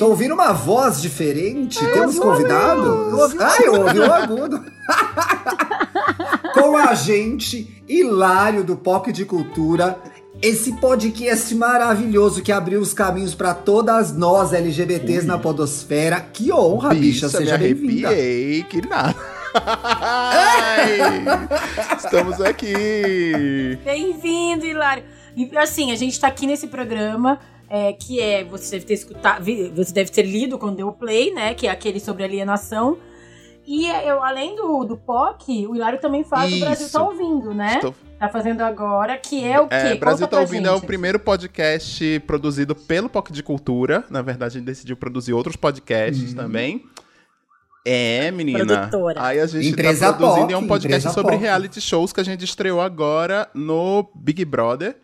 Tô 0.00 0.08
ouvindo 0.08 0.32
uma 0.32 0.54
voz 0.54 1.02
diferente. 1.02 1.78
Temos 1.92 2.18
convidados? 2.18 3.38
Ai, 3.38 3.66
eu 3.66 3.82
ouvi 3.82 3.98
o 3.98 4.10
agudo. 4.10 4.64
Com 6.54 6.74
a 6.74 6.94
gente, 6.94 7.84
Hilário 7.86 8.64
do 8.64 8.76
Pop 8.76 9.12
de 9.12 9.26
Cultura. 9.26 9.98
Esse 10.40 10.72
podcast 10.76 11.54
maravilhoso 11.54 12.40
que 12.40 12.50
abriu 12.50 12.80
os 12.80 12.94
caminhos 12.94 13.34
para 13.34 13.52
todas 13.52 14.16
nós 14.16 14.54
LGBTs 14.54 15.26
na 15.26 15.36
podosfera. 15.36 16.18
Que 16.18 16.50
honra, 16.50 16.94
bicha, 16.94 17.26
me 17.26 17.32
seja 17.32 17.58
bem-vinda. 17.58 18.08
que 18.70 18.80
nada. 18.88 19.14
Ai, 19.54 21.10
estamos 22.02 22.40
aqui. 22.40 23.78
Bem-vindo, 23.84 24.64
Hilário. 24.64 25.04
E 25.36 25.58
assim, 25.58 25.92
a 25.92 25.96
gente 25.96 26.18
tá 26.18 26.28
aqui 26.28 26.46
nesse 26.46 26.68
programa. 26.68 27.38
É, 27.70 27.92
que 27.92 28.20
é, 28.20 28.42
você 28.44 28.72
deve 28.72 28.84
ter 28.84 28.94
escutado, 28.94 29.44
você 29.74 29.92
deve 29.92 30.10
ter 30.10 30.22
lido 30.22 30.58
quando 30.58 30.76
deu 30.76 30.88
o 30.88 30.92
play, 30.92 31.32
né? 31.32 31.54
Que 31.54 31.68
é 31.68 31.70
aquele 31.70 32.00
sobre 32.00 32.24
alienação. 32.24 32.98
E 33.66 33.86
é, 33.86 34.10
eu, 34.10 34.22
além 34.24 34.56
do, 34.56 34.84
do 34.84 34.96
POC, 34.96 35.66
o 35.68 35.76
Hilário 35.76 36.00
também 36.00 36.24
faz 36.24 36.52
o 36.52 36.58
Brasil 36.58 36.86
Isso. 36.86 36.98
Tá 36.98 37.04
Ouvindo, 37.04 37.54
né? 37.54 37.74
Estou- 37.76 37.94
Tá 38.18 38.28
fazendo 38.28 38.60
agora, 38.60 39.16
que 39.16 39.42
é 39.42 39.58
o 39.58 39.66
quê? 39.66 39.74
É, 39.74 39.94
Brasil 39.94 40.26
Conta 40.26 40.26
tá 40.26 40.28
pra 40.28 40.40
ouvindo 40.40 40.66
é 40.68 40.70
o 40.70 40.74
gente. 40.74 40.86
primeiro 40.86 41.18
podcast 41.18 42.20
produzido 42.26 42.74
pelo 42.74 43.08
POC 43.08 43.32
de 43.32 43.42
Cultura. 43.42 44.04
Na 44.10 44.20
verdade, 44.20 44.56
a 44.56 44.58
gente 44.58 44.66
decidiu 44.66 44.94
produzir 44.94 45.32
outros 45.32 45.56
podcasts 45.56 46.34
também. 46.34 46.84
É, 47.82 48.30
menina. 48.30 48.88
Produtora. 48.88 49.22
Aí 49.22 49.40
a 49.40 49.46
gente 49.46 49.68
Empresa 49.68 50.08
tá 50.08 50.12
produzindo 50.12 50.48
POC, 50.48 50.52
é 50.52 50.56
um 50.58 50.66
podcast 50.66 51.06
empresa 51.06 51.14
sobre 51.14 51.32
POC. 51.32 51.42
reality 51.42 51.80
shows 51.80 52.12
que 52.12 52.20
a 52.20 52.24
gente 52.24 52.44
estreou 52.44 52.78
agora 52.80 53.48
no 53.54 54.06
Big 54.14 54.44
Brother. 54.44 54.96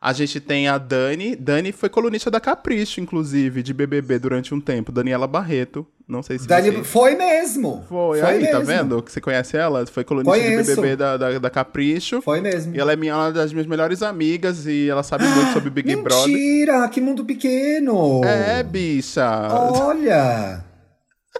A 0.00 0.12
gente 0.12 0.40
tem 0.40 0.68
a 0.68 0.78
Dani. 0.78 1.34
Dani 1.34 1.72
foi 1.72 1.88
colunista 1.88 2.30
da 2.30 2.38
Capricho, 2.38 3.00
inclusive, 3.00 3.64
de 3.64 3.74
BBB 3.74 4.18
durante 4.20 4.54
um 4.54 4.60
tempo. 4.60 4.92
Daniela 4.92 5.26
Barreto. 5.26 5.84
Não 6.06 6.22
sei 6.22 6.38
se 6.38 6.46
Dani, 6.46 6.70
você... 6.70 6.84
foi 6.84 7.16
mesmo. 7.16 7.84
Foi, 7.88 8.22
aí, 8.22 8.46
tá 8.46 8.60
mesmo. 8.60 8.64
vendo? 8.64 9.02
Que 9.02 9.12
você 9.12 9.20
conhece 9.20 9.56
ela? 9.56 9.84
Foi 9.86 10.04
colunista 10.04 10.30
Conheço. 10.32 10.70
de 10.70 10.76
BBB 10.76 10.96
da, 10.96 11.16
da, 11.16 11.38
da 11.38 11.50
Capricho. 11.50 12.22
Foi 12.22 12.40
mesmo. 12.40 12.74
E 12.74 12.78
ela 12.78 12.92
é 12.92 12.96
minha, 12.96 13.14
uma 13.14 13.32
das 13.32 13.52
minhas 13.52 13.66
melhores 13.66 14.02
amigas 14.02 14.66
e 14.66 14.88
ela 14.88 15.02
sabe 15.02 15.24
muito 15.26 15.52
sobre 15.52 15.68
Big 15.68 15.94
Brother. 15.96 16.28
Mentira, 16.28 16.88
que 16.88 17.00
mundo 17.00 17.24
pequeno. 17.24 18.24
É, 18.24 18.62
bicha. 18.62 19.28
Olha. 19.50 20.64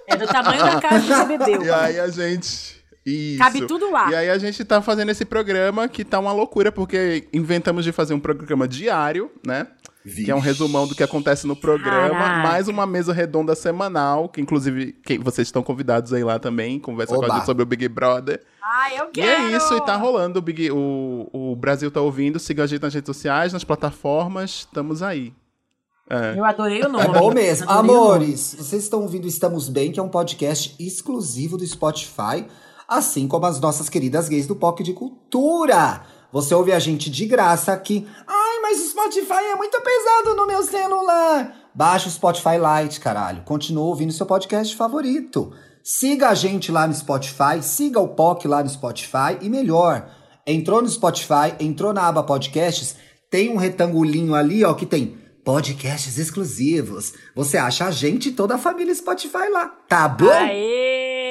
É 0.06 0.16
do 0.16 0.26
tamanho 0.26 0.64
da 0.64 0.80
casa 0.80 1.00
que 1.00 1.14
você 1.14 1.38
bebeu. 1.38 1.64
E 1.64 1.70
aí 1.70 2.00
a 2.00 2.08
gente. 2.08 2.77
Isso. 3.08 3.38
Cabe 3.38 3.66
tudo 3.66 3.90
lá. 3.90 4.10
E 4.10 4.14
aí 4.14 4.30
a 4.30 4.38
gente 4.38 4.64
tá 4.64 4.80
fazendo 4.82 5.10
esse 5.10 5.24
programa 5.24 5.88
que 5.88 6.04
tá 6.04 6.18
uma 6.18 6.32
loucura, 6.32 6.70
porque 6.70 7.26
inventamos 7.32 7.84
de 7.84 7.92
fazer 7.92 8.14
um 8.14 8.20
programa 8.20 8.66
diário, 8.68 9.30
né? 9.46 9.66
Que 10.04 10.30
é 10.30 10.34
um 10.34 10.38
resumão 10.38 10.86
do 10.86 10.94
que 10.94 11.02
acontece 11.02 11.46
no 11.46 11.54
programa, 11.54 12.10
Caraca. 12.14 12.48
mais 12.48 12.66
uma 12.66 12.86
mesa 12.86 13.12
redonda 13.12 13.54
semanal, 13.54 14.28
que 14.28 14.40
inclusive 14.40 14.92
que 15.04 15.18
vocês 15.18 15.48
estão 15.48 15.62
convidados 15.62 16.14
aí 16.14 16.24
lá 16.24 16.38
também, 16.38 16.78
conversa 16.78 17.14
com 17.14 17.22
Oba. 17.22 17.32
a 17.34 17.36
gente 17.36 17.46
sobre 17.46 17.62
o 17.62 17.66
Big 17.66 17.86
Brother. 17.88 18.40
Ai, 18.62 18.98
eu 18.98 19.08
E 19.08 19.12
quero! 19.12 19.42
é 19.52 19.56
isso, 19.56 19.74
e 19.76 19.80
tá 19.84 19.96
rolando 19.96 20.38
o, 20.38 20.42
Big, 20.42 20.70
o, 20.70 21.28
o 21.30 21.54
Brasil 21.56 21.90
tá 21.90 22.00
ouvindo, 22.00 22.38
siga 22.38 22.64
a 22.64 22.66
gente 22.66 22.80
nas 22.80 22.94
redes 22.94 23.06
sociais, 23.06 23.52
nas 23.52 23.64
plataformas, 23.64 24.60
estamos 24.66 25.02
aí. 25.02 25.34
É. 26.08 26.38
Eu 26.38 26.44
adorei 26.44 26.80
o 26.82 26.88
nome. 26.88 27.04
É 27.04 27.08
bom 27.08 27.30
mesmo. 27.34 27.68
Adorei 27.70 27.90
o 27.90 27.94
nome. 27.94 28.04
Amores, 28.14 28.56
vocês 28.58 28.84
estão 28.84 29.02
ouvindo 29.02 29.26
Estamos 29.26 29.68
Bem, 29.68 29.92
que 29.92 30.00
é 30.00 30.02
um 30.02 30.08
podcast 30.08 30.74
exclusivo 30.80 31.58
do 31.58 31.66
Spotify, 31.66 32.46
assim 32.88 33.28
como 33.28 33.44
as 33.44 33.60
nossas 33.60 33.90
queridas 33.90 34.28
gays 34.28 34.46
do 34.46 34.56
POC 34.56 34.82
de 34.82 34.94
Cultura. 34.94 36.02
Você 36.32 36.54
ouve 36.54 36.72
a 36.72 36.78
gente 36.78 37.10
de 37.10 37.26
graça 37.26 37.72
aqui. 37.72 38.06
Ai, 38.26 38.60
mas 38.62 38.80
o 38.80 38.88
Spotify 38.88 39.44
é 39.52 39.56
muito 39.56 39.78
pesado 39.80 40.34
no 40.34 40.46
meu 40.46 40.62
celular. 40.62 41.54
Baixa 41.74 42.08
o 42.08 42.12
Spotify 42.12 42.56
Lite, 42.58 42.98
caralho. 42.98 43.42
Continua 43.42 43.84
ouvindo 43.84 44.12
seu 44.12 44.26
podcast 44.26 44.74
favorito. 44.74 45.52
Siga 45.82 46.30
a 46.30 46.34
gente 46.34 46.72
lá 46.72 46.86
no 46.86 46.94
Spotify, 46.94 47.62
siga 47.62 48.00
o 48.00 48.08
POC 48.08 48.46
lá 48.46 48.62
no 48.62 48.68
Spotify 48.68 49.38
e 49.40 49.48
melhor, 49.48 50.10
entrou 50.46 50.82
no 50.82 50.88
Spotify, 50.88 51.54
entrou 51.58 51.94
na 51.94 52.06
aba 52.06 52.22
podcasts, 52.22 52.94
tem 53.30 53.48
um 53.48 53.56
retangulinho 53.56 54.34
ali, 54.34 54.64
ó, 54.64 54.74
que 54.74 54.84
tem 54.84 55.16
podcasts 55.42 56.18
exclusivos. 56.18 57.14
Você 57.34 57.56
acha 57.56 57.86
a 57.86 57.90
gente 57.90 58.28
e 58.28 58.32
toda 58.32 58.56
a 58.56 58.58
família 58.58 58.94
Spotify 58.94 59.48
lá, 59.50 59.66
tá 59.88 60.06
bom? 60.06 60.28
Aê! 60.28 61.27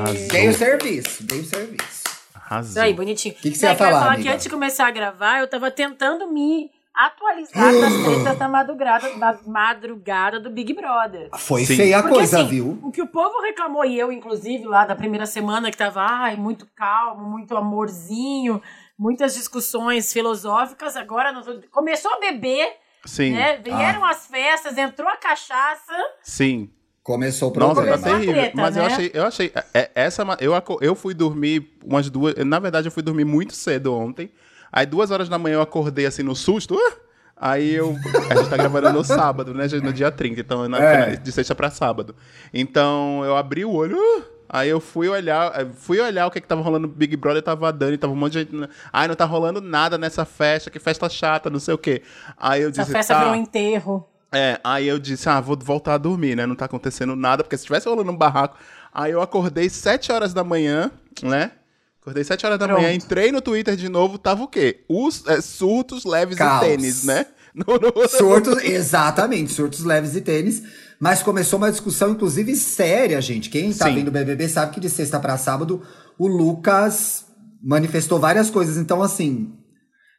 Arrasou. 0.00 0.28
Dei 0.28 0.48
o 0.48 0.54
serviço, 0.54 1.22
dei 1.24 1.40
o 1.40 1.44
serviço. 1.44 2.04
Arrasou. 2.34 2.70
Isso 2.70 2.80
aí, 2.80 2.94
bonitinho. 2.94 3.34
Que 3.34 3.50
que 3.50 3.58
você 3.58 3.66
ia 3.66 3.70
é 3.70 3.72
ia 3.72 3.78
falar, 3.78 4.00
falar 4.00 4.16
que 4.18 4.28
antes 4.28 4.44
de 4.44 4.50
começar 4.50 4.86
a 4.86 4.90
gravar, 4.90 5.40
eu 5.40 5.48
tava 5.48 5.70
tentando 5.70 6.30
me 6.30 6.70
atualizar 6.94 7.72
das 7.72 7.92
tretas 8.04 8.38
da 8.38 8.48
madrugada, 8.48 9.10
da 9.16 9.38
madrugada 9.46 10.38
do 10.38 10.48
Big 10.50 10.72
Brother. 10.74 11.28
Foi 11.36 11.64
Sim. 11.64 11.76
feia 11.76 11.98
a 11.98 12.02
Porque, 12.02 12.14
coisa, 12.16 12.38
assim, 12.40 12.48
viu? 12.48 12.78
O 12.82 12.92
que 12.92 13.02
o 13.02 13.06
povo 13.06 13.40
reclamou, 13.42 13.84
e 13.84 13.98
eu, 13.98 14.12
inclusive, 14.12 14.64
lá 14.64 14.84
da 14.86 14.94
primeira 14.94 15.26
semana, 15.26 15.70
que 15.72 15.76
tava, 15.76 16.02
ai, 16.02 16.36
muito 16.36 16.66
calmo, 16.76 17.28
muito 17.28 17.56
amorzinho, 17.56 18.62
muitas 18.96 19.34
discussões 19.34 20.12
filosóficas, 20.12 20.96
agora 20.96 21.32
nós- 21.32 21.46
começou 21.72 22.12
a 22.14 22.20
beber, 22.20 22.68
Sim, 23.04 23.32
né? 23.32 23.56
Vieram 23.56 24.04
Ah. 24.04 24.10
as 24.10 24.26
festas, 24.28 24.78
entrou 24.78 25.08
a 25.08 25.16
cachaça. 25.16 25.92
sim. 26.22 26.70
Começou 27.04 27.50
o 27.54 27.58
Nossa, 27.60 27.74
problema. 27.74 27.98
tá 27.98 28.02
Começou 28.02 28.16
a 28.16 28.20
terrível. 28.20 28.34
treta, 28.42 28.56
Mas 28.62 28.76
eu 28.76 28.82
né? 28.82 28.88
achei, 28.92 29.10
eu 29.14 29.24
achei. 29.24 29.52
é- 29.74 29.90
essa, 29.94 30.24
ma- 30.24 30.38
eu, 30.40 30.52
eu 30.80 30.94
fui 30.94 31.12
dormir 31.14 31.76
umas 31.84 32.08
duas. 32.10 32.34
Na 32.46 32.58
verdade, 32.58 32.88
eu 32.88 32.92
fui 32.92 33.02
dormir 33.02 33.24
muito 33.26 33.54
cedo 33.54 33.94
ontem. 33.94 34.30
Aí, 34.72 34.86
duas 34.86 35.10
horas 35.10 35.28
da 35.28 35.38
manhã, 35.38 35.56
eu 35.56 35.60
acordei 35.60 36.06
assim 36.06 36.22
no 36.22 36.34
susto. 36.34 36.74
"Ah!" 36.76 36.92
Aí 37.36 37.74
eu. 37.74 37.94
A 38.30 38.36
gente 38.36 38.48
tá 38.48 38.56
gravando 38.56 38.90
no 38.92 39.04
sábado, 39.04 39.52
né? 39.52 39.66
No 39.82 39.92
dia 39.92 40.10
30, 40.10 40.40
então 40.40 40.66
na- 40.68 40.78
É. 40.78 41.16
de 41.16 41.30
sexta 41.30 41.54
pra 41.54 41.70
sábado. 41.70 42.16
Então 42.54 43.22
eu 43.24 43.36
abri 43.36 43.64
o 43.66 43.72
olho. 43.72 43.98
"Ah!" 43.98 44.22
Aí 44.48 44.68
eu 44.70 44.80
fui 44.80 45.08
olhar, 45.08 45.52
eh, 45.60 45.66
fui 45.74 46.00
olhar 46.00 46.26
o 46.26 46.30
que 46.30 46.40
que 46.40 46.46
tava 46.46 46.62
rolando 46.62 46.86
no 46.86 46.92
Big 46.94 47.16
Brother, 47.16 47.42
tava 47.42 47.68
a 47.68 47.70
Dani, 47.70 47.98
tava 47.98 48.12
um 48.12 48.16
monte 48.16 48.32
de 48.32 48.38
gente. 48.40 48.54
na- 48.54 48.68
Ai, 48.92 49.08
não 49.08 49.14
tá 49.14 49.24
rolando 49.24 49.60
nada 49.60 49.98
nessa 49.98 50.24
festa, 50.24 50.70
que 50.70 50.78
festa 50.78 51.08
chata, 51.08 51.50
não 51.50 51.58
sei 51.58 51.74
o 51.74 51.78
quê. 51.78 52.02
Aí 52.38 52.62
eu 52.62 52.70
Essa 52.70 52.80
disse. 52.82 52.92
festa 52.92 53.14
tá. 53.14 53.20
virou 53.20 53.34
um 53.34 53.36
enterro. 53.42 54.08
É, 54.34 54.60
aí 54.64 54.86
eu 54.88 54.98
disse, 54.98 55.28
ah, 55.28 55.40
vou 55.40 55.56
voltar 55.58 55.94
a 55.94 55.98
dormir, 55.98 56.34
né? 56.36 56.44
Não 56.46 56.54
tá 56.56 56.64
acontecendo 56.64 57.14
nada, 57.14 57.42
porque 57.44 57.56
se 57.56 57.64
tivesse 57.64 57.88
rolando 57.88 58.10
um 58.10 58.16
barraco. 58.16 58.56
Aí 58.92 59.12
eu 59.12 59.20
acordei 59.22 59.68
7 59.68 60.12
horas 60.12 60.32
da 60.34 60.42
manhã, 60.44 60.90
né? 61.22 61.52
Acordei 62.00 62.22
7 62.24 62.44
horas 62.44 62.58
da 62.58 62.66
Pronto. 62.66 62.80
manhã, 62.82 62.92
entrei 62.92 63.32
no 63.32 63.40
Twitter 63.40 63.76
de 63.76 63.88
novo, 63.88 64.18
tava 64.18 64.42
o 64.42 64.48
quê? 64.48 64.84
Os 64.88 65.26
é, 65.26 65.40
surtos 65.40 66.04
leves 66.04 66.36
Caos. 66.36 66.62
e 66.62 66.68
tênis, 66.68 67.04
né? 67.04 67.26
No- 67.54 67.78
no- 67.78 68.08
Surtos, 68.08 68.60
exatamente, 68.64 69.52
surtos 69.52 69.84
leves 69.84 70.16
e 70.16 70.20
tênis. 70.20 70.60
Mas 70.98 71.22
começou 71.22 71.56
uma 71.56 71.70
discussão, 71.70 72.10
inclusive, 72.10 72.56
séria, 72.56 73.20
gente. 73.20 73.48
Quem 73.48 73.72
tá 73.72 73.86
Sim. 73.86 73.94
vendo 73.94 74.08
o 74.08 74.10
BBB 74.10 74.48
sabe 74.48 74.74
que 74.74 74.80
de 74.80 74.90
sexta 74.90 75.20
pra 75.20 75.38
sábado 75.38 75.80
o 76.18 76.26
Lucas 76.26 77.26
manifestou 77.62 78.18
várias 78.18 78.50
coisas. 78.50 78.76
Então, 78.76 79.00
assim, 79.04 79.52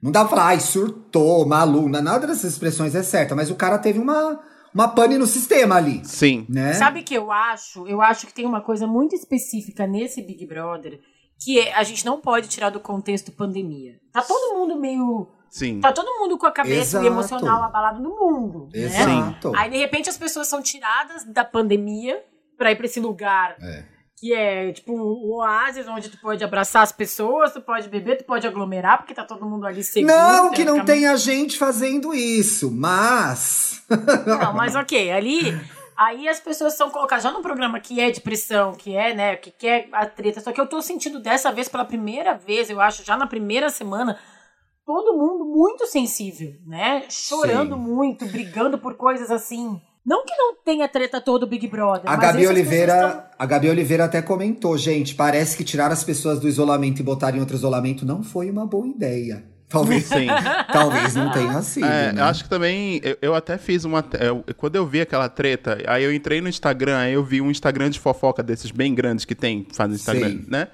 não 0.02 0.12
dá 0.12 0.22
pra 0.22 0.30
falar, 0.30 0.46
ai, 0.48 0.60
surtou, 0.60 1.46
maluco. 1.48 1.90
não- 1.90 2.02
Nada 2.02 2.28
dessas 2.28 2.54
expressões 2.54 2.94
é 2.96 3.04
certa, 3.04 3.36
mas 3.36 3.50
o 3.50 3.56
cara 3.56 3.78
teve 3.80 4.00
uma, 4.00 4.40
uma 4.74 4.88
pane 4.88 5.18
no 5.18 5.26
sistema 5.26 5.76
ali, 5.76 6.02
Sim. 6.06 6.46
né? 6.50 6.74
Sabe 6.74 7.00
o 7.02 7.04
que 7.04 7.16
eu 7.16 7.32
acho? 7.32 7.88
Eu 7.88 8.02
acho 8.02 8.28
que 8.28 8.34
tem 8.34 8.46
uma 8.46 8.62
coisa 8.62 8.86
muito 8.88 9.16
específica 9.16 9.88
nesse 9.88 10.22
Big 10.22 10.46
Brother 10.46 11.00
que 11.44 11.60
é, 11.60 11.74
a 11.74 11.84
gente 11.84 12.06
não 12.06 12.22
pode 12.22 12.48
tirar 12.48 12.70
do 12.70 12.80
contexto 12.80 13.30
pandemia. 13.32 14.00
Tá 14.14 14.22
todo 14.22 14.58
mundo 14.58 14.80
meio. 14.80 15.28
Sim. 15.50 15.82
Tá 15.82 15.92
todo 15.92 16.08
mundo 16.20 16.38
com 16.38 16.46
a 16.46 16.52
cabeça 16.52 17.04
e 17.04 17.08
emocional 17.08 17.62
abalado 17.62 18.02
no 18.02 18.10
mundo. 18.12 18.70
Né? 18.74 18.84
Exato. 18.84 19.52
Aí, 19.56 19.70
de 19.70 19.78
repente, 19.78 20.10
as 20.10 20.18
pessoas 20.18 20.48
são 20.48 20.62
tiradas 20.62 21.26
da 21.26 21.44
pandemia 21.44 22.24
pra 22.58 22.72
ir 22.72 22.78
pra 22.78 22.86
esse 22.86 23.02
lugar 23.02 23.58
É. 23.62 23.84
que 24.18 24.34
é 24.34 24.72
tipo 24.72 24.94
um 24.94 25.34
oásis 25.34 25.88
onde 25.88 26.10
tu 26.10 26.18
pode 26.18 26.44
abraçar 26.44 26.84
as 26.84 26.92
pessoas, 26.92 27.52
tu 27.52 27.62
pode 27.62 27.90
beber, 27.90 28.18
tu 28.18 28.24
pode 28.24 28.48
aglomerar, 28.48 28.98
porque 28.98 29.14
tá 29.14 29.24
todo 29.24 29.46
mundo 29.46 29.66
ali 29.68 29.84
seguro. 29.84 30.14
Não 30.14 30.52
que 30.52 30.64
não 30.64 30.86
tenha 30.86 31.16
gente 31.18 31.58
fazendo 31.58 32.14
isso, 32.14 32.72
mas. 32.72 33.84
Não, 34.26 34.54
mas 34.54 34.76
ok, 34.76 35.12
ali. 35.12 35.60
Aí 35.98 36.28
as 36.28 36.40
pessoas 36.40 36.74
são 36.74 36.90
colocadas 36.90 37.24
já 37.24 37.32
num 37.32 37.42
programa 37.42 37.80
que 37.80 38.02
é 38.02 38.12
de 38.12 38.20
pressão, 38.20 38.74
que 38.74 38.96
é, 38.96 39.14
né, 39.14 39.36
que 39.38 39.50
quer 39.50 39.88
a 39.94 40.06
treta. 40.06 40.42
Só 40.42 40.52
que 40.52 40.60
eu 40.60 40.68
tô 40.68 40.82
sentindo 40.82 41.20
dessa 41.20 41.52
vez, 41.52 41.70
pela 41.70 41.86
primeira 41.86 42.34
vez, 42.34 42.70
eu 42.70 42.82
acho, 42.82 43.04
já 43.04 43.16
na 43.16 43.28
primeira 43.28 43.70
semana, 43.70 44.20
todo 44.86 45.18
mundo 45.18 45.46
muito 45.46 45.86
sensível, 45.88 46.54
né? 46.66 47.06
Chorando 47.10 47.76
Sim. 47.76 47.82
muito, 47.82 48.26
brigando 48.26 48.78
por 48.78 48.96
coisas 48.96 49.32
assim. 49.32 49.82
Não 50.06 50.24
que 50.24 50.36
não 50.36 50.56
tenha 50.64 50.88
treta 50.88 51.20
todo 51.20 51.44
o 51.44 51.48
Big 51.48 51.68
Brother. 51.68 52.04
A 52.10 52.16
mas 52.16 52.20
Gabi 52.20 52.48
Oliveira, 52.48 52.94
pessoas 52.94 53.14
tão- 53.14 53.24
a 53.40 53.46
Gabi 53.46 53.70
Oliveira 53.70 54.06
até 54.06 54.22
comentou, 54.22 54.78
gente, 54.78 55.16
parece 55.16 55.58
que 55.58 55.64
tirar 55.64 55.92
as 55.92 56.04
pessoas 56.04 56.40
do 56.40 56.48
isolamento 56.48 57.00
e 57.00 57.04
botar 57.04 57.36
em 57.36 57.40
outro 57.40 57.56
isolamento 57.56 58.06
não 58.06 58.22
foi 58.22 58.50
uma 58.52 58.66
boa 58.68 58.88
ideia. 58.88 59.44
Talvez, 59.68 60.06
Sim. 60.06 60.28
talvez 60.72 61.16
não 61.16 61.32
tenha 61.32 61.60
sido. 61.64 61.88
É, 61.88 62.14
né? 62.14 62.22
eu 62.22 62.26
acho 62.26 62.44
que 62.44 62.50
também, 62.50 63.02
eu, 63.04 63.18
eu 63.20 63.36
até 63.36 63.58
fiz 63.58 63.84
uma. 63.84 64.06
eu- 64.20 64.44
quando 64.58 64.76
eu 64.76 64.86
vi 64.86 65.02
aquela 65.02 65.28
treta, 65.28 65.80
aí 65.88 66.04
eu 66.04 66.14
entrei 66.14 66.40
no 66.40 66.48
Instagram, 66.48 66.98
aí 67.00 67.14
eu 67.14 67.24
vi 67.24 67.42
um 67.42 67.50
Instagram 67.50 67.90
de 67.90 68.00
fofoca 68.00 68.44
desses 68.44 68.70
bem 68.70 68.94
grandes 68.94 69.26
que 69.26 69.34
tem, 69.34 69.66
fazem 69.74 69.96
Instagram, 69.96 70.30
Sei. 70.30 70.46
né? 70.48 70.68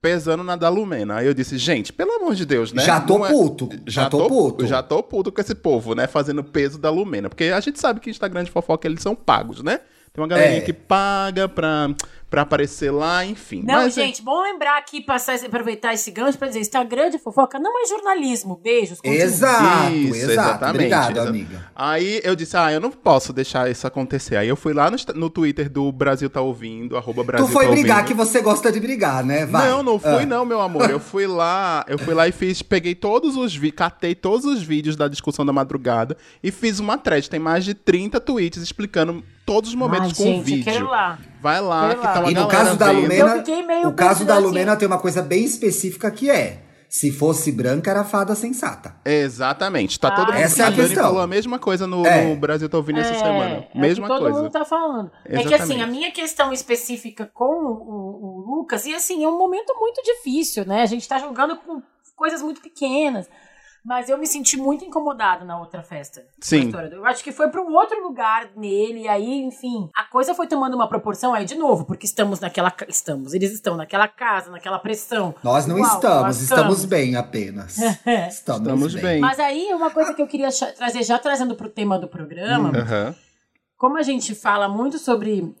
Pesando 0.00 0.44
na 0.44 0.56
da 0.56 0.68
Lumena. 0.68 1.16
Aí 1.16 1.26
eu 1.26 1.34
disse, 1.34 1.56
gente, 1.58 1.92
pelo 1.92 2.12
amor 2.12 2.34
de 2.34 2.44
Deus, 2.44 2.72
né? 2.72 2.84
Já 2.84 3.00
tô 3.00 3.24
é- 3.24 3.28
puto, 3.30 3.68
já 3.86 4.08
tô 4.08 4.26
puto. 4.28 4.66
Já 4.66 4.82
tô 4.82 5.02
puto 5.02 5.32
com 5.32 5.40
esse 5.40 5.54
povo, 5.54 5.94
né? 5.94 6.06
Fazendo 6.06 6.42
peso 6.44 6.78
da 6.78 6.90
Lumena. 6.90 7.28
Porque 7.28 7.44
a 7.44 7.60
gente 7.60 7.80
sabe 7.80 8.00
que 8.00 8.10
Instagram 8.10 8.44
de 8.44 8.50
fofoca, 8.50 8.86
eles 8.86 9.02
são 9.02 9.14
pagos, 9.14 9.62
né? 9.62 9.80
Tem 10.14 10.22
uma 10.22 10.28
galerinha 10.28 10.58
É. 10.58 10.60
que 10.60 10.72
paga 10.72 11.48
pra, 11.48 11.92
pra 12.30 12.42
aparecer 12.42 12.92
lá, 12.92 13.24
enfim. 13.26 13.64
Não, 13.66 13.74
Mas, 13.82 13.98
é- 13.98 14.02
gente, 14.04 14.22
bom 14.22 14.42
lembrar 14.44 14.78
aqui, 14.78 15.00
passar, 15.00 15.34
aproveitar 15.44 15.92
esse 15.92 16.08
gancho 16.12 16.38
pra 16.38 16.46
dizer, 16.46 16.60
Instagram 16.60 17.10
de 17.10 17.18
fofoca 17.18 17.58
não 17.58 17.82
é 17.82 17.86
jornalismo. 17.88 18.60
Beijos. 18.62 18.98
continue. 19.00 19.20
Exato, 19.20 19.92
Isso, 19.92 20.14
exato. 20.14 20.30
exatamente, 20.32 20.70
Obrigado, 20.76 21.16
exa- 21.18 21.28
amiga. 21.28 21.68
Aí 21.74 22.20
eu 22.22 22.36
disse, 22.36 22.56
ah, 22.56 22.72
eu 22.72 22.78
não 22.80 22.92
posso 22.92 23.32
deixar 23.32 23.68
isso 23.68 23.88
acontecer. 23.88 24.36
Aí 24.36 24.46
eu 24.46 24.54
fui 24.54 24.72
lá 24.72 24.88
no, 24.88 24.96
no 25.16 25.28
Twitter 25.28 25.68
do 25.68 25.90
Brasil 25.90 26.30
Tá 26.30 26.40
Ouvindo, 26.40 26.96
arroba 26.96 27.24
Brasil 27.24 27.48
Tu 27.48 27.52
foi 27.52 27.64
Tá 27.64 27.72
brigar 27.72 27.96
Ouvindo. 27.96 28.06
que 28.06 28.14
você 28.14 28.40
gosta 28.40 28.70
de 28.70 28.78
brigar, 28.78 29.24
né? 29.24 29.44
Vai. 29.46 29.68
Não, 29.68 29.82
não 29.82 29.98
fui 29.98 30.22
Ah. 30.22 30.26
não, 30.26 30.44
meu 30.44 30.60
amor. 30.60 30.88
Eu 30.88 31.00
fui 31.00 31.26
lá, 31.26 31.84
eu 31.88 31.98
fui 31.98 32.14
lá 32.14 32.28
e 32.28 32.30
fiz, 32.30 32.62
peguei 32.62 32.94
todos 32.94 33.34
os 33.36 33.52
vídeos, 33.52 33.78
catei 33.78 34.14
todos 34.14 34.44
os 34.44 34.62
vídeos 34.62 34.94
da 34.94 35.08
discussão 35.08 35.44
da 35.44 35.52
madrugada 35.52 36.16
e 36.40 36.52
fiz 36.52 36.78
uma 36.78 36.96
thread. 36.96 37.28
Tem 37.28 37.40
mais 37.40 37.64
de 37.64 37.74
30 37.74 38.20
tweets 38.20 38.62
explicando 38.62 39.24
todos 39.44 39.70
os 39.70 39.76
momentos 39.76 40.10
Ai, 40.10 40.14
com 40.16 40.22
gente, 40.24 40.44
vídeo. 40.44 40.64
quero 40.64 40.86
lá. 40.88 41.18
Vai 41.40 41.60
lá, 41.60 41.88
Quero 41.88 42.00
que 42.00 42.06
lá. 42.06 42.12
tá 42.14 42.20
uma 42.20 42.30
E 42.30 42.34
no 42.34 42.48
caso 42.48 42.76
da. 42.76 42.90
Lumena, 42.90 43.30
Eu 43.32 43.38
fiquei 43.38 43.62
meio 43.66 43.88
o 43.88 43.92
caso 43.92 44.24
da 44.24 44.38
Lumena 44.38 44.72
assim. 44.72 44.78
tem 44.80 44.86
uma 44.88 44.98
coisa 44.98 45.20
bem 45.22 45.44
específica 45.44 46.10
que 46.10 46.30
é: 46.30 46.62
se 46.88 47.10
fosse 47.12 47.52
branca, 47.52 47.90
era 47.90 48.04
fada 48.04 48.34
sensata. 48.34 48.94
Exatamente. 49.04 49.98
Tá 50.00 50.10
todo 50.10 50.30
Ah, 50.30 50.34
mundo. 50.34 50.42
Essa 50.42 50.62
é 50.62 50.66
a 50.66 50.72
questão. 50.72 51.02
falou 51.04 51.20
a 51.20 51.26
mesma 51.26 51.58
coisa 51.58 51.86
no, 51.86 52.06
É. 52.06 52.24
no 52.24 52.36
Brasil 52.36 52.68
Tá 52.68 52.76
Ouvindo 52.78 53.00
essa 53.00 53.12
É, 53.14 53.18
semana. 53.18 53.44
é 53.44 53.68
o 53.74 53.78
Mesma 53.80 54.06
que 54.06 54.12
todo 54.14 54.22
coisa. 54.22 54.38
mundo 54.42 54.50
tá 54.50 54.64
falando. 54.64 55.10
É 55.24 55.28
que 55.28 55.40
Exatamente. 55.48 55.62
assim, 55.62 55.82
a 55.82 55.86
minha 55.86 56.10
questão 56.12 56.52
específica 56.52 57.30
com 57.34 57.44
o, 57.44 58.20
o 58.22 58.56
Lucas, 58.56 58.86
e 58.86 58.94
assim, 58.94 59.24
é 59.24 59.28
um 59.28 59.36
momento 59.36 59.74
muito 59.78 60.00
difícil, 60.02 60.64
né? 60.64 60.82
A 60.82 60.86
gente 60.86 61.06
tá 61.08 61.18
jogando 61.18 61.56
com 61.56 61.82
coisas 62.16 62.40
muito 62.40 62.60
pequenas. 62.62 63.28
Mas 63.84 64.08
eu 64.08 64.16
me 64.16 64.26
senti 64.26 64.56
muito 64.56 64.82
incomodada 64.82 65.44
na 65.44 65.58
outra 65.58 65.82
festa. 65.82 66.24
Sim. 66.40 66.72
Eu 66.90 67.04
acho 67.04 67.22
que 67.22 67.30
foi 67.30 67.48
para 67.48 67.60
um 67.60 67.70
outro 67.74 68.02
lugar 68.02 68.48
nele, 68.56 69.02
e 69.02 69.08
aí, 69.08 69.42
enfim, 69.42 69.90
a 69.94 70.04
coisa 70.04 70.34
foi 70.34 70.46
tomando 70.46 70.74
uma 70.74 70.88
proporção 70.88 71.34
aí 71.34 71.44
de 71.44 71.54
novo, 71.54 71.84
porque 71.84 72.06
estamos 72.06 72.40
naquela. 72.40 72.72
Estamos, 72.88 73.34
eles 73.34 73.52
estão 73.52 73.76
naquela 73.76 74.08
casa, 74.08 74.50
naquela 74.50 74.78
pressão. 74.78 75.34
Nós 75.44 75.66
não 75.66 75.76
Uau, 75.76 75.94
estamos, 75.94 76.22
nós 76.22 76.40
estamos 76.40 76.84
bem 76.86 77.14
apenas. 77.16 77.76
Estamos, 78.28 78.62
Estamos 78.62 78.94
bem. 78.94 79.20
Mas 79.20 79.38
aí, 79.38 79.68
uma 79.74 79.90
coisa 79.90 80.14
que 80.14 80.22
eu 80.22 80.26
queria 80.26 80.48
trazer, 80.76 81.02
já 81.02 81.18
trazendo 81.18 81.54
pro 81.54 81.68
tema 81.68 81.98
do 81.98 82.08
programa, 82.08 82.70
Aham. 82.70 83.14
como 83.76 83.98
a 83.98 84.02
gente 84.02 84.34
fala 84.34 84.68
muito 84.68 84.98
sobre 84.98 85.54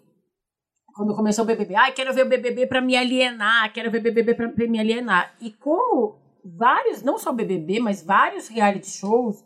quando 0.94 1.14
começou 1.14 1.44
o 1.44 1.46
BBB, 1.46 1.74
ai, 1.74 1.92
quero 1.92 2.14
ver 2.14 2.24
o 2.24 2.28
BBB 2.28 2.66
pra 2.66 2.80
me 2.80 2.96
alienar, 2.96 3.72
quero 3.72 3.90
ver 3.90 3.98
o 3.98 4.02
BBB 4.02 4.34
pra 4.34 4.68
me 4.68 4.78
alienar. 4.78 5.34
E 5.40 5.50
como 5.50 6.23
vários, 6.44 7.02
não 7.02 7.18
só 7.18 7.30
o 7.30 7.34
BBB, 7.34 7.80
mas 7.80 8.02
vários 8.02 8.48
reality 8.48 8.90
shows, 8.90 9.42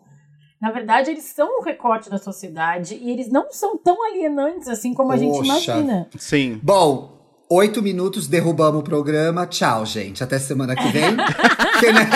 na 0.61 0.73
verdade, 0.73 1.11
eles 1.11 1.25
são 1.25 1.61
um 1.61 1.63
recorte 1.63 2.11
da 2.11 2.19
sociedade 2.19 2.99
e 3.01 3.11
eles 3.11 3.31
não 3.31 3.51
são 3.53 3.77
tão 3.77 4.05
alienantes 4.05 4.69
assim 4.69 4.93
como 4.93 5.13
a 5.13 5.17
gente 5.17 5.37
Poxa. 5.39 5.73
imagina. 5.73 6.09
Sim. 6.19 6.61
Bom, 6.63 7.17
oito 7.49 7.81
minutos, 7.81 8.27
derrubamos 8.27 8.81
o 8.81 8.83
programa. 8.83 9.47
Tchau, 9.47 9.87
gente. 9.87 10.25
Até 10.25 10.39
semana 10.39 10.75
que 10.75 10.89
vem. 10.89 11.15
Porque, 11.73 11.93
né? 11.93 12.11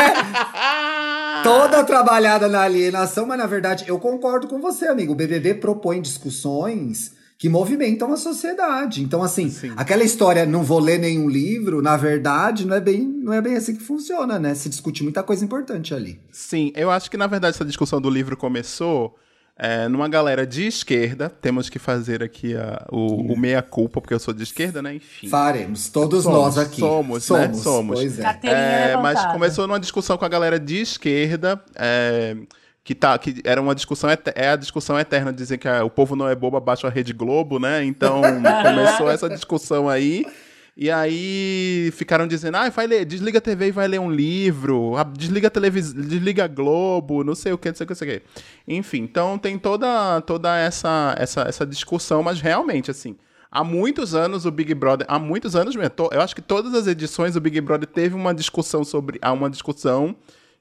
Toda 1.45 1.85
trabalhada 1.85 2.49
na 2.49 2.63
alienação, 2.63 3.27
mas 3.27 3.39
na 3.39 3.47
verdade, 3.47 3.85
eu 3.87 3.99
concordo 3.99 4.49
com 4.49 4.61
você, 4.61 4.89
amigo. 4.89 5.13
O 5.13 5.17
BBB 5.17 5.55
propõe 5.55 6.01
discussões 6.01 7.15
que 7.43 7.49
movimentam 7.49 8.13
a 8.13 8.17
sociedade. 8.17 9.03
Então, 9.03 9.21
assim, 9.21 9.51
Sim. 9.51 9.73
aquela 9.77 10.05
história, 10.05 10.47
não 10.47 10.63
vou 10.63 10.79
ler 10.79 10.97
nenhum 11.01 11.29
livro, 11.29 11.83
na 11.83 11.97
verdade, 11.97 12.65
não 12.65 12.77
é 12.77 12.81
bem, 12.81 13.03
não 13.03 13.33
é 13.33 13.41
bem 13.41 13.57
assim 13.57 13.75
que 13.75 13.83
funciona, 13.83 14.39
né? 14.39 14.55
Se 14.55 14.69
discute 14.69 15.03
muita 15.03 15.25
coisa 15.25 15.45
importante 15.45 15.93
ali. 15.93 16.21
Sim, 16.31 16.71
eu 16.77 16.89
acho 16.89 17.11
que 17.11 17.17
na 17.17 17.27
verdade 17.27 17.57
essa 17.57 17.65
discussão 17.65 18.01
do 18.01 18.09
livro 18.09 18.37
começou 18.37 19.17
é, 19.59 19.89
numa 19.89 20.09
galera 20.09 20.47
de 20.47 20.69
esquerda. 20.69 21.29
Temos 21.29 21.69
que 21.69 21.81
fazer 21.81 22.23
aqui 22.23 22.55
a- 22.57 22.87
o, 22.93 23.33
o 23.33 23.37
meia-culpa, 23.37 24.01
porque 24.01 24.15
eu 24.15 24.21
sou 24.21 24.33
de 24.33 24.45
esquerda, 24.45 24.81
né? 24.81 24.95
Enfim. 24.95 25.27
Faremos, 25.29 25.89
todos 25.89 26.23
Somos, 26.23 26.39
nós 26.39 26.59
aqui. 26.59 26.79
somos, 26.79 27.29
né? 27.29 27.53
Somos. 27.55 27.99
Pois 27.99 28.21
é. 28.21 28.39
É, 28.45 28.97
mas 29.03 29.21
começou 29.33 29.67
numa 29.67 29.81
discussão 29.81 30.17
com 30.17 30.25
a 30.25 30.29
galera 30.29 30.61
de 30.61 30.81
esquerda, 30.81 31.61
é, 31.75 32.37
que, 32.85 32.95
tá, 32.95 33.17
que 33.19 33.41
era 33.45 33.61
uma 33.61 33.75
discussão, 33.75 34.11
é 34.11 34.49
a 34.49 34.57
discussão 34.57 34.99
eterna, 34.99 35.33
dizer 35.33 35.59
que 35.59 35.69
ah, 35.69 35.85
o 35.85 35.91
povo 35.91 36.17
não 36.17 36.29
é 36.29 36.35
bobo 36.35 36.57
abaixo 36.57 36.87
a 36.87 36.91
Rede 36.91 37.13
Globo, 37.13 37.59
né? 37.59 37.85
Então 37.85 38.21
começou 38.63 39.11
essa 39.11 39.29
discussão 39.29 39.89
aí. 39.89 40.27
E 40.75 40.91
aí 40.91 41.91
ficaram 41.93 42.27
dizendo, 42.27 42.57
ah, 42.57 42.71
vai 42.71 42.87
ler, 42.87 43.05
desliga 43.05 43.39
a 43.39 43.43
TV 43.43 43.69
e 43.69 43.71
vai 43.71 43.87
ler 43.87 44.01
um 44.01 44.11
livro, 44.11 44.95
desliga 45.13 45.49
a 45.49 45.51
televisão, 45.51 46.01
desliga 46.01 46.45
a 46.45 46.49
Globo, 46.49 47.23
não 47.23 47.35
sei 47.35 47.53
o 47.53 47.59
que, 47.59 47.69
não 47.69 47.77
sei 47.77 47.85
o 47.85 47.87
que, 47.87 47.93
não 47.93 47.99
sei 47.99 48.09
o 48.09 48.21
que. 48.21 48.27
Enfim, 48.67 49.03
então 49.03 49.39
tem 49.39 49.59
toda, 49.59 50.23
toda 50.23 50.57
essa, 50.57 51.15
essa, 51.19 51.43
essa 51.43 51.67
discussão, 51.67 52.23
mas 52.23 52.41
realmente, 52.41 52.91
assim, 52.91 53.17
há 53.51 53.63
muitos 53.63 54.15
anos 54.15 54.47
o 54.47 54.51
Big 54.51 54.73
Brother, 54.73 55.07
há 55.11 55.19
muitos 55.19 55.55
anos 55.55 55.77
mesmo, 55.77 55.93
eu 56.11 56.23
acho 56.23 56.35
que 56.35 56.41
todas 56.41 56.73
as 56.73 56.87
edições 56.87 57.37
o 57.37 57.41
Big 57.41 57.61
Brother 57.61 57.87
teve 57.87 58.15
uma 58.15 58.33
discussão 58.33 58.83
sobre, 58.83 59.19
há 59.21 59.31
uma 59.31 59.51
discussão 59.51 60.17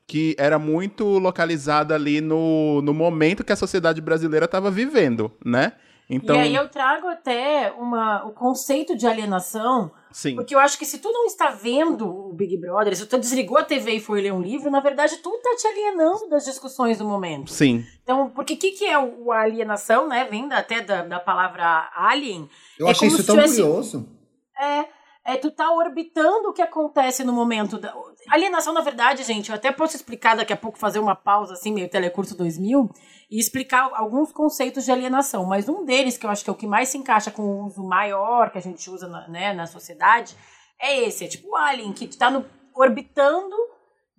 que 0.08 0.36
era 0.38 0.60
muito 0.60 1.06
localizada 1.20 1.96
ali 1.96 2.20
no, 2.22 2.82
no 2.82 2.94
momento 2.94 3.44
que 3.44 3.54
a 3.54 3.56
sociedade 3.56 4.02
brasileira 4.02 4.46
estava 4.46 4.70
vivendo, 4.70 5.32
né? 5.46 5.74
Então, 6.14 6.36
E 6.36 6.40
aí 6.40 6.56
eu 6.56 6.68
trago 6.68 7.08
até 7.08 7.72
uma, 7.78 8.26
o 8.26 8.34
conceito 8.34 8.98
de 8.98 9.08
alienação, 9.08 9.90
sim, 10.12 10.36
porque 10.36 10.54
eu 10.54 10.60
acho 10.60 10.78
que 10.78 10.86
se 10.86 10.98
tu 11.00 11.10
não 11.10 11.26
está 11.26 11.52
vendo 11.52 12.06
o 12.06 12.34
Big 12.34 12.58
Brother, 12.58 12.94
se 12.98 13.06
tu 13.06 13.18
desligou 13.18 13.58
a 13.58 13.64
TV 13.64 13.94
e 13.94 14.00
foi 14.02 14.20
ler 14.20 14.34
um 14.34 14.42
livro, 14.42 14.70
na 14.70 14.82
verdade 14.82 15.16
tu 15.24 15.32
tá 15.42 15.56
te 15.56 15.66
alienando 15.68 16.28
das 16.28 16.44
discussões 16.44 16.98
do 16.98 17.06
momento. 17.06 17.50
sim, 17.50 17.86
Então, 18.04 18.30
porque 18.30 18.56
o 18.56 18.58
que, 18.58 18.72
que 18.72 18.86
é 18.86 18.98
o, 19.00 19.28
o 19.28 19.32
alienação, 19.32 20.06
né? 20.10 20.26
Vem 20.30 20.50
da- 20.50 20.58
até 20.58 20.82
da, 20.82 21.02
da 21.04 21.20
palavra 21.22 21.90
alien. 21.96 22.50
Eu 22.78 22.88
É 22.88 22.92
achei 22.92 23.08
isso 23.08 23.26
tão 23.26 23.36
tivesse- 23.38 23.62
curioso. 23.62 24.06
É, 24.60 25.34
é 25.34 25.38
tu 25.38 25.50
tá 25.50 25.72
orbitando 25.72 26.50
o 26.50 26.54
que 26.54 26.62
acontece 26.62 27.24
no 27.24 27.32
momento. 27.32 27.78
Da... 27.78 27.94
Alienação, 28.30 28.74
na 28.74 28.82
verdade, 28.82 29.24
gente, 29.24 29.50
eu 29.50 29.56
até 29.56 29.72
posso 29.72 29.96
explicar 29.96 30.36
daqui 30.36 30.54
a 30.54 30.58
pouco, 30.58 30.78
fazer 30.78 31.00
uma 31.00 31.16
pausa, 31.16 31.54
assim, 31.54 31.74
meio 31.74 31.90
Telecurso 31.90 32.38
2000, 32.38 32.90
e 33.30 33.40
explicar 33.40 33.90
alguns 33.94 34.32
conceitos 34.32 34.86
de 34.86 34.92
alienação. 34.92 35.46
Mas 35.46 35.68
um 35.68 35.84
deles, 35.84 36.18
que 36.18 36.26
eu 36.26 36.30
acho 36.30 36.44
que 36.44 36.50
é 36.50 36.54
o 36.54 36.56
que 36.56 36.68
mais 36.68 36.90
se 36.90 36.98
encaixa 36.98 37.32
com 37.32 37.42
o 37.42 37.66
uso 37.66 37.84
maior 37.84 38.52
que 38.52 38.58
a 38.58 38.62
gente 38.62 38.90
usa 38.90 39.08
na, 39.08 39.28
né, 39.28 39.54
na 39.54 39.66
sociedade, 39.66 40.36
é 40.80 41.00
esse. 41.02 41.26
É 41.26 41.28
tipo 41.28 41.50
o 41.50 41.56
alien, 41.56 41.94
que 41.94 42.08
tá 42.08 42.30
no, 42.30 42.46
orbitando 42.76 43.56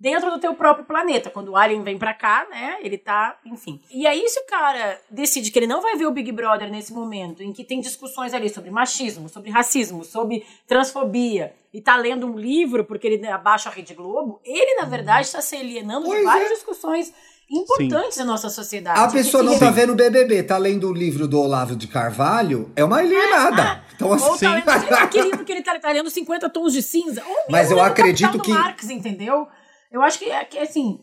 dentro 0.02 0.32
do 0.32 0.40
teu 0.40 0.52
próprio 0.52 0.84
planeta. 0.84 1.30
Quando 1.30 1.50
o 1.50 1.56
alien 1.56 1.80
vem 1.84 1.96
pra 1.96 2.12
cá, 2.12 2.44
né, 2.50 2.76
ele 2.82 2.98
tá, 2.98 3.38
enfim. 3.46 3.80
E 3.88 4.04
aí, 4.04 4.28
se 4.28 4.40
o 4.40 4.46
cara 4.46 5.00
decide 5.08 5.52
que 5.52 5.58
ele 5.60 5.68
não 5.68 5.80
vai 5.80 5.96
ver 5.96 6.06
o 6.06 6.10
Big 6.10 6.32
Brother 6.32 6.68
nesse 6.68 6.92
momento, 6.92 7.40
em 7.40 7.52
que 7.52 7.62
tem 7.62 7.80
discussões 7.80 8.34
ali 8.34 8.50
sobre 8.50 8.68
machismo, 8.68 9.28
sobre 9.28 9.50
racismo, 9.52 10.02
sobre 10.04 10.44
transfobia, 10.66 11.54
e 11.72 11.80
tá 11.80 11.96
lendo 11.96 12.26
um 12.26 12.36
livro 12.36 12.84
porque 12.84 13.06
ele 13.06 13.24
abaixa 13.28 13.68
a 13.68 13.72
Rede 13.72 13.94
Globo, 13.94 14.40
ele, 14.44 14.74
na 14.74 14.86
verdade, 14.86 15.26
está 15.28 15.40
se 15.40 15.54
alienando 15.54 16.04
Pois 16.06 16.18
de 16.18 16.24
várias 16.24 16.50
é. 16.50 16.54
discussões 16.54 17.12
importantes 17.48 18.18
da 18.18 18.24
nossa 18.24 18.48
sociedade. 18.48 18.98
A 18.98 19.08
pessoa 19.08 19.42
não 19.44 19.56
tá 19.56 19.70
vendo 19.70 19.92
o 19.92 19.94
BBB, 19.94 20.42
tá 20.42 20.58
lendo 20.58 20.88
o 20.88 20.92
livro 20.92 21.28
do 21.28 21.38
Olavo 21.40 21.76
de 21.76 21.86
Carvalho, 21.86 22.72
é 22.74 22.82
uma 22.82 22.98
alienada. 22.98 23.84
Então, 23.94 24.08
Ou 24.08 24.14
assim, 24.14 24.46
tá 24.62 24.76
lendo 24.76 24.94
aquele 24.94 25.24
livro 25.30 25.44
que 25.44 25.52
ele 25.52 25.62
tá, 25.62 25.78
tá 25.78 25.92
lendo 25.92 26.10
50 26.10 26.50
tons 26.50 26.72
de 26.72 26.82
cinza. 26.82 27.22
Ou 27.24 27.36
Mas 27.48 27.68
mesmo 27.68 27.74
eu 27.74 27.76
lendo 27.84 27.92
acredito 27.92 28.40
que- 28.40 28.50
Marx, 28.50 28.90
entendeu? 28.90 29.46
Eu 29.92 30.00
acho 30.00 30.18
que, 30.18 30.24
é, 30.24 30.42
que, 30.44 30.58
assim, 30.58 31.00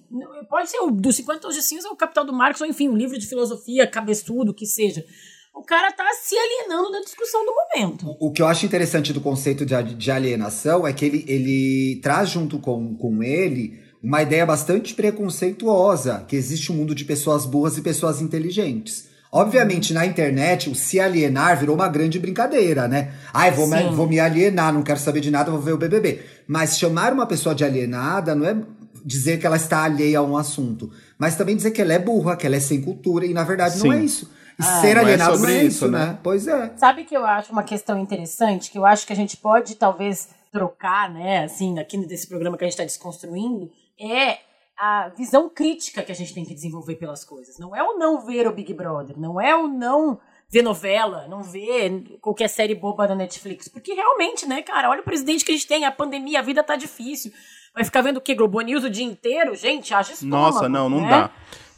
pode 0.50 0.70
ser 0.70 0.80
o 0.80 0.90
dos 0.90 1.16
50 1.16 1.40
tons 1.40 1.54
de 1.54 1.62
cinza 1.62 1.88
ou 1.88 1.94
o 1.94 1.98
Capital 1.98 2.26
do 2.26 2.34
Marx, 2.34 2.60
ou 2.60 2.66
enfim, 2.66 2.90
um 2.90 2.98
livro 2.98 3.20
de 3.20 3.28
filosofia, 3.28 3.86
cabeçudo, 3.86 4.54
que 4.54 4.66
seja. 4.66 5.06
O 5.54 5.62
cara 5.62 5.92
tá 5.92 6.06
se 6.14 6.36
alienando 6.36 6.92
da 6.92 7.00
discussão 7.02 7.46
do 7.46 7.54
momento. 7.54 8.18
o 8.20 8.32
que 8.32 8.42
eu 8.42 8.48
acho 8.48 8.66
interessante 8.66 9.14
do 9.14 9.22
conceito 9.22 9.66
de, 9.66 9.94
de 9.94 10.12
alienação 10.12 10.88
é 10.88 10.94
que 10.94 11.06
ele, 11.06 11.26
ele 11.28 12.00
traz 12.02 12.30
junto 12.30 12.58
com, 12.58 12.96
com 12.96 13.22
ele 13.22 13.80
uma 14.02 14.24
ideia 14.24 14.46
bastante 14.46 14.96
preconceituosa, 14.96 16.26
que 16.28 16.36
existe 16.36 16.72
um 16.72 16.76
mundo 16.76 16.96
de 16.96 17.06
pessoas 17.06 17.46
burras 17.46 17.78
e 17.78 17.82
pessoas 17.82 18.22
inteligentes. 18.22 19.10
Obviamente, 19.32 19.94
na 19.94 20.08
internet, 20.08 20.70
o 20.70 20.76
se 20.76 21.00
alienar 21.00 21.60
virou 21.60 21.76
uma 21.76 21.88
grande 21.88 22.18
brincadeira, 22.18 22.88
né? 22.88 23.14
Ai, 23.32 23.52
vou, 23.52 23.68
me, 23.68 23.84
vou 23.92 24.08
me 24.08 24.20
alienar, 24.20 24.74
não 24.74 24.82
quero 24.82 25.00
saber 25.00 25.20
de 25.20 25.30
nada, 25.30 25.52
vou 25.52 25.60
ver 25.60 25.74
o 25.74 25.78
BBB. 25.78 26.22
Mas 26.48 26.80
chamar 26.80 27.14
uma 27.14 27.28
pessoa 27.28 27.54
de 27.54 27.64
alienada 27.64 28.34
não 28.34 28.46
é 28.48 28.58
dizer 29.06 29.40
que 29.40 29.46
ela 29.46 29.56
está 29.56 29.84
alheia 29.84 30.20
a 30.20 30.24
um 30.24 30.38
assunto, 30.38 30.92
mas 31.18 31.36
também 31.36 31.56
dizer 31.56 31.72
que 31.72 31.82
ela 31.82 31.94
é 31.94 32.00
burra, 32.00 32.36
que 32.36 32.46
ela 32.46 32.56
é 32.56 32.60
sem 32.60 32.82
cultura, 32.82 33.26
e 33.26 33.34
na 33.34 33.44
verdade 33.44 33.76
não 33.76 33.92
Sim. 33.92 33.94
é 33.94 34.04
isso. 34.04 34.32
E 34.60 34.64
Ah, 34.64 34.82
ser 34.82 34.96
não 34.96 35.02
é 35.02 35.06
alienado 35.06 35.38
sobre 35.38 35.52
não 35.52 35.60
é 35.60 35.64
isso, 35.64 35.68
isso, 35.68 35.88
né? 35.92 36.06
né? 36.08 36.20
Pois 36.22 36.48
é. 36.48 36.74
Sabe 36.76 37.06
que 37.06 37.16
eu 37.16 37.26
acho 37.26 37.52
uma 37.52 37.64
questão 37.64 37.98
interessante, 37.98 38.70
que 38.70 38.78
eu 38.78 38.86
acho 38.86 39.08
que 39.08 39.14
a 39.14 39.16
gente 39.16 39.38
pode 39.38 39.76
talvez 39.76 40.30
trocar, 40.52 41.10
né, 41.12 41.44
assim, 41.44 41.80
aqui 41.80 41.96
nesse 41.98 42.28
programa 42.28 42.58
que 42.58 42.64
a 42.64 42.68
gente 42.68 42.74
está 42.74 42.84
desconstruindo, 42.84 43.72
é 44.00 44.40
a 44.78 45.10
visão 45.10 45.50
crítica 45.50 46.02
que 46.02 46.12
a 46.12 46.16
gente 46.16 46.34
tem 46.34 46.46
que 46.46 46.54
desenvolver 46.54 46.96
pelas 46.96 47.24
coisas. 47.24 47.60
Não 47.60 47.76
é 47.76 47.84
o 47.84 47.98
não 47.98 48.26
ver 48.26 48.48
o 48.48 48.54
Big 48.54 48.74
Brother, 48.74 49.18
não 49.20 49.40
é 49.40 49.56
o 49.56 49.68
não 49.68 50.20
ver 50.50 50.64
novela, 50.64 51.28
não 51.28 51.44
ver 51.44 52.18
qualquer 52.22 52.48
série 52.48 52.74
boba 52.74 53.08
da 53.08 53.16
Netflix, 53.16 53.68
porque 53.68 53.94
realmente, 53.94 54.48
né, 54.48 54.62
cara, 54.62 54.90
olha 54.90 55.02
o 55.02 55.06
presidente 55.06 55.46
que 55.46 55.52
a 55.52 55.56
gente 55.56 55.68
tem, 55.68 55.86
a 55.86 55.92
pandemia, 55.92 56.40
a 56.40 56.44
vida 56.44 56.64
tá 56.64 56.76
difícil. 56.76 57.32
Vai 57.74 57.84
ficar 57.84 58.02
vendo 58.02 58.18
o 58.18 58.22
quê? 58.22 58.36
Globo 58.36 58.60
News 58.62 58.84
o 58.84 58.90
dia 58.90 59.06
inteiro? 59.06 59.56
Gente, 59.56 59.94
haja 59.94 60.14
estômago, 60.14 60.54
Nossa, 60.54 60.70
não, 60.70 60.90
não 60.90 61.02
né? 61.02 61.10
dá. 61.10 61.30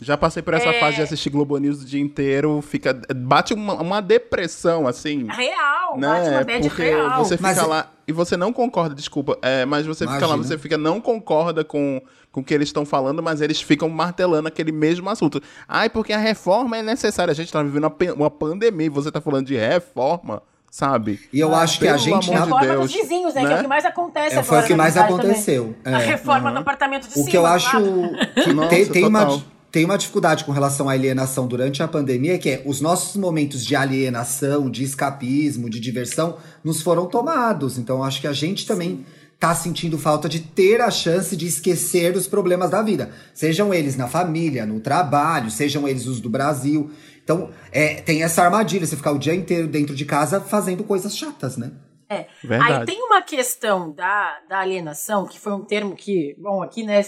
Já 0.03 0.17
passei 0.17 0.41
por 0.41 0.55
essa 0.55 0.69
É. 0.69 0.79
fase 0.79 0.95
de 0.95 1.03
assistir 1.03 1.29
Globo 1.29 1.55
News 1.59 1.83
o 1.83 1.85
dia 1.85 2.01
inteiro, 2.01 2.59
fica 2.63 2.99
bate 3.15 3.53
uma, 3.53 3.75
uma 3.75 4.01
depressão 4.01 4.87
assim. 4.87 5.27
Real, 5.29 5.95
bate 5.99 5.99
né? 6.29 6.37
uma 6.37 6.43
bad 6.43 6.69
Porque 6.69 6.81
real. 6.83 7.23
você 7.23 7.37
fica 7.37 7.49
Mas- 7.49 7.67
lá 7.67 7.91
e 8.07 8.11
você 8.11 8.35
não 8.35 8.51
concorda, 8.51 8.95
desculpa, 8.95 9.37
é, 9.43 9.63
mas 9.63 9.85
você 9.85 10.05
fica 10.07 10.21
lá, 10.21 10.33
Imagina. 10.33 10.43
você 10.43 10.57
fica 10.57 10.75
não 10.75 10.99
concorda 10.99 11.63
com, 11.63 12.01
com 12.31 12.41
o 12.41 12.43
que 12.43 12.51
eles 12.51 12.69
estão 12.69 12.83
falando, 12.83 13.21
mas 13.21 13.41
eles 13.41 13.61
ficam 13.61 13.87
martelando 13.89 14.47
aquele 14.47 14.71
mesmo 14.71 15.07
assunto. 15.07 15.39
Ai, 15.67 15.87
porque 15.87 16.13
a 16.13 16.17
reforma 16.17 16.77
é 16.77 16.81
necessária. 16.81 17.31
A 17.31 17.35
gente 17.35 17.51
tá 17.53 17.61
vivendo 17.61 17.83
uma, 17.85 18.13
uma 18.15 18.31
pandemia 18.31 18.87
e 18.87 18.89
você 18.89 19.11
tá 19.11 19.21
falando 19.21 19.45
de 19.45 19.55
reforma, 19.55 20.41
sabe? 20.71 21.19
E 21.33 21.39
eu 21.39 21.53
acho 21.53 21.77
que 21.77 21.87
a 21.87 21.97
gente. 21.97 22.09
amor 22.09 22.17
a 22.17 22.19
de 22.21 22.31
reforma 22.31 22.65
Deus, 22.65 22.91
dos 22.91 23.01
vizinhos, 23.01 23.33
né? 23.33 23.41
Que 23.41 23.47
é 23.47 23.49
né? 23.49 23.59
o 23.59 23.61
que 23.61 23.67
mais 23.67 23.85
acontece 23.85 24.35
É, 24.35 24.39
agora. 24.39 24.43
foi 24.45 24.59
o 24.59 24.63
que 24.63 24.73
mais 24.73 24.97
aconteceu. 24.97 25.75
A 25.83 26.01
é. 26.01 26.05
reforma 26.05 26.51
do 26.51 26.59
apartamento 26.59 27.03
de 27.03 27.09
O 27.09 27.13
cima. 27.15 27.29
que 27.29 27.37
eu 27.37 27.45
acho 27.45 27.77
que 28.41 28.53
Nossa, 28.53 28.69
tem, 28.69 28.85
tem 28.85 29.05
uma, 29.05 29.43
tem 29.69 29.83
uma 29.85 29.97
dificuldade 29.97 30.45
com 30.45 30.53
relação 30.53 30.87
à 30.87 30.93
alienação 30.93 31.45
durante 31.45 31.83
a 31.83 31.87
pandemia, 31.87 32.39
que 32.39 32.49
é 32.49 32.61
os 32.65 32.79
nossos 32.79 33.17
momentos 33.17 33.65
de 33.65 33.75
alienação, 33.75 34.69
de 34.69 34.83
escapismo, 34.83 35.69
de 35.69 35.79
diversão, 35.79 36.37
nos 36.63 36.81
foram 36.81 37.05
tomados. 37.05 37.77
Então 37.77 38.01
acho 38.01 38.21
que 38.21 38.27
a 38.27 38.33
gente 38.33 38.65
também 38.65 39.05
tá 39.41 39.55
sentindo 39.55 39.97
falta 39.97 40.29
de 40.29 40.39
ter 40.39 40.79
a 40.81 40.91
chance 40.91 41.35
de 41.35 41.47
esquecer 41.47 42.15
os 42.15 42.27
problemas 42.27 42.69
da 42.69 42.83
vida. 42.83 43.09
Sejam 43.33 43.73
eles 43.73 43.97
na 43.97 44.07
família, 44.07 44.67
no 44.67 44.79
trabalho, 44.79 45.49
sejam 45.49 45.87
eles 45.87 46.05
os 46.05 46.21
do 46.21 46.29
Brasil. 46.29 46.91
Então, 47.23 47.51
é, 47.71 48.01
tem 48.01 48.23
essa 48.23 48.43
armadilha, 48.43 48.85
você 48.85 48.97
ficar 48.97 49.11
o 49.11 49.19
dia 49.19 49.33
inteiro 49.35 49.67
dentro 49.67 49.95
de 49.95 50.05
casa 50.05 50.41
fazendo 50.41 50.83
coisas 50.83 51.15
chatas, 51.15 51.57
né? 51.57 51.71
É. 52.09 52.27
Verdade. 52.43 52.73
Aí 52.73 52.85
tem 52.85 53.01
uma 53.03 53.21
questão 53.21 53.91
da, 53.93 54.39
da 54.49 54.59
alienação, 54.59 55.25
que 55.25 55.39
foi 55.39 55.53
um 55.53 55.63
termo 55.63 55.95
que, 55.95 56.35
bom, 56.37 56.61
aqui, 56.61 56.83
né, 56.83 57.01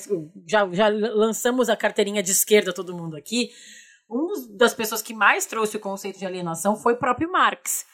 já, 0.48 0.66
já 0.72 0.88
lançamos 0.88 1.68
a 1.68 1.76
carteirinha 1.76 2.24
de 2.24 2.32
esquerda, 2.32 2.72
todo 2.74 2.96
mundo 2.96 3.18
aqui. 3.18 3.50
Um 4.10 4.28
dos- 4.28 4.48
das 4.56 4.74
pessoas 4.74 5.02
que 5.02 5.14
mais 5.14 5.46
trouxe 5.46 5.76
o 5.76 5.80
conceito 5.80 6.20
de 6.20 6.26
alienação 6.26 6.76
foi 6.78 6.94
o 6.94 6.98
próprio 6.98 7.30
Marx. 7.32 7.86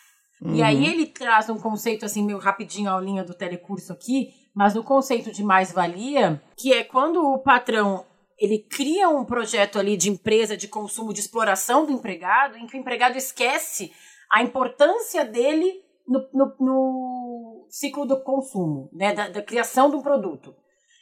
E 0.53 0.61
aí 0.63 0.85
ele 0.85 1.05
traz 1.07 1.49
um 1.49 1.57
conceito, 1.57 2.05
assim, 2.05 2.23
meio 2.23 2.37
rapidinho, 2.37 2.89
a 2.89 2.93
aulinha 2.93 3.23
do 3.25 3.33
telecurso 3.33 3.91
aqui, 3.91 4.29
mas 4.55 4.73
no 4.73 4.83
conceito 4.83 5.31
de 5.33 5.43
mais-valia, 5.43 6.41
que 6.55 6.71
é 6.71 6.81
quando 6.83 7.21
o 7.21 7.39
patrão 7.39 8.05
ele 8.39 8.59
cria 8.59 9.09
um 9.09 9.25
projeto 9.25 9.77
ali 9.77 9.97
de 9.97 10.09
empresa 10.09 10.55
de 10.55 10.67
consumo, 10.67 11.13
de 11.13 11.19
exploração 11.19 11.85
do 11.85 11.91
empregado, 11.91 12.57
em 12.57 12.65
que 12.65 12.77
o 12.77 12.79
empregado 12.79 13.17
esquece 13.17 13.91
a 14.31 14.41
importância 14.41 15.25
dele 15.25 15.83
no, 16.07 16.27
no- 16.33 16.55
no 16.59 17.67
ciclo 17.69 18.05
do 18.05 18.21
consumo, 18.23 18.89
né, 18.93 19.13
da, 19.13 19.27
da 19.29 19.41
criação 19.41 19.89
de 19.89 19.95
um 19.95 20.01
produto. 20.01 20.55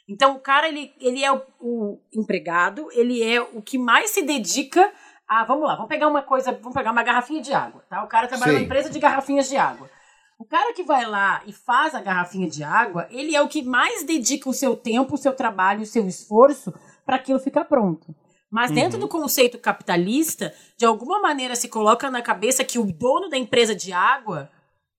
Então, 0.08 0.36
o 0.36 0.40
cara, 0.40 0.68
ele, 0.68 0.92
ele 1.00 1.22
é 1.22 1.30
o, 1.32 1.42
o 1.60 2.00
empregado, 2.14 2.88
ele 2.92 3.22
é 3.22 3.40
o 3.40 3.60
que 3.62 3.78
mais 3.78 4.10
se 4.10 4.22
dedica 4.22 4.90
a, 5.28 5.44
vamos 5.44 5.68
lá, 5.68 5.74
vamos 5.74 5.88
pegar 5.90 6.08
uma 6.08 6.22
coisa, 6.22 6.50
vamos 6.52 6.72
pegar 6.74 6.90
uma 6.92 7.02
garrafinha 7.02 7.42
de 7.42 7.52
água, 7.52 7.84
tá? 7.88 8.02
O 8.02 8.08
cara 8.08 8.26
trabalha 8.26 8.52
Sim. 8.52 8.58
numa 8.58 8.64
empresa 8.64 8.88
de 8.88 8.98
garrafinhas 8.98 9.48
de 9.48 9.56
água. 9.58 9.90
O 10.38 10.44
cara 10.44 10.72
que 10.72 10.82
vai 10.82 11.04
lá 11.04 11.42
e 11.46 11.52
faz 11.52 11.94
a 11.94 12.00
garrafinha 12.00 12.48
de 12.48 12.62
água, 12.64 13.06
ele 13.10 13.34
é 13.36 13.42
o 13.42 13.48
que 13.48 13.62
mais 13.62 14.04
dedica 14.04 14.48
o 14.48 14.54
seu 14.54 14.74
tempo, 14.76 15.14
o 15.14 15.18
seu 15.18 15.34
trabalho, 15.34 15.82
o 15.82 15.86
seu 15.86 16.06
esforço 16.06 16.72
para 17.08 17.16
aquilo 17.16 17.38
ficar 17.38 17.64
pronto. 17.64 18.14
Mas 18.52 18.70
dentro 18.70 18.98
do 18.98 19.08
conceito 19.08 19.58
capitalista, 19.58 20.52
de 20.76 20.84
alguma 20.84 21.22
maneira 21.22 21.56
se 21.56 21.66
coloca 21.66 22.10
na 22.10 22.20
cabeça 22.20 22.62
que 22.62 22.78
o 22.78 22.84
dono 22.84 23.30
da 23.30 23.38
empresa 23.38 23.74
de 23.74 23.94
água 23.94 24.50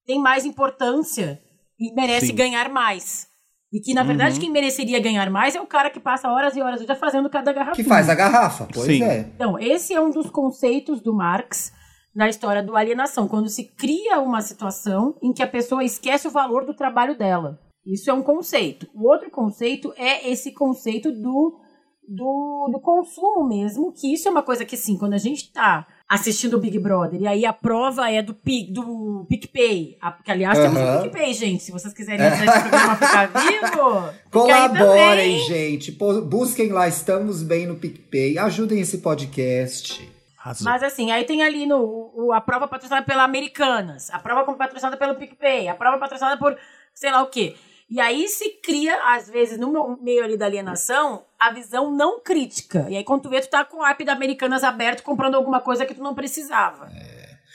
tem 0.08 0.20
mais 0.20 0.44
importância 0.44 1.39
e 1.80 1.94
merece 1.94 2.28
Sim. 2.28 2.36
ganhar 2.36 2.68
mais. 2.68 3.28
E 3.72 3.80
que, 3.80 3.94
na 3.94 4.01
verdade, 4.01 4.39
quem 4.39 4.50
mereceria 4.50 5.00
ganhar 5.00 5.30
mais 5.30 5.56
é 5.56 5.62
o 5.62 5.68
cara 5.68 5.92
que 5.92 6.00
passa 6.00 6.32
horas 6.32 6.56
e 6.56 6.62
horas 6.63 6.82
já 6.82 6.96
fazendo 6.96 7.30
cada 7.30 7.54
garrafinha. 7.54 7.84
Que 7.84 7.88
faz 7.88 8.10
a 8.10 8.16
garrafa, 8.16 8.68
pois 8.74 8.88
Sim. 8.88 9.04
é. 9.04 9.20
Então, 9.20 9.60
esse 9.60 9.94
é 9.94 10.01
um 10.01 10.10
dos 10.10 10.32
conceitos 10.32 11.00
do 11.00 11.13
Marx 11.13 11.72
na 12.16 12.28
história 12.28 12.63
do 12.63 12.75
alienação, 12.75 13.28
quando 13.28 13.50
se 13.50 13.66
cria 13.75 14.20
uma 14.20 14.42
situação 14.42 15.16
em 15.22 15.32
que 15.32 15.44
a 15.44 15.48
pessoa 15.48 15.84
esquece 15.84 16.28
o 16.28 16.32
valor 16.32 16.66
do 16.66 16.74
trabalho 16.74 17.16
dela. 17.16 17.60
Isso 17.86 18.10
é 18.10 18.13
um 18.13 18.24
conceito. 18.24 18.88
O 18.96 19.08
outro 19.08 19.30
conceito 19.30 19.94
é 19.96 20.28
esse 20.28 20.51
conceito 20.51 21.12
do, 21.12 21.60
do, 22.10 22.70
do 22.72 22.80
consumo 22.80 23.48
mesmo, 23.48 23.92
que 23.94 24.12
isso 24.12 24.28
é 24.28 24.32
uma 24.32 24.42
coisa 24.42 24.66
que, 24.66 24.75
sim, 24.75 24.98
quando 24.98 25.13
a 25.13 25.18
gente 25.20 25.44
está 25.44 25.86
assistindo 26.08 26.56
o 26.56 26.60
Big 26.60 26.80
Brother, 26.80 27.22
e 27.22 27.28
aí 27.28 27.46
a 27.46 27.54
prova 27.54 28.10
é 28.12 28.20
do, 28.24 28.34
Pi- 28.34 28.72
do 28.74 29.28
PicPay, 29.30 29.96
a- 30.01 30.12
que 30.13 30.32
aliás 30.32 30.58
temos 30.58 30.80
o. 30.80 31.01
PicPay, 31.04 31.34
gente, 31.36 31.62
se 31.63 31.72
vocês 31.72 31.94
quiserem 31.94 32.28
fazer 32.32 32.46
esse 32.48 32.60
programa 32.62 32.96
ficar 32.96 33.25
vivo, 33.28 34.10
Colaborem, 34.32 35.39
gente. 35.42 35.92
Pô, 35.92 36.22
Busquem 36.22 36.70
lá, 36.72 36.88
estamos 36.88 37.44
bem 37.44 37.68
no 37.68 37.75
PicPay. 37.75 38.38
Ajudem 38.39 38.80
esse 38.82 38.98
podcast. 39.00 40.10
Arrasou. 40.39 40.66
Mas 40.66 40.82
assim, 40.82 41.12
aí 41.12 41.25
tem 41.25 41.44
ali 41.44 41.66
no, 41.68 42.12
o- 42.16 42.34
a 42.34 42.42
prova 42.42 42.68
patrocinada 42.68 43.06
pela 43.06 43.24
Americanas, 43.24 44.10
a 44.10 44.18
prova 44.20 44.51
patrocinada 44.54 44.98
pelo 44.98 45.16
PicPay, 45.16 45.68
a 45.68 45.75
prova 45.75 45.98
patrocinada 45.98 46.38
por 46.38 46.58
sei 46.94 47.12
lá 47.12 47.22
o 47.22 47.28
quê. 47.28 47.56
E 47.89 48.00
aí 48.00 48.27
se 48.27 48.50
cria, 48.63 48.96
às 49.15 49.27
vezes, 49.27 49.58
no 49.58 49.98
meio 50.01 50.24
ali 50.24 50.38
da 50.38 50.46
alienação, 50.46 51.24
a 51.39 51.51
visão 51.51 51.91
não 51.91 52.19
crítica. 52.19 52.86
E 52.89 52.96
aí 52.96 53.03
quando 53.03 53.24
tu 53.24 53.29
vê, 53.29 53.41
tu 53.41 53.50
tá 53.50 53.65
com 53.65 53.77
o 53.77 53.86
app 53.86 54.03
da 54.05 54.13
Americanas 54.13 54.63
aberto 54.63 55.01
comprando 55.01 55.36
alguma 55.36 55.60
coisa 55.60 55.86
que 55.86 55.96
tu 55.96 56.03
não 56.03 56.13
precisava. 56.13 56.86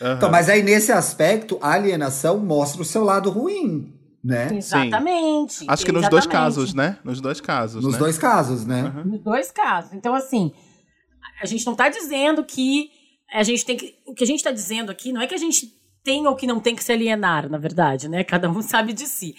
Aham. 0.02 0.16
Então, 0.16 0.30
mas 0.30 0.48
aí 0.48 0.62
nesse 0.62 0.90
aspecto, 0.90 1.58
a 1.62 1.72
alienação 1.72 2.38
mostra 2.38 2.82
o 2.82 2.84
seu 2.84 3.04
lado 3.04 3.30
ruim, 3.30 3.94
né? 4.22 4.48
Exatamente. 4.52 5.64
Acho 5.68 5.84
que 5.84 5.92
nos 5.92 6.08
dois 6.08 6.24
exatamente. 6.24 6.44
casos, 6.44 6.74
né? 6.74 6.98
Nos 7.04 7.20
dois 7.20 7.40
casos, 7.40 7.84
Nos 7.84 7.92
né? 7.92 7.98
dois 7.98 8.18
casos, 8.18 8.66
né? 8.66 8.82
Nos 9.04 9.20
dois 9.20 9.50
casos. 9.52 9.92
Então, 9.92 10.14
assim, 10.14 10.52
a 11.40 11.46
gente 11.46 11.64
não 11.64 11.74
tá 11.74 11.88
dizendo 11.88 12.42
que 12.42 12.90
a 13.32 13.42
gente 13.42 13.64
tem 13.64 13.76
que. 13.76 13.94
O 14.06 14.14
que 14.14 14.24
a 14.24 14.26
gente 14.26 14.42
tá 14.42 14.50
dizendo 14.50 14.90
aqui 14.90 15.12
não 15.12 15.20
é 15.20 15.26
que 15.26 15.34
a 15.34 15.38
gente 15.38 15.72
tem 16.02 16.26
ou 16.26 16.34
que 16.34 16.46
não 16.46 16.58
tem 16.58 16.74
que 16.74 16.82
se 16.82 16.92
alienar, 16.92 17.48
na 17.48 17.58
verdade, 17.58 18.08
né? 18.08 18.24
Cada 18.24 18.50
um 18.50 18.60
sabe 18.62 18.92
de 18.92 19.06
si. 19.06 19.34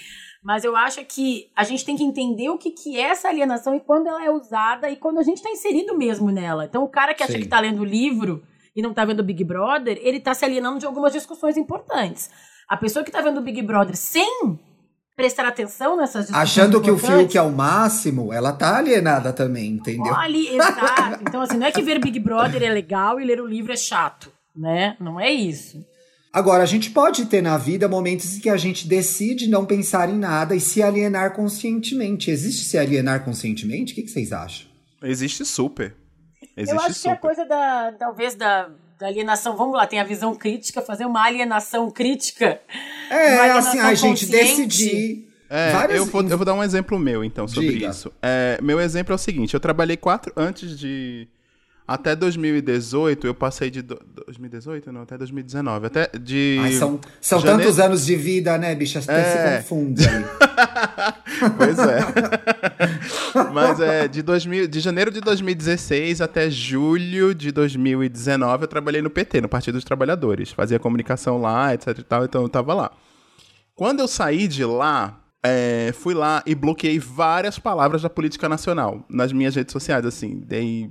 Mas 0.46 0.64
eu 0.64 0.76
acho 0.76 1.04
que 1.06 1.50
a 1.56 1.64
gente 1.64 1.84
tem 1.84 1.98
que 1.98 2.04
entender 2.04 2.50
o 2.50 2.58
que, 2.60 2.70
que 2.70 3.00
é 3.00 3.10
essa 3.10 3.28
alienação 3.28 3.74
e 3.74 3.80
quando 3.80 4.06
ela 4.06 4.24
é 4.24 4.30
usada 4.30 4.88
e 4.92 4.96
quando 4.96 5.18
a 5.18 5.24
gente 5.24 5.42
tá 5.42 5.50
inserido 5.50 5.98
mesmo 5.98 6.30
nela. 6.30 6.66
Então, 6.66 6.84
o 6.84 6.88
cara 6.88 7.16
que 7.16 7.24
acha 7.24 7.34
Sim. 7.34 7.40
que 7.40 7.48
tá 7.48 7.60
lendo 7.60 7.82
o 7.82 7.84
livro 7.84 8.44
e 8.76 8.80
não 8.80 8.94
tá 8.94 9.04
vendo 9.04 9.22
o 9.22 9.24
Big 9.24 9.44
Brother, 9.44 9.98
ele 10.00 10.20
tá 10.20 10.36
se 10.36 10.46
alienando 10.46 10.78
de 10.78 10.86
algumas 10.86 11.12
discussões 11.12 11.58
importantes. 11.58 12.30
A 12.70 12.78
pessoa 12.78 13.04
que 13.04 13.10
tá 13.10 13.22
vendo 13.22 13.40
o 13.40 13.42
Big 13.42 13.60
Brother 13.64 13.96
sem 13.98 14.60
prestar 15.16 15.48
atenção 15.48 15.98
nessas 15.98 16.28
discussões 16.28 16.44
Achando 16.44 16.80
que 16.80 16.92
o 16.92 16.98
Fiuk 17.00 17.36
é 17.36 17.42
o 17.42 17.52
máximo, 17.52 18.32
ela 18.32 18.54
tá 18.54 18.78
alienada 18.78 19.34
também, 19.34 19.72
entendeu? 19.72 20.14
Olha, 20.14 20.38
exato. 20.54 21.24
Então, 21.28 21.42
assim, 21.42 21.58
não 21.58 21.66
é 21.66 21.72
que 21.72 21.82
ver 21.82 21.98
Big 21.98 22.20
Brother 22.20 22.62
é 22.62 22.70
legal 22.70 23.20
e 23.20 23.26
ler 23.26 23.42
o 23.42 23.48
livro 23.48 23.74
é 23.74 23.78
chato, 23.78 24.32
né? 24.56 24.96
Não 25.00 25.20
é 25.20 25.32
isso. 25.32 25.84
Agora, 26.36 26.64
a 26.64 26.66
gente 26.66 26.90
pode 26.92 27.28
ter 27.28 27.42
na 27.42 27.58
vida 27.58 27.88
momentos 27.88 28.36
em 28.36 28.42
que 28.42 28.50
a 28.50 28.58
gente 28.58 28.86
decide 28.90 29.48
não 29.48 29.66
pensar 29.66 30.10
em 30.10 30.18
nada 30.18 30.54
e 30.54 30.60
se 30.60 30.84
alienar 30.84 31.34
conscientemente. 31.34 32.30
Existe 32.30 32.66
se 32.66 32.78
alienar 32.78 33.24
conscientemente? 33.24 33.94
O 33.94 33.96
que, 33.96 34.02
que 34.02 34.10
vocês 34.12 34.34
acham? 34.34 34.68
Existe 35.02 35.46
super. 35.46 35.96
Existe 36.58 36.74
Eu 36.76 36.80
acho 36.82 36.88
que 36.90 36.94
super. 36.96 37.12
a 37.14 37.16
coisa 37.16 37.46
da, 37.46 37.94
talvez, 37.98 38.36
da, 38.36 38.70
da 39.00 39.08
alienação, 39.08 39.56
vamos 39.56 39.78
lá, 39.78 39.88
tem 39.88 39.98
a 40.02 40.04
visão 40.04 40.36
crítica, 40.36 40.82
fazer 40.82 41.06
uma 41.06 41.24
alienação 41.24 41.90
crítica. 41.90 42.60
É, 43.10 43.38
alienação 43.38 43.70
assim, 43.70 43.80
a 43.80 43.94
gente 43.94 44.26
decidir. 44.26 45.30
É, 45.50 45.72
várias- 45.72 46.00
eu, 46.00 46.06
vou, 46.06 46.22
eu 46.22 46.38
vou 46.38 46.46
dar 46.46 46.54
um 46.54 46.62
exemplo 46.64 47.00
meu, 47.00 47.24
então, 47.24 47.48
sobre 47.48 47.70
Diga. 47.72 47.92
isso. 47.92 48.12
É, 48.22 48.60
meu 48.62 48.82
exemplo 48.82 49.14
é 49.14 49.16
o 49.16 49.18
seguinte: 49.18 49.54
eu 49.54 49.60
trabalhei 49.60 49.96
quatro. 49.96 50.34
Antes 50.36 50.78
de. 50.78 51.30
Até 51.88 52.16
2018, 52.16 53.28
eu 53.28 53.36
passei 53.36 53.70
de. 53.70 53.82
do- 53.84 54.00
2018? 54.26 54.92
Não, 54.92 55.02
até 55.04 55.18
2019. 55.18 55.86
Até 55.86 56.10
de. 56.20 56.58
Ai, 56.64 56.72
são 56.74 57.00
são 57.22 57.40
janeiro- 57.40 57.62
tantos 57.64 57.80
anos 57.80 58.06
de 58.06 58.16
vida, 58.16 58.58
né, 58.58 58.74
bicha? 58.74 59.00
Até 59.00 59.20
É. 59.20 59.24
se 59.62 59.64
confunde. 59.64 60.04
Pois 61.58 61.78
é. 61.80 62.00
Mas 63.54 63.80
é 63.80 64.08
de, 64.08 64.22
2000, 64.22 64.68
de 64.68 64.80
janeiro 64.80 65.12
de 65.12 65.20
2016 65.22 66.22
até 66.22 66.50
julho 66.50 67.36
de 67.36 67.52
2019 67.52 68.64
eu 68.64 68.68
trabalhei 68.68 69.02
no 69.02 69.10
PT, 69.10 69.42
no 69.42 69.50
Partido 69.50 69.76
dos 69.76 69.84
Trabalhadores. 69.84 70.52
Fazia 70.52 70.80
comunicação 70.80 71.38
lá, 71.40 71.74
etc 71.74 72.00
e 72.00 72.04
tal, 72.04 72.24
então 72.26 72.42
eu 72.42 72.50
tava 72.50 72.74
lá. 72.74 72.92
Quando 73.76 74.00
eu 74.00 74.08
saí 74.08 74.48
de 74.48 74.64
lá, 74.64 75.20
é, 75.44 75.92
fui 75.94 76.14
lá 76.14 76.42
e 76.46 76.56
bloqueei 76.56 76.98
várias 77.00 77.60
palavras 77.60 78.02
da 78.02 78.10
política 78.10 78.48
nacional 78.48 79.06
nas 79.10 79.34
minhas 79.34 79.56
redes 79.56 79.74
sociais, 79.74 80.06
assim. 80.06 80.40
Dei 80.40 80.90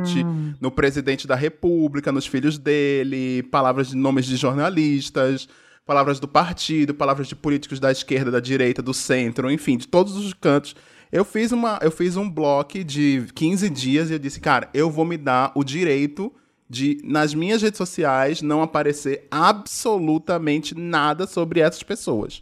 morte, 0.00 0.26
no 0.60 0.70
presidente 0.70 1.26
da 1.26 1.34
república, 1.34 2.10
nos 2.10 2.26
filhos 2.26 2.58
dele, 2.58 3.42
palavras 3.44 3.88
de 3.88 3.96
nomes 3.96 4.26
de 4.26 4.36
jornalistas, 4.36 5.48
palavras 5.86 6.18
do 6.18 6.28
partido, 6.28 6.94
palavras 6.94 7.28
de 7.28 7.36
políticos 7.36 7.78
da 7.78 7.90
esquerda, 7.90 8.30
da 8.30 8.40
direita, 8.40 8.82
do 8.82 8.94
centro, 8.94 9.50
enfim, 9.50 9.76
de 9.76 9.86
todos 9.86 10.16
os 10.16 10.32
cantos. 10.32 10.74
Eu 11.12 11.24
fiz, 11.24 11.50
uma, 11.52 11.78
eu 11.82 11.90
fiz 11.90 12.16
um 12.16 12.28
bloco 12.28 12.82
de 12.84 13.26
15 13.34 13.68
dias 13.68 14.10
e 14.10 14.12
eu 14.12 14.18
disse, 14.18 14.40
cara, 14.40 14.68
eu 14.72 14.90
vou 14.90 15.04
me 15.04 15.16
dar 15.16 15.50
o 15.54 15.64
direito 15.64 16.32
de, 16.68 17.00
nas 17.02 17.34
minhas 17.34 17.62
redes 17.62 17.78
sociais, 17.78 18.42
não 18.42 18.62
aparecer 18.62 19.26
absolutamente 19.28 20.76
nada 20.76 21.26
sobre 21.26 21.58
essas 21.58 21.82
pessoas. 21.82 22.40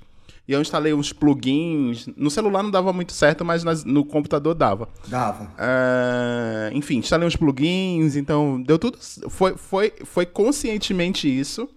E 0.49 0.53
eu 0.55 0.63
instalei 0.63 0.95
uns 0.95 1.13
plugins. 1.13 2.09
No 2.17 2.31
celular 2.31 2.63
não 2.63 2.71
dava 2.71 2.91
muito 2.91 3.13
certo, 3.13 3.45
mas 3.45 3.63
nas- 3.63 3.85
no 3.85 4.03
computador 4.03 4.55
dava. 4.55 4.89
Dava. 5.07 5.53
É, 5.59 6.71
enfim, 6.73 6.97
instalei 6.97 7.29
uns 7.29 7.37
plugins, 7.37 8.17
então 8.17 8.61
deu 8.63 8.79
tudo. 8.79 8.99
Foi, 9.29 9.57
foi, 9.59 9.93
foi 10.05 10.25
conscientemente 10.25 11.29
isso 11.29 11.69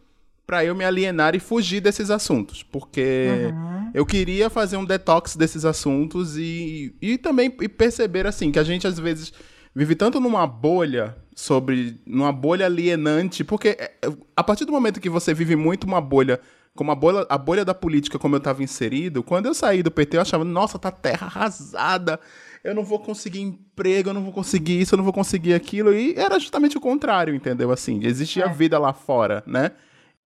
pra 0.47 0.63
eu 0.65 0.73
me 0.73 0.83
alienar 0.85 1.35
e 1.35 1.39
fugir 1.39 1.81
desses 1.81 2.09
assuntos. 2.09 2.63
Porque 2.63 3.51
eu 3.93 4.05
queria 4.05 4.49
fazer 4.49 4.77
um 4.77 4.85
detox 4.85 5.35
desses 5.35 5.65
assuntos 5.65 6.37
e, 6.37 6.95
e 7.01 7.17
também 7.17 7.53
e 7.61 7.67
perceber 7.67 8.25
assim 8.25 8.51
que 8.51 8.59
a 8.59 8.63
gente 8.63 8.87
às 8.87 8.97
vezes 8.97 9.33
vive 9.75 9.95
tanto 9.95 10.19
numa 10.19 10.47
bolha 10.47 11.15
sobre. 11.35 11.99
numa 12.05 12.31
bolha 12.31 12.65
alienante, 12.65 13.43
porque 13.43 13.69
é, 13.79 13.91
a 14.35 14.43
partir 14.43 14.63
do 14.65 14.71
momento 14.71 14.99
que 15.01 15.09
você 15.09 15.33
vive 15.33 15.55
muito 15.57 15.83
uma 15.85 15.99
bolha. 15.99 16.39
Como 16.75 16.91
a 16.91 16.95
bolha, 16.95 17.25
a 17.29 17.37
bolha 17.37 17.65
da 17.65 17.73
política, 17.73 18.17
como 18.17 18.35
eu 18.35 18.39
estava 18.39 18.63
inserido, 18.63 19.21
quando 19.21 19.47
eu 19.47 19.53
saí 19.53 19.83
do 19.83 19.91
PT, 19.91 20.17
eu 20.17 20.21
achava, 20.21 20.43
nossa, 20.45 20.79
tá 20.79 20.89
terra 20.89 21.27
arrasada, 21.27 22.19
eu 22.63 22.73
não 22.73 22.83
vou 22.83 22.99
conseguir 22.99 23.41
emprego, 23.41 24.09
eu 24.09 24.13
não 24.13 24.23
vou 24.23 24.31
conseguir 24.31 24.79
isso, 24.79 24.93
eu 24.93 24.97
não 24.97 25.03
vou 25.03 25.13
conseguir 25.13 25.53
aquilo. 25.53 25.93
E 25.93 26.13
era 26.15 26.39
justamente 26.39 26.77
o 26.77 26.81
contrário, 26.81 27.35
entendeu? 27.35 27.71
Assim, 27.71 27.99
existia 28.03 28.45
É. 28.45 28.49
vida 28.49 28.79
lá 28.79 28.93
fora, 28.93 29.43
né? 29.45 29.71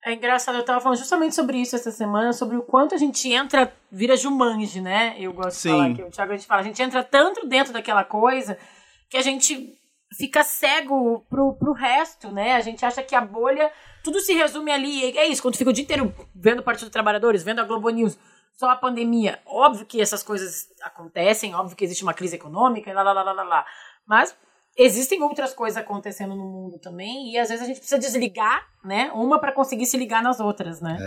É 0.05 0.13
engraçado, 0.13 0.55
eu 0.55 0.63
tava 0.63 0.79
falando 0.79 0.99
justamente 0.99 1.33
sobre 1.33 1.57
isso 1.57 1.75
essa 1.75 1.89
semana, 1.89 2.31
sobre 2.31 2.55
o 2.55 2.61
quanto 2.61 2.93
a 2.93 2.97
gente 2.97 3.27
entra, 3.33 3.73
vira 3.91 4.15
Jumanji, 4.15 4.79
né? 4.79 5.15
Eu 5.17 5.33
gosto 5.33 5.57
Sim. 5.57 5.69
de 5.69 5.75
falar 5.75 5.93
que 5.95 6.03
o 6.03 6.11
Thiago 6.11 6.31
a 6.31 6.35
gente 6.37 6.45
fala, 6.45 6.61
a 6.61 6.63
gente 6.63 6.79
entra 6.79 7.03
tanto 7.03 7.47
dentro 7.47 7.73
daquela 7.73 8.03
coisa 8.03 8.55
que 9.09 9.17
a 9.17 9.21
gente 9.23 9.73
fica 10.15 10.43
cego 10.43 11.25
pro, 11.27 11.53
pro 11.53 11.73
resto, 11.73 12.29
né? 12.31 12.53
A 12.53 12.61
gente 12.61 12.85
acha 12.85 13.01
que 13.01 13.15
a 13.15 13.21
bolha, 13.21 13.71
tudo 14.05 14.21
se 14.21 14.33
resume 14.33 14.71
ali. 14.71 15.17
É 15.17 15.25
isso, 15.25 15.41
quando 15.41 15.57
fica 15.57 15.71
o 15.71 15.73
dia 15.73 15.83
inteiro 15.83 16.13
vendo 16.33 16.59
o 16.59 16.63
Partido 16.63 16.85
dos 16.85 16.93
Trabalhadores, 16.93 17.43
vendo 17.43 17.59
a 17.59 17.63
Globo 17.63 17.89
News, 17.89 18.17
só 18.55 18.69
a 18.69 18.75
pandemia. 18.75 19.39
Óbvio 19.45 19.85
que 19.85 19.99
essas 19.99 20.21
coisas 20.21 20.67
acontecem, 20.81 21.55
óbvio 21.55 21.75
que 21.75 21.83
existe 21.83 22.03
uma 22.03 22.13
crise 22.13 22.35
econômica, 22.35 22.89
e 22.89 22.93
lá, 22.93 23.01
lá, 23.01 23.11
lá, 23.11 23.23
lá, 23.23 23.31
lá, 23.33 23.43
lá. 23.43 23.65
Mas 24.07 24.35
existem 24.77 25.21
outras 25.23 25.53
coisas 25.55 25.75
acontecendo 25.75 26.35
no 26.35 26.45
mundo 26.45 26.79
também, 26.79 27.33
e 27.33 27.37
às 27.39 27.49
vezes 27.49 27.63
a 27.63 27.67
gente 27.67 27.79
precisa 27.79 27.99
desligar, 27.99 28.63
né? 28.83 29.11
Uma 29.13 29.39
para 29.39 29.51
conseguir 29.51 29.87
se 29.87 29.97
ligar 29.97 30.21
nas 30.21 30.39
outras, 30.39 30.79
né? 30.79 30.97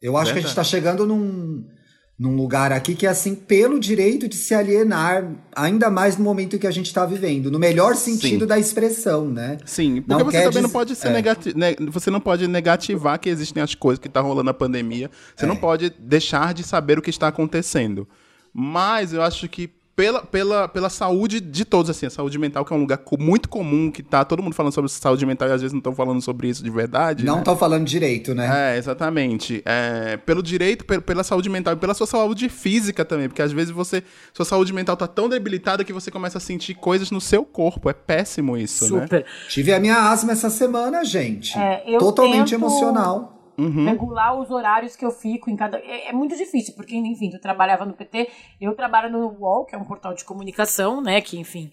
Eu 0.00 0.16
acho 0.16 0.32
que 0.32 0.38
a 0.38 0.42
gente 0.42 0.54
tá 0.54 0.64
chegando 0.64 1.06
num, 1.06 1.64
num 2.18 2.36
lugar 2.36 2.70
aqui 2.72 2.94
que 2.94 3.04
é 3.06 3.08
assim, 3.08 3.34
pelo 3.34 3.80
direito 3.80 4.28
de 4.28 4.36
se 4.36 4.54
alienar, 4.54 5.28
ainda 5.56 5.90
mais 5.90 6.16
no 6.16 6.22
momento 6.22 6.58
que 6.58 6.66
a 6.66 6.70
gente 6.70 6.92
tá 6.94 7.04
vivendo, 7.04 7.50
no 7.50 7.58
melhor 7.58 7.96
sentido 7.96 8.40
Sim. 8.42 8.46
da 8.46 8.58
expressão, 8.58 9.28
né? 9.28 9.58
Sim, 9.64 10.02
porque 10.02 10.22
Não 10.24 10.30
você 10.30 10.42
também 10.42 10.62
não 10.62 10.70
pode 10.70 10.94
ser 10.94 11.08
é. 11.08 11.12
negati 11.12 11.56
ne- 11.56 11.74
você 11.90 12.10
não 12.10 12.20
pode 12.20 12.46
negativar 12.46 13.18
que 13.18 13.28
existem 13.28 13.60
as 13.62 13.74
coisas 13.74 13.98
que 13.98 14.08
tá 14.08 14.20
rolando 14.20 14.44
na 14.44 14.54
pandemia. 14.54 15.10
Você 15.34 15.44
É. 15.46 15.48
não 15.48 15.56
pode 15.56 15.90
deixar 15.98 16.54
de 16.54 16.62
saber 16.62 16.98
o 16.98 17.02
que 17.02 17.10
está 17.10 17.26
acontecendo. 17.28 18.06
Mas 18.54 19.12
eu 19.12 19.22
acho 19.22 19.48
que 19.48 19.68
pela, 19.94 20.22
pela, 20.24 20.66
pela 20.68 20.88
saúde 20.88 21.38
de 21.40 21.64
todos, 21.64 21.90
assim, 21.90 22.06
a 22.06 22.10
saúde 22.10 22.38
mental, 22.38 22.64
que 22.64 22.72
é 22.72 22.76
um 22.76 22.80
lugar 22.80 22.96
co- 22.98 23.18
muito 23.20 23.48
comum, 23.48 23.90
que 23.90 24.02
tá 24.02 24.24
todo 24.24 24.42
mundo 24.42 24.54
falando 24.54 24.72
sobre 24.72 24.90
saúde 24.90 25.26
mental 25.26 25.48
e 25.48 25.52
às 25.52 25.60
vezes 25.60 25.72
não 25.72 25.78
estão 25.80 25.94
falando 25.94 26.20
sobre 26.22 26.48
isso 26.48 26.64
de 26.64 26.70
verdade. 26.70 27.24
Não 27.24 27.34
né? 27.34 27.38
estão 27.40 27.56
falando 27.56 27.84
direito, 27.84 28.34
né? 28.34 28.74
É, 28.74 28.78
exatamente. 28.78 29.62
É, 29.66 30.16
pelo 30.16 30.42
direito, 30.42 30.84
pe- 30.86 31.00
pela 31.00 31.22
saúde 31.22 31.50
mental 31.50 31.74
e 31.74 31.76
pela 31.76 31.92
sua 31.92 32.06
saúde 32.06 32.48
física 32.48 33.04
também, 33.04 33.28
porque 33.28 33.42
às 33.42 33.52
vezes 33.52 33.70
você, 33.70 34.02
sua 34.32 34.44
saúde 34.46 34.72
mental 34.72 34.96
tá 34.96 35.06
tão 35.06 35.28
debilitada 35.28 35.84
que 35.84 35.92
você 35.92 36.10
começa 36.10 36.38
a 36.38 36.40
sentir 36.40 36.74
coisas 36.74 37.10
no 37.10 37.20
seu 37.20 37.44
corpo. 37.44 37.90
É 37.90 37.92
péssimo 37.92 38.56
isso, 38.56 38.94
né? 38.94 39.02
Super. 39.02 39.26
Tive 39.48 39.72
a 39.74 39.78
minha 39.80 40.10
asma 40.10 40.32
essa 40.32 40.48
semana, 40.48 41.04
gente. 41.04 41.56
É, 41.58 41.82
eu 41.86 41.98
Totalmente 41.98 42.50
tento- 42.50 42.54
emocional. 42.54 43.41
Uhum. 43.58 43.84
Regular 43.84 44.38
os 44.38 44.50
horários 44.50 44.96
que 44.96 45.04
eu 45.04 45.10
fico 45.10 45.50
em 45.50 45.56
cada. 45.56 45.78
É, 45.78 46.08
é 46.08 46.12
muito 46.12 46.36
difícil, 46.36 46.74
porque, 46.74 46.96
enfim, 46.96 47.30
tu 47.30 47.38
trabalhava 47.40 47.84
no 47.84 47.92
PT, 47.92 48.28
eu 48.60 48.74
trabalho 48.74 49.10
no 49.12 49.28
UOL, 49.38 49.64
que 49.66 49.74
é 49.74 49.78
um 49.78 49.84
portal 49.84 50.14
de 50.14 50.24
comunicação, 50.24 51.00
né? 51.02 51.20
Que, 51.20 51.38
enfim, 51.38 51.70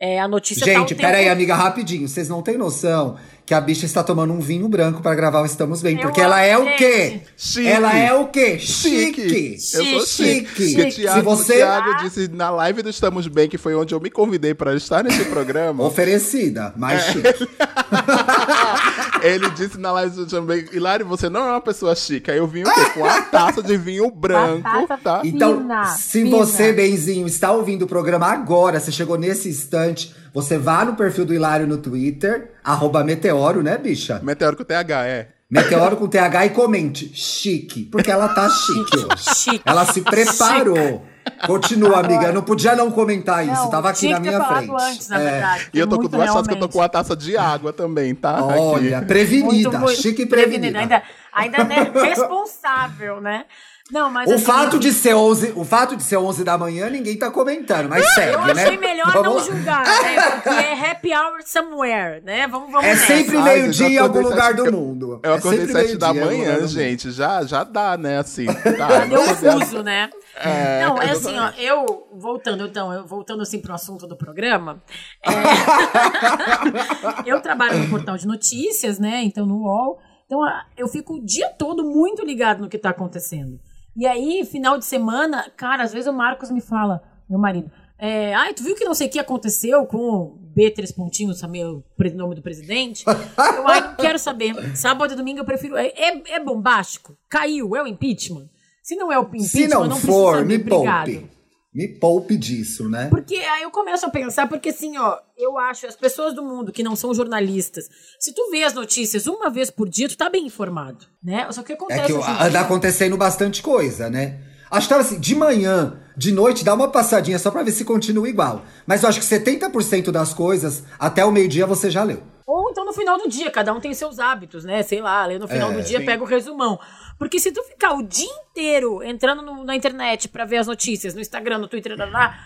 é, 0.00 0.18
a 0.20 0.26
notícia 0.28 0.64
tá 0.66 0.72
Gente, 0.72 0.88
tempo- 0.90 1.00
pera 1.02 1.18
aí, 1.18 1.28
amiga, 1.28 1.54
rapidinho. 1.54 2.08
Vocês 2.08 2.28
não 2.28 2.42
têm 2.42 2.56
noção 2.56 3.16
que 3.48 3.54
a 3.54 3.60
bicha 3.62 3.86
está 3.86 4.04
tomando 4.04 4.30
um 4.34 4.40
vinho 4.40 4.68
branco 4.68 5.00
para 5.00 5.14
gravar 5.14 5.40
o 5.40 5.46
Estamos 5.46 5.80
Bem. 5.80 5.96
Eu 5.96 6.02
Porque 6.02 6.20
ela 6.20 6.42
é 6.42 6.58
o 6.58 6.76
quê? 6.76 7.22
Chique. 7.34 7.66
Ela 7.66 7.96
é 7.96 8.12
o 8.12 8.26
quê? 8.28 8.58
Chique. 8.58 9.26
Chique. 9.56 9.58
Eu 9.74 9.84
sou 9.84 10.06
chique. 10.06 10.66
Chique. 10.68 10.90
Se 10.92 11.00
Thiago, 11.00 11.22
você- 11.22 11.54
Thiago 11.56 12.02
disse 12.02 12.28
na 12.28 12.50
live 12.50 12.82
do 12.82 12.90
Estamos 12.90 13.26
Bem, 13.26 13.48
que 13.48 13.56
foi 13.56 13.74
onde 13.74 13.94
eu 13.94 14.00
me 14.00 14.10
convidei 14.10 14.52
para 14.52 14.74
estar 14.76 15.02
nesse 15.02 15.24
programa. 15.24 15.82
Oferecida, 15.82 16.74
mais 16.76 17.00
É. 17.00 17.12
chique. 17.12 17.48
ele 19.22 19.48
disse 19.50 19.78
na 19.78 19.92
live 19.92 20.14
do 20.14 20.24
Estamos 20.24 20.46
Bem, 20.46 20.66
Hilário, 20.72 21.06
você 21.06 21.28
não 21.30 21.46
é 21.46 21.50
uma 21.52 21.60
pessoa 21.60 21.94
chique. 21.94 22.30
Aí 22.30 22.38
eu 22.38 22.46
vim 22.46 22.62
o 22.62 22.64
quê? 22.74 22.90
Com 22.94 23.04
a 23.06 23.22
taça 23.22 23.62
de 23.62 23.76
vinho 23.78 24.10
branco, 24.14 24.62
Batata 24.62 24.98
tá? 25.02 25.20
Então, 25.24 25.58
Fina, 25.60 25.84
se 25.86 26.22
fina. 26.22 26.36
você, 26.36 26.72
Benzinho, 26.72 27.26
está 27.26 27.50
ouvindo 27.52 27.82
o 27.82 27.88
programa 27.88 28.26
agora, 28.26 28.78
você 28.78 28.92
chegou 28.92 29.16
nesse 29.18 29.48
instante, 29.48 30.14
você 30.42 30.56
vá 30.58 30.84
no 30.84 30.94
perfil 30.94 31.24
do 31.24 31.34
Hilário 31.34 31.66
no 31.66 31.78
Twitter, 31.78 32.52
arroba 32.62 33.02
Meteoro, 33.02 33.62
né, 33.62 33.76
bicha? 33.76 34.20
Meteoro 34.22 34.56
com 34.56 34.64
TH, 34.64 35.06
é. 35.06 35.28
Meteoro 35.50 35.96
com 35.96 36.06
TH 36.06 36.46
e 36.46 36.50
comente, 36.50 37.10
chique, 37.14 37.84
porque 37.84 38.10
ela 38.10 38.28
tá 38.28 38.48
chique 38.50 38.98
hoje. 38.98 39.24
Chique. 39.34 39.62
Ela 39.64 39.84
se 39.86 40.02
preparou. 40.02 41.04
Continua, 41.46 42.00
amiga. 42.00 42.26
Eu 42.26 42.32
não 42.34 42.42
podia 42.42 42.74
não 42.76 42.90
comentar 42.90 43.44
isso. 43.46 43.54
Não, 43.62 43.70
Tava 43.70 43.90
aqui 43.90 44.08
na 44.10 44.20
minha 44.20 44.42
frente. 44.44 44.70
antes, 44.72 45.08
na 45.08 45.20
É. 45.20 45.30
verdade. 45.30 45.68
E 45.74 45.78
eu 45.78 45.86
tô 45.86 45.96
com 45.98 46.08
duas 46.08 46.26
taças 46.26 46.46
que 46.46 46.52
eu 46.54 46.56
tô 46.56 46.66
realmente. 46.66 46.72
com 46.72 46.82
a 46.82 46.88
taça 46.88 47.16
de 47.16 47.36
água 47.36 47.72
também, 47.72 48.14
tá? 48.14 48.44
Olha, 48.44 48.98
Aqui. 48.98 49.06
prevenida, 49.06 49.70
Muito, 49.70 49.78
muito 49.78 50.00
chique 50.02 50.22
e 50.22 50.26
prevenida. 50.26 50.78
Ainda, 50.78 51.02
ainda 51.32 51.64
né, 51.64 51.90
responsável, 51.94 53.20
né? 53.20 53.44
Não, 53.90 54.10
mas 54.10 54.30
O 54.30 54.34
assim, 54.34 54.44
fato, 54.44 54.78
de 54.78 54.92
ser 54.92 55.14
11, 55.14 55.52
o 55.56 55.64
fato 55.64 55.96
de 55.96 56.02
ser 56.02 56.18
11 56.18 56.44
da 56.44 56.58
manhã, 56.58 56.90
ninguém 56.90 57.16
tá 57.18 57.30
comentando, 57.30 57.88
mas 57.88 58.04
segue, 58.12 58.34
Eu 58.34 58.44
né? 58.54 58.62
achei 58.64 58.76
melhor 58.76 59.10
Vamos 59.12 59.24
não 59.24 59.34
lá. 59.36 59.42
julgar, 59.42 59.84
né? 59.86 60.30
Porque 60.42 60.48
é 60.50 60.90
happy 60.90 61.14
hour 61.14 61.42
somewhere, 61.46 62.20
né? 62.22 62.46
Vamos, 62.48 62.70
vamos 62.70 62.86
É 62.86 62.94
nessa. 62.94 63.06
sempre 63.06 63.36
Ai, 63.38 63.44
meio-dia 63.60 63.88
em 63.88 63.98
algum 63.98 64.20
lugar 64.20 64.52
do 64.52 64.70
mundo. 64.70 65.20
Eu 65.22 65.32
É 65.32 65.36
acordei 65.38 65.60
sempre 65.66 65.72
sete 65.86 65.96
da 65.96 66.12
manhã, 66.12 66.66
gente. 66.66 67.10
Já, 67.10 67.42
já 67.44 67.64
dá, 67.64 67.96
né? 67.96 68.18
Assim. 68.18 68.44
Tá, 68.76 69.04
Deu 69.06 69.18
não 69.24 69.34
podemos- 69.34 69.64
fuso, 69.64 69.82
né? 69.82 70.10
É, 70.36 70.84
não, 70.86 71.02
é 71.02 71.10
assim, 71.10 71.36
ó, 71.36 71.50
eu, 71.58 72.06
voltando 72.12 72.66
então, 72.66 72.92
eu, 72.92 73.04
voltando 73.06 73.42
assim 73.42 73.58
pro 73.60 73.74
assunto 73.74 74.06
do 74.06 74.14
programa, 74.16 74.80
é, 75.26 75.32
eu 77.26 77.40
trabalho 77.40 77.78
no 77.78 77.88
portal 77.90 78.16
de 78.16 78.26
notícias, 78.26 78.98
né, 79.00 79.22
então 79.24 79.44
no 79.46 79.56
UOL, 79.62 79.98
então 80.26 80.38
eu 80.76 80.86
fico 80.86 81.14
o 81.14 81.24
dia 81.24 81.48
todo 81.50 81.82
muito 81.84 82.24
ligado 82.24 82.60
no 82.60 82.68
que 82.68 82.78
tá 82.78 82.90
acontecendo. 82.90 83.58
E 83.98 84.06
aí, 84.06 84.44
final 84.44 84.78
de 84.78 84.84
semana, 84.84 85.50
cara, 85.56 85.82
às 85.82 85.92
vezes 85.92 86.06
o 86.06 86.12
Marcos 86.12 86.52
me 86.52 86.60
fala, 86.60 87.02
meu 87.28 87.36
marido, 87.36 87.68
é, 87.98 88.32
ai, 88.32 88.54
tu 88.54 88.62
viu 88.62 88.76
que 88.76 88.84
não 88.84 88.94
sei 88.94 89.08
o 89.08 89.10
que 89.10 89.18
aconteceu 89.18 89.84
com 89.86 89.98
o 89.98 90.38
B 90.54 90.70
três 90.70 90.92
pontinhos, 90.92 91.40
sabe, 91.40 91.64
o 91.64 91.82
nome 92.14 92.36
do 92.36 92.40
presidente? 92.40 93.04
Eu 93.04 93.66
ai, 93.66 93.96
quero 93.98 94.16
saber. 94.16 94.54
Sábado 94.76 95.12
e 95.12 95.16
domingo 95.16 95.40
eu 95.40 95.44
prefiro. 95.44 95.76
É, 95.76 95.88
é, 95.88 96.34
é 96.34 96.38
bombástico? 96.38 97.18
Caiu, 97.28 97.74
é 97.74 97.82
o 97.82 97.88
impeachment? 97.88 98.48
Se 98.84 98.94
não 98.94 99.10
é 99.10 99.18
o 99.18 99.22
impeachment, 99.22 99.48
Se 99.48 99.66
não, 99.66 99.84
não 99.84 99.96
for, 99.96 100.44
me 100.44 100.54
obrigado. 100.54 101.10
poupe. 101.10 101.37
Me 101.78 101.86
poupe 101.86 102.36
disso, 102.36 102.88
né? 102.88 103.06
Porque 103.08 103.36
aí 103.36 103.62
eu 103.62 103.70
começo 103.70 104.04
a 104.04 104.10
pensar, 104.10 104.48
porque 104.48 104.70
assim, 104.70 104.98
ó, 104.98 105.16
eu 105.36 105.56
acho, 105.56 105.86
as 105.86 105.94
pessoas 105.94 106.34
do 106.34 106.42
mundo 106.42 106.72
que 106.72 106.82
não 106.82 106.96
são 106.96 107.14
jornalistas, 107.14 107.88
se 108.18 108.34
tu 108.34 108.50
vê 108.50 108.64
as 108.64 108.74
notícias 108.74 109.28
uma 109.28 109.48
vez 109.48 109.70
por 109.70 109.88
dia, 109.88 110.08
tu 110.08 110.16
tá 110.16 110.28
bem 110.28 110.44
informado, 110.44 111.06
né? 111.22 111.46
Só 111.52 111.62
que 111.62 111.72
acontece 111.74 112.00
É 112.00 112.06
que 112.06 112.12
anda 112.12 112.48
dia- 112.50 112.60
acontecendo 112.62 113.16
bastante 113.16 113.62
coisa, 113.62 114.10
né? 114.10 114.40
Acho 114.68 114.88
que 114.88 114.92
tava 114.94 115.02
assim, 115.06 115.20
de 115.20 115.36
manhã, 115.36 116.00
de 116.16 116.32
noite, 116.32 116.64
dá 116.64 116.74
uma 116.74 116.88
passadinha 116.88 117.38
só 117.38 117.48
pra 117.50 117.62
ver 117.62 117.70
se 117.70 117.84
continua 117.84 118.28
igual. 118.28 118.64
Mas 118.84 119.04
eu 119.04 119.08
acho 119.08 119.20
que 119.20 119.24
70% 119.24 120.10
das 120.10 120.34
coisas, 120.34 120.82
até 120.98 121.24
o 121.24 121.30
meio-dia, 121.30 121.64
você 121.64 121.90
já 121.90 122.02
leu. 122.02 122.22
Ou 122.44 122.70
então 122.70 122.84
no 122.84 122.92
final 122.92 123.18
do 123.18 123.28
dia, 123.28 123.50
cada 123.50 123.72
um 123.72 123.80
tem 123.80 123.94
seus 123.94 124.18
hábitos, 124.18 124.64
né? 124.64 124.82
Sei 124.82 125.00
lá, 125.00 125.24
lê 125.26 125.38
no 125.38 125.46
final 125.46 125.70
É, 125.70 125.74
do 125.74 125.82
dia, 125.82 126.00
sim. 126.00 126.04
pega 126.04 126.22
o 126.22 126.26
resumão. 126.26 126.78
Porque 127.18 127.38
se 127.40 127.50
tu 127.52 127.62
ficar 127.64 127.94
o 127.94 128.02
dia 128.02 128.28
inteiro 128.48 129.02
entrando 129.02 129.42
no- 129.42 129.64
na 129.64 129.74
internet 129.74 130.28
pra 130.28 130.44
ver 130.44 130.58
as 130.58 130.66
notícias, 130.66 131.14
no 131.14 131.20
Instagram, 131.20 131.58
no 131.58 131.68
Twitter, 131.68 131.96
lá, 131.98 132.04
lá, 132.06 132.38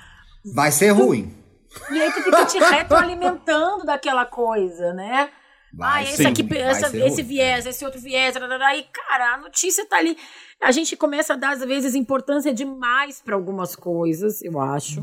Vai 0.54 0.72
ser 0.72 0.90
ruim. 0.90 1.36
E 1.90 2.02
aí 2.02 2.10
tu 2.12 2.22
fica 2.22 2.44
te 2.46 2.58
retroalimentando 2.58 3.84
daquela 3.84 4.26
coisa, 4.26 4.92
né? 4.92 5.30
Vai 5.74 6.00
ah, 6.00 6.02
esse 6.02 6.16
ser 6.16 6.26
aqui, 6.26 6.46
essa- 6.58 6.96
esse 6.98 7.22
viés, 7.22 7.64
esse 7.64 7.82
outro 7.84 7.98
viés, 8.00 8.34
tarará, 8.34 8.76
e 8.76 8.82
cara, 8.82 9.34
a 9.34 9.38
notícia 9.38 9.86
tá 9.86 9.96
ali. 9.96 10.16
A 10.60 10.70
gente 10.70 10.96
começa 10.96 11.32
a 11.32 11.36
dar, 11.36 11.52
às 11.52 11.60
vezes, 11.64 11.94
importância 11.94 12.52
demais 12.52 13.22
pra 13.22 13.34
algumas 13.34 13.74
coisas, 13.74 14.42
eu 14.42 14.60
acho. 14.60 15.02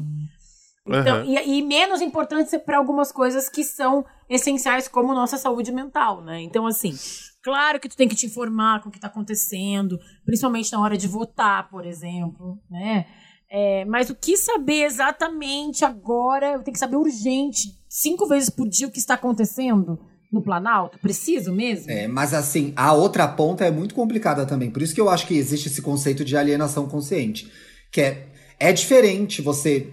Então, 0.86 1.17
Aham. 1.17 1.25
e, 1.25 1.58
e 1.60 1.62
menos 1.63 2.01
importantes 2.01 2.55
para 2.65 2.77
algumas 2.77 3.12
coisas 3.12 3.49
que 3.49 3.63
são 3.63 4.05
essenciais, 4.29 4.88
como 4.88 5.13
nossa 5.13 5.38
saúde 5.38 5.71
mental, 5.71 6.21
né? 6.21 6.39
Então, 6.41 6.67
assim, 6.67 6.93
claro 7.41 7.80
que 7.80 7.89
tu 7.89 7.95
tem 7.95 8.08
que 8.08 8.15
te 8.15 8.25
informar 8.25 8.82
com 8.82 8.89
o 8.89 8.91
que 8.91 8.97
está 8.97 9.08
acontecendo, 9.08 9.99
principalmente 10.25 10.71
na 10.71 10.82
hora 10.82 10.97
de 10.97 11.08
votar, 11.08 11.69
por 11.69 11.86
exemplo, 11.86 12.60
né? 12.69 13.06
É, 13.52 13.84
mas 13.86 14.10
o 14.10 14.15
que 14.15 14.38
saber 14.38 14.84
exatamente 14.84 15.84
agora, 15.84 16.54
eu 16.54 16.63
tenho 16.63 16.73
que 16.73 16.80
saber 16.80 16.97
urgente, 16.97 17.69
cinco 17.89 18.28
vezes 18.28 18.49
por 18.49 18.69
dia 18.69 18.88
o 18.88 18.91
que 18.91 18.99
está 18.99 19.15
acontecendo 19.15 19.99
no 20.32 20.41
Planalto? 20.41 20.99
Preciso 20.99 21.52
mesmo? 21.52 21.89
É, 21.89 22.08
mas 22.08 22.34
assim, 22.34 22.71
a 22.75 22.93
outra 22.93 23.28
ponta 23.28 23.65
é 23.65 23.71
muito 23.71 23.95
complicada 23.95 24.45
também. 24.45 24.69
Por 24.69 24.82
isso 24.82 24.93
que 24.93 25.02
eu 25.02 25.10
acho 25.10 25.25
que 25.25 25.36
existe 25.36 25.67
esse 25.67 25.82
conceito 25.82 26.23
de 26.23 26.38
alienação 26.38 26.88
consciente. 26.88 27.52
Que 27.91 28.02
é, 28.02 28.28
é 28.60 28.71
diferente 28.71 29.41
você, 29.41 29.88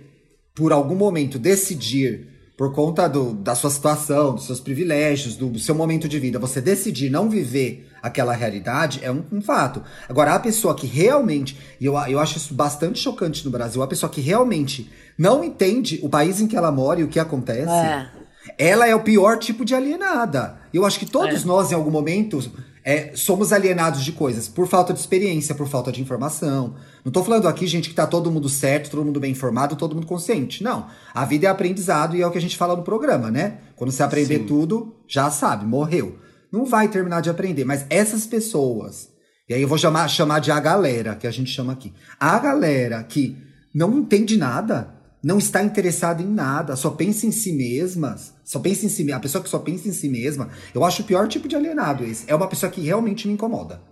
por 0.54 0.72
algum 0.72 0.94
momento, 0.94 1.38
decidir, 1.38 2.35
por 2.56 2.72
conta 2.72 3.06
do, 3.06 3.34
da 3.34 3.54
sua 3.54 3.68
situação, 3.68 4.34
dos 4.34 4.46
seus 4.46 4.60
privilégios, 4.60 5.36
do, 5.36 5.48
do 5.48 5.58
seu 5.58 5.74
momento 5.74 6.08
de 6.08 6.18
vida, 6.18 6.38
você 6.38 6.60
decidir 6.60 7.10
não 7.10 7.28
viver 7.28 7.88
aquela 8.02 8.32
realidade, 8.32 9.00
é 9.02 9.10
um, 9.10 9.22
um 9.30 9.42
fato. 9.42 9.82
Agora, 10.08 10.34
a 10.34 10.38
pessoa 10.38 10.74
que 10.74 10.86
realmente, 10.86 11.58
e 11.78 11.84
eu, 11.84 11.94
eu 12.08 12.18
acho 12.18 12.38
isso 12.38 12.54
bastante 12.54 12.98
chocante 12.98 13.44
no 13.44 13.50
Brasil, 13.50 13.82
a 13.82 13.86
pessoa 13.86 14.08
que 14.08 14.20
realmente 14.20 14.90
não 15.18 15.44
entende 15.44 16.00
o 16.02 16.08
país 16.08 16.40
em 16.40 16.46
que 16.46 16.56
ela 16.56 16.72
mora 16.72 17.00
e 17.00 17.04
o 17.04 17.08
que 17.08 17.18
acontece. 17.20 17.70
É. 17.70 18.08
Ela 18.56 18.86
é 18.86 18.94
o 18.94 19.00
pior 19.02 19.38
tipo 19.38 19.64
de 19.64 19.74
alienada. 19.74 20.56
Eu 20.72 20.86
acho 20.86 20.98
que 21.00 21.06
todos 21.06 21.42
É. 21.42 21.44
nós, 21.44 21.72
em 21.72 21.74
algum 21.74 21.90
momento, 21.90 22.40
é, 22.88 23.10
somos 23.16 23.52
alienados 23.52 24.04
de 24.04 24.12
coisas 24.12 24.46
por 24.46 24.68
falta 24.68 24.94
de 24.94 25.00
experiência, 25.00 25.56
por 25.56 25.66
falta 25.66 25.90
de 25.90 26.00
informação. 26.00 26.76
Não 27.04 27.10
tô 27.10 27.24
falando 27.24 27.48
aqui, 27.48 27.66
gente, 27.66 27.88
que 27.88 27.94
tá 27.96 28.06
todo 28.06 28.30
mundo 28.30 28.48
certo, 28.48 28.92
todo 28.92 29.04
mundo 29.04 29.18
bem 29.18 29.32
informado, 29.32 29.74
todo 29.74 29.96
mundo 29.96 30.06
consciente. 30.06 30.62
Não. 30.62 30.86
A 31.12 31.24
vida 31.24 31.48
é 31.48 31.50
aprendizado 31.50 32.14
e 32.14 32.22
é 32.22 32.26
o 32.26 32.30
que 32.30 32.38
a 32.38 32.40
gente 32.40 32.56
fala 32.56 32.76
no 32.76 32.84
programa, 32.84 33.28
né? 33.28 33.58
Quando 33.74 33.90
você 33.90 34.04
aprender 34.04 34.38
Sim. 34.38 34.46
tudo, 34.46 34.94
já 35.08 35.28
sabe, 35.32 35.66
morreu. 35.66 36.16
Não 36.52 36.64
vai 36.64 36.86
terminar 36.86 37.22
de 37.22 37.28
aprender. 37.28 37.64
Mas 37.64 37.84
essas 37.90 38.24
pessoas, 38.24 39.08
e 39.48 39.54
aí 39.54 39.62
eu 39.62 39.66
vou 39.66 39.78
chamar, 39.78 40.06
chamar 40.06 40.38
de 40.38 40.52
a 40.52 40.60
galera, 40.60 41.16
que 41.16 41.26
a 41.26 41.32
gente 41.32 41.50
chama 41.50 41.72
aqui. 41.72 41.92
A 42.20 42.38
galera 42.38 43.02
que 43.02 43.36
não 43.74 43.98
entende 43.98 44.36
nada, 44.36 44.94
não 45.20 45.38
está 45.38 45.60
interessada 45.60 46.22
em 46.22 46.32
nada, 46.32 46.76
só 46.76 46.90
pensa 46.90 47.26
em 47.26 47.32
si 47.32 47.52
mesmas, 47.52 48.32
só 48.46 48.60
pensa 48.60 48.86
em 48.86 48.88
si 48.88 49.02
mesma, 49.02 49.18
a 49.18 49.22
pessoa 49.22 49.42
que 49.42 49.50
só 49.50 49.58
pensa 49.58 49.88
em 49.88 49.92
si 49.92 50.08
mesma, 50.08 50.48
eu 50.72 50.84
acho 50.84 51.02
o 51.02 51.04
pior 51.04 51.26
tipo 51.26 51.48
de 51.48 51.56
alienado 51.56 52.04
esse. 52.04 52.30
É 52.30 52.34
uma 52.34 52.48
pessoa 52.48 52.70
que 52.70 52.80
realmente 52.80 53.26
me 53.26 53.34
incomoda. 53.34 53.82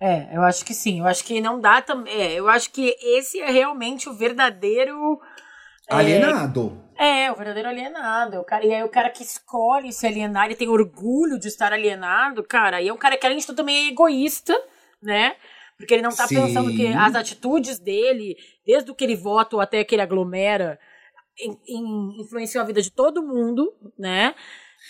É, 0.00 0.34
eu 0.34 0.42
acho 0.42 0.64
que 0.64 0.72
sim. 0.72 1.00
Eu 1.00 1.06
acho 1.06 1.22
que 1.22 1.38
não 1.38 1.60
dá 1.60 1.82
também. 1.82 2.12
É, 2.14 2.32
eu 2.32 2.48
acho 2.48 2.70
que 2.70 2.96
esse 2.98 3.38
é 3.40 3.50
realmente 3.50 4.08
o 4.08 4.14
verdadeiro. 4.14 5.20
Alienado. 5.86 6.82
É, 6.98 7.30
o 7.30 7.36
verdadeiro 7.36 7.68
alienado. 7.68 8.40
O 8.40 8.44
cara, 8.44 8.64
e 8.64 8.72
aí 8.72 8.82
o 8.82 8.88
cara 8.88 9.10
que 9.10 9.22
escolhe 9.22 9.92
se 9.92 10.06
alienar 10.06 10.50
e 10.50 10.56
tem 10.56 10.68
orgulho 10.68 11.38
de 11.38 11.48
estar 11.48 11.70
alienado, 11.70 12.42
cara, 12.42 12.78
aí 12.78 12.88
é 12.88 12.92
um 12.92 12.96
cara 12.96 13.18
que 13.18 13.26
além 13.26 13.38
de 13.38 13.46
tudo 13.46 13.56
também 13.56 13.76
é 13.76 13.88
egoísta, 13.88 14.58
né? 15.02 15.36
Porque 15.76 15.92
ele 15.92 16.02
não 16.02 16.10
tá 16.10 16.26
Sim. 16.26 16.36
pensando 16.36 16.74
que 16.74 16.86
as 16.86 17.14
atitudes 17.14 17.78
dele, 17.78 18.34
desde 18.66 18.90
o 18.90 18.94
que 18.94 19.04
ele 19.04 19.16
vota 19.16 19.56
ou 19.56 19.60
até 19.60 19.84
que 19.84 19.94
ele 19.94 20.02
aglomera, 20.02 20.78
em- 21.38 21.58
em- 21.68 22.22
influenciam 22.22 22.62
a 22.62 22.66
vida 22.66 22.80
de 22.82 22.90
todo 22.90 23.22
mundo, 23.22 23.72
né? 23.98 24.34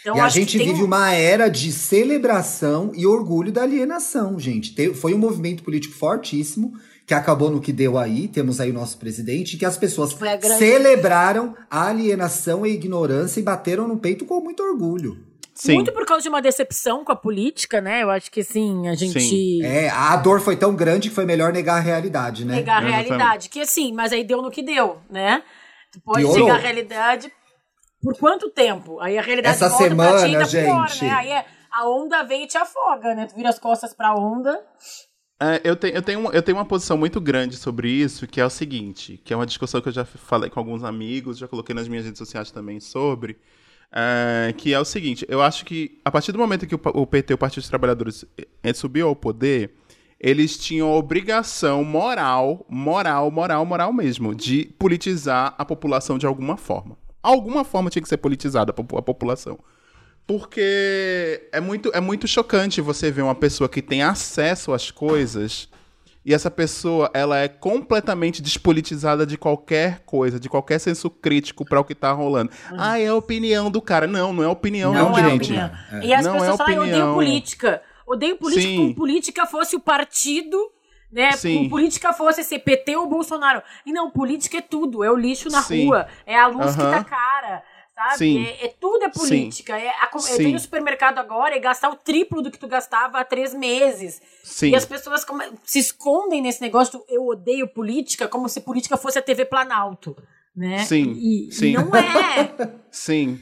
Então, 0.01 0.17
e 0.17 0.21
a 0.21 0.25
acho 0.25 0.35
que 0.35 0.41
gente 0.41 0.59
vive 0.59 0.83
um- 0.83 0.87
uma 0.87 1.13
era 1.13 1.49
de 1.49 1.71
celebração 1.73 2.93
e 2.95 3.07
orgulho 3.07 3.53
da 3.53 3.63
alienação, 3.63 4.39
gente. 4.39 4.75
Te- 4.75 4.93
Foi 4.95 5.15
um 5.15 5.19
movimento 5.19 5.63
político 5.63 5.95
fortíssimo 5.95 6.73
que 7.07 7.15
acabou 7.15 7.51
no 7.51 7.61
que 7.61 7.73
deu 7.73 7.97
aí. 7.99 8.29
Temos 8.29 8.61
aí 8.61 8.71
o 8.71 8.75
nosso 8.75 8.99
presidente, 8.99 9.57
que 9.57 9.65
as 9.65 9.77
pessoas 9.79 10.13
a 10.21 10.37
grande- 10.37 10.59
celebraram 10.59 11.55
a 11.71 11.89
alienação 11.89 12.67
e 12.67 12.71
a 12.71 12.75
ignorância 12.75 13.41
e 13.41 13.43
bateram 13.43 13.87
no 13.89 13.97
peito 13.99 14.25
com 14.25 14.41
muito 14.41 14.63
orgulho. 14.63 15.19
Sim. 15.55 15.75
Muito 15.75 15.93
por 15.93 16.05
causa 16.05 16.23
de 16.25 16.29
uma 16.29 16.43
decepção 16.43 17.05
com 17.05 17.13
a 17.13 17.17
política, 17.17 17.81
né? 17.81 18.03
Eu 18.03 18.11
acho 18.11 18.29
que 18.31 18.41
assim, 18.41 18.89
a 18.89 18.95
gente. 18.95 19.21
Sim. 19.21 19.63
É, 19.63 19.89
a 19.89 20.17
dor 20.17 20.41
foi 20.41 20.57
tão 20.57 20.75
grande 20.75 21.09
que 21.09 21.15
foi 21.15 21.25
melhor 21.25 21.53
negar 21.53 21.77
a 21.77 21.81
realidade, 21.81 22.45
né? 22.45 22.57
negar 22.57 22.83
a 22.83 22.87
realidade. 22.89 23.49
Que 23.49 23.61
assim, 23.61 23.93
mas 23.93 24.13
aí 24.13 24.25
deu 24.25 24.43
no 24.43 24.51
que 24.51 24.63
deu, 24.63 24.97
né? 25.09 25.43
Tu 25.95 26.01
pode 26.01 26.19
Piorou. 26.19 26.41
negar 26.41 26.57
a 26.57 26.61
realidade 26.61 27.33
por 28.03 28.19
quanto 28.19 28.51
tempo? 28.51 29.01
Aí 29.01 29.17
a 29.17 29.23
realidade 29.23 29.55
Essa 29.57 29.69
volta 29.69 29.95
pra 29.95 30.19
semana, 30.19 30.27
ti 30.27 30.35
e 30.35 30.39
tá 30.39 30.47
pior, 30.47 30.89
gente. 30.89 31.05
né? 31.05 31.11
Aí 31.13 31.31
é, 31.31 31.47
a 31.73 31.89
onda 31.89 32.23
vem 32.25 32.45
e 32.45 32.47
te 32.47 32.59
afoga, 32.59 33.15
né? 33.15 33.27
Tu 33.27 33.35
vira 33.35 33.49
as 33.49 33.59
costas 33.59 33.95
pra 33.95 34.15
onda. 34.15 34.61
É, 35.41 35.61
eu, 35.65 35.75
tenho, 35.77 35.95
eu, 35.95 36.03
tenho 36.03 36.21
uma, 36.21 36.31
eu 36.31 36.43
tenho 36.43 36.59
uma 36.59 36.65
posição 36.65 36.97
muito 36.97 37.21
grande 37.21 37.57
sobre 37.57 37.89
isso, 37.91 38.27
que 38.27 38.41
é 38.41 38.47
o 38.47 38.51
seguinte, 38.51 39.21
que 39.25 39.33
é 39.33 39.37
uma 39.37 39.47
discussão 39.47 39.81
que 39.81 39.89
eu 39.89 39.93
já 39.93 40.05
falei 40.05 40.49
com 40.51 40.61
alguns 40.61 40.85
amigos, 40.85 41.39
já 41.39 41.49
coloquei 41.49 41.75
nas 41.75 41.89
minhas 41.89 42.05
redes 42.05 42.19
sociais 42.19 42.51
também 42.53 42.79
sobre, 42.79 43.37
é, 43.93 44.55
que 44.57 44.73
é 44.73 44.79
o 44.79 44.85
seguinte, 44.85 45.27
eu 45.29 45.43
acho 45.43 45.65
que 45.65 46.01
a 46.05 46.11
partir 46.11 46.31
do 46.31 46.39
momento 46.39 46.67
que 46.67 46.75
o, 46.75 46.81
o 46.85 47.07
PT, 47.07 47.35
o 47.35 47.39
Partido 47.39 47.63
dos 47.63 47.69
Trabalhadores, 47.69 48.25
eh, 48.63 48.73
subiu 48.73 49.09
ao 49.09 49.17
poder, 49.17 49.75
eles 50.27 50.57
tinham 50.57 50.89
a 50.89 50.95
obrigação 50.97 51.85
moral, 51.85 52.65
moral, 52.69 53.31
moral, 53.31 53.67
moral 53.67 53.93
mesmo, 53.93 54.35
de 54.35 54.65
politizar 54.79 55.55
a 55.59 55.65
população 55.67 56.17
de 56.17 56.25
alguma 56.25 56.57
forma. 56.57 56.97
Alguma 57.23 57.63
forma 57.63 57.91
tinha 57.91 58.03
que 58.03 58.09
ser 58.09 58.17
politizada 58.17 58.71
a 58.71 58.75
popu- 58.75 58.97
a 58.97 59.03
população. 59.03 59.59
Porque 60.27 61.49
é 61.53 61.61
muito, 61.61 61.91
é 61.95 62.01
muito 62.01 62.27
chocante 62.27 62.81
você 62.81 63.11
ver 63.11 63.21
uma 63.23 63.35
pessoa 63.35 63.69
que 63.69 63.83
tem 63.83 64.03
acesso 64.03 64.73
às 64.73 64.91
coisas 64.91 65.69
e 66.25 66.33
essa 66.33 66.51
pessoa 66.51 67.11
ela 67.13 67.39
é 67.39 67.47
completamente 67.49 68.41
despolitizada 68.41 69.27
de 69.27 69.37
qualquer 69.37 70.01
coisa, 70.07 70.41
de 70.41 70.49
qualquer 70.49 70.79
senso 70.79 71.11
crítico 71.11 71.67
para 71.67 71.79
o 71.79 71.85
que 71.85 71.95
tá 71.95 72.11
rolando. 72.13 72.51
Ah, 72.79 72.99
é 72.99 73.09
a 73.09 73.15
opinião 73.15 73.71
do 73.71 73.83
cara. 73.83 74.07
Não, 74.07 74.33
não 74.33 74.43
é 74.43 74.47
a 74.47 74.51
opinião, 74.51 74.95
Não, 74.95 75.11
não, 75.11 75.19
é 75.19 75.31
gente. 75.31 75.45
opinião. 75.53 75.71
É. 75.93 76.07
E 76.07 76.15
as 76.15 76.25
Não 76.25 76.37
é 76.37 76.39
pessoas 76.41 76.57
falam, 76.57 76.73
"Ai, 76.73 76.77
eu 76.79 76.81
odeio 76.83 76.97
opinião." 76.97 77.15
política. 77.15 77.83
Odeio 78.07 78.37
política 78.37 78.69
Sim. 78.69 78.77
como 78.77 78.95
política 78.95 79.47
fosse 79.47 79.77
o 79.77 79.81
partido, 79.81 80.59
né? 81.11 81.33
Sim. 81.33 81.57
Como 81.59 81.71
política 81.71 82.13
fosse 82.13 82.43
ser 82.45 82.59
PT 82.61 82.97
ou 82.97 83.07
Bolsonaro. 83.09 83.63
E 83.87 83.93
não, 83.93 84.11
política 84.11 84.59
é 84.59 84.61
tudo. 84.61 85.03
É 85.05 85.11
o 85.11 85.17
lixo 85.17 85.49
na 85.51 85.63
Sim. 85.63 85.87
rua. 85.87 86.07
É 86.27 86.39
a 86.39 86.47
luz 86.47 86.75
que 86.75 86.83
tá 86.83 87.05
cara. 87.05 87.63
Sabe? 87.95 88.19
Sim. 88.19 88.45
É, 88.45 88.67
é 88.67 88.69
tudo 88.81 89.05
é 89.05 89.09
política. 89.09 89.79
É 89.79 89.89
a, 89.89 90.11
eu 90.13 90.37
tenho 90.37 90.53
no 90.53 90.59
supermercado 90.59 91.19
agora 91.19 91.57
e 91.57 91.61
gastar 91.61 91.91
o 91.91 91.95
triplo 91.97 92.43
do 92.43 92.51
que 92.51 92.59
tu 92.59 92.67
gastava 92.67 93.21
há 93.21 93.25
três 93.25 93.55
meses. 93.55 94.21
Sim. 94.43 94.71
E 94.71 94.75
as 94.75 94.85
pessoas 94.85 95.25
come- 95.25 95.49
se 95.63 95.79
escondem 95.79 96.43
nesse 96.43 96.61
negócio 96.61 96.99
do 96.99 97.05
eu 97.09 97.25
odeio 97.25 97.69
política, 97.69 98.27
como 98.27 98.49
se 98.49 98.61
política 98.63 98.97
fosse 98.97 99.17
a 99.19 99.23
TV 99.23 99.45
Planalto. 99.45 100.17
Né? 100.57 100.79
Sim, 100.85 101.13
E, 101.17 101.49
e 101.49 101.53
sim. 101.53 101.73
não 101.73 101.95
é. 101.95 102.53
Sim. 102.91 103.41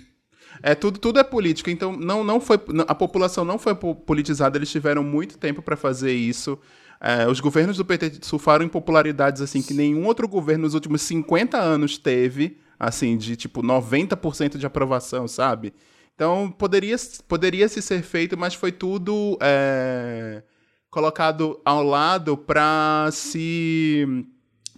É 0.63 0.75
tudo, 0.75 0.99
tudo 0.99 1.19
é 1.19 1.25
política. 1.25 1.71
Então 1.71 1.93
não, 1.97 2.23
não 2.23 2.41
foi 2.41 2.59
a 2.87 2.95
população 2.95 3.45
não 3.45 3.59
foi 3.59 3.75
po- 3.75 3.95
politizada. 3.95 4.57
Eles 4.57 4.71
tiveram 4.71 5.03
muito 5.03 5.37
tempo 5.39 5.61
para 5.63 5.77
fazer 5.77 6.13
isso. 6.13 6.59
É, 7.01 7.27
os 7.29 7.41
governos 7.41 7.77
do 7.77 7.85
PT 7.85 8.21
surfaram 8.23 8.65
em 8.65 8.69
popularidades 8.69 9.43
assim 9.43 9.61
que 9.61 9.75
nenhum 9.75 10.07
outro 10.07 10.29
governo 10.29 10.63
nos 10.65 10.75
últimos 10.75 11.03
50 11.03 11.59
anos 11.59 11.99
teve, 11.99 12.59
assim 12.79 13.17
de 13.17 13.35
tipo 13.35 13.61
90% 13.61 14.57
de 14.57 14.65
aprovação, 14.65 15.27
sabe? 15.27 15.75
Então 16.15 16.49
poderia 16.57 16.95
poderia 17.27 17.69
se 17.69 17.83
ser 17.83 18.03
feito, 18.03 18.39
mas 18.39 18.55
foi 18.55 18.71
tudo 18.71 19.37
é, 19.43 20.45
colocado 20.91 21.61
ao 21.65 21.83
lado 21.83 22.37
para 22.37 23.09
se 23.11 24.07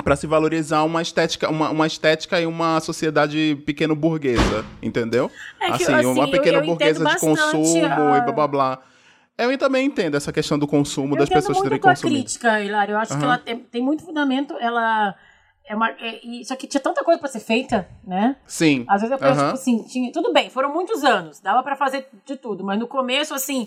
para 0.03 0.17
se 0.17 0.27
valorizar 0.27 0.83
uma 0.83 1.01
estética, 1.01 1.49
uma, 1.51 1.71
uma 1.71 1.87
estética 1.87 2.41
e 2.41 2.47
uma 2.47 2.81
sociedade 2.81 3.57
pequeno 3.65 3.95
burguesa, 3.95 4.65
entendeu? 4.83 5.31
É 5.61 5.67
que, 5.67 5.85
assim, 5.85 5.95
assim, 5.95 6.05
uma 6.07 6.25
eu- 6.25 6.31
pequena 6.31 6.59
eu 6.59 6.65
burguesa 6.67 7.01
entendo 7.03 7.15
de 7.15 7.21
consumo 7.21 8.13
a- 8.13 8.19
e 8.19 8.21
blá 8.23 8.33
blá 8.33 8.49
blá. 8.49 8.79
Eu 9.37 9.57
também 9.59 9.87
entendo 9.87 10.17
essa 10.17 10.33
questão 10.33 10.59
do 10.59 10.67
consumo, 10.67 11.15
Eu 11.15 11.19
das 11.19 11.29
pessoas 11.29 11.61
terem 11.61 11.77
a 11.79 11.81
tua 11.81 11.91
consumido. 11.91 12.19
crítica, 12.21 12.61
Hilário. 12.61 12.93
Eu 12.93 12.99
acho 12.99 13.13
que 13.13 13.19
Aham. 13.19 13.25
ela 13.25 13.39
tem, 13.39 13.59
tem 13.59 13.83
muito 13.83 14.05
fundamento. 14.05 14.55
Ela 14.61 15.15
é 15.67 15.75
uma. 15.75 15.91
É, 15.91 16.21
só 16.45 16.55
que 16.55 16.69
tinha 16.69 16.81
tanta 16.81 17.03
coisa 17.03 17.19
pra 17.19 17.29
ser 17.29 17.41
feita, 17.41 17.89
né? 18.07 18.37
Sim. 18.47 18.85
Às 18.89 19.01
vezes 19.01 19.11
eu 19.13 19.19
penso, 19.19 19.41
Aham. 19.41 19.49
tipo 19.49 19.61
assim, 19.61 19.83
tinha, 19.89 20.13
tudo 20.13 20.33
bem, 20.33 20.51
foram 20.51 20.73
muitos 20.73 21.03
anos, 21.03 21.41
dava 21.41 21.63
pra 21.65 21.75
fazer 21.75 22.07
de 22.25 22.37
tudo, 22.37 22.63
mas 22.63 22.79
no 22.79 22.87
começo, 22.87 23.35
assim, 23.35 23.67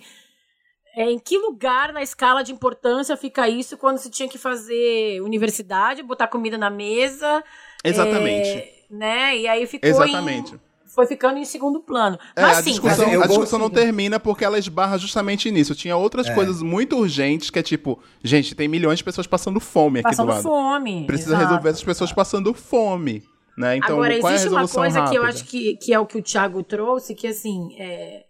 é, 0.98 1.12
em 1.12 1.20
que 1.20 1.38
lugar 1.38 1.94
na 1.94 2.02
escala 2.02 2.44
de 2.44 2.52
importância 2.52 3.16
fica 3.16 3.48
isso 3.48 3.78
quando 3.78 3.98
se 4.00 4.10
tinha 4.10 4.28
que 4.28 4.38
fazer 4.38 5.22
universidade, 5.22 6.02
botar 6.02 6.28
comida 6.28 6.58
na 6.58 6.70
mesa? 6.70 7.44
Exatamente. 7.84 8.50
é, 8.50 8.74
né? 8.90 9.38
E 9.38 9.48
aí 9.48 9.66
ficou 9.68 9.88
Exatamente. 9.90 10.56
em- 10.56 10.60
foi 10.88 11.06
ficando 11.06 11.38
em 11.38 11.46
segundo 11.46 11.80
plano. 11.80 12.18
É, 12.36 12.42
mas 12.42 12.58
a 12.58 12.64
sim, 12.64 12.72
discussão, 12.72 13.22
a 13.22 13.28
discussão 13.28 13.60
não 13.60 13.70
termina 13.70 14.20
porque 14.20 14.44
ela 14.44 14.58
esbarra 14.58 14.98
justamente 14.98 15.52
nisso. 15.52 15.76
Tinha 15.76 15.96
outras 15.96 16.28
É. 16.28 16.34
coisas 16.34 16.64
muito 16.64 16.98
urgentes 16.98 17.52
que 17.52 17.60
é 17.60 17.62
tipo, 17.62 18.00
gente, 18.24 18.56
tem 18.56 18.68
milhões 18.68 18.98
de 18.98 19.04
pessoas 19.04 19.28
passando 19.28 19.60
fome 19.60 20.00
aqui 20.00 20.10
passando 20.10 20.26
do 20.28 20.32
lado. 20.34 20.42
fome. 20.42 21.06
Precisa 21.06 21.32
exato. 21.36 21.46
resolver 21.46 21.70
essas 21.70 21.84
pessoas 21.84 22.12
passando 22.12 22.52
fome. 22.54 23.24
Né? 23.56 23.78
Então, 23.78 23.96
Agora, 23.98 24.18
qual 24.20 24.30
é 24.32 24.34
a 24.34 24.36
existe 24.38 24.50
uma 24.50 24.62
resolução 24.62 24.82
coisa 24.82 25.00
que 25.10 25.18
eu 25.18 25.22
rápida? 25.24 25.28
acho 25.40 25.44
que, 25.46 25.78
que 25.78 25.94
é 25.94 26.00
o 26.00 26.06
que 26.06 26.18
o 26.18 26.22
Thiago 26.24 26.64
trouxe, 26.64 27.14
que 27.14 27.28
assim, 27.28 27.76
é, 27.80 28.24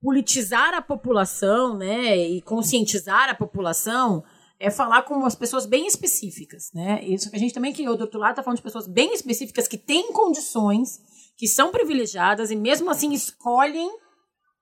politizar 0.00 0.74
a 0.74 0.82
população, 0.82 1.76
né, 1.76 2.16
e 2.16 2.40
conscientizar 2.42 3.28
a 3.28 3.34
população 3.34 4.22
é 4.60 4.70
falar 4.70 5.02
com 5.02 5.24
as 5.24 5.34
pessoas 5.34 5.66
bem 5.66 5.86
específicas, 5.86 6.72
né? 6.74 7.04
Isso 7.04 7.30
que 7.30 7.36
a 7.36 7.38
gente 7.38 7.54
também 7.54 7.72
que 7.72 7.84
do 7.84 7.90
outro 8.00 8.18
lado 8.18 8.36
tá 8.36 8.42
falando 8.42 8.56
de 8.56 8.62
pessoas 8.62 8.88
bem 8.88 9.14
específicas 9.14 9.68
que 9.68 9.78
têm 9.78 10.12
condições, 10.12 11.00
que 11.36 11.46
são 11.46 11.70
privilegiadas 11.70 12.50
e 12.50 12.56
mesmo 12.56 12.90
assim 12.90 13.12
escolhem 13.12 13.88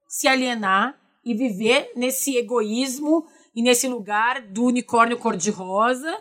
se 0.07 0.29
alienar 0.29 0.95
e 1.25 1.35
viver 1.35 1.93
nesse 1.97 2.37
egoísmo 2.37 3.25
e 3.55 3.63
nesse 3.63 3.89
lugar 3.89 4.43
do 4.43 4.65
unicórnio 4.65 5.19
cor-de-rosa 5.19 6.15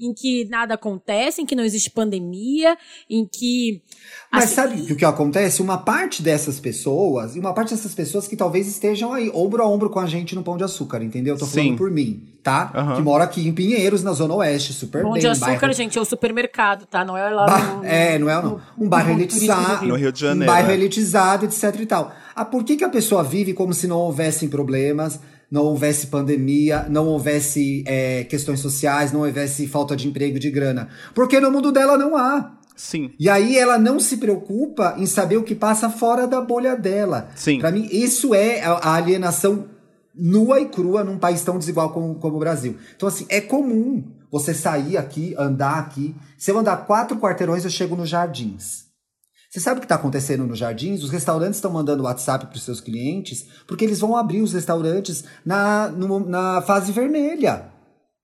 em 0.00 0.12
que 0.14 0.44
nada 0.48 0.74
acontece, 0.74 1.42
em 1.42 1.46
que 1.46 1.54
não 1.56 1.64
existe 1.64 1.90
pandemia, 1.90 2.76
em 3.08 3.26
que. 3.26 3.82
Mas 4.30 4.44
assim, 4.44 4.54
sabe 4.54 4.92
o 4.92 4.96
que 4.96 5.04
acontece? 5.04 5.60
Uma 5.62 5.78
parte 5.78 6.22
dessas 6.22 6.60
pessoas, 6.60 7.34
e 7.36 7.40
uma 7.40 7.52
parte 7.54 7.70
dessas 7.74 7.94
pessoas 7.94 8.28
que 8.28 8.36
talvez 8.36 8.66
estejam 8.68 9.12
aí, 9.12 9.30
ombro 9.34 9.62
a 9.62 9.68
ombro 9.68 9.90
com 9.90 9.98
a 9.98 10.06
gente 10.06 10.34
no 10.34 10.42
Pão 10.42 10.56
de 10.56 10.64
Açúcar, 10.64 11.02
entendeu? 11.02 11.34
Eu 11.34 11.38
tô 11.38 11.46
Sim. 11.46 11.62
falando 11.62 11.76
por 11.78 11.90
mim, 11.90 12.22
tá? 12.42 12.70
Aham. 12.74 12.96
Que 12.96 13.02
mora 13.02 13.24
aqui 13.24 13.46
em 13.48 13.52
Pinheiros, 13.52 14.02
na 14.02 14.12
Zona 14.12 14.34
Oeste, 14.34 14.72
super 14.72 15.02
Pão 15.02 15.12
bem. 15.12 15.20
de 15.20 15.26
açúcar, 15.28 15.58
bairro- 15.58 15.72
gente, 15.74 15.98
é 15.98 16.00
o 16.00 16.04
supermercado, 16.04 16.86
tá? 16.86 17.04
Não 17.04 17.16
é 17.16 17.28
lá 17.30 17.46
Ba- 17.46 17.58
no, 17.76 17.84
é, 17.84 18.18
não 18.18 18.30
é 18.30 18.42
não. 18.42 18.60
Um 18.78 18.88
bairro 18.88 19.12
no 19.14 19.20
elitizado. 19.20 19.86
No 19.86 19.96
Rio 19.96 20.12
de 20.12 20.24
Um 20.24 20.28
Janeiro. 20.28 20.52
bairro 20.52 20.70
é. 20.70 20.74
elitizado, 20.74 21.44
etc 21.46 21.74
e 21.80 21.86
tal. 21.86 22.12
Ah, 22.34 22.44
por 22.44 22.62
que, 22.64 22.76
que 22.76 22.84
a 22.84 22.88
pessoa 22.88 23.24
vive 23.24 23.52
como 23.52 23.72
se 23.74 23.86
não 23.88 23.96
houvessem 23.98 24.48
problemas, 24.48 25.18
não 25.50 25.64
houvesse 25.64 26.08
pandemia, 26.08 26.86
não 26.88 27.06
houvesse 27.06 27.82
é, 27.86 28.24
questões 28.24 28.60
sociais, 28.60 29.12
não 29.12 29.20
houvesse 29.20 29.66
falta 29.66 29.96
de 29.96 30.06
emprego 30.08 30.38
de 30.38 30.50
grana? 30.50 30.88
Porque 31.14 31.40
no 31.40 31.50
mundo 31.50 31.72
dela 31.72 31.96
não 31.96 32.16
há. 32.16 32.54
Sim. 32.76 33.10
E 33.18 33.28
aí 33.28 33.56
ela 33.58 33.76
não 33.76 33.98
se 33.98 34.18
preocupa 34.18 34.94
em 34.98 35.06
saber 35.06 35.36
o 35.36 35.42
que 35.42 35.54
passa 35.54 35.90
fora 35.90 36.26
da 36.26 36.40
bolha 36.40 36.76
dela. 36.76 37.28
Sim. 37.34 37.58
Pra 37.58 37.72
mim, 37.72 37.88
isso 37.90 38.34
é 38.34 38.62
a 38.62 38.72
a 38.74 38.94
alienação 38.94 39.66
nua 40.14 40.60
e 40.60 40.66
crua 40.66 41.04
num 41.04 41.18
país 41.18 41.42
tão 41.42 41.58
desigual 41.58 41.92
como, 41.92 42.14
como 42.16 42.36
o 42.36 42.40
Brasil. 42.40 42.76
Então, 42.96 43.08
assim, 43.08 43.26
é 43.28 43.40
comum 43.40 44.04
você 44.30 44.52
sair 44.52 44.96
aqui, 44.96 45.34
andar 45.38 45.78
aqui. 45.78 46.14
Se 46.36 46.50
eu 46.50 46.58
andar 46.58 46.76
quatro 46.78 47.18
quarteirões, 47.18 47.64
eu 47.64 47.70
chego 47.70 47.96
nos 47.96 48.08
jardins. 48.08 48.87
Você 49.48 49.60
sabe 49.60 49.78
o 49.78 49.80
que 49.80 49.86
está 49.86 49.94
acontecendo 49.94 50.44
nos 50.46 50.58
jardins? 50.58 51.02
Os 51.02 51.10
restaurantes 51.10 51.56
estão 51.56 51.72
mandando 51.72 52.02
WhatsApp 52.02 52.46
para 52.46 52.56
os 52.56 52.62
seus 52.62 52.80
clientes 52.80 53.46
porque 53.66 53.84
eles 53.84 53.98
vão 54.00 54.14
abrir 54.16 54.42
os 54.42 54.52
restaurantes 54.52 55.24
na, 55.44 55.88
no- 55.88 56.20
na 56.28 56.60
fase 56.62 56.92
vermelha. 56.92 57.64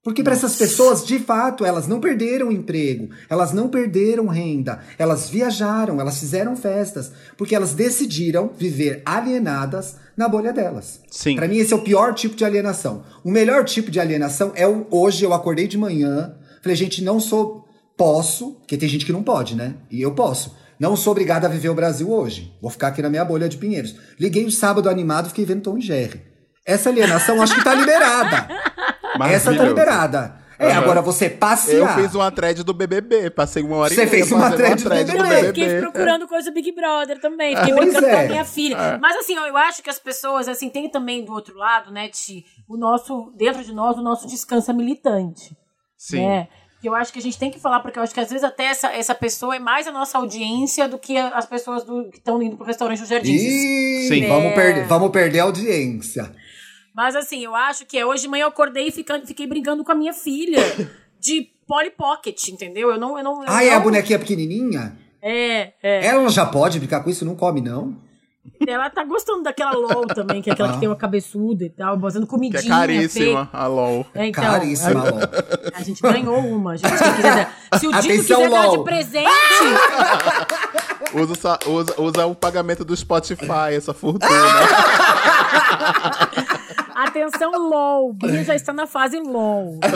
Porque 0.02 0.22
para 0.22 0.34
essas 0.34 0.56
pessoas, 0.56 1.02
de 1.06 1.18
fato, 1.18 1.64
elas 1.64 1.88
não 1.88 1.98
perderam 1.98 2.52
emprego, 2.52 3.08
elas 3.26 3.54
não 3.54 3.68
perderam 3.70 4.26
renda, 4.26 4.80
elas 4.98 5.30
viajaram, 5.30 5.98
elas 5.98 6.20
fizeram 6.20 6.54
festas, 6.54 7.10
porque 7.38 7.54
elas 7.54 7.72
decidiram 7.72 8.50
viver 8.54 9.00
alienadas 9.06 9.96
na 10.14 10.28
bolha 10.28 10.52
delas. 10.52 11.00
Sim. 11.10 11.36
Para 11.36 11.48
mim, 11.48 11.56
esse 11.56 11.72
é 11.72 11.76
o 11.76 11.80
pior 11.82 12.12
tipo 12.12 12.36
de 12.36 12.44
alienação. 12.44 13.02
O 13.24 13.30
melhor 13.30 13.64
tipo 13.64 13.90
de 13.90 13.98
alienação 13.98 14.52
é 14.54 14.68
o 14.68 14.86
hoje 14.90 15.24
eu 15.24 15.32
acordei 15.32 15.66
de 15.66 15.78
manhã, 15.78 16.34
falei, 16.62 16.76
gente, 16.76 17.02
não 17.02 17.18
sou 17.18 17.64
posso, 17.96 18.56
porque 18.56 18.76
tem 18.76 18.88
gente 18.90 19.06
que 19.06 19.12
não 19.12 19.22
pode, 19.22 19.54
né? 19.54 19.76
E 19.90 20.02
eu 20.02 20.14
posso. 20.14 20.54
Não 20.78 20.96
sou 20.96 21.12
obrigado 21.12 21.44
a 21.44 21.48
viver 21.48 21.68
o 21.68 21.74
Brasil 21.74 22.10
hoje. 22.10 22.52
Vou 22.60 22.70
ficar 22.70 22.88
aqui 22.88 23.00
na 23.02 23.10
minha 23.10 23.24
bolha 23.24 23.48
de 23.48 23.56
Pinheiros. 23.56 23.94
Liguei 24.18 24.44
o 24.44 24.50
sábado 24.50 24.88
animado, 24.88 25.28
fiquei 25.28 25.44
vendo 25.44 25.62
Tom 25.62 25.78
e 25.78 25.80
Jerry. 25.80 26.22
Essa 26.66 26.88
alienação 26.88 27.40
acho 27.42 27.54
que 27.54 27.64
tá 27.64 27.74
liberada. 27.74 28.48
Essa 29.28 29.54
tá 29.54 29.64
liberada. 29.64 30.44
É, 30.58 30.70
Aham. 30.70 30.78
agora 30.82 31.02
você 31.02 31.26
Eu 31.26 31.36
passear. 31.36 31.96
fiz 31.96 32.14
uma 32.14 32.30
thread 32.30 32.62
do 32.62 32.72
BBB, 32.72 33.28
passei 33.30 33.62
uma 33.62 33.76
hora 33.76 33.92
Você 33.92 34.02
e 34.02 34.06
meia 34.06 34.10
fez 34.10 34.32
uma 34.32 34.50
thread 34.52 34.82
do 34.82 34.88
thread 34.88 35.10
BBB. 35.12 35.40
Eu 35.40 35.46
fiquei 35.46 35.80
procurando 35.80 36.28
coisa 36.28 36.50
do 36.50 36.54
Big 36.54 36.72
Brother 36.72 37.20
também. 37.20 37.56
Fiquei 37.56 37.74
Pois 37.74 37.86
brincando 37.90 38.06
é. 38.06 38.16
com 38.16 38.24
a 38.24 38.28
minha 38.28 38.44
filha. 38.44 38.98
Mas 39.00 39.16
assim, 39.16 39.34
eu 39.34 39.56
acho 39.56 39.82
que 39.82 39.90
as 39.90 39.98
pessoas, 39.98 40.46
assim, 40.48 40.70
tem 40.70 40.88
também 40.88 41.24
do 41.24 41.32
outro 41.32 41.56
lado, 41.56 41.92
né, 41.92 42.08
Ti, 42.08 42.44
o 42.68 42.76
nosso, 42.76 43.32
dentro 43.36 43.64
de 43.64 43.72
nós, 43.72 43.96
o 43.98 44.02
nosso 44.02 44.28
descansa 44.28 44.72
militante. 44.72 45.56
Sim. 45.98 46.24
Né? 46.24 46.48
Que 46.84 46.88
eu 46.90 46.94
acho 46.94 47.10
que 47.14 47.18
a 47.18 47.22
gente 47.22 47.38
tem 47.38 47.50
que 47.50 47.58
falar, 47.58 47.80
porque 47.80 47.98
eu 47.98 48.02
acho 48.02 48.12
que 48.12 48.20
às 48.20 48.28
vezes 48.28 48.44
até 48.44 48.64
essa, 48.66 48.92
essa 48.92 49.14
pessoa 49.14 49.56
é 49.56 49.58
mais 49.58 49.86
a 49.86 49.90
nossa 49.90 50.18
audiência 50.18 50.86
do 50.86 50.98
que 50.98 51.16
a- 51.16 51.28
as 51.30 51.46
pessoas 51.46 51.82
do- 51.82 52.10
que 52.10 52.18
estão 52.18 52.42
indo 52.42 52.58
pro 52.58 52.66
restaurante 52.66 53.00
do 53.00 53.06
Jardim. 53.06 53.38
Sim. 53.38 54.28
Vamos, 54.28 54.52
É. 54.52 54.54
perder, 54.54 54.84
vamos 54.86 55.10
perder 55.10 55.40
a 55.40 55.44
audiência. 55.44 56.30
Mas 56.94 57.16
assim, 57.16 57.42
eu 57.42 57.54
acho 57.54 57.86
que 57.86 57.96
é, 57.96 58.04
hoje 58.04 58.24
de 58.24 58.28
manhã 58.28 58.42
eu 58.44 58.48
acordei 58.48 58.88
e 58.88 58.92
fiquei 58.92 59.46
brincando 59.46 59.82
com 59.82 59.92
a 59.92 59.94
minha 59.94 60.12
filha 60.12 60.58
de 61.18 61.48
Polly 61.66 61.90
Pocket, 61.90 62.48
entendeu? 62.48 62.90
Eu 62.90 63.00
não. 63.00 63.16
Eu 63.16 63.24
não 63.24 63.42
eu 63.42 63.48
Ah, 63.48 63.64
é 63.64 63.70
a 63.70 63.76
não- 63.76 63.82
bonequinha 63.84 64.18
pequenininha? 64.18 64.98
É, 65.22 65.72
é. 65.82 66.04
Ela 66.06 66.28
já 66.28 66.44
pode 66.44 66.78
brincar 66.78 67.02
com 67.02 67.08
isso? 67.08 67.24
Não 67.24 67.34
come, 67.34 67.62
não? 67.62 67.96
Ela 68.66 68.88
tá 68.88 69.04
gostando 69.04 69.42
daquela 69.42 69.72
LOL 69.72 70.06
também, 70.06 70.40
que 70.40 70.48
é 70.48 70.52
aquela 70.52 70.72
que 70.72 70.78
tem 70.80 70.88
uma 70.88 70.96
cabeçuda 70.96 71.64
e 71.64 71.70
tal, 71.70 71.96
botando 71.96 72.22
Que 72.24 72.30
comidinha. 72.30 72.60
é 72.62 72.68
caríssima, 72.68 73.48
a 73.52 73.66
LOL. 73.66 74.06
É, 74.14 74.26
então, 74.28 74.42
Caríssima, 74.44 75.00
a, 75.00 75.04
LOL. 75.10 75.20
a 75.74 75.82
gente 75.82 76.00
ganhou 76.00 76.38
uma, 76.38 76.76
gente. 76.76 76.90
Quiser 76.92 77.34
dar- 77.34 77.78
Se 77.78 77.86
o 77.86 77.90
Dino 77.90 77.98
Atenção, 78.00 78.36
quiser 78.38 78.50
dar 78.50 78.60
de 78.62 78.66
LOL. 78.76 78.84
presente, 78.84 79.28
Usa, 81.14 81.58
usa, 81.66 81.94
usa 82.00 82.26
o 82.26 82.34
pagamento 82.34 82.84
do 82.84 82.96
Spotify, 82.96 83.74
essa 83.76 83.92
fortuna. 83.94 84.26
atenção, 86.94 87.50
LOL. 87.52 88.12
Bia 88.12 88.44
já 88.44 88.54
está 88.54 88.72
na 88.72 88.86
fase 88.86 89.18
LOL. 89.20 89.78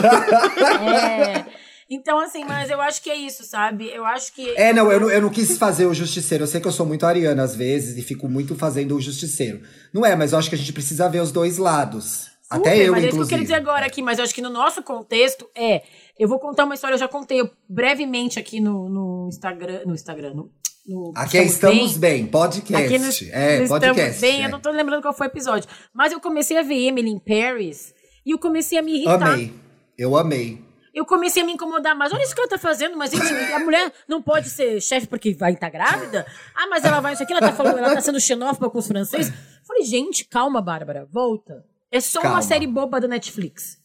É. 0.89 1.45
Então, 1.89 2.19
assim, 2.19 2.45
mas 2.45 2.69
eu 2.69 2.79
acho 2.79 3.01
que 3.01 3.09
é 3.09 3.15
isso, 3.15 3.43
sabe? 3.43 3.89
Eu 3.91 4.05
acho 4.05 4.31
que. 4.33 4.47
É, 4.55 4.71
não 4.71 4.91
eu, 4.91 4.99
não, 4.99 5.09
eu 5.09 5.21
não 5.21 5.29
quis 5.29 5.57
fazer 5.57 5.87
o 5.87 5.93
justiceiro. 5.93 6.43
Eu 6.43 6.47
sei 6.47 6.61
que 6.61 6.67
eu 6.67 6.71
sou 6.71 6.85
muito 6.85 7.03
ariana 7.03 7.41
às 7.41 7.55
vezes 7.55 7.97
e 7.97 8.03
fico 8.03 8.29
muito 8.29 8.55
fazendo 8.55 8.95
o 8.95 9.01
justiceiro. 9.01 9.61
Não 9.91 10.05
é, 10.05 10.15
mas 10.15 10.31
eu 10.31 10.37
acho 10.37 10.49
que 10.49 10.55
a 10.55 10.57
gente 10.57 10.71
precisa 10.71 11.09
ver 11.09 11.19
os 11.19 11.31
dois 11.31 11.57
lados. 11.57 12.27
Até 12.47 12.71
Super, 12.71 12.85
eu, 12.85 12.91
mas 12.91 13.03
é 13.03 13.07
isso 13.07 13.15
que 13.15 13.21
eu 13.21 13.25
inclusive. 13.25 13.29
quero 13.29 13.41
dizer 13.41 13.55
agora 13.55 13.85
aqui, 13.85 14.01
mas 14.03 14.17
eu 14.19 14.23
acho 14.23 14.35
que 14.35 14.41
no 14.41 14.49
nosso 14.49 14.83
contexto 14.83 15.47
é. 15.55 15.81
Eu 16.17 16.27
vou 16.27 16.39
contar 16.39 16.65
uma 16.65 16.75
história, 16.75 16.93
eu 16.93 16.99
já 16.99 17.07
contei 17.07 17.41
brevemente 17.67 18.37
aqui 18.37 18.59
no, 18.59 18.87
no 18.87 19.27
Instagram. 19.27 19.81
No 19.85 19.93
Instagram, 19.95 20.33
no. 20.35 20.51
no 20.87 21.11
Aqui 21.15 21.39
é 21.39 21.43
Estamos 21.43 21.97
Bem, 21.97 22.27
podcast. 22.27 22.85
Aqui 22.85 22.99
no, 22.99 23.33
é, 23.33 23.59
no 23.61 23.67
podcast. 23.67 24.01
Estamos 24.01 24.21
Bem, 24.21 24.43
é. 24.43 24.45
eu 24.45 24.49
não 24.49 24.59
tô 24.59 24.69
lembrando 24.69 25.01
qual 25.01 25.13
foi 25.13 25.25
o 25.25 25.29
episódio. 25.29 25.67
Mas 25.91 26.11
eu 26.11 26.19
comecei 26.19 26.55
a 26.57 26.61
ver 26.61 26.87
Emily 26.87 27.09
in 27.09 27.19
Paris 27.19 27.95
e 28.23 28.31
eu 28.31 28.37
comecei 28.37 28.77
a 28.77 28.81
me 28.83 28.93
irritar. 28.93 29.33
Amei. 29.33 29.53
Eu 29.97 30.15
amei. 30.15 30.68
Eu 30.93 31.05
comecei 31.05 31.43
a 31.43 31.45
me 31.45 31.53
incomodar, 31.53 31.95
mas 31.95 32.11
olha 32.11 32.23
isso 32.23 32.33
que 32.33 32.41
ela 32.41 32.49
tá 32.49 32.57
fazendo, 32.57 32.97
mas 32.97 33.11
gente, 33.11 33.31
a 33.53 33.59
mulher 33.59 33.91
não 34.07 34.21
pode 34.21 34.49
ser 34.49 34.81
chefe 34.81 35.07
porque 35.07 35.33
vai 35.33 35.53
estar 35.53 35.69
grávida? 35.69 36.25
Ah, 36.55 36.67
mas 36.67 36.83
ela 36.83 36.99
vai 36.99 37.13
isso 37.13 37.23
aqui, 37.23 37.31
ela 37.31 37.41
tá 37.41 37.53
falando, 37.53 37.77
ela 37.77 37.93
tá 37.93 38.01
sendo 38.01 38.19
xenófoba 38.19 38.69
com 38.69 38.79
os 38.79 38.87
franceses. 38.87 39.31
Falei, 39.67 39.83
gente, 39.83 40.25
calma, 40.25 40.61
Bárbara, 40.61 41.07
volta. 41.11 41.63
É 41.91 41.99
só 41.99 42.21
Calma. 42.21 42.37
uma 42.37 42.41
série 42.41 42.67
boba 42.67 42.99
da 42.99 43.07
Netflix. 43.07 43.77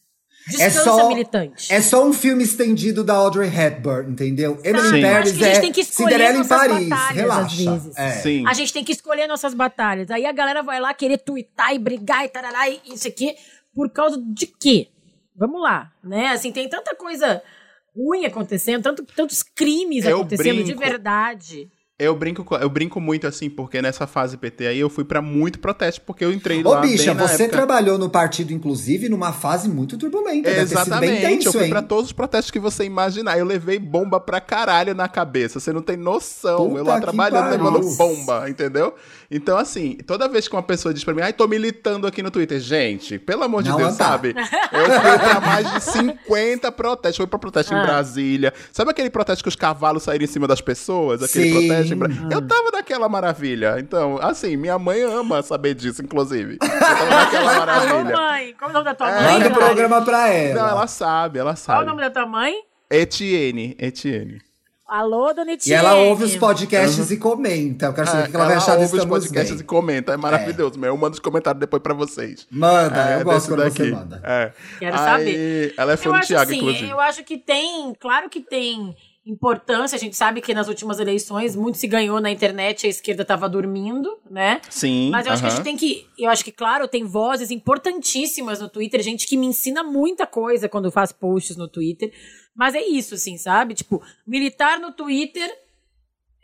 É 0.47 0.51
Descansa, 0.51 0.83
só, 0.83 1.07
militante. 1.07 1.73
é 1.73 1.81
só 1.81 2.05
um 2.05 2.13
filme 2.13 2.43
estendido 2.43 3.03
da 3.03 3.15
Audrey 3.15 3.49
Hepburn, 3.49 4.11
entendeu? 4.11 4.59
Emily 4.63 5.01
Eu 5.01 5.09
Paris 5.11 5.29
acho 5.31 5.37
que 5.39 5.43
a 5.43 5.47
gente 5.47 5.57
é 5.57 5.61
tem 5.61 5.71
que 5.71 5.81
escolher 5.81 6.11
Cinderela 6.11 6.33
em 6.33 6.37
nossas 6.37 6.57
Paris. 6.57 6.87
batalhas, 6.89 7.09
às 7.09 7.15
Relaxa. 7.17 7.71
vezes. 7.71 7.97
É. 7.97 8.11
Sim. 8.11 8.47
A 8.47 8.53
gente 8.53 8.71
tem 8.73 8.83
que 8.83 8.91
escolher 8.91 9.25
nossas 9.27 9.55
batalhas. 9.55 10.11
Aí 10.11 10.23
a 10.23 10.31
galera 10.31 10.61
vai 10.61 10.79
lá 10.79 10.93
querer 10.93 11.17
tuitar 11.17 11.73
e 11.73 11.79
brigar 11.79 12.25
e 12.25 12.29
tarará 12.29 12.69
e 12.69 12.79
isso 12.85 13.07
aqui. 13.07 13.35
Por 13.73 13.89
causa 13.89 14.21
de 14.23 14.45
quê? 14.45 14.89
Vamos 15.35 15.61
lá, 15.61 15.91
né? 16.03 16.27
Assim, 16.27 16.51
tem 16.51 16.69
tanta 16.69 16.95
coisa 16.95 17.41
ruim 17.95 18.25
acontecendo, 18.25 18.83
tanto, 18.83 19.03
tantos 19.03 19.43
crimes 19.43 20.05
Eu 20.05 20.17
acontecendo 20.19 20.57
de 20.57 20.63
brinco. 20.63 20.79
verdade. 20.79 21.69
Eu 21.97 22.13
brinco, 22.13 22.43
co- 22.43 22.57
eu 22.57 22.69
brinco 22.69 22.99
muito 22.99 23.25
assim, 23.25 23.49
porque 23.49 23.81
nessa 23.81 24.05
fase 24.05 24.35
PT 24.35 24.67
aí 24.67 24.77
eu 24.77 24.89
fui 24.89 25.05
pra 25.05 25.21
muito 25.21 25.59
protesto, 25.59 26.01
porque 26.01 26.25
eu 26.25 26.33
entrei 26.33 26.61
Ô, 26.61 26.69
lá 26.71 26.81
bicha, 26.81 27.13
bem 27.13 27.15
na 27.15 27.25
você 27.25 27.43
época... 27.43 27.57
trabalhou 27.57 27.97
no 27.97 28.09
partido, 28.09 28.51
inclusive, 28.51 29.07
numa 29.07 29.31
fase 29.31 29.69
muito 29.69 29.97
turbulenta. 29.97 30.49
Deve 30.49 30.59
ter 30.59 30.67
sido 30.67 30.77
Exatamente, 30.81 31.21
bem 31.21 31.35
tenso, 31.37 31.47
eu 31.47 31.51
fui 31.53 31.63
hein? 31.63 31.69
pra 31.69 31.81
todos 31.81 32.07
os 32.07 32.11
protestos 32.11 32.51
que 32.51 32.59
você 32.59 32.83
imaginar. 32.83 33.39
Eu 33.39 33.45
levei 33.45 33.79
bomba 33.79 34.19
pra 34.19 34.41
caralho 34.41 34.93
na 34.93 35.07
cabeça. 35.07 35.57
Você 35.57 35.71
não 35.71 35.81
tem 35.81 35.95
noção. 35.95 36.67
Puta 36.67 36.79
eu 36.79 36.83
lá 36.83 36.99
trabalhando 36.99 37.49
levando 37.51 37.95
bomba, 37.95 38.49
entendeu? 38.49 38.93
Então, 39.31 39.57
assim, 39.57 39.95
toda 40.05 40.27
vez 40.27 40.49
que 40.49 40.55
uma 40.55 40.61
pessoa 40.63 40.93
diz 40.93 41.01
pra 41.01 41.13
mim, 41.13 41.21
ai, 41.21 41.31
tô 41.31 41.47
militando 41.47 42.05
aqui 42.05 42.21
no 42.21 42.29
Twitter, 42.29 42.59
gente, 42.59 43.17
pelo 43.17 43.43
amor 43.43 43.63
de 43.63 43.69
Não 43.69 43.77
Deus, 43.77 43.93
sabe? 43.93 44.35
Eu 44.73 44.85
fui 44.85 45.17
pra 45.19 45.39
mais 45.39 45.71
de 45.73 45.79
50 45.81 46.71
protestos. 46.73 47.15
Fui 47.17 47.27
pra 47.27 47.39
protesto 47.39 47.73
Ah. 47.73 47.79
em 47.79 47.83
Brasília. 47.83 48.53
Sabe 48.73 48.91
aquele 48.91 49.09
protesto 49.09 49.41
que 49.41 49.47
os 49.49 49.55
cavalos 49.55 50.03
saíram 50.03 50.25
em 50.25 50.27
cima 50.27 50.45
das 50.45 50.59
pessoas? 50.59 51.23
Aquele 51.23 51.45
Sim. 51.45 51.67
protesto 51.67 51.84
Eu 52.31 52.41
tava 52.47 52.71
naquela 52.71 53.07
maravilha. 53.09 53.75
Então, 53.79 54.17
assim, 54.21 54.55
minha 54.57 54.77
mãe 54.79 55.01
ama 55.03 55.41
saber 55.43 55.73
disso, 55.75 56.01
inclusive. 56.01 56.57
Eu 56.61 56.79
tava 56.79 57.05
naquela 57.05 57.51
Alô, 57.55 57.59
maravilha. 57.65 58.15
mãe! 58.17 58.55
Qual 58.57 58.69
é 58.69 58.71
o 58.71 58.73
nome 58.73 58.85
da 58.85 58.95
tua 58.95 59.09
É, 59.11 59.21
mãe? 59.23 59.33
Manda 59.33 59.47
o 59.49 59.53
programa 59.53 60.01
pra 60.03 60.27
ela. 60.29 60.61
Não, 60.61 60.69
ela 60.69 60.87
sabe, 60.87 61.39
ela 61.39 61.51
Qual 61.51 61.53
é 61.53 61.57
sabe. 61.57 61.83
o 61.83 61.85
nome 61.85 62.01
da 62.01 62.09
tua 62.09 62.25
mãe? 62.25 62.53
Etienne, 62.89 63.75
Etienne. 63.79 64.41
Alô, 64.87 65.33
dona 65.33 65.49
E 65.51 65.53
Etienne. 65.55 65.79
ela 65.79 65.95
ouve 65.95 66.23
os 66.25 66.35
podcasts 66.35 67.09
e 67.09 67.17
comenta. 67.17 67.87
Eu 67.87 67.93
quero 67.93 68.05
saber 68.07 68.27
o 68.27 68.29
que 68.29 68.35
ela 68.35 68.45
vai 68.45 68.55
achar 68.55 68.73
ouve 68.73 68.83
desse 68.83 68.93
os 68.95 68.99
Estamos 69.01 69.19
podcasts 69.23 69.55
Bem. 69.55 69.61
e 69.61 69.63
comenta, 69.65 70.13
é 70.13 70.17
maravilhoso, 70.17 70.77
meu. 70.77 70.89
Eu 70.89 70.97
mando 70.97 71.13
os 71.15 71.19
comentários 71.19 71.59
depois 71.59 71.81
pra 71.81 71.95
vocês. 71.95 72.45
Manda, 72.51 73.09
É, 73.13 73.19
eu 73.19 73.23
gosto 73.25 73.47
quando 73.49 73.63
você 73.63 73.79
daqui. 73.83 73.91
manda. 73.91 74.21
É. 74.23 74.51
Quero 74.77 74.95
Aí, 74.95 75.03
saber. 75.03 75.73
Ela 75.75 75.93
é 75.93 75.97
fã 75.97 76.09
eu 76.09 76.13
do 76.13 76.17
acho 76.19 76.27
Thiago, 76.27 76.43
assim, 76.51 76.59
inclusive. 76.59 76.89
eu 76.89 76.99
acho 76.99 77.23
que 77.23 77.37
tem, 77.39 77.95
claro 77.99 78.29
que 78.29 78.41
tem 78.41 78.95
importância. 79.25 79.95
A 79.95 79.99
gente 79.99 80.15
sabe 80.15 80.39
que 80.41 80.53
nas 80.53 80.67
últimas 80.67 80.99
eleições 80.99 81.55
muito 81.55 81.77
se 81.77 81.87
ganhou 81.87 82.21
na 82.21 82.29
internet, 82.29 82.85
a 82.85 82.89
esquerda 82.89 83.23
estava 83.23 83.49
dormindo, 83.49 84.19
né? 84.29 84.61
Sim. 84.69 85.09
Mas 85.09 85.25
eu 85.25 85.33
acho 85.33 85.41
que 85.41 85.47
a 85.47 85.51
gente 85.51 85.63
tem 85.63 85.75
que. 85.75 86.07
Eu 86.17 86.29
acho 86.29 86.43
que, 86.43 86.51
claro, 86.51 86.87
tem 86.87 87.03
vozes 87.03 87.51
importantíssimas 87.51 88.59
no 88.59 88.69
Twitter, 88.69 89.01
gente 89.01 89.27
que 89.27 89.35
me 89.35 89.47
ensina 89.47 89.83
muita 89.83 90.27
coisa 90.27 90.69
quando 90.69 90.91
faço 90.91 91.15
posts 91.15 91.57
no 91.57 91.67
Twitter. 91.67 92.13
Mas 92.55 92.73
é 92.75 92.81
isso, 92.81 93.15
assim, 93.15 93.37
sabe? 93.37 93.73
Tipo, 93.73 94.01
militar 94.25 94.79
no 94.79 94.93
Twitter 94.93 95.51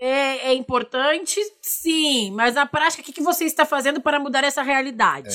é, 0.01 0.47
é 0.49 0.53
importante, 0.55 1.39
sim. 1.61 2.31
Mas 2.31 2.55
na 2.55 2.65
prática, 2.65 3.03
o 3.03 3.05
que, 3.05 3.13
que 3.13 3.21
você 3.21 3.45
está 3.45 3.65
fazendo 3.67 4.01
para 4.01 4.19
mudar 4.19 4.43
essa 4.43 4.63
realidade? 4.63 5.29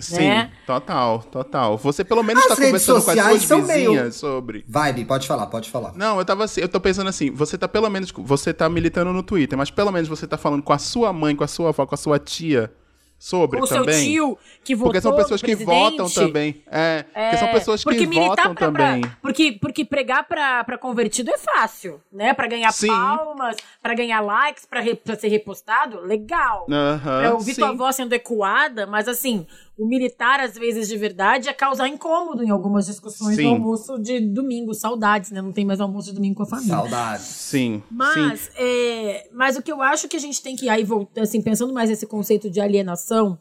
Sim, 0.00 0.28
né? 0.28 0.50
total, 0.66 1.22
total. 1.22 1.78
Você 1.78 2.02
pelo 2.04 2.24
menos 2.24 2.42
tá 2.44 2.54
redes 2.54 2.84
conversando 2.84 2.94
com 3.04 3.10
as 3.10 3.16
sociais 3.16 3.42
suas 3.44 3.66
vizinhas 3.68 3.92
meio- 4.02 4.12
sobre. 4.12 4.64
Vai, 4.68 4.92
Bi, 4.92 5.04
pode 5.04 5.28
falar, 5.28 5.46
pode 5.46 5.70
falar. 5.70 5.92
Não, 5.94 6.18
eu 6.18 6.24
tava 6.24 6.42
assim, 6.44 6.60
eu 6.60 6.68
tô 6.68 6.80
pensando 6.80 7.08
assim, 7.08 7.30
você 7.30 7.56
tá 7.56 7.68
pelo 7.68 7.88
menos, 7.88 8.10
você 8.10 8.52
tá 8.52 8.68
militando 8.68 9.12
no 9.12 9.22
Twitter, 9.22 9.56
mas 9.56 9.70
pelo 9.70 9.92
menos 9.92 10.08
você 10.08 10.26
tá 10.26 10.36
falando 10.36 10.64
com 10.64 10.72
a 10.72 10.78
sua 10.78 11.12
mãe, 11.12 11.36
com 11.36 11.44
a 11.44 11.48
sua 11.48 11.68
avó, 11.68 11.86
com 11.86 11.94
a 11.94 11.98
sua 11.98 12.18
tia 12.18 12.72
sobre 13.22 13.60
Ou 13.60 13.66
seu 13.68 13.84
também. 13.84 14.04
tio 14.04 14.36
que 14.64 14.74
votou 14.74 14.86
porque 14.88 15.00
são 15.00 15.14
pessoas 15.14 15.40
que 15.40 15.54
votam 15.54 16.10
também. 16.10 16.60
É, 16.68 17.04
porque 17.04 17.36
são 17.36 17.48
pessoas 17.52 17.84
que 17.84 18.04
votam 18.06 18.52
pra, 18.52 18.72
pra- 18.72 18.84
também. 18.94 19.12
porque, 19.22 19.52
porque 19.60 19.84
pregar 19.84 20.26
pra, 20.26 20.64
pra 20.64 20.76
convertido 20.76 21.30
é 21.30 21.38
fácil, 21.38 22.00
né? 22.12 22.34
Pra 22.34 22.48
ganhar 22.48 22.72
Sim. 22.72 22.88
palmas, 22.88 23.54
pra 23.80 23.94
ganhar 23.94 24.20
likes, 24.22 24.66
pra, 24.66 24.80
re- 24.80 24.96
pra 24.96 25.14
ser 25.14 25.28
repostado, 25.28 26.00
legal. 26.00 26.66
Aham, 26.68 27.20
pra 27.20 27.34
ouvir 27.34 27.54
tua 27.54 27.70
sim. 27.70 27.76
voz 27.76 27.94
sendo 27.94 28.12
ecoada, 28.12 28.88
mas 28.88 29.06
assim, 29.06 29.46
o 29.82 29.88
militar, 29.88 30.38
às 30.38 30.54
vezes, 30.54 30.86
de 30.86 30.96
verdade, 30.96 31.48
é 31.48 31.52
causar 31.52 31.88
incômodo 31.88 32.44
em 32.44 32.50
algumas 32.50 32.86
discussões 32.86 33.34
Sim. 33.34 33.42
do 33.42 33.48
almoço 33.48 33.98
de 33.98 34.20
domingo, 34.20 34.72
saudades, 34.72 35.32
né? 35.32 35.42
Não 35.42 35.52
tem 35.52 35.64
mais 35.64 35.80
almoço 35.80 36.10
de 36.10 36.14
domingo 36.14 36.36
com 36.36 36.42
a 36.44 36.46
família. 36.46 36.76
Saudades. 36.76 37.24
Sim, 37.24 37.78
sim. 37.78 37.82
Mas, 37.90 38.50
é, 38.56 39.28
mas 39.32 39.56
o 39.56 39.62
que 39.62 39.72
eu 39.72 39.82
acho 39.82 40.08
que 40.08 40.16
a 40.16 40.20
gente 40.20 40.40
tem 40.40 40.54
que 40.54 40.68
aí 40.68 40.84
voltar, 40.84 41.22
assim, 41.22 41.42
pensando 41.42 41.72
mais 41.74 41.90
nesse 41.90 42.06
conceito 42.06 42.48
de 42.48 42.60
alienação, 42.60 43.36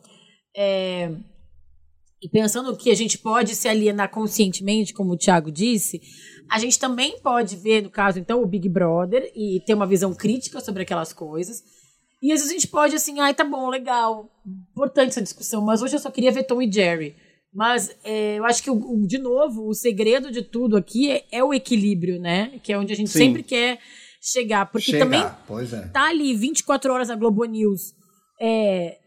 é, 0.58 1.12
e 2.22 2.30
pensando 2.30 2.76
que 2.76 2.90
a 2.90 2.96
gente 2.96 3.18
pode 3.18 3.56
se 3.56 3.68
alienar 3.68 4.10
conscientemente, 4.10 4.94
como 4.94 5.14
o 5.14 5.18
Thiago 5.18 5.52
disse, 5.52 6.02
a 6.50 6.60
gente 6.60 6.80
também 6.80 7.20
pode 7.22 7.56
ver, 7.56 7.84
no 7.84 7.90
caso, 7.90 8.20
então, 8.20 8.42
o 8.42 8.48
Big 8.48 8.68
Brother 8.68 9.32
e 9.36 9.60
ter 9.66 9.74
uma 9.74 9.88
visão 9.88 10.14
crítica 10.14 10.60
sobre 10.60 10.84
aquelas 10.84 11.14
coisas. 11.14 11.64
E 12.22 12.32
às 12.32 12.40
vezes 12.40 12.52
a 12.52 12.54
gente 12.54 12.68
pode, 12.68 12.96
assim, 12.96 13.20
ai, 13.20 13.34
tá 13.34 13.44
bom, 13.44 13.68
legal, 13.70 14.30
importante 14.72 15.10
essa 15.10 15.22
discussão, 15.22 15.62
mas 15.64 15.82
hoje 15.82 15.96
eu 15.96 16.00
só 16.00 16.12
queria 16.12 16.32
ver 16.32 16.44
Tom 16.44 16.62
e 16.62 16.72
Jerry. 16.72 17.16
Mas 17.54 17.94
é, 18.04 18.38
eu 18.38 18.46
acho 18.46 18.62
que, 18.64 18.70
o, 18.70 18.76
o- 18.76 19.08
de 19.08 19.18
novo, 19.18 19.68
o 19.68 19.74
segredo 19.74 20.32
de 20.32 20.42
tudo 20.42 20.78
aqui 20.78 21.10
é, 21.12 21.26
é 21.32 21.44
o 21.44 21.54
equilíbrio, 21.54 22.20
né? 22.20 22.60
Que 22.64 22.72
é 22.74 22.78
onde 22.78 22.94
a 22.94 22.96
gente 22.96 23.10
Sim. 23.10 23.20
sempre 23.20 23.44
quer 23.44 23.80
chegar. 24.22 24.68
Porque 24.72 24.92
Chega, 24.92 25.04
também 25.04 25.26
pois 25.48 25.74
é. 25.74 25.88
tá 25.90 26.08
ali 26.10 26.34
24 26.34 26.94
horas 26.94 27.10
na 27.10 27.16
Globo 27.16 27.44
News 27.44 27.94
é 28.40 28.98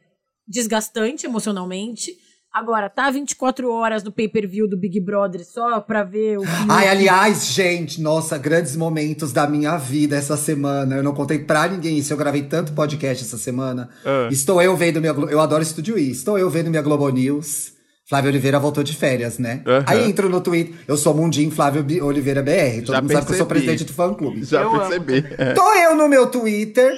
desgastante 0.46 1.24
emocionalmente. 1.24 2.12
Agora, 2.54 2.88
tá 2.88 3.10
24 3.10 3.68
horas 3.68 4.04
no 4.04 4.12
pay-per-view 4.12 4.68
do 4.68 4.76
Big 4.76 5.00
Brother 5.00 5.44
só 5.44 5.80
pra 5.80 6.04
ver 6.04 6.38
o 6.38 6.44
filme. 6.44 6.66
Ai, 6.68 6.86
aliás, 6.86 7.46
gente, 7.48 8.00
nossa, 8.00 8.38
grandes 8.38 8.76
momentos 8.76 9.32
da 9.32 9.48
minha 9.48 9.76
vida 9.76 10.14
essa 10.14 10.36
semana. 10.36 10.94
Eu 10.94 11.02
não 11.02 11.12
contei 11.12 11.40
pra 11.40 11.66
ninguém 11.66 11.98
isso. 11.98 12.12
Eu 12.12 12.16
gravei 12.16 12.44
tanto 12.44 12.72
podcast 12.72 13.24
essa 13.24 13.36
semana. 13.36 13.88
Ah. 14.06 14.28
Estou 14.30 14.62
eu 14.62 14.76
vendo 14.76 15.00
minha. 15.00 15.12
Eu 15.12 15.40
adoro 15.40 15.64
Estúdio 15.64 15.98
I. 15.98 16.12
Estou 16.12 16.38
eu 16.38 16.48
vendo 16.48 16.70
minha 16.70 16.80
Globo 16.80 17.08
News. 17.08 17.72
Flávio 18.08 18.30
Oliveira 18.30 18.60
voltou 18.60 18.84
de 18.84 18.94
férias, 18.94 19.36
né? 19.40 19.60
Aham. 19.66 19.84
Aí 19.88 20.08
entro 20.08 20.28
no 20.28 20.40
Twitter. 20.40 20.76
Eu 20.86 20.96
sou 20.96 21.12
Mundim 21.12 21.50
Flávio 21.50 21.84
Oliveira 22.06 22.40
BR. 22.40 22.82
Todo 22.84 22.94
Já 22.94 23.00
mundo 23.02 23.12
sabe 23.14 23.26
que 23.26 23.32
eu 23.32 23.36
sou 23.38 23.46
percebi. 23.46 23.66
presidente 23.66 23.84
do 23.84 23.92
fã 23.92 24.14
clube. 24.14 24.44
Já 24.44 24.62
Eu 24.62 24.70
percebi. 24.78 25.24
É. 25.38 25.54
Tô 25.54 25.74
eu 25.74 25.96
no 25.96 26.06
meu 26.06 26.28
Twitter. 26.28 26.92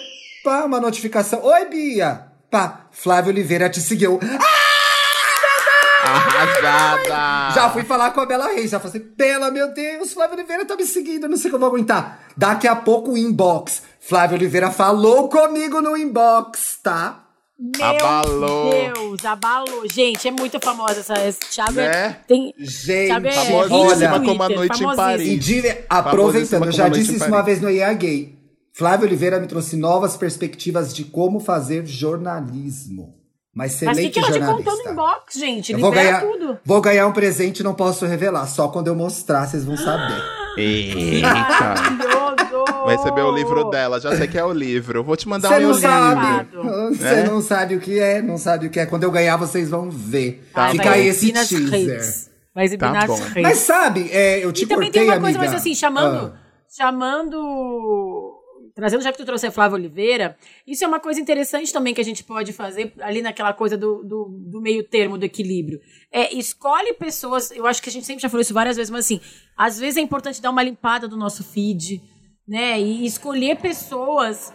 Pá, 0.44 0.64
uma 0.66 0.80
notificação. 0.80 1.42
Oi, 1.42 1.64
Bia. 1.70 2.26
Pá, 2.50 2.88
Flávio 2.92 3.32
Oliveira 3.32 3.70
te 3.70 3.80
seguiu. 3.80 4.20
Arrasada! 6.06 7.54
Já 7.54 7.70
fui 7.70 7.84
falar 7.84 8.10
com 8.12 8.20
a 8.20 8.26
Bela 8.26 8.46
Reis, 8.48 8.70
já 8.70 8.80
falei 8.80 8.98
assim, 9.00 9.12
Bela, 9.16 9.50
meu 9.50 9.72
Deus, 9.72 10.12
Flávio 10.12 10.36
Oliveira 10.36 10.64
tá 10.64 10.76
me 10.76 10.84
seguindo, 10.84 11.28
não 11.28 11.36
sei 11.36 11.50
como 11.50 11.64
eu 11.64 11.70
vou 11.70 11.76
aguentar. 11.76 12.20
Daqui 12.36 12.66
a 12.68 12.76
pouco 12.76 13.12
o 13.12 13.18
inbox. 13.18 13.82
Flávio 14.00 14.36
Oliveira 14.36 14.70
falou 14.70 15.28
comigo 15.28 15.80
no 15.80 15.96
inbox, 15.96 16.78
tá? 16.82 17.22
Meu 17.58 17.86
Abalou. 17.86 18.70
Deus, 18.70 19.24
abalou. 19.24 19.88
Gente, 19.90 20.28
é 20.28 20.30
muito 20.30 20.60
famosa 20.62 21.00
essa. 21.00 21.14
Esse 21.26 21.40
Thiago 21.40 21.72
Né? 21.72 21.86
é, 21.86 22.10
tem. 22.28 22.52
Gente, 22.58 23.06
Thiago 23.06 23.26
é 23.26 23.32
famosíssima 23.32 24.20
como 24.20 24.42
a 24.42 24.48
noite 24.50 24.84
em. 24.84 24.94
Paris. 24.96 25.26
E 25.28 25.36
de- 25.38 25.78
aproveitando, 25.88 26.66
eu 26.66 26.72
já 26.72 26.88
disse 26.90 27.16
isso 27.16 27.24
uma 27.26 27.40
vez 27.42 27.60
no 27.60 27.70
EA 27.70 27.94
Gay. 27.94 28.36
Flávio 28.74 29.06
Oliveira 29.06 29.40
me 29.40 29.46
trouxe 29.46 29.74
novas 29.74 30.18
perspectivas 30.18 30.94
de 30.94 31.04
como 31.04 31.40
fazer 31.40 31.86
jornalismo. 31.86 33.14
Mas 33.56 33.72
o 33.72 33.74
excelente 33.76 34.02
que, 34.02 34.10
que 34.10 34.18
ela 34.18 34.28
te 34.32 34.38
jornalista. 34.38 34.70
contou 34.70 34.84
no 34.84 34.92
inbox, 34.92 35.34
gente? 35.34 35.72
Eu 35.72 35.78
vou 35.78 35.88
Libera 35.88 36.18
ganhar, 36.20 36.20
tudo. 36.30 36.58
vou 36.62 36.80
ganhar 36.82 37.06
um 37.06 37.12
presente, 37.12 37.62
não 37.62 37.72
posso 37.72 38.04
revelar. 38.04 38.46
Só 38.46 38.68
quando 38.68 38.88
eu 38.88 38.94
mostrar, 38.94 39.46
vocês 39.48 39.64
vão 39.64 39.76
saber. 39.78 40.22
Eita! 40.58 41.26
Maravilhoso. 41.58 42.84
Vai 42.84 42.96
receber 42.96 43.22
o 43.22 43.32
livro 43.32 43.64
dela, 43.70 43.98
já 43.98 44.14
sei 44.14 44.26
que 44.28 44.36
é 44.38 44.44
o 44.44 44.52
livro. 44.52 45.02
Vou 45.02 45.16
te 45.16 45.26
mandar 45.28 45.48
o 45.48 45.58
meu 45.58 45.70
não 45.70 45.74
livro. 45.74 46.94
Você 46.96 47.02
Né? 47.04 47.22
não 47.24 47.40
sabe 47.40 47.76
o 47.76 47.80
que 47.80 47.98
é, 47.98 48.20
não 48.22 48.36
sabe 48.38 48.66
o 48.66 48.70
que 48.70 48.78
é. 48.78 48.84
Quando 48.86 49.04
eu 49.04 49.10
ganhar, 49.10 49.36
vocês 49.38 49.70
vão 49.70 49.90
ver. 49.90 50.46
Ai, 50.54 50.72
Fica 50.72 50.84
vai 50.84 51.00
aí 51.00 51.06
esse 51.08 51.32
nas 51.32 51.48
teaser. 51.48 51.70
redes. 51.70 52.30
Vai 52.54 52.64
exibir 52.66 52.84
Tá 52.86 52.92
nas 52.92 53.06
bom. 53.06 53.16
redes. 53.16 53.42
Mas 53.42 53.58
sabe, 53.58 54.08
é, 54.12 54.44
eu 54.44 54.52
te 54.52 54.64
E 54.64 54.66
também 54.66 54.86
cortei, 54.90 55.02
tem 55.02 55.10
uma 55.10 55.20
coisa, 55.20 55.38
amiga. 55.38 55.52
mas 55.52 55.60
assim, 55.62 55.74
chamando. 55.74 56.32
Ah. 56.34 56.38
Chamando. 56.70 58.35
Trazendo, 58.76 59.02
já 59.02 59.10
que 59.10 59.16
tu 59.16 59.24
trouxe 59.24 59.46
a 59.46 59.50
Flávia 59.50 59.76
Oliveira, 59.76 60.36
isso 60.66 60.84
é 60.84 60.86
uma 60.86 61.00
coisa 61.00 61.18
interessante 61.18 61.72
também 61.72 61.94
que 61.94 62.00
a 62.00 62.04
gente 62.04 62.22
pode 62.22 62.52
fazer 62.52 62.92
ali 63.00 63.22
naquela 63.22 63.54
coisa 63.54 63.74
do, 63.74 64.04
do, 64.04 64.28
do 64.28 64.60
meio 64.60 64.84
termo, 64.84 65.16
do 65.16 65.24
equilíbrio. 65.24 65.80
É, 66.12 66.34
escolhe 66.34 66.92
pessoas, 66.92 67.50
eu 67.50 67.66
acho 67.66 67.80
que 67.82 67.88
a 67.88 67.92
gente 67.92 68.04
sempre 68.04 68.20
já 68.20 68.28
falou 68.28 68.42
isso 68.42 68.52
várias 68.52 68.76
vezes, 68.76 68.90
mas 68.90 69.06
assim, 69.06 69.18
às 69.56 69.78
vezes 69.78 69.96
é 69.96 70.02
importante 70.02 70.42
dar 70.42 70.50
uma 70.50 70.62
limpada 70.62 71.08
do 71.08 71.16
nosso 71.16 71.42
feed, 71.42 72.02
né? 72.46 72.78
E 72.78 73.06
escolher 73.06 73.56
pessoas. 73.56 74.52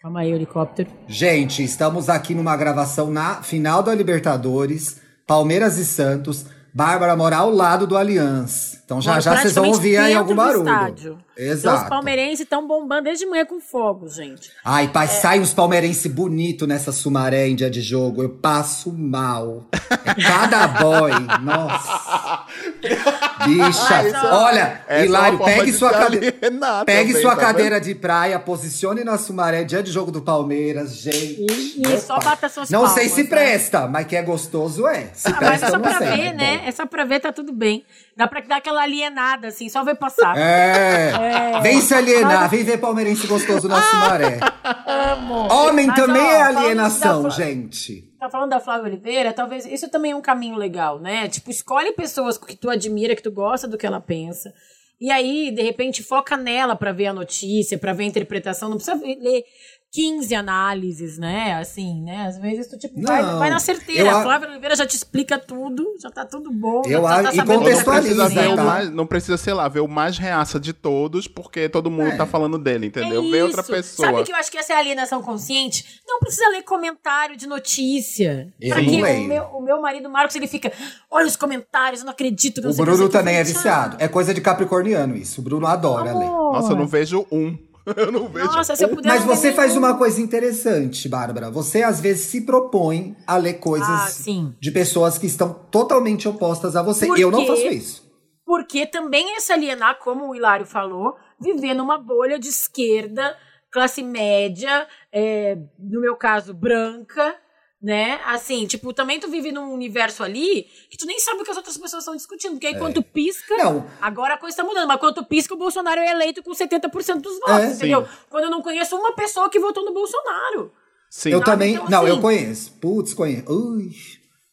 Calma 0.00 0.20
aí, 0.20 0.32
helicóptero. 0.32 0.90
Gente, 1.06 1.62
estamos 1.62 2.08
aqui 2.08 2.34
numa 2.34 2.56
gravação 2.56 3.10
na 3.10 3.42
final 3.42 3.82
da 3.82 3.94
Libertadores, 3.94 5.02
Palmeiras 5.26 5.76
e 5.76 5.84
Santos. 5.84 6.46
Bárbara 6.72 7.14
mora 7.14 7.36
ao 7.36 7.50
lado 7.50 7.86
do 7.86 7.98
Allianz. 7.98 8.79
Então 8.90 9.00
já 9.00 9.20
já 9.20 9.36
vocês 9.36 9.54
vão 9.54 9.68
ouvir 9.68 9.96
aí 9.98 10.12
algum 10.14 10.34
barulho. 10.34 10.68
estádio. 10.68 11.18
Então, 11.36 11.52
os 11.52 11.58
Exato. 11.58 11.88
palmeirenses 11.88 12.40
estão 12.40 12.66
bombando 12.66 13.04
desde 13.04 13.24
manhã 13.24 13.46
com 13.46 13.60
fogo, 13.60 14.08
gente. 14.08 14.50
Ai, 14.64 14.88
pai, 14.88 15.06
É. 15.06 15.08
sai 15.08 15.38
uns 15.40 15.54
palmeirense 15.54 16.08
bonito 16.08 16.66
nessa 16.66 16.90
Sumaré 16.92 17.46
em 17.48 17.54
dia 17.54 17.70
de 17.70 17.80
jogo. 17.80 18.20
Eu 18.22 18.28
passo 18.30 18.92
mal. 18.92 19.64
É 20.04 20.14
cada 20.22 20.66
boy. 20.66 21.12
Nossa. 21.40 22.44
Bicha. 23.46 23.94
É- 24.02 24.26
Olha, 24.34 24.80
essa 24.86 25.02
é 25.02 25.04
Hilário, 25.06 25.38
forma 25.38 25.54
pegue 25.54 25.72
sua 25.72 26.04
alienar 26.04 26.84
Pegue 26.84 27.08
também, 27.12 27.22
sua 27.22 27.36
tá 27.36 27.40
cadeira 27.40 27.80
de 27.80 27.94
praia, 27.94 28.38
posicione 28.38 29.02
na 29.04 29.16
Sumaré, 29.16 29.64
dia 29.64 29.82
de 29.82 29.90
jogo 29.90 30.10
do 30.10 30.20
Palmeiras, 30.20 30.96
gente. 30.96 31.40
E, 31.40 31.74
e 31.78 31.88
Meu 31.88 31.98
só 31.98 32.18
bata 32.18 32.48
suas 32.48 32.68
Não 32.70 32.86
sei 32.86 33.08
palmas, 33.08 33.12
se 33.12 33.22
né? 33.22 33.28
presta, 33.28 33.86
mas 33.86 34.06
que 34.06 34.16
é 34.16 34.22
gostoso 34.22 34.86
é. 34.86 35.10
Se 35.14 35.28
Ah, 35.28 35.30
mas 35.30 35.38
presta, 35.48 35.66
é 35.66 35.70
só 35.70 35.78
pra 35.78 35.98
sei. 35.98 36.06
ver, 36.08 36.20
É 36.26 36.32
né? 36.34 36.62
É 36.66 36.70
só 36.72 36.86
pra 36.86 37.04
ver, 37.04 37.20
tá 37.20 37.32
tudo 37.32 37.52
bem. 37.52 37.84
Dá 38.16 38.26
pra 38.28 38.40
dar 38.42 38.56
aquela 38.56 38.79
alienada, 38.80 39.48
assim, 39.48 39.68
só 39.68 39.84
ver 39.84 39.94
passar. 39.96 40.36
É. 40.36 41.60
Vem 41.60 41.80
se 41.80 41.94
alienar, 41.94 42.48
vem 42.50 42.64
ver 42.64 42.78
palmeirense 42.78 43.26
gostoso 43.26 43.68
na 43.68 43.80
Sumaré. 43.82 44.40
Amo. 44.86 45.52
Homem 45.52 45.86
Mas, 45.86 45.96
também 45.96 46.22
ó, 46.22 46.30
é 46.30 46.42
alienação, 46.42 47.22
da- 47.24 47.28
gente. 47.30 48.08
Tá 48.18 48.28
falando 48.28 48.50
da 48.50 48.60
Flávia 48.60 48.84
Oliveira, 48.86 49.32
talvez 49.32 49.64
isso 49.64 49.88
também 49.90 50.12
é 50.12 50.16
um 50.16 50.20
caminho 50.20 50.56
legal, 50.56 50.98
né? 51.00 51.28
Tipo, 51.28 51.50
escolhe 51.50 51.92
pessoas 51.92 52.36
que 52.36 52.56
tu 52.56 52.68
admira, 52.68 53.16
que 53.16 53.22
tu 53.22 53.30
gosta 53.32 53.66
do 53.66 53.78
que 53.78 53.86
ela 53.86 54.00
pensa. 54.00 54.52
E 55.00 55.10
aí, 55.10 55.50
de 55.50 55.62
repente, 55.62 56.02
foca 56.02 56.36
nela 56.36 56.76
pra 56.76 56.92
ver 56.92 57.06
a 57.06 57.12
notícia, 57.14 57.78
pra 57.78 57.94
ver 57.94 58.04
a 58.04 58.06
interpretação. 58.08 58.68
Não 58.68 58.76
precisa 58.76 59.00
ler 59.02 59.44
15 59.92 60.32
análises, 60.36 61.18
né? 61.18 61.54
Assim, 61.54 62.00
né? 62.02 62.26
Às 62.26 62.38
vezes 62.38 62.68
tu, 62.68 62.78
tipo, 62.78 63.00
vai, 63.02 63.22
vai 63.22 63.50
na 63.50 63.58
certeira. 63.58 64.02
eu 64.08 64.16
a- 64.16 64.22
Flávia 64.22 64.48
Oliveira 64.48 64.76
já 64.76 64.86
te 64.86 64.94
explica 64.94 65.36
tudo, 65.36 65.84
já 66.00 66.08
tá 66.10 66.24
tudo 66.24 66.52
bom. 66.52 66.82
Eu 66.86 67.02
já 67.02 67.22
tá 67.22 67.34
e 67.34 67.36
tá 67.38 67.44
Não 67.44 67.62
precisa, 67.62 67.84
Contextualiza, 67.84 68.28
ver 68.28 68.48
o 68.52 68.56
tá? 68.56 68.62
mais, 68.64 68.90
não 68.90 69.04
precisa, 69.06 69.36
sei 69.36 69.52
lá, 69.52 69.66
ver 69.68 69.80
o 69.80 69.88
mais 69.88 70.16
reaça 70.16 70.60
de 70.60 70.72
todos, 70.72 71.26
porque 71.26 71.68
todo 71.68 71.90
mundo 71.90 72.10
É. 72.12 72.16
tá 72.16 72.24
falando 72.24 72.56
dele, 72.56 72.86
entendeu? 72.86 73.20
É 73.26 73.30
Vê 73.30 73.42
outra 73.42 73.64
pessoa. 73.64 74.10
Sabe 74.10 74.22
que 74.24 74.30
eu 74.32 74.36
acho 74.36 74.50
que 74.50 74.58
essa 74.58 74.72
é 74.72 74.76
a 74.76 74.78
alienação 74.78 75.20
consciente? 75.22 76.00
Não 76.06 76.20
precisa 76.20 76.48
ler 76.50 76.62
comentário 76.62 77.36
de 77.36 77.48
notícia. 77.48 78.52
Eu 78.60 78.70
Pra. 78.74 78.82
O 78.82 79.24
meu, 79.26 79.42
o 79.54 79.60
meu 79.60 79.80
marido 79.82 80.08
Marcos, 80.08 80.36
ele 80.36 80.46
fica, 80.46 80.72
olha 81.10 81.26
os 81.26 81.34
comentários, 81.36 82.00
eu 82.02 82.06
não 82.06 82.12
acredito. 82.12 82.60
que 82.60 82.66
não 82.66 82.70
O 82.70 82.76
Bruno 82.76 82.96
sei 82.96 83.06
o 83.06 83.08
que." 83.08 83.12
também 83.12 83.36
é 83.36 83.42
viciado. 83.44 83.96
É 83.98 84.06
coisa 84.06 84.32
de 84.32 84.40
capricorniano 84.40 85.16
isso. 85.16 85.40
O 85.40 85.44
Bruno 85.44 85.66
adora 85.66 86.12
ler. 86.16 86.26
amor. 86.26 86.52
Nossa, 86.52 86.72
eu 86.72 86.76
não 86.76 86.86
vejo 86.86 87.26
um. 87.32 87.58
Eu 87.96 88.12
não 88.12 88.28
vejo 88.28 88.46
Nossa, 88.46 88.74
se 88.76 88.84
eu 88.84 88.88
puder 88.88 89.08
Mas 89.08 89.24
você 89.24 89.52
faz 89.52 89.72
nenhum. 89.74 89.84
uma 89.86 89.96
coisa 89.96 90.20
interessante, 90.20 91.08
Bárbara. 91.08 91.50
Você 91.50 91.82
às 91.82 92.00
vezes 92.00 92.26
se 92.26 92.42
propõe 92.42 93.16
a 93.26 93.36
ler 93.36 93.54
coisas 93.54 93.88
Ah, 93.88 94.06
sim. 94.08 94.54
de 94.60 94.70
pessoas 94.70 95.18
que 95.18 95.26
estão 95.26 95.52
totalmente 95.70 96.28
opostas 96.28 96.76
a 96.76 96.82
você. 96.82 97.06
Por 97.06 97.18
Eu 97.18 97.30
não 97.30 97.46
faço 97.46 97.66
isso. 97.66 98.10
Porque 98.44 98.86
também 98.86 99.36
é 99.36 99.40
se 99.40 99.52
alienar, 99.52 99.98
como 100.00 100.28
o 100.28 100.34
Hilário 100.34 100.66
falou, 100.66 101.14
viver 101.40 101.74
numa 101.74 101.96
bolha 101.98 102.38
de 102.38 102.48
esquerda, 102.48 103.36
classe 103.70 104.02
média, 104.02 104.86
é, 105.12 105.56
no 105.78 106.00
meu 106.00 106.16
caso, 106.16 106.52
branca, 106.52 107.36
né? 107.82 108.20
Assim, 108.26 108.66
tipo, 108.66 108.92
também 108.92 109.18
tu 109.18 109.28
vive 109.30 109.50
num 109.52 109.72
universo 109.72 110.22
ali 110.22 110.66
que 110.90 110.96
tu 110.98 111.06
nem 111.06 111.18
sabe 111.18 111.40
o 111.40 111.44
que 111.44 111.50
as 111.50 111.56
outras 111.56 111.76
pessoas 111.78 112.02
estão 112.02 112.14
discutindo. 112.14 112.52
Porque 112.52 112.66
aí 112.66 112.78
quando 112.78 112.94
tu 112.94 113.02
pisca, 113.02 113.56
Não. 113.56 113.86
agora 114.00 114.34
a 114.34 114.38
coisa 114.38 114.56
tá 114.56 114.64
mudando. 114.64 114.86
Mas 114.88 115.00
quando 115.00 115.24
pisca, 115.24 115.54
o 115.54 115.56
Bolsonaro 115.58 116.00
é 116.00 116.10
eleito 116.10 116.42
com 116.42 116.52
70% 116.52 117.20
dos 117.22 117.38
votos, 117.40 117.64
É. 117.64 117.72
entendeu? 117.72 118.02
Sim. 118.04 118.10
Quando 118.28 118.44
eu 118.44 118.50
não 118.50 118.60
conheço 118.62 118.96
uma 118.96 119.14
pessoa 119.14 119.48
que 119.48 119.58
votou 119.58 119.84
no 119.84 119.92
Bolsonaro. 119.94 120.72
Sim. 121.08 121.30
Eu 121.30 121.38
Sabe? 121.38 121.50
também. 121.50 121.74
Então, 121.74 121.88
não, 121.88 121.98
assim- 122.02 122.08
eu 122.10 122.20
conheço. 122.20 122.72
Putz, 122.80 123.14
conheço. 123.14 123.50
Ui. 123.50 123.90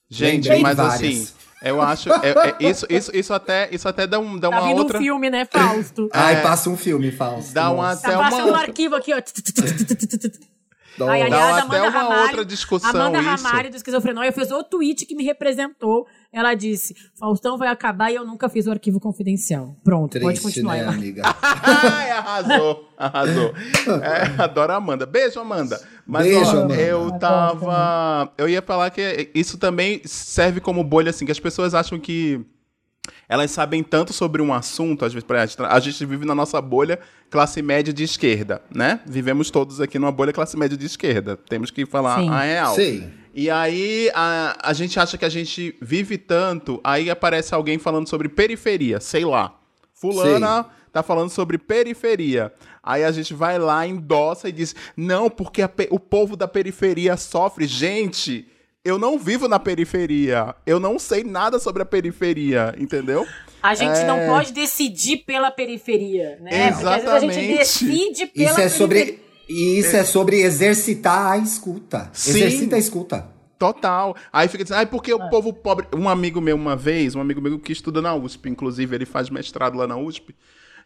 Gente, 0.09 0.45
Lembrei 0.47 0.61
mas 0.63 0.77
várias. 0.77 0.93
assim, 1.23 1.27
eu 1.63 1.81
acho. 1.81 2.09
é- 2.13 2.29
é- 2.29 2.69
isso, 2.69 2.85
isso, 2.89 3.11
isso, 3.13 3.33
até, 3.33 3.67
isso 3.73 3.89
até 3.89 4.07
dá, 4.07 4.17
um, 4.19 4.39
dá 4.39 4.49
Tá 4.49 4.57
uma 4.59 4.67
vindo 4.69 4.77
outra. 4.79 4.97
um 4.97 5.01
filme, 5.01 5.29
né, 5.29 5.45
Fausto? 5.51 6.07
Ai, 6.13 6.41
passa 6.41 6.69
um 6.69 6.77
filme, 6.77 7.11
Fausto. 7.11 7.53
Dá 7.53 7.69
uma- 7.69 7.89
Nossa. 7.89 8.01
Tá 8.03 8.07
Até 8.07 8.17
passando 8.17 8.41
um 8.43 8.45
outra- 8.47 8.61
arquivo 8.61 8.95
aqui, 8.95 9.13
ó. 9.13 9.17
Nossa. 10.97 11.11
Ai, 11.11 11.19
Dá 11.21 11.25
aliás, 11.25 11.57
até 11.65 11.77
Amanda 11.77 11.89
uma 11.89 12.03
Ramalho, 12.03 12.21
outra 12.23 12.45
discussão 12.45 12.89
Amanda 12.89 13.19
isso. 13.19 13.29
Ramalho 13.29 13.69
do 13.69 13.75
Esquizofrenóia 13.77 14.31
fez 14.31 14.51
o 14.51 14.63
tweet 14.63 15.05
que 15.05 15.15
me 15.15 15.23
representou. 15.23 16.07
Ela 16.33 16.53
disse: 16.53 16.95
Faustão 17.19 17.57
vai 17.57 17.67
acabar 17.69 18.11
e 18.11 18.15
eu 18.15 18.25
nunca 18.25 18.49
fiz 18.49 18.67
o 18.67 18.71
arquivo 18.71 18.99
confidencial. 18.99 19.75
Pronto, 19.83 20.19
pode 20.19 20.39
Triste, 20.39 20.41
continuar. 20.43 20.73
né, 20.75 20.79
Ela. 20.83 20.91
amiga? 20.93 21.21
Ai, 21.41 22.11
arrasou, 22.11 22.89
arrasou. 22.97 23.53
É, 24.03 24.41
adoro 24.43 24.73
a 24.73 24.75
Amanda. 24.75 25.05
Beijo, 25.05 25.39
Amanda. 25.39 25.79
Mas 26.05 26.23
Beijo, 26.25 26.45
ó, 26.57 26.61
Amanda. 26.61 26.75
eu 26.75 27.11
tava. 27.19 28.31
Eu 28.37 28.49
ia 28.49 28.61
falar 28.61 28.89
que 28.89 29.29
isso 29.33 29.57
também 29.57 30.01
serve 30.05 30.59
como 30.59 30.83
bolha, 30.83 31.09
assim, 31.09 31.25
que 31.25 31.31
as 31.31 31.39
pessoas 31.39 31.73
acham 31.73 31.99
que 31.99 32.45
elas 33.27 33.51
sabem 33.51 33.83
tanto 33.83 34.13
sobre 34.13 34.41
um 34.41 34.53
assunto, 34.53 35.05
às 35.05 35.13
vezes, 35.13 35.27
a 35.59 35.79
gente 35.79 36.05
vive 36.05 36.25
na 36.25 36.35
nossa 36.35 36.61
bolha 36.61 36.99
classe 37.29 37.61
média 37.61 37.93
de 37.93 38.03
esquerda, 38.03 38.61
né? 38.73 39.01
Vivemos 39.05 39.51
todos 39.51 39.81
aqui 39.81 39.99
numa 39.99 40.11
bolha 40.11 40.31
classe 40.31 40.57
média 40.57 40.77
de 40.77 40.85
esquerda. 40.85 41.37
Temos 41.37 41.71
que 41.71 41.85
falar 41.85 42.19
Sim. 42.19 42.29
a 42.29 42.41
real. 42.41 42.75
Sim. 42.75 43.11
E 43.33 43.49
aí 43.49 44.09
a, 44.13 44.57
a 44.63 44.73
gente 44.73 44.99
acha 44.99 45.17
que 45.17 45.25
a 45.25 45.29
gente 45.29 45.75
vive 45.81 46.17
tanto, 46.17 46.79
aí 46.83 47.09
aparece 47.09 47.53
alguém 47.53 47.77
falando 47.77 48.07
sobre 48.07 48.29
periferia, 48.29 48.99
sei 48.99 49.25
lá. 49.25 49.53
Fulana 49.93 50.65
tá 50.91 51.03
falando 51.03 51.29
sobre 51.29 51.57
periferia. 51.57 52.51
Aí 52.81 53.03
a 53.03 53.11
gente 53.11 53.33
vai 53.33 53.59
lá, 53.59 53.85
endossa 53.85 54.49
e 54.49 54.51
diz: 54.51 54.75
não, 54.95 55.29
porque 55.29 55.61
o 55.89 55.99
povo 55.99 56.35
da 56.35 56.47
periferia 56.47 57.17
sofre. 57.17 57.67
Gente, 57.67 58.47
eu 58.87 58.97
não 58.97 59.17
vivo 59.19 59.47
na 59.47 59.59
periferia. 59.59 60.55
Eu 60.65 60.79
não 60.79 60.97
sei 60.99 61.23
nada 61.23 61.59
sobre 61.59 61.81
a 61.81 61.85
periferia, 61.85 62.73
entendeu? 62.77 63.25
A 63.61 63.73
gente 63.75 64.03
não 64.05 64.17
É. 64.17 64.27
pode 64.27 64.53
decidir 64.53 65.17
pela 65.25 65.51
periferia, 65.51 66.37
né? 66.41 66.71
Porque 66.71 66.85
às 66.87 66.95
vezes 66.95 67.07
a 67.09 67.19
gente 67.19 67.31
Exatamente. 67.31 67.57
decide 67.57 68.25
pela 68.27 68.49
Isso 68.51 68.61
é 68.61 68.69
sobre. 68.69 68.99
periferia. 68.99 69.27
Isso 69.49 69.95
é 69.95 70.03
sobre 70.03 70.41
exercitar 70.41 71.31
a 71.31 71.37
escuta. 71.37 72.09
Sim. 72.13 72.31
Exercita 72.31 72.75
a 72.75 72.79
escuta. 72.79 73.27
Total. 73.57 74.15
Aí 74.31 74.47
fica 74.47 74.63
dizendo, 74.63 74.77
ai, 74.77 74.85
porque 74.85 75.11
o 75.13 75.29
povo 75.29 75.51
pobre. 75.53 75.87
Um 75.95 76.07
amigo 76.07 76.39
meu, 76.39 76.55
uma 76.55 76.75
vez, 76.75 77.15
um 77.15 77.21
amigo 77.21 77.41
meu 77.41 77.57
que 77.57 77.71
estuda 77.71 78.01
na 78.01 78.13
USP, 78.13 78.49
inclusive, 78.49 78.93
ele 78.95 79.05
faz 79.05 79.29
mestrado 79.29 79.77
lá 79.77 79.87
na 79.87 79.97
USP. 79.97 80.35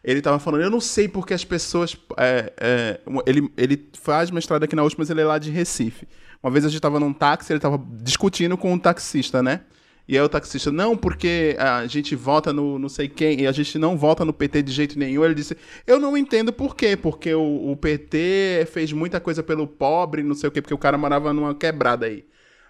Ele 0.02 0.20
tava 0.22 0.38
falando, 0.38 0.62
eu 0.62 0.70
não 0.70 0.80
sei 0.80 1.06
porque 1.08 1.34
as 1.34 1.44
pessoas. 1.44 1.96
é, 2.16 2.52
é, 2.58 3.00
ele, 3.26 3.52
ele 3.56 3.88
faz 4.00 4.30
mestrado 4.30 4.62
aqui 4.64 4.74
na 4.74 4.82
USP, 4.84 4.98
mas 4.98 5.10
ele 5.10 5.20
é 5.20 5.24
lá 5.24 5.38
de 5.38 5.50
Recife. 5.50 6.08
Uma 6.42 6.50
vez 6.50 6.64
a 6.64 6.68
gente 6.68 6.80
tava 6.80 6.98
num 6.98 7.12
táxi, 7.12 7.52
ele 7.52 7.60
tava 7.60 7.80
discutindo 8.02 8.56
com 8.56 8.72
um 8.72 8.78
taxista, 8.78 9.42
né? 9.42 9.60
E 10.08 10.16
aí 10.18 10.22
o 10.22 10.28
taxista, 10.28 10.72
não, 10.72 10.96
porque 10.96 11.56
a 11.58 11.86
gente 11.86 12.16
vota 12.16 12.52
no 12.52 12.78
não 12.78 12.88
sei 12.88 13.08
quem, 13.08 13.42
e 13.42 13.46
a 13.46 13.52
gente 13.52 13.78
não 13.78 13.96
vota 13.96 14.24
no 14.24 14.32
PT 14.32 14.62
de 14.62 14.72
jeito 14.72 14.98
nenhum. 14.98 15.24
Ele 15.24 15.34
disse, 15.34 15.56
eu 15.86 16.00
não 16.00 16.16
entendo 16.16 16.52
por 16.52 16.74
quê, 16.74 16.96
porque 16.96 17.32
o, 17.32 17.70
o 17.70 17.76
PT 17.76 18.66
fez 18.72 18.92
muita 18.92 19.20
coisa 19.20 19.42
pelo 19.42 19.66
pobre, 19.66 20.22
não 20.22 20.34
sei 20.34 20.48
o 20.48 20.52
quê, 20.52 20.60
porque 20.60 20.74
o 20.74 20.78
cara 20.78 20.98
morava 20.98 21.32
numa 21.32 21.54
quebrada 21.54 22.06
aí. 22.06 22.24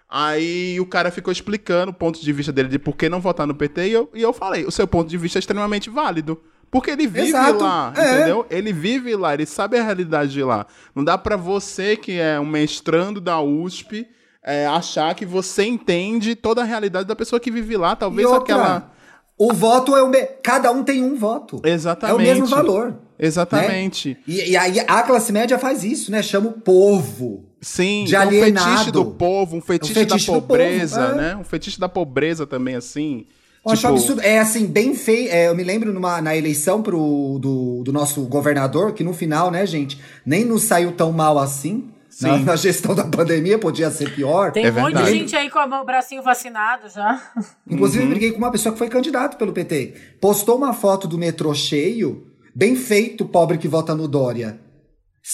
Aí 0.09 0.79
o 0.79 0.85
cara 0.87 1.11
ficou 1.11 1.33
explicando 1.33 1.91
o 1.91 1.95
ponto 1.95 2.21
de 2.23 2.33
vista 2.33 2.53
dele 2.53 2.69
de 2.69 2.79
por 2.79 2.95
que 2.95 3.09
não 3.09 3.21
votar 3.21 3.47
no 3.47 3.55
PT, 3.55 3.89
e 3.89 3.93
eu, 3.93 4.11
e 4.15 4.21
eu 4.21 4.33
falei, 4.35 4.67
o 4.67 4.71
seu 4.71 4.87
ponto 4.87 5.09
de 5.09 5.17
vista 5.17 5.39
é 5.39 5.41
extremamente 5.41 5.89
válido. 5.89 6.39
Porque 6.73 6.91
ele 6.91 7.07
vive 7.07 7.29
Exato, 7.29 7.63
lá, 7.63 7.93
é. 7.95 8.15
entendeu? 8.15 8.47
Ele 8.49 8.73
vive 8.73 9.15
lá, 9.15 9.35
ele 9.35 9.45
sabe 9.45 9.79
a 9.79 9.83
realidade 9.83 10.33
de 10.33 10.43
lá. 10.43 10.67
Não 10.95 11.05
dá 11.05 11.19
pra 11.19 11.37
você, 11.37 11.99
que 11.99 12.19
é 12.19 12.41
um 12.41 12.47
mestrando 12.47 13.21
da 13.21 13.39
USP, 13.43 14.09
é, 14.43 14.67
achar 14.67 15.15
que 15.15 15.27
você 15.27 15.65
entende 15.65 16.35
toda 16.35 16.63
a 16.63 16.65
realidade 16.65 17.07
da 17.07 17.15
pessoa 17.15 17.39
que 17.39 17.51
vive 17.51 17.77
lá. 17.77 17.95
Talvez 17.95 18.27
outra, 18.27 18.43
aquela. 18.43 18.91
O 19.37 19.53
voto 19.53 19.95
é 19.95 20.03
o 20.03 20.09
me... 20.09 20.23
Cada 20.43 20.73
um 20.73 20.83
tem 20.83 21.05
um 21.05 21.15
voto. 21.15 21.61
Exatamente. 21.63 22.19
É 22.19 22.23
o 22.23 22.27
mesmo 22.27 22.47
valor. 22.47 22.95
Exatamente. 23.19 24.11
né? 24.11 24.17
E, 24.27 24.51
e 24.53 24.57
aí 24.57 24.81
a 24.81 25.03
classe 25.03 25.31
média 25.31 25.59
faz 25.59 25.85
isso, 25.85 26.11
né? 26.11 26.23
Chama 26.23 26.49
o 26.49 26.53
povo. 26.53 27.51
Sim, 27.61 28.05
De 28.05 28.17
é 28.17 28.19
um 28.19 28.23
alienado. 28.23 28.71
fetiche 28.71 28.91
do 28.91 29.05
povo, 29.05 29.57
um 29.57 29.61
fetiche, 29.61 29.93
fetiche 29.93 30.27
da 30.27 30.33
do 30.33 30.41
povo, 30.41 30.47
pobreza, 30.49 31.01
é. 31.03 31.15
né? 31.15 31.37
Um 31.37 31.45
fetiche 31.45 31.79
da 31.79 31.89
pobreza 31.89 32.47
também, 32.47 32.77
assim. 32.77 33.27
Eu 33.65 33.73
acho 33.73 33.83
Tipo, 33.83 33.93
absurdo. 33.95 34.21
É 34.23 34.39
assim, 34.39 34.67
bem 34.67 34.95
feio. 34.95 35.31
é, 35.31 35.49
eu 35.49 35.55
me 35.55 35.63
lembro 35.63 35.93
numa, 35.93 36.21
na 36.21 36.37
eleição 36.37 36.83
pro, 36.83 37.39
do, 37.41 37.83
do 37.85 37.93
nosso 37.93 38.23
governador, 38.23 38.93
que 38.93 39.05
no 39.05 39.13
final, 39.15 39.51
né, 39.51 39.65
gente, 39.67 40.01
nem 40.27 40.45
nos 40.45 40.63
saiu 40.65 40.93
tão 40.93 41.13
mal 41.13 41.39
assim. 41.39 41.89
Na, 42.21 42.37
na 42.39 42.57
gestão 42.57 42.95
da 42.95 43.05
pandemia, 43.05 43.59
podia 43.59 43.91
ser 43.91 44.15
pior. 44.15 44.53
Tem 44.53 44.67
É 44.67 44.71
um 44.71 44.75
monte 44.75 44.97
de 45.03 45.11
gente 45.11 45.35
aí 45.35 45.49
com 45.49 45.59
o 45.59 45.85
bracinho 45.85 46.23
vacinado 46.23 46.87
já. 46.89 47.21
Inclusive, 47.67 48.01
Uhum. 48.01 48.05
eu 48.05 48.11
briguei 48.11 48.33
com 48.33 48.39
uma 48.39 48.51
pessoa 48.53 48.73
que 48.73 48.79
foi 48.79 48.89
candidato 48.91 49.39
pelo 49.39 49.53
PT. 49.53 49.95
Postou 50.21 50.57
uma 50.59 50.75
foto 50.75 51.09
do 51.09 51.17
metrô 51.17 51.55
cheio, 51.55 52.27
bem 52.55 52.77
feito, 52.77 53.25
pobre 53.25 53.57
que 53.57 53.67
vota 53.67 53.95
no 53.95 54.07
Dória. 54.07 54.61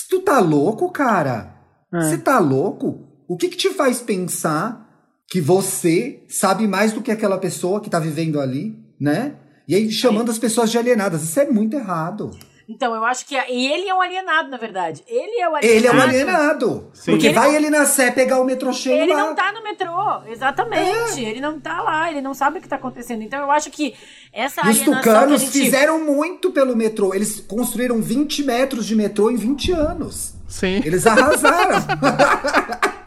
Tu 0.08 0.20
tá 0.20 0.38
louco, 0.38 0.90
cara? 0.92 1.52
É. 1.92 2.00
Você 2.00 2.18
tá 2.18 2.38
louco? 2.38 3.08
O 3.26 3.36
que 3.36 3.48
que 3.48 3.56
te 3.56 3.70
faz 3.70 4.00
pensar 4.00 4.88
que 5.28 5.40
você 5.40 6.22
sabe 6.28 6.66
mais 6.66 6.92
do 6.92 7.02
que 7.02 7.10
aquela 7.10 7.38
pessoa 7.38 7.80
que 7.80 7.90
tá 7.90 7.98
vivendo 8.00 8.40
ali, 8.40 8.76
né? 8.98 9.34
E 9.68 9.74
aí 9.74 9.90
chamando 9.90 10.30
as 10.30 10.38
pessoas 10.38 10.70
de 10.70 10.78
alienadas. 10.78 11.22
Isso 11.22 11.38
é 11.38 11.46
muito 11.50 11.76
errado. 11.76 12.30
Então, 12.70 12.94
eu 12.94 13.02
acho 13.04 13.24
que. 13.26 13.34
a- 13.36 13.48
E 13.50 13.66
ele 13.66 13.88
é 13.88 13.94
um 13.94 14.00
alienado, 14.00 14.50
na 14.50 14.58
verdade. 14.58 15.02
Ele 15.06 15.40
é 15.40 15.48
o 15.48 15.54
alienado. 15.54 15.66
Ele 15.66 15.86
é 15.86 15.92
um 15.92 16.00
alienado. 16.02 16.90
Sim. 16.92 17.12
Porque 17.12 17.26
Ele 17.28 17.34
vai 17.34 17.48
não- 17.48 17.54
ele 17.56 17.70
na 17.70 17.84
Sé 17.86 18.10
pegar 18.10 18.40
o 18.40 18.44
metrô 18.44 18.72
cheio 18.74 19.02
Ele 19.02 19.12
lá. 19.14 19.20
não 19.26 19.34
tá 19.34 19.52
no 19.52 19.62
metrô, 19.62 20.22
exatamente. 20.26 21.20
Ele 21.22 21.40
não 21.40 21.58
tá 21.58 21.80
lá, 21.82 22.10
ele 22.10 22.20
não 22.20 22.34
sabe 22.34 22.58
o 22.58 22.62
que 22.62 22.68
tá 22.68 22.76
acontecendo. 22.76 23.22
Então 23.22 23.40
eu 23.40 23.50
acho 23.50 23.70
que 23.70 23.94
essa 24.34 24.66
E 24.66 24.70
os 24.70 24.80
tucanos 24.80 25.40
gente... 25.40 25.52
fizeram 25.52 26.04
muito 26.04 26.50
pelo 26.50 26.76
metrô. 26.76 27.14
Eles 27.14 27.40
construíram 27.40 28.02
20 28.02 28.42
metros 28.42 28.86
de 28.86 28.94
metrô 28.94 29.30
em 29.30 29.36
20 29.36 29.72
anos. 29.72 30.34
Sim. 30.46 30.82
Eles 30.84 31.06
arrasaram. 31.06 31.78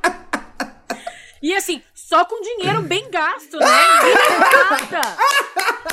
E 1.44 1.56
assim, 1.56 1.82
só 2.12 2.26
com 2.26 2.42
dinheiro 2.42 2.82
bem 2.82 3.10
gasto, 3.10 3.58
né? 3.58 3.66
Gasta. 4.52 5.18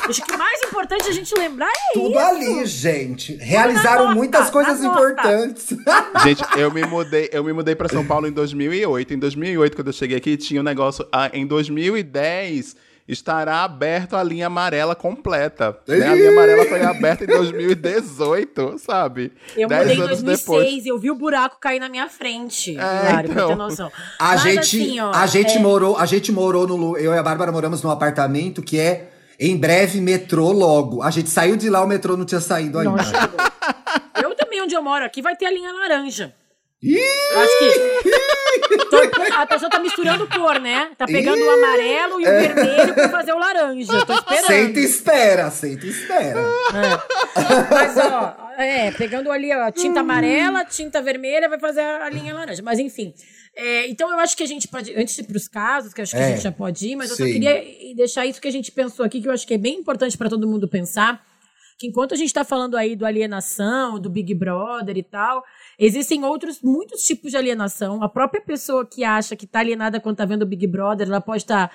Acho 0.08 0.20
que 0.20 0.34
o 0.34 0.38
mais 0.38 0.60
importante 0.64 1.08
a 1.08 1.12
gente 1.12 1.32
lembrar 1.38 1.68
é 1.68 1.92
Tudo 1.94 2.10
isso. 2.10 2.18
ali, 2.18 2.66
gente. 2.66 3.36
Realizaram 3.36 4.06
nota, 4.06 4.14
muitas 4.16 4.50
coisas 4.50 4.82
importantes. 4.82 5.68
Gente, 6.24 6.42
eu 6.58 6.72
me 6.72 6.84
mudei, 6.84 7.28
eu 7.32 7.44
me 7.44 7.52
mudei 7.52 7.76
para 7.76 7.88
São 7.88 8.04
Paulo 8.04 8.26
em 8.26 8.32
2008. 8.32 9.14
Em 9.14 9.18
2008, 9.18 9.76
quando 9.76 9.86
eu 9.86 9.92
cheguei 9.92 10.16
aqui, 10.16 10.36
tinha 10.36 10.60
um 10.60 10.64
negócio. 10.64 11.06
ah, 11.12 11.30
em 11.32 11.46
2010 11.46 12.74
estará 13.08 13.64
aberto 13.64 14.14
a 14.14 14.22
linha 14.22 14.46
amarela 14.48 14.94
completa. 14.94 15.78
né? 15.88 16.06
A 16.06 16.14
linha 16.14 16.30
amarela 16.30 16.64
foi 16.66 16.82
aberta 16.82 17.24
em 17.24 17.26
2018, 17.26 18.78
sabe? 18.78 19.32
Eu 19.56 19.66
Dez 19.68 19.80
mudei 19.82 19.96
em 19.96 20.00
anos 20.02 20.22
2006, 20.22 20.86
eu 20.86 20.98
vi 20.98 21.10
o 21.10 21.14
buraco 21.14 21.58
cair 21.58 21.80
na 21.80 21.88
minha 21.88 22.08
frente, 22.08 22.76
É, 22.76 23.12
Mário, 23.12 23.30
pra 23.30 23.42
então. 23.42 23.48
ter 23.48 23.56
noção. 23.56 23.90
A 24.18 24.28
Mas, 24.28 24.42
gente, 24.42 24.58
assim, 24.82 25.00
ó, 25.00 25.10
a 25.12 25.26
gente 25.26 25.56
é, 25.56 25.60
morou, 25.60 25.96
a 25.96 26.06
gente 26.06 26.30
morou 26.30 26.66
no, 26.66 26.96
eu 26.98 27.12
e 27.14 27.18
a 27.18 27.22
Bárbara 27.22 27.50
moramos 27.50 27.82
num 27.82 27.90
apartamento 27.90 28.62
que 28.62 28.78
é 28.78 29.08
em 29.40 29.56
breve 29.56 30.00
metrô 30.00 30.52
logo. 30.52 31.02
A 31.02 31.10
gente 31.10 31.30
saiu 31.30 31.56
de 31.56 31.70
lá, 31.70 31.82
o 31.82 31.86
metrô 31.86 32.16
não 32.16 32.24
tinha 32.24 32.40
saído 32.40 32.78
ainda. 32.78 33.02
Eu 34.22 34.34
também, 34.34 34.60
onde 34.62 34.74
eu 34.74 34.82
moro 34.82 35.04
aqui, 35.04 35.22
vai 35.22 35.34
ter 35.36 35.46
a 35.46 35.50
linha 35.50 35.72
laranja. 35.72 36.34
Eu 36.82 37.40
acho 37.40 37.58
que. 37.58 38.88
Tô- 38.90 38.98
a 39.34 39.46
pessoa 39.46 39.70
tá 39.70 39.78
misturando 39.80 40.26
cor, 40.28 40.60
né? 40.60 40.90
Tá 40.96 41.06
pegando 41.06 41.42
o 41.42 41.50
amarelo 41.50 42.20
e 42.20 42.24
o 42.24 42.26
vermelho 42.26 42.94
pra 42.94 43.08
fazer 43.08 43.32
o 43.32 43.38
laranja. 43.38 44.04
Tô 44.06 44.12
esperando. 44.14 44.46
Senta 44.46 44.80
e 44.80 44.84
espera, 44.84 45.50
senta 45.50 45.86
e 45.86 45.90
espera. 45.90 46.40
Mas, 47.70 47.96
ó, 47.98 48.36
é, 48.58 48.90
pegando 48.92 49.30
ali 49.30 49.50
a 49.52 49.70
tinta 49.72 50.00
amarela, 50.00 50.64
tinta 50.64 51.02
vermelha, 51.02 51.48
vai 51.48 51.58
fazer 51.58 51.80
a 51.80 52.08
linha 52.10 52.34
laranja. 52.34 52.62
Mas, 52.62 52.78
enfim. 52.78 53.12
É, 53.56 53.88
então, 53.88 54.10
eu 54.10 54.18
acho 54.20 54.36
que 54.36 54.42
a 54.42 54.46
gente 54.46 54.68
pode, 54.68 54.94
antes 54.96 55.14
de 55.16 55.22
ir 55.22 55.24
pros 55.26 55.48
casos, 55.48 55.92
que 55.92 56.00
eu 56.00 56.04
acho 56.04 56.12
que 56.12 56.18
a 56.22 56.26
É, 56.26 56.28
gente 56.34 56.42
já 56.42 56.52
pode 56.52 56.86
ir, 56.88 56.96
mas 56.96 57.10
eu 57.10 57.16
só 57.16 57.24
sim. 57.24 57.32
queria 57.32 57.64
deixar 57.96 58.24
isso 58.24 58.40
que 58.40 58.46
a 58.48 58.52
gente 58.52 58.70
pensou 58.70 59.04
aqui, 59.04 59.20
que 59.20 59.28
eu 59.28 59.32
acho 59.32 59.46
que 59.46 59.54
é 59.54 59.58
bem 59.58 59.74
importante 59.80 60.16
para 60.16 60.28
todo 60.30 60.46
mundo 60.46 60.68
pensar. 60.68 61.20
Que 61.78 61.86
enquanto 61.86 62.12
a 62.12 62.16
gente 62.16 62.32
tá 62.32 62.44
falando 62.44 62.76
aí 62.76 62.96
do 62.96 63.06
alienação, 63.06 63.98
do 64.00 64.10
Big 64.10 64.34
Brother 64.34 64.96
e 64.96 65.02
tal, 65.02 65.44
existem 65.78 66.24
outros, 66.24 66.60
muitos 66.62 67.02
tipos 67.02 67.30
de 67.30 67.36
alienação. 67.36 68.02
A 68.02 68.08
própria 68.08 68.42
pessoa 68.42 68.86
que 68.86 69.04
acha 69.04 69.36
que 69.36 69.46
tá 69.46 69.60
alienada 69.60 70.00
quando 70.00 70.16
tá 70.16 70.24
vendo 70.24 70.42
o 70.42 70.46
Big 70.46 70.66
Brother, 70.66 71.06
ela 71.06 71.20
pode 71.20 71.42
estar 71.42 71.70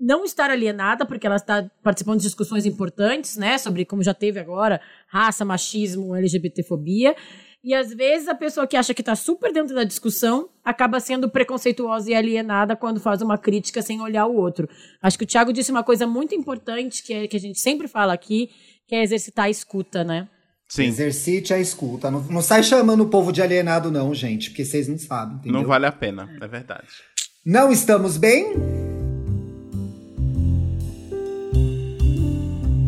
não 0.00 0.24
estar 0.24 0.50
alienada, 0.50 1.04
porque 1.04 1.26
ela 1.26 1.36
está 1.36 1.68
participando 1.82 2.18
de 2.18 2.22
discussões 2.22 2.64
importantes, 2.64 3.36
né, 3.36 3.58
sobre 3.58 3.84
como 3.84 4.02
já 4.02 4.14
teve 4.14 4.38
agora, 4.38 4.80
raça, 5.08 5.44
machismo, 5.44 6.14
LGBTfobia. 6.14 7.16
E 7.64 7.74
às 7.74 7.92
vezes 7.92 8.28
a 8.28 8.34
pessoa 8.34 8.66
que 8.66 8.76
acha 8.76 8.94
que 8.94 9.02
está 9.02 9.16
super 9.16 9.52
dentro 9.52 9.74
da 9.74 9.82
discussão 9.82 10.48
acaba 10.64 11.00
sendo 11.00 11.28
preconceituosa 11.28 12.10
e 12.10 12.14
alienada 12.14 12.76
quando 12.76 13.00
faz 13.00 13.20
uma 13.20 13.36
crítica 13.36 13.82
sem 13.82 14.00
olhar 14.00 14.26
o 14.26 14.36
outro. 14.36 14.68
Acho 15.02 15.18
que 15.18 15.24
o 15.24 15.26
Thiago 15.26 15.52
disse 15.52 15.72
uma 15.72 15.82
coisa 15.82 16.06
muito 16.06 16.34
importante 16.34 17.02
que, 17.02 17.12
é, 17.12 17.26
que 17.26 17.36
a 17.36 17.40
gente 17.40 17.58
sempre 17.58 17.88
fala 17.88 18.12
aqui, 18.12 18.50
que 18.86 18.94
é 18.94 19.02
exercitar 19.02 19.46
a 19.46 19.50
escuta, 19.50 20.04
né? 20.04 20.28
Sim. 20.68 20.84
Exercite 20.84 21.54
a 21.54 21.58
escuta. 21.58 22.10
Não, 22.10 22.20
não 22.24 22.42
sai 22.42 22.62
chamando 22.62 23.02
o 23.02 23.08
povo 23.08 23.32
de 23.32 23.40
alienado, 23.40 23.90
não, 23.90 24.14
gente, 24.14 24.50
porque 24.50 24.64
vocês 24.64 24.86
não 24.86 24.98
sabem, 24.98 25.36
entendeu? 25.36 25.60
Não 25.60 25.66
vale 25.66 25.86
a 25.86 25.92
pena, 25.92 26.28
é 26.40 26.46
verdade. 26.46 26.86
Não 27.44 27.72
estamos 27.72 28.18
bem? 28.18 28.52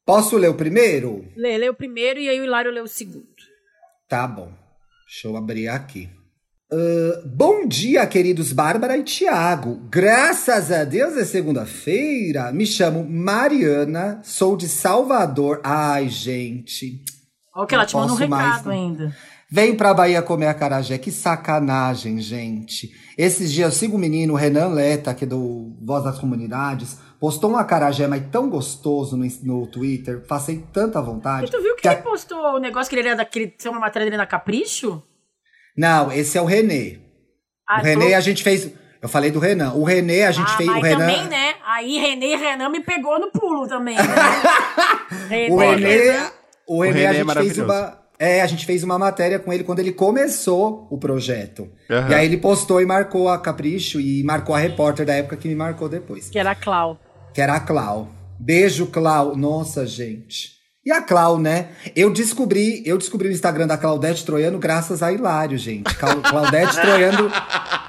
Posso 0.05 0.37
ler 0.37 0.49
o 0.49 0.55
primeiro? 0.55 1.25
Lê, 1.35 1.57
lê 1.57 1.69
o 1.69 1.73
primeiro 1.73 2.19
e 2.19 2.27
aí 2.29 2.39
o 2.39 2.43
Hilário 2.43 2.71
lê 2.71 2.81
o 2.81 2.87
segundo. 2.87 3.27
Tá 4.07 4.27
bom. 4.27 4.51
Deixa 5.07 5.27
eu 5.27 5.37
abrir 5.37 5.67
aqui. 5.67 6.09
Ah, 6.73 7.21
bom 7.23 7.67
dia, 7.67 8.05
queridos 8.07 8.51
Bárbara 8.51 8.97
e 8.97 9.03
Tiago. 9.03 9.79
Graças 9.91 10.71
a 10.71 10.83
Deus 10.83 11.15
é 11.15 11.23
segunda-feira. 11.23 12.51
Me 12.51 12.65
chamo 12.65 13.07
Mariana, 13.07 14.21
sou 14.23 14.57
de 14.57 14.67
Salvador. 14.67 15.61
Ai, 15.63 16.09
gente. 16.09 17.03
Olha 17.55 17.67
que 17.67 17.75
ela 17.75 17.85
te 17.85 17.95
manda 17.95 18.13
um 18.13 18.27
mais, 18.27 18.47
recado 18.47 18.69
né? 18.69 18.75
ainda. 18.75 19.15
Vem 19.51 19.75
pra 19.75 19.93
Bahia 19.93 20.23
comer 20.23 20.47
acarajé. 20.47 20.97
Que 20.97 21.11
sacanagem, 21.11 22.19
gente. 22.19 22.89
Esses 23.15 23.51
dias 23.51 23.71
eu 23.71 23.79
sigo 23.79 23.95
o 23.95 23.99
menino, 23.99 24.33
Renan 24.33 24.69
Leta, 24.69 25.11
aqui 25.11 25.27
do 25.27 25.77
Voz 25.79 26.03
das 26.03 26.17
Comunidades, 26.17 26.97
postou 27.23 27.51
um 27.51 27.55
acarajé, 27.55 28.05
mas 28.05 28.21
tão 28.29 28.49
gostoso 28.49 29.15
no, 29.15 29.25
no 29.43 29.65
Twitter. 29.65 30.19
Passei 30.27 30.61
tanta 30.73 31.01
vontade. 31.01 31.47
E 31.47 31.49
tu 31.49 31.61
viu 31.61 31.73
que, 31.75 31.83
que 31.83 31.87
a- 31.87 31.93
ele 31.93 32.01
postou 32.01 32.37
o 32.37 32.59
negócio 32.59 32.89
que 32.89 32.97
ele 32.99 33.07
era 33.07 33.15
daquele. 33.15 33.47
Tem 33.47 33.71
uma 33.71 33.79
matéria 33.79 34.05
dele 34.05 34.17
na 34.17 34.25
Capricho? 34.25 35.01
Não, 35.77 36.11
esse 36.11 36.37
é 36.37 36.41
o 36.41 36.45
Renê. 36.45 36.99
Ah, 37.65 37.79
o 37.79 37.81
Renê 37.81 38.09
tô- 38.09 38.15
a 38.17 38.19
gente 38.19 38.43
fez. 38.43 38.69
Eu 39.01 39.07
falei 39.07 39.31
do 39.31 39.39
Renan. 39.39 39.71
O 39.71 39.85
Renê 39.85 40.23
a 40.23 40.31
gente 40.31 40.51
ah, 40.51 40.57
fez. 40.57 40.69
mas 40.69 40.79
O 40.79 40.81
Renan. 40.81 40.99
também, 40.99 41.27
né? 41.29 41.53
Aí 41.65 41.97
Renê 41.97 42.33
e 42.33 42.35
Renan 42.35 42.67
me 42.67 42.81
pegou 42.81 43.17
no 43.17 43.31
pulo 43.31 43.67
também, 43.69 43.95
né? 43.95 44.03
O 45.49 45.55
Renê, 45.57 46.19
o 46.67 46.81
Renê, 46.81 46.91
Renê 46.99 47.05
a 47.05 47.09
é 47.09 47.13
gente 47.13 47.15
fez 47.15 47.25
maravilhoso. 47.25 47.63
uma. 47.63 48.03
É, 48.19 48.41
a 48.41 48.45
gente 48.47 48.65
fez 48.65 48.83
uma 48.83 48.99
matéria 48.99 49.39
com 49.39 49.51
ele 49.51 49.63
quando 49.63 49.79
ele 49.79 49.93
começou 49.93 50.87
o 50.91 50.97
projeto. 50.97 51.69
Aham. 51.89 52.09
E 52.09 52.13
aí 52.13 52.25
ele 52.25 52.37
postou 52.37 52.81
e 52.81 52.85
marcou 52.85 53.27
a 53.29 53.37
Capricho 53.39 53.99
e 53.99 54.23
marcou 54.23 54.53
a 54.55 54.59
repórter 54.59 55.05
da 55.05 55.13
época 55.13 55.37
que 55.37 55.47
me 55.47 55.55
marcou 55.55 55.87
depois. 55.89 56.29
Que 56.29 56.37
era 56.37 56.51
a 56.51 56.55
Clau. 56.55 56.99
Que 57.33 57.41
era 57.41 57.55
a 57.55 57.59
Clau. 57.59 58.09
Beijo, 58.39 58.87
Clau. 58.87 59.35
Nossa, 59.35 59.85
gente. 59.85 60.53
E 60.85 60.91
a 60.91 61.01
Clau, 61.01 61.39
né? 61.39 61.69
Eu 61.95 62.11
descobri, 62.11 62.83
eu 62.85 62.97
descobri 62.97 63.29
o 63.29 63.31
Instagram 63.31 63.67
da 63.67 63.77
Claudete 63.77 64.25
Troiano 64.25 64.59
graças 64.59 65.01
a 65.01 65.11
Hilário, 65.13 65.57
gente. 65.57 65.93
Clau- 65.95 66.21
Claudete 66.21 66.75
Troiano, 66.81 67.31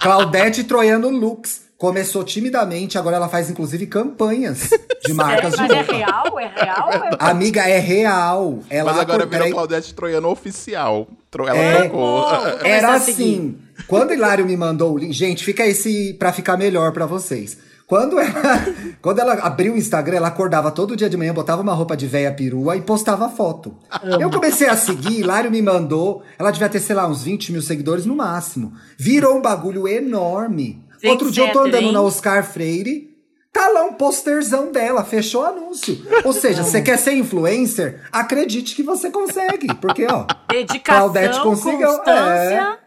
Claudete 0.01 0.65
Troiano 0.65 1.09
Lux. 1.11 1.63
Começou 1.77 2.23
timidamente, 2.23 2.97
agora 2.97 3.17
ela 3.17 3.29
faz 3.29 3.51
inclusive 3.51 3.87
campanhas 3.89 4.71
de 5.05 5.13
marcas 5.13 5.53
é, 5.55 5.57
de 5.57 5.63
mas 5.63 5.71
é 5.71 5.77
roupa. 5.77 5.93
real? 5.93 6.41
É 6.41 6.47
real? 6.65 6.91
É... 6.93 7.11
Amiga, 7.19 7.61
é 7.69 7.79
real. 7.79 8.61
Ela 8.71 8.93
Mas 8.93 9.01
agora 9.03 9.27
virou. 9.27 9.51
Claudete 9.51 9.93
Troiano 9.93 10.29
oficial. 10.31 11.09
Ela 11.37 11.59
É. 11.59 11.79
trocou. 11.83 12.27
Era 12.65 12.95
assim. 12.95 13.59
Quando 13.89 14.11
o 14.11 14.15
Hilário 14.15 14.47
me 14.47 14.57
mandou 14.57 14.95
o 14.95 14.99
link, 14.99 15.13
gente, 15.13 15.45
fica 15.45 15.67
esse 15.67 16.15
pra 16.15 16.33
ficar 16.33 16.57
melhor 16.57 16.93
pra 16.93 17.07
vocês. 17.07 17.59
Quando 17.87 18.19
ela, 18.19 18.33
quando 19.01 19.19
ela 19.19 19.35
abriu 19.35 19.75
o 19.75 19.77
Instagram, 19.77 20.17
ela 20.17 20.29
acordava 20.29 20.71
todo 20.71 20.97
dia 20.97 21.09
de 21.09 21.17
manhã, 21.17 21.35
botava 21.35 21.63
uma 21.63 21.75
roupa 21.75 21.97
de 21.97 22.07
véia 22.07 22.33
perua 22.33 22.77
e 22.77 22.83
postava 22.83 23.29
foto. 23.29 23.77
Eu 24.19 24.31
comecei 24.31 24.69
a 24.69 24.77
seguir, 24.77 25.21
Hilário 25.21 25.51
me 25.51 25.61
mandou. 25.61 26.23
Ela 26.39 26.51
devia 26.51 26.69
ter, 26.69 26.81
sei 26.81 26.97
lá, 26.97 27.07
uns 27.07 27.23
20 27.23 27.53
mil 27.53 27.63
seguidores 27.63 28.07
no 28.07 28.17
máximo. 28.17 28.73
Virou 28.99 29.37
um 29.37 29.43
bagulho 29.43 29.87
enorme. 29.87 30.83
Outro 31.05 31.31
dia 31.31 31.49
eu 31.49 31.53
tô 31.53 31.61
andando 31.61 31.83
hein? 31.83 31.93
na 31.93 32.01
Oscar 32.01 32.45
Freire. 32.45 33.15
Tá 33.53 33.69
lá 33.69 33.85
um 33.85 33.93
posterzão 33.93 34.73
dela, 34.73 35.05
fechou 35.05 35.43
o 35.43 35.47
anúncio. 35.47 35.97
Ou 36.25 36.33
seja, 36.33 36.65
você 36.65 36.83
quer 36.83 36.99
ser 36.99 37.13
influencer? 37.13 38.01
Acredite 38.11 38.75
que 38.75 38.83
você 38.83 39.11
consegue. 39.11 39.73
Porque, 39.75 40.07
ó, 40.11 40.27
Dedicação, 40.51 40.83
Claudete 40.83 41.41
conseguiu, 41.41 41.87
constância. 41.87 42.79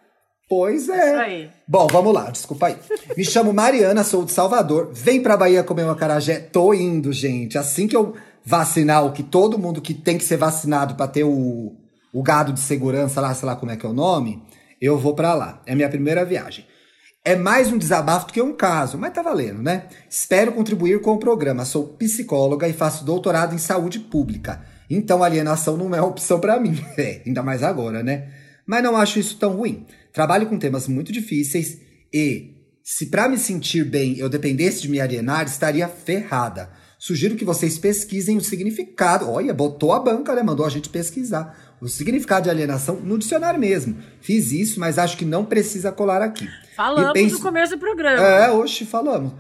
Pois 0.50 0.84
Isso 0.84 0.94
é. 0.94 1.16
aí. 1.20 1.50
Bom, 1.68 1.88
vamos 1.88 2.14
lá, 2.14 2.30
desculpa 2.32 2.68
aí. 2.68 2.78
Me 3.18 3.26
chamo 3.26 3.52
Mariana, 3.52 4.04
sou 4.04 4.24
de 4.24 4.32
Salvador. 4.32 4.90
Vem 4.94 5.22
pra 5.22 5.36
Bahia 5.36 5.64
comer 5.64 5.84
um 5.84 5.92
acarajé. 5.92 6.40
Tô 6.40 6.74
indo, 6.74 7.12
gente. 7.12 7.58
Assim 7.58 7.88
que 7.88 7.96
eu 7.96 8.16
vacinar 8.46 9.06
o 9.06 9.12
que 9.12 9.24
todo 9.24 9.60
mundo 9.60 9.82
que 9.82 9.94
tem 9.94 10.18
que 10.18 10.24
ser 10.24 10.38
vacinado 10.38 10.96
pra 10.96 11.06
ter 11.06 11.26
o, 11.26 11.76
o 12.14 12.24
gado 12.24 12.54
de 12.54 12.62
segurança 12.62 13.20
lá, 13.20 13.34
sei 13.34 13.46
lá 13.46 13.58
como 13.58 13.74
é 13.74 13.76
que 13.76 13.86
é 13.86 13.90
o 13.90 13.94
nome, 13.94 14.42
eu 14.82 14.98
vou 14.98 15.14
pra 15.14 15.34
lá. 15.34 15.62
É 15.66 15.76
minha 15.76 15.90
primeira 15.90 16.24
viagem. 16.24 16.66
É 17.26 17.36
mais 17.36 17.70
um 17.70 17.78
desabafo 17.78 18.28
do 18.28 18.32
que 18.32 18.42
um 18.42 18.54
caso, 18.54 18.98
mas 18.98 19.12
tá 19.12 19.22
valendo, 19.22 19.62
né? 19.62 19.88
Espero 20.10 20.54
contribuir 20.54 21.02
com 21.02 21.12
o 21.14 21.20
programa. 21.20 21.66
Sou 21.66 21.86
psicóloga 21.86 22.70
e 22.70 22.74
faço 22.74 23.04
doutorado 23.04 23.54
em 23.54 23.58
saúde 23.58 24.00
pública. 24.00 24.62
Então 24.90 25.22
alienação 25.22 25.76
não 25.76 25.94
é 25.94 26.02
opção 26.02 26.40
pra 26.40 26.58
mim. 26.58 26.82
É, 26.98 27.22
ainda 27.26 27.44
mais 27.44 27.64
agora, 27.64 28.02
né? 28.02 28.30
Mas 28.66 28.82
não 28.82 28.96
acho 28.96 29.20
isso 29.20 29.38
tão 29.38 29.58
ruim. 29.58 29.86
Trabalho 30.18 30.48
com 30.48 30.58
temas 30.58 30.88
muito 30.88 31.12
difíceis 31.12 31.78
e, 32.12 32.56
se 32.84 33.06
pra 33.06 33.30
me 33.30 33.38
sentir 33.38 33.84
bem 33.84 34.18
eu 34.18 34.28
dependesse 34.28 34.82
de 34.82 34.90
me 34.90 35.00
alienar, 35.00 35.46
estaria 35.46 35.88
ferrada. 35.88 36.72
Sugiro 36.98 37.36
que 37.36 37.46
vocês 37.46 37.78
pesquisem 37.78 38.36
o 38.36 38.42
significado. 38.42 39.30
Olha, 39.30 39.54
botou 39.54 39.94
a 39.94 40.00
banca, 40.00 40.34
né? 40.34 40.42
Mandou 40.42 40.66
a 40.66 40.70
gente 40.70 40.90
pesquisar. 40.90 41.56
O 41.80 41.88
significado 41.88 42.46
de 42.46 42.50
alienação 42.50 42.96
no 42.96 43.16
dicionário 43.20 43.60
mesmo. 43.60 43.96
Fiz 44.20 44.52
isso, 44.52 44.80
mas 44.80 44.98
acho 44.98 45.18
que 45.18 45.24
não 45.24 45.46
precisa 45.46 45.92
colar 45.92 46.24
aqui. 46.24 46.48
Falamos 46.76 47.14
penso- 47.14 47.36
no 47.36 47.42
começo 47.42 47.76
do 47.76 47.80
programa. 47.80 48.20
É, 48.20 48.50
hoje 48.52 48.86
falamos. 48.88 49.34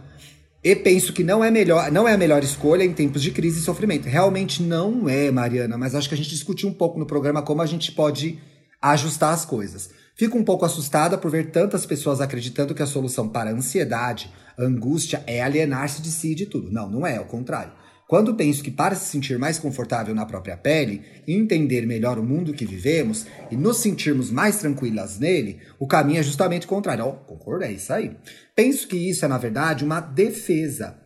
E 0.63 0.75
penso 0.75 1.11
que 1.11 1.23
não 1.23 1.43
é 1.43 1.49
melhor, 1.49 1.91
não 1.91 2.07
é 2.07 2.13
a 2.13 2.17
melhor 2.19 2.43
escolha 2.43 2.84
em 2.84 2.93
tempos 2.93 3.23
de 3.23 3.32
crise 3.32 3.61
e 3.61 3.63
sofrimento. 3.63 4.05
Realmente 4.07 4.61
não 4.61 5.09
é, 5.09 5.32
Mariana, 5.32 5.75
mas 5.75 5.95
acho 5.95 6.07
que 6.07 6.13
a 6.13 6.17
gente 6.17 6.30
discutiu 6.30 6.69
um 6.69 6.73
pouco 6.73 6.99
no 6.99 7.07
programa 7.07 7.41
como 7.41 7.63
a 7.63 7.65
gente 7.65 7.91
pode 7.93 8.38
ajustar 8.80 9.34
as 9.34 9.43
coisas. 9.43 9.89
Fico 10.18 10.36
um 10.36 10.43
pouco 10.43 10.65
assustada 10.65 11.15
por 11.15 11.30
ver 11.30 11.51
tantas 11.51 11.86
pessoas 11.86 12.20
acreditando 12.20 12.74
que 12.74 12.82
a 12.82 12.88
solução 12.88 13.30
para 13.30 13.51
a 13.51 13.53
ansiedade, 13.53 14.34
angústia 14.57 15.24
é 15.28 15.43
alienar-se 15.43 16.01
de 16.01 16.09
si 16.09 16.32
e 16.32 16.36
de 16.36 16.47
tudo. 16.47 16.72
Não, 16.72 16.89
não 16.89 17.05
é, 17.05 17.18
ao 17.18 17.26
contrário. 17.26 17.72
Quando 18.07 18.34
penso 18.34 18.63
que 18.63 18.72
para 18.72 18.95
se 18.95 19.11
sentir 19.11 19.38
mais 19.38 19.59
confortável 19.59 20.15
na 20.15 20.26
própria 20.26 20.57
pele, 20.57 21.03
entender 21.28 21.86
melhor 21.86 22.18
o 22.18 22.24
mundo 22.24 22.53
que 22.53 22.65
vivemos 22.65 23.28
e 23.51 23.55
nos 23.55 23.78
sentirmos 23.78 24.32
mais 24.32 24.57
tranquilas 24.57 25.20
nele, 25.20 25.59
o 25.78 25.86
caminho 25.86 26.20
é 26.20 26.24
justamente 26.24 26.65
o 26.65 26.70
contrário. 26.70 27.05
Ó, 27.05 27.09
oh, 27.09 27.13
concordo, 27.13 27.65
é 27.65 27.72
isso 27.72 27.93
aí. 27.93 28.18
Penso 28.55 28.88
que 28.88 28.97
isso 28.97 29.24
é, 29.24 29.28
na 29.28 29.38
verdade, 29.38 29.86
uma 29.86 29.99
defesa. 29.99 30.97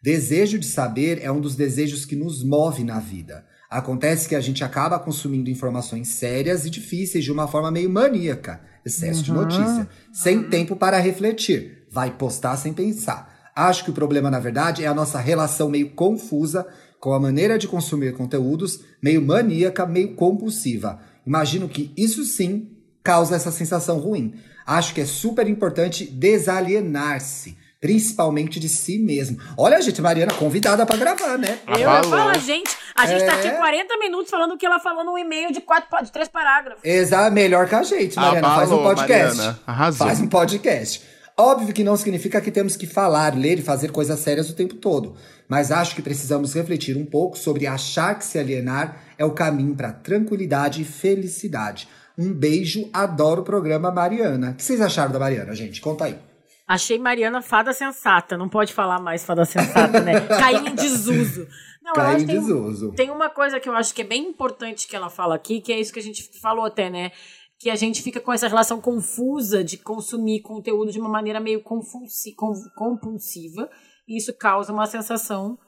Desejo 0.00 0.60
de 0.60 0.66
saber 0.66 1.18
é 1.20 1.32
um 1.32 1.40
dos 1.40 1.56
desejos 1.56 2.04
que 2.04 2.14
nos 2.14 2.44
move 2.44 2.84
na 2.84 3.00
vida. 3.00 3.44
Acontece 3.70 4.28
que 4.28 4.34
a 4.34 4.40
gente 4.40 4.64
acaba 4.64 4.98
consumindo 4.98 5.48
informações 5.48 6.08
sérias 6.08 6.66
e 6.66 6.70
difíceis 6.70 7.22
de 7.22 7.30
uma 7.30 7.46
forma 7.46 7.70
meio 7.70 7.88
maníaca, 7.88 8.60
excesso 8.84 9.22
de 9.22 9.30
notícia, 9.30 9.88
sem 10.12 10.42
tempo 10.42 10.74
para 10.74 10.98
refletir. 10.98 11.86
Vai 11.88 12.10
postar 12.10 12.56
sem 12.56 12.72
pensar. 12.72 13.52
Acho 13.54 13.84
que 13.84 13.90
o 13.90 13.94
problema, 13.94 14.28
na 14.28 14.40
verdade, 14.40 14.84
é 14.84 14.88
a 14.88 14.94
nossa 14.94 15.20
relação 15.20 15.68
meio 15.68 15.90
confusa 15.90 16.66
com 16.98 17.12
a 17.12 17.20
maneira 17.20 17.56
de 17.56 17.68
consumir 17.68 18.12
conteúdos, 18.12 18.80
meio 19.00 19.22
maníaca, 19.22 19.86
meio 19.86 20.16
compulsiva. 20.16 20.98
Imagino 21.24 21.68
que 21.68 21.92
isso 21.96 22.24
sim 22.24 22.70
causa 23.04 23.36
essa 23.36 23.52
sensação 23.52 23.98
ruim. 23.98 24.34
Acho 24.66 24.94
que 24.94 25.00
é 25.00 25.06
super 25.06 25.48
importante 25.48 26.04
desalienar-se, 26.06 27.56
principalmente 27.80 28.60
de 28.60 28.68
si 28.68 28.98
mesmo. 28.98 29.38
Olha, 29.56 29.78
a 29.78 29.80
gente, 29.80 30.02
Mariana, 30.02 30.34
convidada 30.34 30.84
para 30.84 30.96
gravar, 30.96 31.38
né? 31.38 31.58
Eu 31.66 31.78
ia 31.78 32.04
falar, 32.04 32.38
gente, 32.38 32.70
a 32.94 33.06
gente 33.06 33.22
é... 33.22 33.26
tá 33.26 33.34
aqui 33.34 33.50
40 33.50 33.96
minutos 33.96 34.30
falando 34.30 34.52
o 34.52 34.58
que 34.58 34.66
ela 34.66 34.78
falou 34.78 35.02
num 35.02 35.16
e-mail 35.16 35.50
de, 35.50 35.60
quatro, 35.60 36.04
de 36.04 36.12
três 36.12 36.28
parágrafos. 36.28 36.84
Exato, 36.84 37.32
melhor 37.32 37.66
que 37.68 37.74
a 37.74 37.82
gente, 37.82 38.16
Mariana. 38.16 38.46
Abalou, 38.46 38.58
faz 38.58 38.72
um 38.72 38.82
podcast. 38.82 39.36
Mariana. 39.38 39.60
Arrasou. 39.66 40.06
Faz 40.06 40.20
um 40.20 40.28
podcast. 40.28 41.02
Óbvio 41.36 41.72
que 41.72 41.82
não 41.82 41.96
significa 41.96 42.38
que 42.38 42.50
temos 42.50 42.76
que 42.76 42.86
falar, 42.86 43.34
ler 43.34 43.58
e 43.58 43.62
fazer 43.62 43.90
coisas 43.90 44.20
sérias 44.20 44.50
o 44.50 44.54
tempo 44.54 44.74
todo, 44.74 45.14
mas 45.48 45.72
acho 45.72 45.94
que 45.96 46.02
precisamos 46.02 46.52
refletir 46.52 46.98
um 46.98 47.06
pouco 47.06 47.38
sobre 47.38 47.66
achar 47.66 48.18
que 48.18 48.26
se 48.26 48.38
alienar 48.38 49.00
é 49.16 49.24
o 49.24 49.30
caminho 49.30 49.74
para 49.74 49.90
tranquilidade 49.90 50.82
e 50.82 50.84
felicidade. 50.84 51.88
Um 52.18 52.30
beijo, 52.30 52.90
adoro 52.92 53.40
o 53.40 53.44
programa 53.44 53.90
Mariana. 53.90 54.50
O 54.50 54.54
que 54.54 54.62
vocês 54.62 54.82
acharam 54.82 55.12
da 55.12 55.18
Mariana, 55.18 55.54
gente? 55.54 55.80
Conta 55.80 56.04
aí. 56.04 56.29
Achei 56.70 56.98
Mariana 56.98 57.42
fada 57.42 57.72
sensata. 57.72 58.36
Não 58.36 58.48
pode 58.48 58.72
falar 58.72 59.00
mais 59.00 59.24
fada 59.24 59.44
sensata, 59.44 60.00
né? 60.00 60.20
Caiu 60.38 60.68
em 60.68 60.74
desuso. 60.76 61.48
Não, 61.82 61.94
Caiu 61.94 62.20
em 62.20 62.26
desuso. 62.26 62.92
Tem, 62.92 63.06
tem 63.06 63.10
uma 63.10 63.28
coisa 63.28 63.58
que 63.58 63.68
eu 63.68 63.74
acho 63.74 63.92
que 63.92 64.02
é 64.02 64.04
bem 64.04 64.28
importante 64.28 64.86
que 64.86 64.94
ela 64.94 65.10
fala 65.10 65.34
aqui, 65.34 65.60
que 65.60 65.72
é 65.72 65.80
isso 65.80 65.92
que 65.92 65.98
a 65.98 66.02
gente 66.02 66.30
falou 66.40 66.64
até, 66.64 66.88
né? 66.88 67.10
que 67.58 67.68
a 67.68 67.74
gente 67.74 68.00
fica 68.02 68.20
com 68.20 68.32
essa 68.32 68.46
relação 68.48 68.80
confusa 68.80 69.64
de 69.64 69.76
consumir 69.76 70.40
conteúdo 70.40 70.92
de 70.92 71.00
uma 71.00 71.10
maneira 71.10 71.40
meio 71.40 71.60
compulsiva, 71.62 73.68
e 74.08 74.16
isso 74.16 74.32
causa 74.38 74.72
uma 74.72 74.86
sensação 74.86 75.58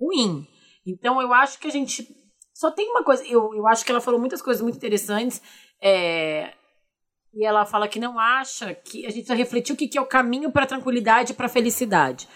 ruim. 0.00 0.46
Então, 0.86 1.20
eu 1.20 1.30
acho 1.32 1.58
que 1.58 1.66
a 1.66 1.70
gente. 1.70 2.08
Só 2.54 2.70
tem 2.70 2.88
uma 2.88 3.04
coisa. 3.04 3.22
Eu, 3.26 3.52
eu 3.54 3.66
acho 3.66 3.84
que 3.84 3.90
ela 3.90 4.00
falou 4.00 4.18
muitas 4.18 4.40
coisas 4.40 4.62
muito 4.62 4.76
interessantes. 4.76 5.42
É, 5.82 6.54
e 7.34 7.44
ela 7.44 7.64
fala 7.64 7.88
que 7.88 7.98
não 7.98 8.18
acha 8.18 8.74
que 8.74 9.06
a 9.06 9.08
gente 9.08 9.24
precisa 9.24 9.34
refletir 9.34 9.72
o 9.72 9.76
que, 9.76 9.88
que 9.88 9.96
é 9.96 10.00
o 10.00 10.06
caminho 10.06 10.50
para 10.50 10.64
a 10.64 10.66
tranquilidade 10.66 11.32
e 11.32 11.34
para 11.34 11.46
a 11.46 11.48
felicidade. 11.48 12.28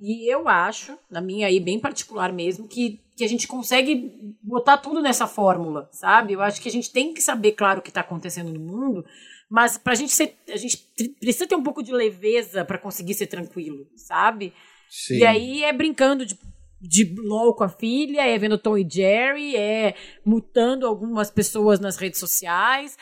E 0.00 0.32
eu 0.32 0.48
acho, 0.48 0.96
na 1.10 1.20
minha 1.20 1.48
aí 1.48 1.58
bem 1.58 1.78
particular 1.78 2.32
mesmo, 2.32 2.68
que, 2.68 3.00
que 3.16 3.24
a 3.24 3.28
gente 3.28 3.48
consegue 3.48 4.36
botar 4.42 4.78
tudo 4.78 5.02
nessa 5.02 5.26
fórmula, 5.26 5.88
sabe? 5.92 6.32
Eu 6.32 6.40
acho 6.40 6.62
que 6.62 6.68
a 6.68 6.72
gente 6.72 6.92
tem 6.92 7.12
que 7.12 7.20
saber, 7.20 7.52
claro, 7.52 7.80
o 7.80 7.82
que 7.82 7.90
está 7.90 8.00
acontecendo 8.00 8.52
no 8.52 8.60
mundo, 8.60 9.04
mas 9.50 9.76
pra 9.76 9.94
gente 9.94 10.12
ser. 10.12 10.36
A 10.48 10.56
gente 10.56 10.78
precisa 11.18 11.46
ter 11.46 11.56
um 11.56 11.62
pouco 11.62 11.82
de 11.82 11.92
leveza 11.92 12.64
para 12.64 12.78
conseguir 12.78 13.14
ser 13.14 13.26
tranquilo, 13.26 13.88
sabe? 13.96 14.52
Sim. 14.88 15.18
E 15.18 15.26
aí 15.26 15.64
é 15.64 15.72
brincando 15.72 16.24
de, 16.24 16.38
de 16.80 17.14
LOL 17.18 17.54
com 17.54 17.64
a 17.64 17.68
filha, 17.68 18.22
é 18.22 18.38
vendo 18.38 18.56
Tom 18.56 18.78
e 18.78 18.88
Jerry, 18.88 19.56
é 19.56 19.94
mutando 20.24 20.86
algumas 20.86 21.30
pessoas 21.30 21.80
nas 21.80 21.96
redes 21.96 22.20
sociais. 22.20 22.96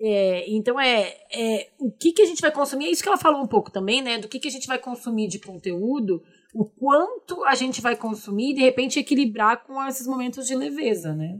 É, 0.00 0.44
então 0.48 0.78
é, 0.78 1.16
é 1.32 1.70
o 1.78 1.90
que, 1.90 2.12
que 2.12 2.22
a 2.22 2.26
gente 2.26 2.40
vai 2.40 2.52
consumir, 2.52 2.86
é 2.86 2.90
isso 2.90 3.02
que 3.02 3.08
ela 3.08 3.18
falou 3.18 3.42
um 3.42 3.48
pouco 3.48 3.70
também, 3.70 4.00
né? 4.00 4.18
Do 4.18 4.28
que, 4.28 4.38
que 4.38 4.48
a 4.48 4.50
gente 4.50 4.66
vai 4.66 4.78
consumir 4.78 5.28
de 5.28 5.40
conteúdo, 5.40 6.22
o 6.54 6.64
quanto 6.64 7.44
a 7.44 7.54
gente 7.54 7.80
vai 7.80 7.96
consumir 7.96 8.52
e 8.52 8.54
de 8.54 8.60
repente 8.60 8.98
equilibrar 8.98 9.64
com 9.64 9.84
esses 9.86 10.06
momentos 10.06 10.46
de 10.46 10.54
leveza, 10.54 11.14
né? 11.14 11.38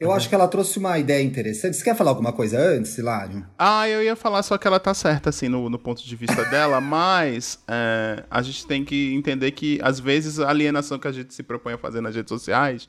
Eu 0.00 0.12
acho 0.12 0.28
que 0.28 0.34
ela 0.34 0.48
trouxe 0.48 0.78
uma 0.78 0.98
ideia 0.98 1.22
interessante. 1.22 1.76
Você 1.76 1.84
quer 1.84 1.94
falar 1.94 2.10
alguma 2.10 2.32
coisa 2.32 2.58
antes, 2.58 2.98
Hilário? 2.98 3.46
Ah, 3.56 3.88
eu 3.88 4.02
ia 4.02 4.16
falar 4.16 4.42
só 4.42 4.58
que 4.58 4.66
ela 4.66 4.80
tá 4.80 4.92
certa, 4.92 5.30
assim, 5.30 5.48
no, 5.48 5.70
no 5.70 5.78
ponto 5.78 6.04
de 6.04 6.16
vista 6.16 6.44
dela, 6.46 6.80
mas 6.82 7.62
é, 7.68 8.24
a 8.28 8.42
gente 8.42 8.66
tem 8.66 8.84
que 8.84 9.14
entender 9.14 9.52
que, 9.52 9.78
às 9.82 10.00
vezes, 10.00 10.40
a 10.40 10.50
alienação 10.50 10.98
que 10.98 11.06
a 11.06 11.12
gente 11.12 11.32
se 11.32 11.42
propõe 11.42 11.74
a 11.74 11.78
fazer 11.78 12.00
nas 12.00 12.14
redes 12.14 12.28
sociais, 12.28 12.88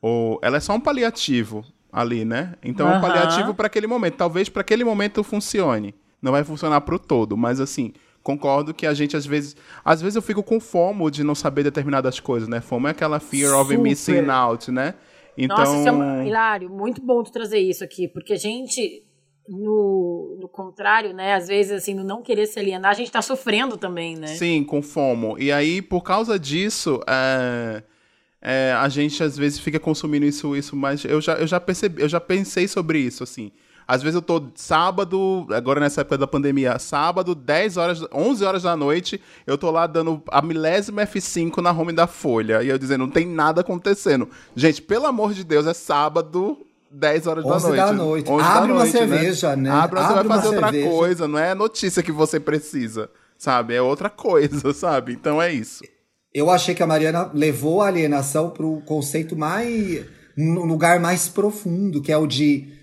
ou, 0.00 0.40
ela 0.42 0.56
é 0.56 0.60
só 0.60 0.74
um 0.74 0.80
paliativo 0.80 1.64
ali, 1.92 2.24
né? 2.24 2.54
Então 2.62 2.86
uhum. 2.86 2.94
é 2.94 2.98
um 2.98 3.00
paliativo 3.00 3.54
para 3.54 3.66
aquele 3.66 3.86
momento. 3.86 4.16
Talvez 4.16 4.48
para 4.48 4.62
aquele 4.62 4.84
momento 4.84 5.22
funcione. 5.22 5.94
Não 6.20 6.32
vai 6.32 6.44
funcionar 6.44 6.80
para 6.82 6.94
o 6.94 6.98
todo, 6.98 7.36
mas 7.36 7.60
assim, 7.60 7.92
concordo 8.22 8.74
que 8.74 8.86
a 8.86 8.92
gente 8.92 9.16
às 9.16 9.24
vezes, 9.24 9.56
às 9.84 10.02
vezes 10.02 10.16
eu 10.16 10.22
fico 10.22 10.42
com 10.42 10.60
fomo 10.60 11.10
de 11.10 11.24
não 11.24 11.34
saber 11.34 11.62
determinadas 11.62 12.20
coisas, 12.20 12.48
né? 12.48 12.60
Fomo 12.60 12.88
é 12.88 12.90
aquela 12.90 13.18
fear 13.18 13.50
Super. 13.50 13.60
of 13.60 13.76
missing 13.78 14.28
out, 14.28 14.70
né? 14.70 14.94
Então, 15.36 15.56
Nossa, 15.56 15.78
isso 15.78 15.88
é 15.88 15.92
um, 15.92 16.26
Hilário, 16.26 16.68
muito 16.68 17.00
bom 17.00 17.22
tu 17.22 17.32
trazer 17.32 17.58
isso 17.58 17.82
aqui, 17.82 18.06
porque 18.06 18.34
a 18.34 18.36
gente 18.36 19.04
no, 19.48 20.36
no 20.40 20.48
contrário, 20.48 21.12
né? 21.12 21.34
Às 21.34 21.48
vezes, 21.48 21.72
assim, 21.72 21.92
no 21.92 22.04
não 22.04 22.22
querer 22.22 22.46
se 22.46 22.58
alienar, 22.58 22.92
a 22.92 22.94
gente 22.94 23.10
tá 23.10 23.20
sofrendo 23.20 23.76
também, 23.76 24.16
né? 24.16 24.28
Sim, 24.28 24.62
com 24.62 24.80
fomo. 24.80 25.36
E 25.38 25.50
aí, 25.50 25.82
por 25.82 26.02
causa 26.02 26.38
disso, 26.38 27.00
é, 27.08 27.82
é, 28.42 28.72
a 28.78 28.88
gente 28.88 29.22
às 29.22 29.36
vezes 29.36 29.58
fica 29.58 29.78
consumindo 29.78 30.24
isso, 30.24 30.56
isso, 30.56 30.74
mas 30.74 31.04
eu 31.04 31.20
já, 31.20 31.34
eu 31.34 31.46
já 31.46 31.60
percebi, 31.60 32.02
eu 32.02 32.08
já 32.08 32.20
pensei 32.20 32.66
sobre 32.66 32.98
isso, 32.98 33.22
assim. 33.22 33.52
Às 33.86 34.02
vezes 34.02 34.14
eu 34.14 34.22
tô 34.22 34.40
sábado, 34.54 35.48
agora 35.50 35.80
nessa 35.80 36.02
época 36.02 36.16
da 36.16 36.26
pandemia, 36.26 36.78
sábado, 36.78 37.34
10 37.34 37.76
horas, 37.76 38.04
11 38.12 38.44
horas 38.44 38.62
da 38.62 38.76
noite, 38.76 39.20
eu 39.44 39.58
tô 39.58 39.68
lá 39.68 39.84
dando 39.88 40.22
a 40.28 40.40
milésima 40.40 41.02
F5 41.02 41.56
na 41.58 41.72
home 41.72 41.92
da 41.92 42.06
Folha. 42.06 42.62
E 42.62 42.68
eu 42.68 42.78
dizendo, 42.78 43.00
não 43.00 43.10
tem 43.10 43.26
nada 43.26 43.62
acontecendo. 43.62 44.28
Gente, 44.54 44.80
pelo 44.80 45.06
amor 45.06 45.34
de 45.34 45.42
Deus, 45.42 45.66
é 45.66 45.74
sábado, 45.74 46.56
10 46.88 47.26
horas 47.26 47.44
da 47.44 47.58
noite. 47.58 47.76
da 47.76 47.92
noite. 47.92 48.30
Abre 48.30 48.44
da 48.44 48.60
noite, 48.60 48.72
uma 48.72 48.84
né? 48.84 48.90
cerveja, 48.90 49.56
né? 49.56 49.62
né? 49.62 49.70
Abre, 49.70 49.98
Abre 49.98 50.12
você 50.12 50.14
vai 50.14 50.36
fazer 50.36 50.46
outra 50.46 50.70
cerveja. 50.70 50.88
coisa, 50.88 51.28
não 51.28 51.38
é 51.40 51.54
notícia 51.56 52.00
que 52.00 52.12
você 52.12 52.38
precisa, 52.38 53.10
sabe? 53.36 53.74
É 53.74 53.82
outra 53.82 54.08
coisa, 54.08 54.70
sabe? 54.74 55.14
Então 55.14 55.42
é 55.42 55.52
isso. 55.52 55.82
Eu 56.32 56.50
achei 56.50 56.74
que 56.74 56.82
a 56.82 56.86
Mariana 56.86 57.30
levou 57.34 57.82
a 57.82 57.88
alienação 57.88 58.50
para 58.50 58.66
o 58.66 58.80
conceito 58.82 59.36
mais. 59.36 60.04
no 60.36 60.64
lugar 60.64 61.00
mais 61.00 61.28
profundo, 61.28 62.00
que 62.00 62.12
é 62.12 62.16
o 62.16 62.26
de 62.26 62.80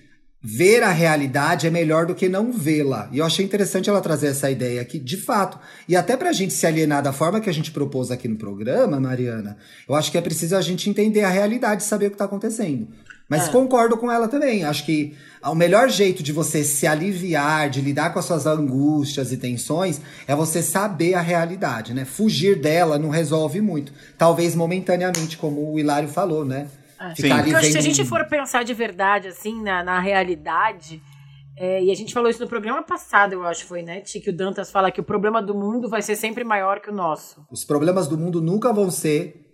ver 0.49 0.83
a 0.83 0.91
realidade 0.91 1.67
é 1.67 1.69
melhor 1.69 2.05
do 2.05 2.15
que 2.15 2.29
não 2.29 2.51
vê-la. 2.51 3.09
E 3.11 3.17
eu 3.17 3.25
achei 3.25 3.43
interessante 3.43 3.89
ela 3.89 4.01
trazer 4.01 4.27
essa 4.27 4.49
ideia 4.49 4.81
aqui, 4.81 4.99
de 4.99 5.17
fato. 5.17 5.59
E 5.87 5.95
até 5.95 6.15
para 6.15 6.29
a 6.29 6.33
gente 6.33 6.53
se 6.53 6.65
alienar 6.65 7.01
da 7.01 7.11
forma 7.11 7.41
que 7.41 7.49
a 7.49 7.53
gente 7.53 7.71
propôs 7.71 8.11
aqui 8.11 8.27
no 8.27 8.37
programa, 8.37 8.99
Mariana, 8.99 9.57
eu 9.87 9.95
acho 9.95 10.11
que 10.11 10.17
é 10.17 10.21
preciso 10.21 10.55
a 10.55 10.61
gente 10.61 10.89
entender 10.89 11.23
a 11.23 11.29
realidade, 11.29 11.83
saber 11.83 12.07
o 12.07 12.09
que 12.09 12.15
está 12.15 12.25
acontecendo. 12.25 12.87
Mas 13.29 13.47
é. 13.47 13.51
concordo 13.51 13.97
com 13.97 14.11
ela 14.11 14.27
também. 14.27 14.63
Acho 14.63 14.85
que 14.85 15.15
o 15.43 15.55
melhor 15.55 15.89
jeito 15.89 16.23
de 16.23 16.31
você 16.31 16.63
se 16.63 16.87
aliviar, 16.87 17.69
de 17.69 17.81
lidar 17.81 18.11
com 18.11 18.19
as 18.19 18.25
suas 18.25 18.45
angústias 18.45 19.31
e 19.31 19.37
tensões, 19.37 20.01
é 20.27 20.35
você 20.35 20.61
saber 20.63 21.13
a 21.13 21.21
realidade, 21.21 21.93
né? 21.93 22.05
Fugir 22.05 22.59
dela 22.59 22.97
não 22.97 23.09
resolve 23.09 23.59
muito. 23.59 23.93
Talvez 24.17 24.55
momentaneamente, 24.55 25.37
como 25.37 25.73
o 25.73 25.79
Hilário 25.79 26.07
falou, 26.07 26.45
né? 26.45 26.67
É. 26.99 27.07
Porque 27.09 27.51
vendo... 27.51 27.63
se 27.63 27.77
a 27.77 27.81
gente 27.81 28.03
for 28.05 28.25
pensar 28.25 28.63
de 28.63 28.73
verdade, 28.73 29.27
assim, 29.27 29.61
na, 29.61 29.83
na 29.83 29.99
realidade. 29.99 31.01
É, 31.59 31.83
e 31.83 31.91
a 31.91 31.95
gente 31.95 32.13
falou 32.13 32.29
isso 32.29 32.39
no 32.39 32.47
programa 32.47 32.83
passado, 32.83 33.33
eu 33.33 33.43
acho, 33.43 33.65
foi, 33.65 33.81
né, 33.81 34.01
Que 34.01 34.29
o 34.29 34.33
Dantas 34.33 34.69
fala 34.69 34.91
que 34.91 35.01
o 35.01 35.03
problema 35.03 35.41
do 35.41 35.55
mundo 35.55 35.89
vai 35.89 36.03
ser 36.03 36.15
sempre 36.15 36.43
maior 36.43 36.79
que 36.79 36.89
o 36.89 36.93
nosso. 36.93 37.43
Os 37.49 37.65
problemas 37.65 38.07
do 38.07 38.15
mundo 38.15 38.39
nunca 38.39 38.71
vão 38.71 38.91
ser 38.91 39.46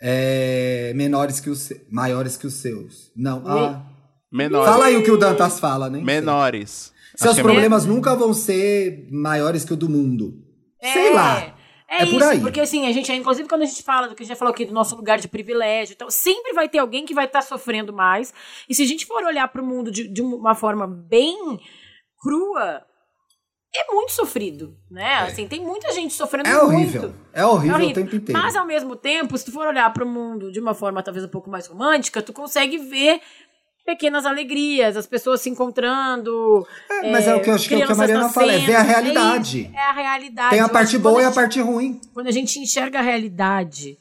é, 0.00 0.92
menores 0.94 1.40
que 1.40 1.50
os 1.50 1.72
maiores 1.90 2.36
que 2.36 2.46
os 2.46 2.54
seus. 2.54 3.10
Não. 3.16 3.42
Ah, 3.46 3.84
menores. 4.30 4.68
Fala 4.68 4.86
aí 4.86 4.96
o 4.96 5.02
que 5.02 5.10
o 5.10 5.16
Dantas 5.16 5.58
fala, 5.58 5.88
né? 5.88 6.00
Menores. 6.00 6.92
Seus 7.14 7.38
é 7.38 7.42
problemas 7.42 7.84
é... 7.84 7.88
nunca 7.88 8.14
vão 8.14 8.34
ser 8.34 9.08
maiores 9.10 9.64
que 9.64 9.72
o 9.72 9.76
do 9.76 9.88
mundo. 9.88 10.34
É, 10.80 10.92
Sei 10.92 11.14
lá. 11.14 11.56
É, 11.88 12.02
é 12.02 12.04
isso, 12.04 12.12
por 12.12 12.22
aí. 12.22 12.40
porque 12.40 12.60
assim, 12.60 12.86
a 12.86 12.92
gente, 12.92 13.10
inclusive 13.12 13.48
quando 13.48 13.62
a 13.62 13.66
gente 13.66 13.82
fala 13.82 14.08
do 14.08 14.14
que 14.14 14.22
a 14.22 14.24
gente 14.24 14.34
já 14.34 14.38
falou 14.38 14.52
aqui 14.52 14.64
do 14.64 14.74
nosso 14.74 14.96
lugar 14.96 15.18
de 15.18 15.28
privilégio, 15.28 15.94
então, 15.94 16.10
sempre 16.10 16.52
vai 16.52 16.68
ter 16.68 16.78
alguém 16.78 17.06
que 17.06 17.14
vai 17.14 17.26
estar 17.26 17.40
tá 17.40 17.46
sofrendo 17.46 17.92
mais. 17.92 18.34
E 18.68 18.74
se 18.74 18.82
a 18.82 18.86
gente 18.86 19.06
for 19.06 19.22
olhar 19.24 19.48
para 19.48 19.62
o 19.62 19.66
mundo 19.66 19.90
de, 19.90 20.08
de 20.08 20.20
uma 20.20 20.54
forma 20.54 20.86
bem 20.86 21.58
crua, 22.20 22.84
é 23.76 23.92
muito 23.92 24.12
sofrido, 24.12 24.76
né? 24.90 25.04
É. 25.04 25.18
Assim, 25.18 25.46
tem 25.46 25.60
muita 25.60 25.92
gente 25.92 26.14
sofrendo 26.14 26.48
é 26.48 26.62
horrível. 26.62 27.02
muito. 27.02 27.16
É 27.32 27.44
horrível, 27.44 27.72
é 27.72 27.74
horrível 27.74 27.90
o 27.90 27.94
tempo 27.94 28.16
inteiro. 28.16 28.40
Mas 28.40 28.56
ao 28.56 28.66
mesmo 28.66 28.96
tempo, 28.96 29.36
se 29.36 29.44
tu 29.44 29.52
for 29.52 29.66
olhar 29.66 29.92
para 29.92 30.04
o 30.04 30.08
mundo 30.08 30.50
de 30.50 30.60
uma 30.60 30.74
forma 30.74 31.02
talvez 31.02 31.24
um 31.24 31.28
pouco 31.28 31.50
mais 31.50 31.66
romântica, 31.66 32.22
tu 32.22 32.32
consegue 32.32 32.78
ver 32.78 33.20
pequenas 33.86 34.26
alegrias, 34.26 34.96
as 34.96 35.06
pessoas 35.06 35.40
se 35.40 35.48
encontrando. 35.48 36.66
É, 36.90 37.10
mas 37.12 37.26
é, 37.26 37.30
é, 37.30 37.36
o 37.36 37.42
que 37.42 37.50
eu 37.50 37.54
acho 37.54 37.68
que, 37.68 37.74
é 37.74 37.78
o 37.78 37.86
que 37.86 37.92
a 37.92 37.96
Mariana 37.96 38.28
fala, 38.28 38.52
é 38.52 38.58
ver 38.58 38.74
a 38.74 38.82
realidade. 38.82 39.70
É, 39.72 39.76
é 39.76 39.80
a 39.80 39.92
realidade. 39.92 40.50
Tem 40.50 40.60
a 40.60 40.68
parte 40.68 40.98
boa 40.98 41.20
a 41.20 41.22
gente, 41.22 41.28
e 41.28 41.32
a 41.32 41.34
parte 41.34 41.60
ruim. 41.60 42.00
Quando 42.12 42.26
a 42.26 42.32
gente 42.32 42.58
enxerga 42.58 42.98
a 42.98 43.02
realidade 43.02 43.96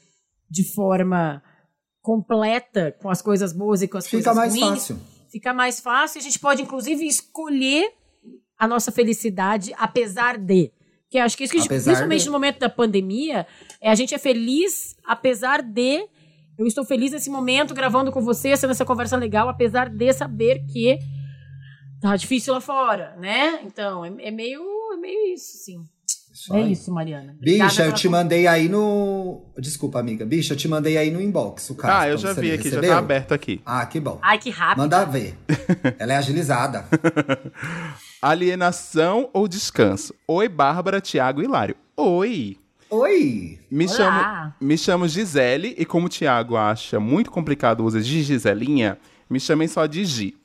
de 0.49 0.63
forma 0.73 1.41
completa 2.01 2.95
com 3.01 3.09
as 3.09 3.21
coisas 3.21 3.53
boas 3.53 3.81
e 3.81 3.87
com 3.87 3.97
as 3.97 4.05
Fica 4.05 4.17
coisas 4.17 4.35
mais 4.35 4.53
ruins, 4.53 4.69
fácil. 4.69 4.99
fica 5.31 5.53
mais 5.53 5.79
fácil. 5.79 6.19
A 6.19 6.23
gente 6.23 6.39
pode, 6.39 6.61
inclusive, 6.61 7.05
escolher 7.05 7.91
a 8.57 8.67
nossa 8.67 8.91
felicidade 8.91 9.73
apesar 9.77 10.37
de. 10.37 10.71
Que 11.09 11.19
acho 11.19 11.37
que 11.37 11.43
isso 11.43 11.53
que, 11.53 11.59
a 11.59 11.61
gente- 11.61 11.69
Apesar 11.69 11.91
principalmente 11.91 12.21
de. 12.21 12.25
no 12.27 12.31
momento 12.33 12.59
da 12.59 12.69
pandemia, 12.69 13.45
é 13.79 13.89
a 13.89 13.95
gente 13.95 14.13
é 14.13 14.17
feliz 14.17 14.95
apesar 15.05 15.61
de. 15.61 16.05
Eu 16.57 16.65
estou 16.65 16.85
feliz 16.85 17.11
nesse 17.11 17.29
momento 17.29 17.73
gravando 17.73 18.11
com 18.11 18.21
você, 18.21 18.55
sendo 18.55 18.71
essa 18.71 18.85
conversa 18.85 19.17
legal, 19.17 19.49
apesar 19.49 19.89
de 19.89 20.13
saber 20.13 20.63
que 20.71 20.97
tá 22.01 22.15
difícil 22.15 22.53
lá 22.53 22.61
fora, 22.61 23.15
né? 23.19 23.59
Então, 23.65 24.05
é, 24.05 24.13
é 24.19 24.31
meio, 24.31 24.61
é 24.93 24.97
meio 24.97 25.33
isso, 25.33 25.57
sim. 25.57 25.83
Isso 26.33 26.53
É 26.53 26.57
aí. 26.63 26.71
isso, 26.73 26.91
Mariana. 26.93 27.33
Obrigada 27.37 27.69
Bicha, 27.69 27.85
eu 27.85 27.93
te 27.93 28.09
mandei 28.09 28.45
aí 28.45 28.67
no. 28.67 29.45
Desculpa, 29.57 29.99
amiga. 29.99 30.25
Bicha, 30.25 30.53
eu 30.53 30.57
te 30.57 30.67
mandei 30.67 30.97
aí 30.97 31.09
no 31.09 31.21
inbox 31.21 31.69
o 31.69 31.75
caso. 31.75 31.93
Ah, 31.97 32.07
eu 32.09 32.15
então 32.17 32.33
já 32.33 32.39
vi 32.41 32.51
aqui, 32.51 32.63
já 32.63 32.69
recebeu? 32.71 32.89
tá 32.91 32.97
aberto 32.97 33.33
aqui. 33.33 33.61
Ah, 33.65 33.85
que 33.85 33.99
bom. 34.01 34.19
Ai, 34.21 34.37
que 34.37 34.49
rápido. 34.49 34.77
Manda 34.79 35.05
ver. 35.05 35.37
Ela 35.97 36.13
é 36.13 36.17
agilizada. 36.17 36.85
Alienação 38.25 39.29
ou 39.31 39.47
descanso? 39.47 40.11
Oi, 40.27 40.49
Bárbara, 40.49 40.99
Thiago 40.99 41.43
e 41.43 41.45
Hilário. 41.45 41.75
Oi! 41.95 42.57
Oi! 42.89 43.59
Me 43.69 43.85
Olá. 43.85 43.95
chamo, 43.95 44.53
me 44.59 44.77
chamo 44.79 45.07
Gisele 45.07 45.75
e 45.77 45.85
como 45.85 46.07
o 46.07 46.09
Thiago 46.09 46.57
acha 46.57 46.99
muito 46.99 47.29
complicado 47.29 47.81
o 47.81 47.85
uso 47.85 48.01
de 48.01 48.23
Giselinha, 48.23 48.97
me 49.29 49.39
chamem 49.39 49.67
só 49.67 49.85
de 49.85 50.03
Gi. 50.03 50.35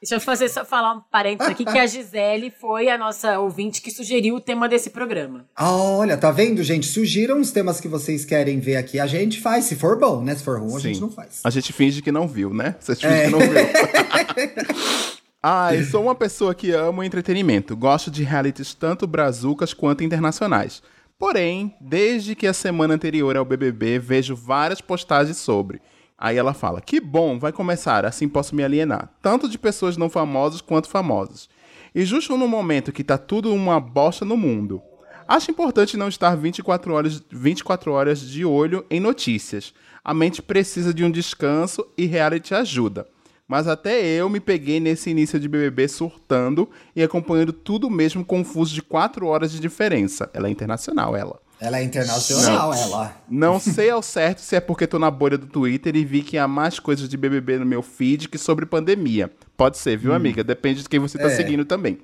Deixa 0.00 0.14
eu 0.14 0.20
fazer 0.22 0.48
só 0.48 0.64
falar 0.64 0.94
um 0.94 1.00
parênteses 1.10 1.52
aqui, 1.52 1.66
que 1.66 1.78
a 1.78 1.84
Gisele 1.86 2.50
foi 2.50 2.88
a 2.88 2.96
nossa 2.96 3.38
ouvinte 3.40 3.82
que 3.82 3.90
sugeriu 3.90 4.36
o 4.36 4.40
tema 4.40 4.66
desse 4.66 4.88
programa. 4.88 5.44
Ah, 5.54 5.70
Olha, 5.70 6.16
tá 6.16 6.30
vendo, 6.30 6.62
gente? 6.62 6.86
Sugiram 6.86 7.38
os 7.42 7.50
temas 7.50 7.78
que 7.78 7.88
vocês 7.88 8.24
querem 8.24 8.58
ver 8.58 8.76
aqui. 8.76 8.98
A 8.98 9.06
gente 9.06 9.38
faz, 9.38 9.66
se 9.66 9.76
for 9.76 9.98
bom, 9.98 10.22
né? 10.22 10.34
Se 10.34 10.42
for 10.42 10.58
ruim, 10.58 10.76
a 10.76 10.78
gente 10.78 10.94
Sim. 10.94 11.00
não 11.02 11.10
faz. 11.10 11.42
A 11.44 11.50
gente 11.50 11.74
finge 11.74 12.00
que 12.00 12.10
não 12.10 12.26
viu, 12.26 12.54
né? 12.54 12.74
Vocês 12.80 12.98
É. 13.04 13.06
fingem 13.06 13.24
que 13.26 13.30
não 13.32 13.40
viu. 13.40 15.08
Ai, 15.40 15.84
sou 15.84 16.02
uma 16.02 16.16
pessoa 16.16 16.52
que 16.52 16.72
ama 16.72 17.06
entretenimento. 17.06 17.76
Gosto 17.76 18.10
de 18.10 18.24
realities 18.24 18.74
tanto 18.74 19.06
brazucas 19.06 19.72
quanto 19.72 20.02
internacionais. 20.02 20.82
Porém, 21.16 21.76
desde 21.80 22.34
que 22.34 22.44
a 22.44 22.52
semana 22.52 22.94
anterior 22.94 23.36
ao 23.36 23.44
BBB, 23.44 24.00
vejo 24.00 24.34
várias 24.34 24.80
postagens 24.80 25.36
sobre. 25.36 25.80
Aí 26.18 26.36
ela 26.36 26.52
fala: 26.52 26.80
Que 26.80 27.00
bom, 27.00 27.38
vai 27.38 27.52
começar, 27.52 28.04
assim 28.04 28.28
posso 28.28 28.52
me 28.52 28.64
alienar. 28.64 29.10
Tanto 29.22 29.48
de 29.48 29.56
pessoas 29.56 29.96
não 29.96 30.10
famosas 30.10 30.60
quanto 30.60 30.88
famosas. 30.88 31.48
E 31.94 32.04
justo 32.04 32.36
no 32.36 32.48
momento 32.48 32.90
que 32.90 33.04
tá 33.04 33.16
tudo 33.16 33.54
uma 33.54 33.78
bosta 33.78 34.24
no 34.24 34.36
mundo. 34.36 34.82
Acho 35.28 35.52
importante 35.52 35.96
não 35.96 36.08
estar 36.08 36.36
24 36.36 36.92
horas, 36.92 37.22
24 37.30 37.92
horas 37.92 38.20
de 38.20 38.44
olho 38.44 38.84
em 38.90 38.98
notícias. 38.98 39.72
A 40.04 40.12
mente 40.12 40.42
precisa 40.42 40.92
de 40.92 41.04
um 41.04 41.10
descanso 41.10 41.86
e 41.96 42.06
reality 42.06 42.54
ajuda. 42.54 43.06
Mas 43.48 43.66
até 43.66 44.04
eu 44.04 44.28
me 44.28 44.40
peguei 44.40 44.78
nesse 44.78 45.08
início 45.08 45.40
de 45.40 45.48
BBB 45.48 45.88
surtando 45.88 46.68
e 46.94 47.02
acompanhando 47.02 47.52
tudo 47.52 47.88
mesmo 47.88 48.22
confuso 48.22 48.74
de 48.74 48.82
4 48.82 49.26
horas 49.26 49.50
de 49.50 49.58
diferença. 49.58 50.28
Ela 50.34 50.48
é 50.48 50.50
internacional, 50.50 51.16
ela. 51.16 51.40
Ela 51.58 51.78
é 51.78 51.82
internacional, 51.82 52.72
ela. 52.72 53.16
Não 53.28 53.58
sei 53.58 53.90
ao 53.90 54.02
certo 54.02 54.40
se 54.42 54.54
é 54.54 54.60
porque 54.60 54.86
tô 54.86 54.98
na 54.98 55.10
bolha 55.10 55.36
do 55.38 55.46
Twitter 55.46 55.96
e 55.96 56.04
vi 56.04 56.22
que 56.22 56.36
há 56.38 56.46
mais 56.46 56.78
coisas 56.78 57.08
de 57.08 57.16
BBB 57.16 57.58
no 57.58 57.66
meu 57.66 57.82
feed 57.82 58.28
que 58.28 58.38
sobre 58.38 58.66
pandemia. 58.66 59.32
Pode 59.56 59.78
ser, 59.78 59.96
viu, 59.96 60.12
amiga? 60.12 60.44
Depende 60.44 60.82
de 60.82 60.88
quem 60.88 61.00
você 61.00 61.18
tá 61.18 61.26
É. 61.28 61.30
seguindo 61.34 61.64
também. 61.64 61.98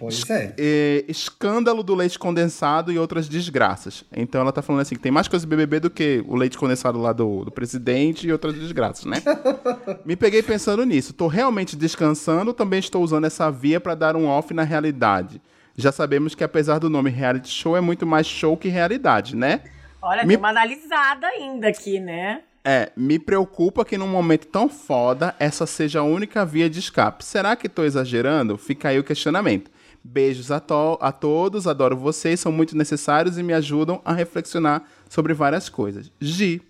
Pois 0.00 0.28
é. 0.30 0.54
É, 0.58 1.04
escândalo 1.06 1.82
do 1.82 1.94
leite 1.94 2.18
condensado 2.18 2.90
e 2.90 2.98
outras 2.98 3.28
desgraças. 3.28 4.02
Então 4.16 4.40
ela 4.40 4.50
tá 4.50 4.62
falando 4.62 4.80
assim 4.80 4.94
que 4.94 5.00
tem 5.00 5.12
mais 5.12 5.28
coisa 5.28 5.44
de 5.44 5.48
BBB 5.50 5.78
do 5.78 5.90
que 5.90 6.24
o 6.26 6.34
leite 6.34 6.56
condensado 6.56 6.98
lá 6.98 7.12
do, 7.12 7.44
do 7.44 7.50
presidente 7.50 8.26
e 8.26 8.32
outras 8.32 8.54
desgraças, 8.54 9.04
né? 9.04 9.22
Me 10.04 10.16
peguei 10.16 10.42
pensando 10.42 10.84
nisso. 10.84 11.12
Tô 11.12 11.26
realmente 11.26 11.76
descansando, 11.76 12.54
também 12.54 12.78
estou 12.80 13.04
usando 13.04 13.26
essa 13.26 13.50
via 13.50 13.78
pra 13.78 13.94
dar 13.94 14.16
um 14.16 14.26
off 14.26 14.54
na 14.54 14.62
realidade. 14.62 15.40
Já 15.76 15.92
sabemos 15.92 16.34
que 16.34 16.42
apesar 16.42 16.78
do 16.78 16.88
nome 16.90 17.10
reality 17.10 17.48
show 17.50 17.76
é 17.76 17.80
muito 17.80 18.06
mais 18.06 18.26
show 18.26 18.56
que 18.56 18.68
realidade, 18.68 19.36
né? 19.36 19.60
Olha, 20.00 20.22
Me- 20.22 20.28
tem 20.28 20.38
uma 20.38 20.48
analisada 20.48 21.26
ainda 21.26 21.68
aqui, 21.68 22.00
né? 22.00 22.40
É, 22.64 22.90
me 22.96 23.18
preocupa 23.18 23.84
que 23.84 23.96
num 23.96 24.06
momento 24.08 24.46
tão 24.46 24.68
foda 24.68 25.34
essa 25.38 25.66
seja 25.66 26.00
a 26.00 26.02
única 26.02 26.44
via 26.44 26.68
de 26.68 26.78
escape. 26.78 27.24
Será 27.24 27.54
que 27.56 27.68
tô 27.68 27.84
exagerando? 27.84 28.58
Fica 28.58 28.88
aí 28.88 28.98
o 28.98 29.04
questionamento. 29.04 29.70
Beijos 30.02 30.50
a, 30.50 30.58
to- 30.60 30.98
a 31.00 31.12
todos, 31.12 31.66
adoro 31.66 31.96
vocês, 31.96 32.40
são 32.40 32.50
muito 32.50 32.76
necessários 32.76 33.36
e 33.38 33.42
me 33.42 33.52
ajudam 33.52 34.00
a 34.04 34.12
reflexionar 34.12 34.82
sobre 35.08 35.34
várias 35.34 35.68
coisas. 35.68 36.10
Gi. 36.20 36.62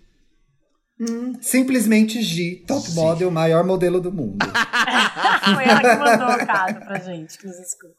Simplesmente 1.41 2.21
G, 2.21 2.63
top 2.67 2.91
model, 2.91 3.31
maior 3.31 3.63
modelo 3.63 3.99
do 3.99 4.11
mundo. 4.11 4.37
Foi 5.55 5.63
ela 5.63 5.79
que 5.81 5.95
mandou 5.95 6.27
o 6.43 6.45
caso 6.45 6.79
pra 6.79 6.99
gente, 6.99 7.37
que 7.37 7.47
nos 7.47 7.57
escuta. 7.57 7.95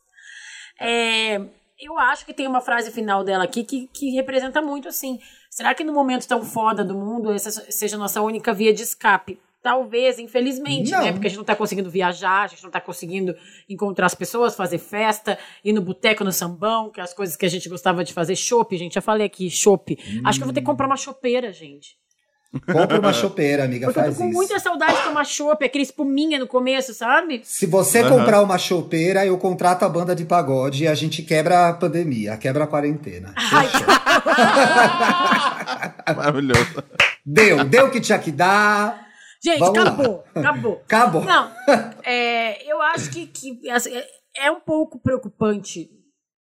É, 0.81 1.41
eu 1.81 1.99
acho 1.99 2.25
que 2.25 2.33
tem 2.35 2.47
uma 2.47 2.61
frase 2.61 2.91
final 2.93 3.25
dela 3.25 3.45
aqui 3.45 3.65
que, 3.65 3.89
que 3.93 4.11
representa 4.11 4.63
muito 4.63 4.87
assim. 4.89 5.19
Será 5.51 5.75
que 5.75 5.83
no 5.85 5.93
momento 5.93 6.27
tão 6.29 6.45
foda 6.45 6.85
do 6.85 6.95
mundo 6.95 7.33
essa 7.33 7.51
seja 7.51 7.97
a 7.97 7.99
nossa 7.99 8.21
única 8.23 8.53
via 8.53 8.73
de 8.73 8.83
escape? 8.83 9.39
Talvez, 9.63 10.19
infelizmente, 10.19 10.91
Não. 10.91 11.05
né? 11.05 11.13
Porque 11.13 11.29
a 11.29 11.31
gente 11.31 11.39
não 11.39 11.45
tá 11.45 11.55
conseguindo 11.55 11.89
viajar, 11.89 12.43
a 12.43 12.47
gente 12.49 12.65
não 12.65 12.71
tá 12.71 12.81
conseguindo 12.81 13.35
encontrar 13.69 14.07
as 14.07 14.15
pessoas, 14.15 14.57
fazer 14.57 14.79
festa, 14.79 15.39
ir 15.65 15.73
no 15.73 15.81
boteco, 15.81 16.25
no 16.25 16.33
sambão, 16.33 16.91
que 16.91 17.01
é 17.01 17.05
as 17.05 17.15
coisas 17.15 17.37
que 17.37 17.47
a 17.47 17.49
gente 17.49 17.69
gostava 17.69 18.03
de 18.03 18.13
fazer. 18.13 18.35
Chopp, 18.35 18.77
gente, 18.77 18.95
já 18.95 19.01
falei 19.01 19.27
aqui, 19.27 19.49
chopp. 19.49 19.97
Acho 20.25 20.39
que 20.39 20.43
eu 20.43 20.47
vou 20.47 20.55
ter 20.55 20.61
que 20.61 20.67
comprar 20.67 20.87
uma 20.87 20.97
chopeira, 20.97 21.53
gente. 21.53 21.97
Compra 22.71 23.01
uma 23.01 23.15
chopeira, 23.15 23.65
amiga, 23.65 23.87
Porque 23.87 23.99
eu 23.99 24.05
faz 24.05 24.15
tô 24.17 24.23
com 24.25 24.29
isso. 24.29 24.37
muita 24.37 24.59
saudade 24.59 24.95
de 24.99 25.05
tomar 25.05 25.25
chopp, 25.25 25.65
aquele 25.65 25.85
espuminha 25.85 26.39
no 26.39 26.47
começo, 26.47 26.93
sabe? 26.93 27.41
Se 27.45 27.65
você 27.65 28.01
Aham. 28.01 28.11
comprar 28.19 28.43
uma 28.43 28.59
chopeira, 28.59 29.25
eu 29.25 29.39
contrato 29.39 29.85
a 29.85 29.89
banda 29.89 30.15
de 30.15 30.27
pagode 30.27 30.85
e 30.85 30.89
a 30.89 30.95
gente 30.95 31.23
quebra 31.23 31.69
a 31.69 31.73
pandemia, 31.73 32.37
quebra 32.37 32.65
a 32.65 32.67
quarentena. 32.67 33.33
Ai, 33.37 33.69
Maravilhoso. 36.15 36.83
Deu, 37.25 37.65
deu 37.65 37.87
o 37.87 37.91
que 37.91 38.01
tinha 38.01 38.19
que 38.19 38.33
dar. 38.33 39.07
Gente, 39.45 39.59
Vamos 39.59 39.77
lá. 39.77 39.83
acabou, 39.83 40.25
acabou. 40.35 40.83
Acabou. 40.85 41.25
Não, 41.25 41.51
é, 42.05 42.71
eu 42.71 42.81
acho 42.81 43.11
que, 43.11 43.27
que 43.27 43.69
assim, 43.71 43.95
é, 43.97 44.07
é 44.47 44.51
um 44.51 44.61
pouco 44.61 45.01
preocupante, 45.01 45.89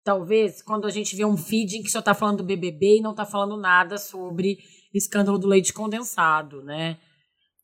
talvez, 0.04 0.62
quando 0.62 0.86
a 0.86 0.92
gente 0.92 1.16
vê 1.16 1.26
um 1.26 1.36
feed 1.38 1.78
em 1.78 1.84
que 1.84 1.90
só 1.90 2.02
tá 2.02 2.14
falando 2.14 2.38
do 2.38 2.44
BBB 2.44 2.98
e 2.98 3.02
não 3.02 3.16
tá 3.16 3.26
falando 3.26 3.58
nada 3.58 3.98
sobre 3.98 4.60
escândalo 4.94 5.40
do 5.40 5.48
leite 5.48 5.74
condensado, 5.74 6.62
né? 6.64 6.98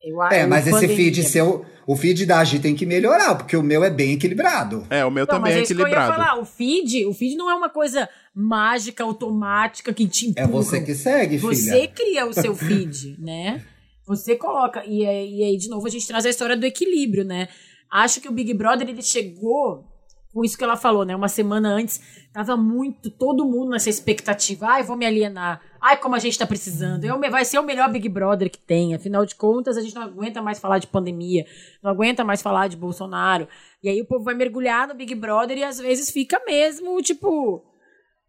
Eu, 0.01 0.23
É, 0.23 0.47
mas 0.47 0.65
esse 0.65 0.87
feed 0.87 1.21
seu, 1.23 1.65
o 1.85 1.93
feed 1.95 2.25
da 2.25 2.39
Agi 2.39 2.57
tem 2.59 2.73
que 2.73 2.85
melhorar, 2.85 3.35
porque 3.35 3.57
o 3.57 3.61
meu 3.61 3.83
é 3.83 3.89
bem 3.89 4.13
equilibrado. 4.13 4.87
É, 4.89 5.03
o 5.03 5.11
meu 5.11 5.25
Não, 5.25 5.35
também 5.35 5.51
mas 5.51 5.55
é 5.55 5.59
é 5.59 5.63
equilibrado. 5.63 6.13
falar. 6.13 6.39
O 6.39 6.45
feed, 6.45 7.05
o 7.05 7.13
feed 7.13 7.35
não 7.35 7.51
é 7.51 7.53
uma 7.53 7.69
coisa 7.69 8.07
mágica, 8.33 9.03
automática 9.03 9.93
que 9.93 10.07
te 10.07 10.27
empurra. 10.27 10.45
É 10.45 10.49
você 10.49 10.81
que 10.81 10.95
segue, 10.95 11.37
Você 11.37 11.71
filha. 11.71 11.87
cria 11.89 12.25
o 12.25 12.33
seu 12.33 12.55
feed, 12.55 13.17
né? 13.19 13.61
Você 14.09 14.35
coloca. 14.35 14.83
E, 14.87 15.05
aí- 15.05 15.35
e 15.39 15.43
aí, 15.43 15.55
de 15.55 15.69
novo, 15.69 15.85
a 15.85 15.89
gente 15.89 16.07
traz 16.07 16.25
a 16.25 16.29
história 16.29 16.57
do 16.57 16.65
equilíbrio, 16.65 17.23
né? 17.23 17.47
Acho 17.91 18.19
que 18.19 18.27
o 18.27 18.31
Big 18.31 18.51
Brother, 18.55 18.89
ele 18.89 19.03
chegou 19.03 19.85
com 20.33 20.43
isso 20.43 20.57
que 20.57 20.63
ela 20.63 20.75
falou, 20.75 21.05
né? 21.05 21.15
Uma 21.15 21.27
semana 21.27 21.69
antes, 21.69 22.01
tava 22.33 22.57
muito, 22.57 23.11
todo 23.11 23.45
mundo 23.45 23.69
nessa 23.69 23.89
expectativa. 23.89 24.65
Ai, 24.67 24.83
vou 24.83 24.97
me 24.97 25.05
alienar. 25.05 25.61
Ai, 25.79 25.95
como 25.97 26.15
a 26.15 26.19
gente 26.19 26.37
tá 26.39 26.45
precisando. 26.47 27.03
É 27.05 27.15
me- 27.17 27.29
vai 27.29 27.45
ser 27.45 27.59
o 27.59 27.63
melhor 27.63 27.87
Big 27.91 28.09
Brother 28.09 28.49
que 28.49 28.57
tem. 28.59 28.95
Afinal 28.95 29.25
de 29.27 29.35
contas, 29.35 29.77
a 29.77 29.81
gente 29.81 29.93
não 29.93 30.01
aguenta 30.03 30.41
mais 30.41 30.59
falar 30.59 30.79
de 30.79 30.87
pandemia. 30.87 31.45
Não 31.83 31.91
aguenta 31.91 32.23
mais 32.23 32.41
falar 32.41 32.67
de 32.67 32.77
Bolsonaro. 32.77 33.47
E 33.83 33.89
aí 33.89 34.01
o 34.01 34.05
povo 34.07 34.23
vai 34.23 34.33
mergulhar 34.33 34.87
no 34.87 34.95
Big 34.95 35.13
Brother 35.13 35.55
e 35.55 35.63
às 35.63 35.77
vezes 35.77 36.09
fica 36.09 36.41
mesmo, 36.47 36.99
tipo, 37.01 37.63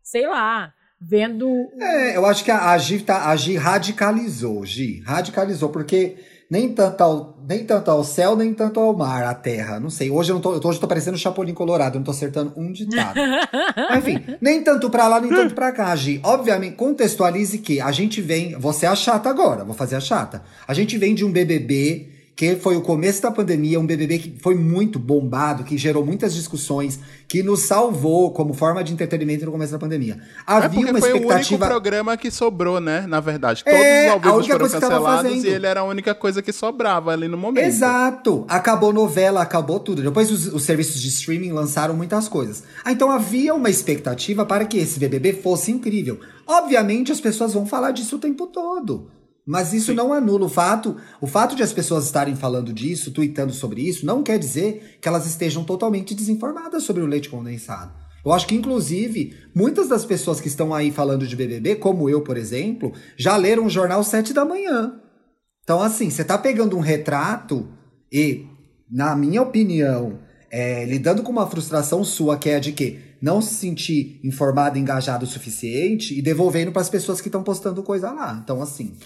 sei 0.03 0.26
lá, 0.26 0.72
vendo 1.01 1.68
É, 1.80 2.16
eu 2.16 2.26
acho 2.26 2.44
que 2.44 2.51
a, 2.51 2.70
a, 2.70 2.78
Gi, 2.78 3.01
tá, 3.01 3.28
a 3.30 3.36
Gi 3.36 3.57
radicalizou, 3.57 4.64
Gi. 4.66 5.03
Radicalizou, 5.07 5.70
porque 5.70 6.16
nem 6.51 6.74
tanto, 6.74 7.01
ao, 7.01 7.38
nem 7.48 7.64
tanto 7.64 7.90
ao 7.90 8.03
céu, 8.03 8.34
nem 8.34 8.53
tanto 8.53 8.80
ao 8.80 8.94
mar, 8.94 9.22
à 9.22 9.32
terra. 9.34 9.78
Não 9.78 9.88
sei. 9.88 10.11
Hoje 10.11 10.32
eu 10.32 10.34
não 10.34 10.42
tô, 10.42 10.51
hoje 10.51 10.78
eu 10.78 10.80
tô 10.80 10.88
parecendo 10.88 11.16
Chapolin 11.16 11.55
Colorado, 11.55 11.94
eu 11.94 12.01
não 12.01 12.05
tô 12.05 12.11
acertando 12.11 12.53
um 12.57 12.72
ditado. 12.72 13.18
Enfim, 13.96 14.36
nem 14.40 14.62
tanto 14.62 14.90
pra 14.90 15.07
lá, 15.07 15.20
nem 15.20 15.30
tanto 15.30 15.55
pra 15.55 15.70
cá, 15.70 15.94
Gi. 15.94 16.20
Obviamente, 16.24 16.74
contextualize 16.74 17.59
que 17.59 17.80
a 17.80 17.92
gente 17.92 18.20
vem. 18.20 18.59
Você 18.59 18.84
é 18.84 18.88
a 18.88 18.96
chata 18.96 19.30
agora, 19.30 19.64
vou 19.64 19.74
fazer 19.74 19.96
a 19.96 20.01
chata. 20.01 20.42
A 20.66 20.74
gente 20.74 20.98
vem 20.98 21.14
de 21.14 21.24
um 21.24 21.30
BBB 21.30 22.19
que 22.41 22.57
foi 22.57 22.74
o 22.74 22.80
começo 22.80 23.20
da 23.20 23.30
pandemia, 23.30 23.78
um 23.78 23.84
BBB 23.84 24.18
que 24.18 24.34
foi 24.41 24.55
muito 24.55 24.99
bombado, 24.99 25.62
que 25.62 25.76
gerou 25.76 26.07
muitas 26.07 26.32
discussões, 26.32 26.99
que 27.28 27.43
nos 27.43 27.64
salvou 27.64 28.30
como 28.30 28.55
forma 28.55 28.82
de 28.82 28.95
entretenimento 28.95 29.45
no 29.45 29.53
começo 29.53 29.72
da 29.72 29.78
pandemia. 29.78 30.14
É 30.14 30.43
Havia 30.47 30.70
porque 30.70 30.91
uma 30.91 31.01
foi 31.01 31.11
o 31.11 31.16
único 31.16 31.32
expectativa. 31.32 31.66
programa 31.66 32.16
que 32.16 32.30
sobrou, 32.30 32.80
né? 32.80 33.05
Na 33.07 33.20
verdade. 33.20 33.62
É, 33.66 34.11
Todos 34.12 34.24
os 34.24 34.26
a 34.26 34.30
ao 34.30 34.43
foram 34.43 34.70
cancelados 34.70 35.45
e 35.45 35.49
ele 35.49 35.66
era 35.66 35.80
a 35.80 35.84
única 35.84 36.14
coisa 36.14 36.41
que 36.41 36.51
sobrava 36.51 37.12
ali 37.12 37.28
no 37.28 37.36
momento. 37.36 37.66
Exato! 37.66 38.47
Acabou 38.49 38.91
novela, 38.91 39.43
acabou 39.43 39.78
tudo. 39.78 40.01
Depois 40.01 40.30
os, 40.30 40.47
os 40.47 40.62
serviços 40.62 40.99
de 40.99 41.09
streaming 41.09 41.53
lançaram 41.53 41.95
muitas 41.95 42.26
coisas. 42.26 42.62
Ah, 42.82 42.91
então 42.91 43.11
havia 43.11 43.55
uma 43.55 43.68
expectativa 43.68 44.47
para 44.47 44.64
que 44.64 44.78
esse 44.78 44.99
BBB 44.99 45.34
fosse 45.34 45.70
incrível. 45.70 46.18
Obviamente 46.47 47.12
as 47.12 47.20
pessoas 47.20 47.53
vão 47.53 47.66
falar 47.66 47.91
disso 47.91 48.16
o 48.16 48.18
tempo 48.18 48.47
todo. 48.47 49.19
Mas 49.47 49.72
isso 49.72 49.95
não 49.95 50.12
anula 50.12 50.47
o 50.47 50.49
fato. 50.49 50.97
O 51.20 51.26
fato 51.26 51.57
de 51.57 51.62
as 51.62 51.72
pessoas 51.72 52.05
estarem 52.05 52.36
falando 52.36 52.72
disso, 52.72 53.11
tweetando 53.11 53.53
sobre 53.53 53.82
isso, 53.82 54.07
não 54.07 54.22
quer 54.22 54.38
dizer 54.38 54.99
que 55.01 55.09
elas 55.09 55.26
estejam 55.26 55.64
totalmente 55.64 56.14
desinformadas 56.14 56.82
sobre 56.82 57.03
o 57.03 57.07
leite 57.07 57.28
condensado. 57.28 57.93
Eu 58.24 58.32
acho 58.32 58.47
que, 58.47 58.55
inclusive, 58.55 59.34
muitas 59.55 59.88
das 59.88 60.05
pessoas 60.05 60.41
que 60.41 60.49
estão 60.49 60.74
aí 60.74 60.91
falando 60.91 61.26
de 61.26 61.34
BBB, 61.34 61.76
como 61.76 62.09
eu, 62.09 62.20
por 62.20 62.36
exemplo, 62.36 62.93
já 63.16 63.36
leram 63.36 63.64
o 63.64 63.70
jornal 63.70 64.05
sete 64.05 64.32
da 64.34 64.45
manhã. 64.45 65.01
Então, 65.64 65.80
assim, 65.80 66.11
você 66.11 66.22
tá 66.22 66.36
pegando 66.36 66.76
um 66.76 66.80
retrato 66.80 67.68
e, 68.12 68.47
na 68.91 69.16
minha 69.16 69.41
opinião, 69.41 70.18
é, 70.51 70.84
lidando 70.84 71.22
com 71.22 71.32
uma 71.32 71.47
frustração 71.47 72.05
sua, 72.05 72.36
que 72.36 72.51
é 72.51 72.57
a 72.57 72.61
de 72.61 72.72
que 72.72 72.99
não 73.22 73.41
se 73.41 73.55
sentir 73.55 74.20
informado, 74.24 74.78
engajado 74.78 75.24
o 75.24 75.28
suficiente 75.28 76.18
e 76.18 76.22
devolvendo 76.22 76.72
para 76.72 76.82
as 76.82 76.88
pessoas 76.88 77.20
que 77.20 77.28
estão 77.28 77.43
postando 77.43 77.82
coisa 77.82 78.11
lá. 78.11 78.38
Então, 78.43 78.61
assim. 78.61 78.97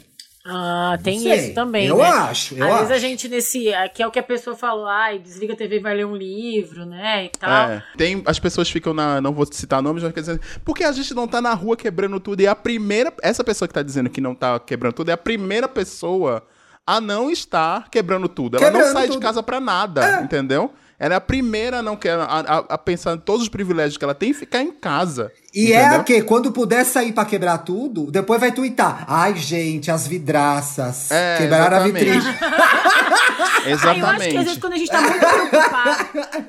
Ah, 0.47 0.99
tem 1.03 1.21
sei. 1.21 1.33
isso 1.37 1.55
também. 1.55 1.87
Eu 1.87 1.97
né? 1.97 2.05
acho, 2.05 2.55
eu 2.55 2.65
Às 2.65 2.75
vezes 2.81 2.91
a 2.91 2.95
acho. 2.97 3.01
gente 3.01 3.29
nesse. 3.29 3.71
Que 3.95 4.03
é 4.03 4.07
o 4.07 4.11
que 4.11 4.19
a 4.19 4.23
pessoa 4.23 4.55
falou, 4.55 4.87
ai, 4.87 5.19
desliga 5.19 5.55
a 5.55 5.57
TV 5.57 5.77
e 5.77 5.81
vai 5.81 5.95
ler 5.95 6.05
um 6.05 6.15
livro, 6.15 6.85
né? 6.85 7.25
E 7.25 7.29
tal. 7.31 7.71
É. 7.71 7.83
Tem, 7.97 8.23
as 8.27 8.39
pessoas 8.39 8.69
ficam 8.69 8.93
na. 8.93 9.23
Não 9.23 9.33
vou 9.33 9.47
citar 9.51 9.81
nomes, 9.81 10.03
mas 10.03 10.13
quer 10.13 10.21
dizer. 10.21 10.41
Porque 10.63 10.85
a 10.85 10.93
gente 10.93 11.15
não 11.15 11.27
tá 11.27 11.41
na 11.41 11.55
rua 11.55 11.77
quebrando 11.77 12.21
tudo. 12.21 12.43
E 12.43 12.47
a 12.47 12.55
primeira. 12.55 13.11
Essa 13.23 13.43
pessoa 13.43 13.67
que 13.67 13.73
tá 13.75 13.83
dizendo 13.83 14.11
que 14.11 14.21
não 14.21 14.35
tá 14.35 14.61
quebrando 14.61 14.93
tudo 14.93 15.09
é 15.09 15.13
a 15.13 15.17
primeira 15.17 15.67
pessoa 15.67 16.43
a 16.87 17.01
não 17.01 17.31
estar 17.31 17.89
quebrando 17.91 18.29
tudo. 18.29 18.59
Ela 18.59 18.67
não 18.71 18.73
Quebrando 18.81 18.93
sai 18.93 19.07
de 19.07 19.13
tudo. 19.15 19.23
casa 19.23 19.43
pra 19.43 19.59
nada, 19.59 20.21
entendeu? 20.23 20.71
Ela 20.99 21.15
é 21.15 21.17
a 21.17 21.21
primeira 21.21 21.79
a 21.79 21.83
não 21.83 21.97
quer. 21.97 22.13
A, 22.19 22.23
a- 22.25 22.65
a 22.71 22.79
pensar 22.79 23.15
em 23.15 23.19
todos 23.19 23.43
os 23.43 23.49
privilégios 23.49 23.97
que 23.97 24.05
ela 24.05 24.15
tem 24.15 24.31
e 24.31 24.35
ficar 24.35 24.63
em 24.63 24.71
casa. 24.73 25.33
E 25.53 25.73
é 25.73 25.81
entendeu? 25.81 26.01
a 26.01 26.05
que, 26.05 26.23
quando 26.23 26.53
puder 26.53 26.85
sair 26.85 27.13
pra 27.13 27.25
quebrar 27.25 27.59
tudo, 27.59 28.11
depois 28.11 28.41
vai 28.41 28.53
tuitar. 28.53 29.05
Ai, 29.09 29.37
gente, 29.37 29.91
as 29.91 30.07
vidraças. 30.07 31.11
É, 31.11 31.39
quebraram 31.39 31.87
exatamente. 31.87 32.11
a 32.11 32.21
vitrine. 32.21 32.37
Ah, 33.67 33.69
eu 33.69 33.75
acho 33.77 33.83
que 33.83 33.87
às 33.89 33.97
Exatamente. 33.97 34.37
vezes 34.37 34.59
quando 34.59 34.73
a 34.75 34.77
gente 34.77 34.91
tá 34.91 35.01
muito 35.01 35.19
preocupado 35.27 36.09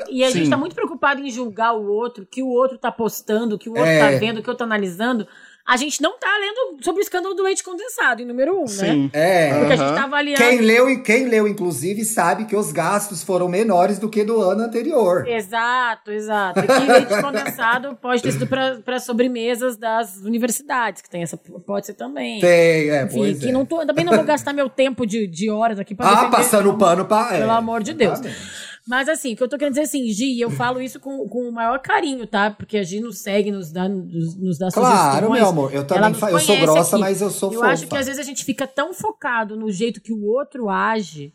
e 0.10 0.24
a 0.24 0.30
gente 0.30 0.44
Sim. 0.46 0.50
tá 0.50 0.58
muito 0.58 0.76
preocupado 0.76 1.22
em 1.22 1.32
julgar 1.32 1.74
o 1.74 1.86
outro, 1.88 2.24
o 2.24 2.26
que 2.28 2.44
o 2.44 2.48
outro 2.48 2.78
tá 2.78 2.92
postando, 2.92 3.56
o 3.56 3.60
que 3.60 3.70
o 3.70 3.72
outro 3.74 3.86
É. 3.88 4.00
tá 4.12 4.18
vendo, 4.20 4.40
o 4.40 4.42
que 4.44 4.50
o 4.50 4.52
outro 4.52 4.58
tá 4.60 4.66
analisando, 4.66 5.26
a 5.68 5.78
gente 5.78 6.02
não 6.02 6.18
tá 6.20 6.28
lendo 6.40 6.84
sobre 6.84 7.02
o 7.02 7.04
escândalo 7.04 7.34
do 7.34 7.42
leite 7.44 7.64
condensado, 7.64 8.22
em 8.22 8.26
número 8.26 8.56
um, 8.56 8.62
né? 8.62 8.68
Sim. 8.68 9.10
É. 9.14 9.58
Porque 9.60 9.74
a 9.74 9.76
gente 9.76 9.96
tá 9.96 10.04
avaliando. 10.04 10.38
Quem 10.42 10.60
leu, 10.60 11.02
quem 11.04 11.28
leu, 11.28 11.48
inclusive, 11.48 12.06
sabe 12.06 12.46
que 12.46 12.56
os 12.56 12.72
gastos 12.72 13.24
foram 13.24 13.48
menores 13.48 13.98
do 13.98 14.08
que 14.10 14.24
do 14.24 14.42
ano 14.42 14.62
anterior. 14.64 15.28
Exato, 15.28 16.12
exato. 16.12 16.60
E 16.60 16.64
que 16.68 16.92
leite 16.92 17.22
condensado 17.22 17.98
pode 18.02 18.22
ter 18.22 18.32
sido 18.34 18.46
para 18.48 19.00
sobremesas 19.00 19.76
das 19.78 20.18
universidades, 20.18 21.02
que 21.02 21.10
tem 21.10 21.24
essa. 21.24 21.36
Pode 21.38 21.88
ser 21.88 21.94
também. 21.96 22.40
Tem, 22.40 22.90
é, 22.92 23.04
Enfim, 23.06 23.18
pois 23.18 23.40
que 23.40 23.50
é. 23.50 23.52
não 23.52 23.66
tô, 23.66 23.86
também 23.86 24.06
não 24.06 24.14
vou 24.14 24.24
gastar 24.24 24.54
meu 24.54 24.70
tempo 24.70 25.06
de, 25.06 25.26
de 25.28 25.50
horas 25.50 25.80
aqui 25.80 25.96
pra 25.96 26.08
Ah, 26.08 26.30
passando 26.30 26.70
o 26.70 26.78
pano 26.78 27.06
pra. 27.06 27.30
é, 27.36 27.40
Pelo 27.40 27.52
amor 27.52 27.82
de 27.82 27.94
Deus. 27.94 28.14
exatamente. 28.20 28.75
Mas 28.88 29.10
assim, 29.10 29.34
o 29.34 29.36
que 29.36 29.42
eu 29.42 29.48
tô 29.48 29.58
querendo 29.58 29.74
dizer 29.74 29.86
assim, 29.86 30.08
Gi, 30.12 30.40
eu 30.40 30.50
falo 30.52 30.80
isso 30.80 31.00
com, 31.00 31.28
com 31.28 31.50
o 31.50 31.52
maior 31.52 31.80
carinho, 31.80 32.28
tá? 32.28 32.52
Porque 32.52 32.78
a 32.78 32.84
Gi 32.84 33.00
nos 33.00 33.18
segue, 33.20 33.52
nos 33.52 33.72
dá, 33.72 33.90
nos, 33.90 34.36
nos 34.40 34.58
dá 34.60 34.70
Claro, 34.72 35.32
meu 35.32 35.48
amor. 35.48 35.74
Eu 35.74 35.86
também 35.88 36.14
fa- 36.14 36.30
eu 36.32 36.40
sou 36.40 36.56
grossa, 36.60 36.96
aqui. 36.96 37.02
mas 37.02 37.20
eu 37.22 37.32
sou 37.32 37.50
Eu 37.52 37.60
fofa. 37.62 37.72
acho 37.72 37.88
que 37.88 37.98
às 37.98 38.06
vezes 38.06 38.20
a 38.20 38.24
gente 38.24 38.46
fica 38.46 38.68
tão 38.68 38.94
focado 38.94 39.56
no 39.56 39.72
jeito 39.72 40.00
que 40.00 40.14
o 40.14 40.24
outro 40.26 40.70
age 40.70 41.34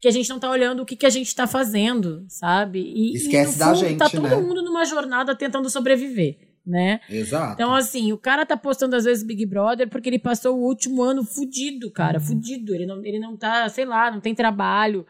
que 0.00 0.08
a 0.08 0.10
gente 0.12 0.30
não 0.30 0.38
tá 0.38 0.48
olhando 0.48 0.80
o 0.82 0.86
que, 0.86 0.94
que 0.96 1.04
a 1.06 1.10
gente 1.10 1.34
tá 1.34 1.46
fazendo, 1.46 2.24
sabe? 2.28 2.78
E, 2.80 3.16
Esquece 3.16 3.56
e 3.56 3.58
da 3.58 3.66
fundo, 3.66 3.78
gente, 3.80 3.98
tá 3.98 4.08
todo 4.08 4.22
né? 4.22 4.36
mundo 4.36 4.62
numa 4.62 4.84
jornada 4.84 5.34
tentando 5.34 5.68
sobreviver, 5.68 6.38
né? 6.64 7.00
Exato. 7.10 7.54
Então, 7.54 7.74
assim, 7.74 8.12
o 8.12 8.16
cara 8.16 8.46
tá 8.46 8.56
postando 8.56 8.94
às 8.94 9.04
vezes 9.04 9.24
Big 9.24 9.44
Brother 9.44 9.90
porque 9.90 10.08
ele 10.08 10.18
passou 10.20 10.56
o 10.56 10.62
último 10.64 11.02
ano 11.02 11.24
fudido, 11.24 11.88
Uhum. 11.88 11.92
cara, 11.92 12.20
fudido. 12.20 12.72
Ele 12.74 12.86
não, 12.86 13.04
ele 13.04 13.18
não 13.18 13.36
tá, 13.36 13.68
sei 13.68 13.84
lá, 13.84 14.08
não 14.10 14.20
tem 14.20 14.34
trabalho, 14.36 15.04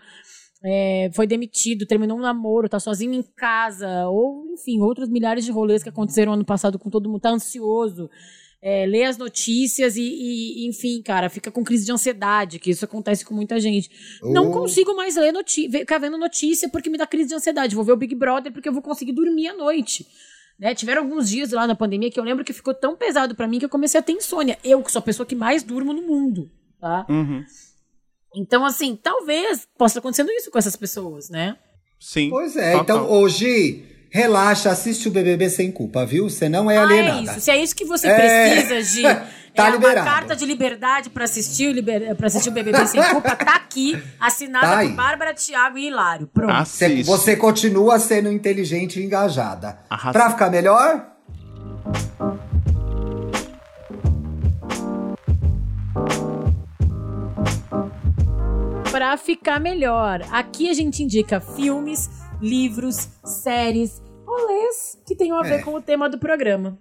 é, 0.65 1.11
foi 1.15 1.27
demitido, 1.27 1.87
terminou 1.87 2.19
um 2.19 2.21
namoro, 2.21 2.69
tá 2.69 2.81
sozinho 2.81 3.15
em 3.15 3.23
casa, 3.23 4.09
ou, 4.09 4.45
enfim, 4.53 4.81
outros 4.81 5.09
milhares 5.09 5.45
de 5.45 5.53
rolês 5.53 5.83
que 5.83 5.89
aconteceram 5.89 6.33
ano 6.33 6.45
passado 6.45 6.79
com 6.79 6.91
todo 6.91 7.09
mundo, 7.09 7.21
tá 7.21 7.31
ansioso. 7.31 8.11
É, 8.61 8.85
lê 8.87 9.05
as 9.05 9.17
notícias 9.17 9.97
e, 9.97 10.03
e, 10.03 10.67
enfim, 10.69 11.01
cara, 11.01 11.31
fica 11.31 11.49
com 11.49 11.63
crise 11.63 11.85
de 11.87 11.93
ansiedade, 11.93 12.59
que 12.59 12.71
isso 12.71 12.85
acontece 12.85 13.25
com 13.25 13.33
muita 13.33 13.61
gente. 13.61 13.89
Não 14.21 14.49
Oh. 14.49 14.53
consigo 14.53 14.97
mais 14.97 15.15
ler 15.15 15.31
notícia, 15.33 15.79
ficar 15.79 15.99
vendo 15.99 16.19
notícia 16.19 16.69
porque 16.69 16.91
me 16.91 16.99
dá 16.99 17.07
crise 17.07 17.29
de 17.29 17.37
ansiedade. 17.37 17.77
Vou 17.77 17.85
ver 17.85 17.93
o 17.93 17.97
Big 17.97 18.17
Brother 18.17 18.53
porque 18.53 18.69
eu 18.69 18.73
vou 18.73 18.83
conseguir 18.83 19.13
dormir 19.13 19.47
à 19.47 19.55
noite. 19.55 20.05
Né? 20.59 20.75
Tiveram 20.75 21.03
alguns 21.03 21.29
dias 21.31 21.53
lá 21.53 21.69
na 21.69 21.77
pandemia 21.77 22.11
que 22.11 22.19
eu 22.19 22.25
lembro 22.25 22.45
que 22.45 22.53
ficou 22.53 22.75
tão 22.75 22.97
pesado 22.97 23.37
pra 23.37 23.47
mim 23.47 23.61
que 23.61 23.65
eu 23.65 23.69
comecei 23.69 24.01
a 24.01 24.03
ter 24.03 24.11
insônia. 24.11 24.59
Eu, 24.65 24.83
que 24.83 24.91
sou 24.91 24.99
a 24.99 25.03
pessoa 25.03 25.25
que 25.25 25.37
mais 25.37 25.63
durmo 25.63 25.93
no 25.93 26.03
mundo, 26.03 26.51
tá? 26.81 27.07
Uhum. 27.09 27.45
Então, 28.41 28.65
assim, 28.65 28.97
talvez 29.03 29.67
possa 29.77 29.99
acontecendo 29.99 30.31
isso 30.31 30.51
com 30.51 30.59
essas 30.59 30.77
pessoas, 30.77 31.29
né? 31.29 31.57
Sim. 31.99 32.31
Pois 32.31 32.57
é, 32.57 32.73
Total. 32.77 32.83
então 32.83 33.11
hoje, 33.11 33.85
relaxa, 34.11 34.71
assiste 34.71 35.09
o 35.09 35.11
BBB 35.11 35.51
sem 35.51 35.73
culpa, 35.73 36.07
viu? 36.07 36.31
Você 36.31 36.49
não 36.49 36.71
é 36.71 36.77
Ah, 36.77 36.81
é 36.81 36.85
alienada. 36.85 37.23
isso. 37.33 37.41
Se 37.41 37.51
é 37.51 37.61
isso 37.61 37.75
que 37.75 37.85
você 37.85 38.07
É. 38.07 38.15
precisa, 38.65 38.81
Gi, 38.83 39.03
Tá 39.59 39.65
é 39.65 39.71
uma 39.71 39.77
liberado. 39.77 40.09
carta 40.09 40.37
de 40.37 40.47
liberdade 40.47 41.11
pra 41.11 41.25
assistir, 41.25 41.69
o 41.69 41.73
liber... 41.73 42.15
pra 42.15 42.29
assistir 42.29 42.49
o 42.49 42.53
BBB 42.53 42.87
Sem 42.87 43.03
Culpa, 43.03 43.35
tá 43.35 43.57
aqui, 43.57 44.01
assinada 44.21 44.67
Tá 44.69 44.83
por 44.83 44.93
Bárbara, 44.93 45.35
Thiago 45.35 45.77
e 45.79 45.89
Hilário. 45.89 46.29
Pronto. 46.29 46.53
Você, 46.65 46.85
Assiste. 46.85 47.05
você 47.05 47.35
continua 47.35 47.99
sendo 47.99 48.31
inteligente 48.31 49.01
e 49.01 49.05
engajada. 49.05 49.81
Arrasa. 49.91 50.13
Pra 50.13 50.31
ficar 50.31 50.49
melhor, 50.51 51.05
Pra 58.99 59.17
ficar 59.17 59.61
melhor, 59.61 60.23
aqui 60.33 60.69
a 60.69 60.75
gente 60.75 61.05
indica 61.05 61.39
filmes, 61.39 62.11
livros, 62.43 63.09
séries, 63.25 64.03
rolês 64.27 65.01
que 65.07 65.15
tenham 65.15 65.39
a 65.39 65.43
ver 65.45 65.61
É. 65.61 65.63
com 65.63 65.73
o 65.75 65.81
tema 65.81 66.09
do 66.11 66.19
programa. 66.19 66.77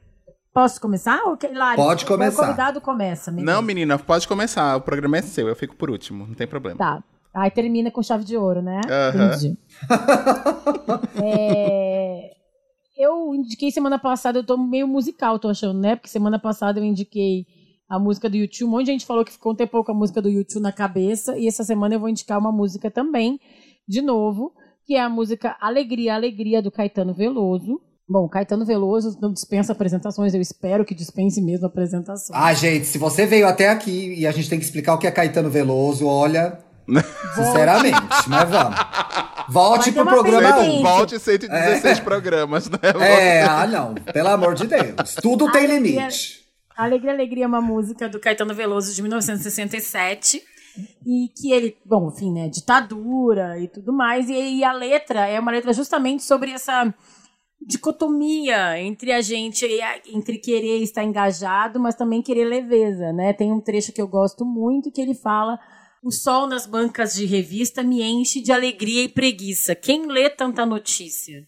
Posso 0.52 0.82
começar? 0.82 1.22
Ou 1.28 1.38
Hilário, 1.48 1.76
Pode 1.84 2.08
começar. 2.08 2.42
O 2.42 2.46
convidado 2.48 2.82
começa. 2.82 3.30
menino. 3.30 3.52
Não, 3.52 3.62
menina, 3.62 4.00
pode 4.00 4.28
começar. 4.28 4.76
O 4.78 4.82
programa 4.82 5.18
é 5.18 5.22
seu, 5.22 5.48
eu 5.48 5.56
fico 5.56 5.76
por 5.76 5.92
último, 5.92 6.26
não 6.26 6.34
tem 6.34 6.48
problema. 6.48 6.80
Tá. 6.80 7.04
Aí 7.36 7.52
termina 7.52 7.92
com 7.92 8.02
chave 8.02 8.24
de 8.24 8.36
ouro, 8.36 8.64
né? 8.64 8.82
Entendi. 9.14 9.56
É, 11.24 12.32
Eu 12.98 13.36
indiquei 13.36 13.70
semana 13.70 14.00
passada, 14.00 14.40
eu 14.40 14.44
tô 14.44 14.58
meio 14.58 14.88
musical, 14.88 15.38
tô 15.38 15.50
achando, 15.50 15.80
né? 15.80 15.96
Porque 15.96 16.10
semana 16.10 16.40
passada 16.40 16.80
eu 16.80 16.84
indiquei 16.84 17.46
a 17.90 18.00
música 18.00 18.30
do 18.30 18.36
YouTube. 18.36 18.68
Um 18.68 18.72
monte 18.72 18.86
de 18.86 18.92
gente 18.92 19.06
falou 19.06 19.24
que 19.24 19.32
ficou 19.32 19.54
um 19.54 19.56
tempo 19.56 19.84
com 19.84 19.92
a 19.92 19.96
música 19.96 20.22
do 20.22 20.30
YouTube 20.30 20.62
na 20.62 20.72
cabeça. 20.72 21.38
E 21.38 21.48
essa 21.48 21.64
semana 21.64 21.96
eu 21.96 22.00
vou 22.00 22.10
indicar 22.10 22.40
uma 22.40 22.52
música 22.52 22.92
também, 22.92 23.40
de 23.88 24.02
novo, 24.02 24.54
que 24.86 24.96
é 24.96 25.02
a 25.02 25.10
música 25.10 25.56
Alegria, 25.60 26.16
Alegria, 26.16 26.62
do 26.62 26.72
Caetano 26.72 27.14
Veloso. 27.14 27.82
Bom, 28.10 28.28
Caetano 28.30 28.66
Veloso 28.66 29.18
não 29.22 29.34
dispensa 29.34 29.74
apresentações, 29.74 30.34
eu 30.34 30.40
espero 30.40 30.86
que 30.86 30.96
dispense 30.96 31.42
mesmo 31.42 31.68
apresentações. 31.68 32.32
Ah, 32.32 32.54
gente, 32.54 32.86
se 32.86 32.98
você 32.98 33.26
veio 33.26 33.46
até 33.46 33.68
aqui 33.68 34.16
e 34.18 34.26
a 34.26 34.32
gente 34.32 34.50
tem 34.50 34.58
que 34.58 34.64
explicar 34.64 34.94
o 34.94 34.98
que 34.98 35.08
é 35.08 35.12
Caetano 35.12 35.50
Veloso, 35.50 36.08
olha. 36.08 36.60
Sinceramente, 37.36 37.98
mas 38.28 38.50
vamos. 38.50 38.78
Volte 39.50 39.92
pro 39.92 40.06
programa. 40.06 40.62
1. 40.62 40.82
Volte 40.82 41.20
116 41.20 42.00
programas, 42.00 42.70
né? 42.70 42.80
É, 43.02 43.44
ah, 43.44 43.68
não. 43.68 43.94
Pelo 43.94 44.30
amor 44.30 44.56
de 44.56 44.68
Deus. 44.68 45.16
Tudo 45.22 45.52
tem 45.52 45.68
limite. 45.68 46.37
Alegria, 46.78 47.12
Alegria 47.12 47.46
é 47.46 47.48
uma 47.48 47.62
música 47.62 48.08
do 48.08 48.20
Caetano 48.20 48.54
Veloso 48.54 48.94
de 48.94 49.02
1967. 49.02 50.44
E 51.06 51.30
que 51.36 51.52
ele, 51.52 51.76
bom, 51.84 52.10
enfim, 52.10 52.32
né, 52.32 52.48
ditadura 52.48 53.60
e 53.60 53.68
tudo 53.68 53.92
mais. 53.92 54.30
E, 54.30 54.58
e 54.58 54.64
a 54.64 54.72
letra 54.72 55.28
é 55.28 55.40
uma 55.40 55.52
letra 55.52 55.74
justamente 55.74 56.24
sobre 56.24 56.52
essa 56.52 56.94
dicotomia 57.60 58.80
entre 58.80 59.12
a 59.12 59.20
gente, 59.22 59.66
entre 60.14 60.38
querer 60.38 60.78
estar 60.84 61.04
engajado, 61.04 61.80
mas 61.80 61.96
também 61.96 62.22
querer 62.22 62.46
leveza, 62.46 63.12
né? 63.12 63.34
Tem 63.34 63.52
um 63.52 63.60
trecho 63.60 63.92
que 63.92 64.02
eu 64.02 64.08
gosto 64.08 64.46
muito 64.46 64.92
que 64.92 65.02
ele 65.02 65.16
fala: 65.16 65.60
O 66.04 66.12
sol 66.12 66.46
nas 66.46 66.68
bancas 66.68 67.16
de 67.16 67.26
revista 67.26 67.82
me 67.82 68.04
enche 68.04 68.40
de 68.42 68.52
alegria 68.52 69.04
e 69.04 69.10
preguiça. 69.10 69.74
Quem 69.74 70.06
lê 70.06 70.30
tanta 70.30 70.66
notícia? 70.66 71.44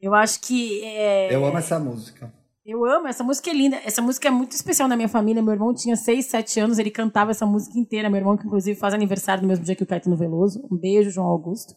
Eu 0.00 0.14
acho 0.14 0.40
que 0.40 0.82
é, 0.82 1.34
Eu 1.34 1.44
amo 1.44 1.58
essa 1.58 1.78
música. 1.78 2.32
Eu 2.64 2.84
amo, 2.84 3.08
essa 3.08 3.24
música 3.24 3.50
é 3.50 3.52
linda. 3.52 3.76
Essa 3.84 4.00
música 4.00 4.28
é 4.28 4.30
muito 4.30 4.52
especial 4.52 4.88
na 4.88 4.96
minha 4.96 5.08
família. 5.08 5.42
Meu 5.42 5.52
irmão 5.52 5.74
tinha 5.74 5.96
6, 5.96 6.26
7 6.26 6.60
anos, 6.60 6.78
ele 6.78 6.90
cantava 6.90 7.32
essa 7.32 7.44
música 7.44 7.78
inteira. 7.78 8.08
Meu 8.08 8.18
irmão, 8.18 8.36
que 8.36 8.46
inclusive 8.46 8.78
faz 8.78 8.94
aniversário 8.94 9.42
no 9.42 9.48
mesmo 9.48 9.64
dia 9.64 9.74
que 9.74 9.82
o 9.82 9.86
Caetano 9.86 10.16
Veloso. 10.16 10.60
Um 10.70 10.76
beijo, 10.78 11.10
João 11.10 11.26
Augusto. 11.26 11.74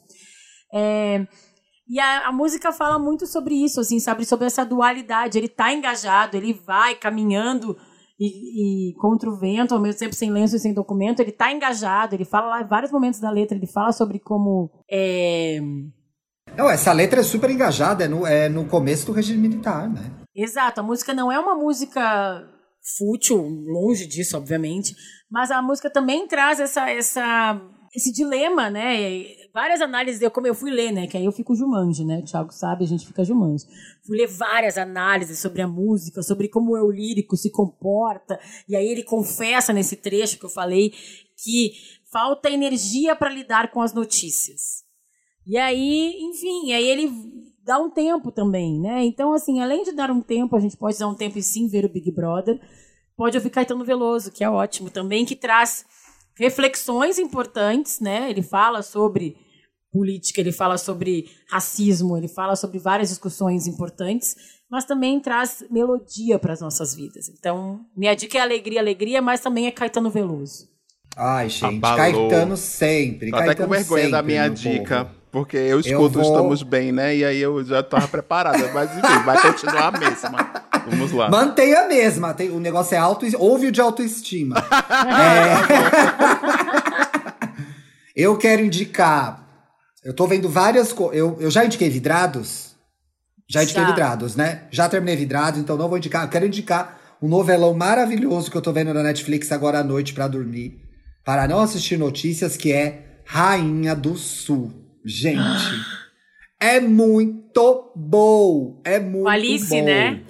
É, 0.74 1.26
E 1.88 2.00
a, 2.00 2.28
a 2.28 2.32
música 2.32 2.72
fala 2.72 3.00
muito 3.00 3.26
sobre 3.26 3.56
isso, 3.56 3.80
assim, 3.80 4.00
sabe? 4.00 4.26
Sobre 4.26 4.46
essa 4.46 4.64
dualidade. 4.64 5.38
Ele 5.38 5.48
tá 5.50 5.74
engajado, 5.74 6.38
ele 6.38 6.54
vai 6.54 6.96
caminhando 6.96 7.76
e, 8.20 8.92
e 8.92 8.94
contra 8.96 9.30
o 9.30 9.38
vento, 9.40 9.74
ao 9.74 9.82
mesmo 9.82 10.00
tempo 10.00 10.14
sem 10.14 10.32
lenço 10.32 10.56
e 10.56 10.60
sem 10.60 10.74
documento. 10.74 11.20
Ele 11.20 11.32
tá 11.32 11.52
engajado, 11.52 12.16
ele 12.16 12.26
fala 12.26 12.48
lá 12.48 12.62
em 12.62 12.68
vários 12.68 12.92
momentos 12.92 13.20
da 13.20 13.32
letra, 13.32 13.58
ele 13.58 13.68
fala 13.68 13.92
sobre 13.92 14.20
como. 14.20 14.70
é, 14.90 15.60
Não, 16.56 16.70
essa 16.70 16.94
letra 16.94 17.22
é 17.22 17.24
super 17.24 17.50
engajada, 17.50 18.04
é 18.06 18.08
no, 18.08 18.26
é 18.26 18.50
no 18.50 18.66
começo 18.66 19.08
do 19.08 19.12
regime 19.12 19.48
militar, 19.48 19.90
né? 19.90 20.25
Exato, 20.36 20.82
a 20.82 20.84
música 20.84 21.14
não 21.14 21.32
é 21.32 21.40
uma 21.40 21.56
música 21.56 22.46
fútil, 22.98 23.42
longe 23.42 24.06
disso, 24.06 24.36
obviamente. 24.38 24.96
Mas 25.32 25.50
a 25.50 25.62
música 25.62 25.90
também 25.90 26.28
traz 26.28 26.60
essa, 26.60 26.90
essa, 26.90 27.60
esse 27.96 28.12
dilema, 28.12 28.70
né? 28.70 29.26
Várias 29.54 29.82
análises, 29.82 30.22
eu, 30.22 30.30
como 30.30 30.46
eu 30.46 30.54
fui 30.54 30.70
ler, 30.70 30.92
né? 30.92 31.08
Que 31.08 31.18
aí 31.18 31.26
eu 31.26 31.32
fico 31.32 31.56
Jumanji, 31.56 32.04
né? 32.04 32.20
O 32.20 32.24
Thiago 32.24 32.52
sabe, 32.52 32.84
a 32.84 32.88
gente 32.88 33.08
fica 33.08 33.24
Jumanji. 33.24 33.66
Fui 34.06 34.18
ler 34.18 34.28
várias 34.28 34.78
análises 34.78 35.40
sobre 35.40 35.62
a 35.62 35.68
música, 35.68 36.22
sobre 36.22 36.50
como 36.50 36.76
é 36.76 36.84
o 36.84 36.92
lírico 36.92 37.38
se 37.38 37.50
comporta. 37.50 38.38
E 38.68 38.76
aí 38.76 38.88
ele 38.88 39.04
confessa 39.04 39.72
nesse 39.72 39.96
trecho 39.96 40.38
que 40.38 40.46
eu 40.46 40.50
falei 40.50 40.94
que 41.42 41.72
falta 42.12 42.50
energia 42.50 43.16
para 43.16 43.30
lidar 43.30 43.72
com 43.72 43.82
as 43.82 43.94
notícias. 43.94 44.84
E 45.48 45.58
aí, 45.58 46.14
enfim, 46.22 46.74
aí 46.74 46.86
ele 46.86 47.10
dá 47.66 47.80
um 47.80 47.90
tempo 47.90 48.32
também, 48.32 48.80
né? 48.80 49.04
Então, 49.04 49.34
assim, 49.34 49.60
além 49.60 49.84
de 49.84 49.92
dar 49.92 50.12
um 50.12 50.22
tempo, 50.22 50.56
a 50.56 50.60
gente 50.60 50.78
pode 50.78 51.00
dar 51.00 51.08
um 51.08 51.16
tempo 51.16 51.40
e 51.40 51.44
sim 51.44 51.68
ver 51.68 51.84
o 51.84 51.90
Big 51.90 52.12
Brother. 52.12 52.60
Pode 53.18 53.36
ouvir 53.36 53.50
Caetano 53.50 53.84
Veloso, 53.84 54.32
que 54.32 54.44
é 54.44 54.50
ótimo 54.50 54.90
também, 54.90 55.26
que 55.26 55.36
traz 55.36 55.84
reflexões 56.38 57.18
importantes, 57.18 58.00
né? 58.00 58.30
Ele 58.30 58.44
fala 58.44 58.84
sobre 58.84 59.36
política, 59.92 60.42
ele 60.42 60.52
fala 60.52 60.78
sobre 60.78 61.26
racismo, 61.50 62.18
ele 62.18 62.28
fala 62.28 62.56
sobre 62.56 62.78
várias 62.78 63.10
discussões 63.10 63.66
importantes, 63.66 64.36
mas 64.70 64.86
também 64.86 65.20
traz 65.20 65.64
melodia 65.72 66.38
para 66.38 66.54
as 66.54 66.62
nossas 66.62 66.94
vidas. 66.94 67.30
Então, 67.30 67.86
minha 67.96 68.14
dica 68.14 68.38
é 68.38 68.42
alegria, 68.42 68.80
alegria, 68.80 69.22
mas 69.22 69.40
também 69.40 69.66
é 69.66 69.72
Caetano 69.72 70.10
Veloso. 70.12 70.70
Ai, 71.16 71.50
gente, 71.50 71.78
Abalou. 71.78 72.30
Caetano 72.30 72.58
sempre. 72.58 73.32
Tô 73.32 73.38
até 73.38 73.46
Caetano 73.48 73.70
com 73.70 73.74
vergonha 73.76 74.10
da 74.10 74.18
sempre, 74.18 74.34
minha 74.34 74.46
meu 74.46 74.54
dica. 74.54 75.06
povo. 75.06 75.25
Porque 75.36 75.58
eu 75.58 75.82
escuto 75.82 75.92
Eu 76.06 76.10
vou- 76.10 76.22
Estamos 76.22 76.64
Bem, 76.64 76.94
né? 76.94 77.14
E 77.14 77.26
aí 77.26 77.42
eu 77.42 77.62
já 77.62 77.84
tava 77.84 78.08
preparada. 78.08 78.72
Mas 78.74 78.90
enfim, 78.92 79.20
vai 79.26 79.42
continuar 79.42 79.88
a 79.94 80.00
mesma. 80.00 80.64
Vamos 80.90 81.12
lá. 81.12 81.30
Mantenha 81.30 81.82
a 81.82 81.88
mesma. 81.90 82.34
tem- 82.34 82.52
o 82.52 82.58
negócio 82.62 82.96
é 82.96 82.98
auto, 82.98 83.26
ouve 83.38 83.68
o 83.68 83.72
de 83.72 83.82
autoestima. 83.82 84.56
É. 84.96 85.56
eu 88.16 88.38
quero 88.38 88.64
indicar. 88.64 89.46
Eu 90.06 90.14
tô 90.14 90.26
vendo 90.26 90.48
várias 90.48 90.94
coisas. 90.94 91.18
Eu, 91.18 91.36
eu 91.42 91.52
já 91.52 91.66
indiquei 91.66 91.90
vidrados? 91.90 92.74
Já 93.46 93.62
indiquei 93.62 93.84
Já. 93.84 93.90
vidrados, 93.90 94.38
né? 94.38 94.62
Já 94.72 94.88
terminei 94.88 95.18
vidrados, 95.18 95.60
então 95.60 95.76
não 95.76 95.90
vou 95.90 95.98
indicar. 95.98 96.24
Eu 96.24 96.30
quero 96.30 96.46
indicar 96.46 96.98
um 97.22 97.28
novelão 97.28 97.74
maravilhoso 97.74 98.50
que 98.50 98.56
eu 98.56 98.62
tô 98.62 98.72
vendo 98.72 98.94
na 98.94 99.04
Netflix 99.04 99.52
agora 99.52 99.80
à 99.80 99.84
noite 99.84 100.14
pra 100.14 100.30
dormir. 100.30 100.80
Para 101.26 101.46
não 101.46 101.60
assistir 101.60 101.98
notícias, 102.00 102.56
que 102.56 102.72
é 102.72 103.20
Rainha 103.26 103.94
do 103.94 104.16
Sul. 104.16 104.85
Gente. 105.06 105.40
É 106.60 106.80
muito 106.80 107.92
bom. 107.96 108.82
É 108.84 109.00
muito 109.00 109.28
Alice, 109.28 109.70
bom. 109.70 109.86
né? 109.86 110.22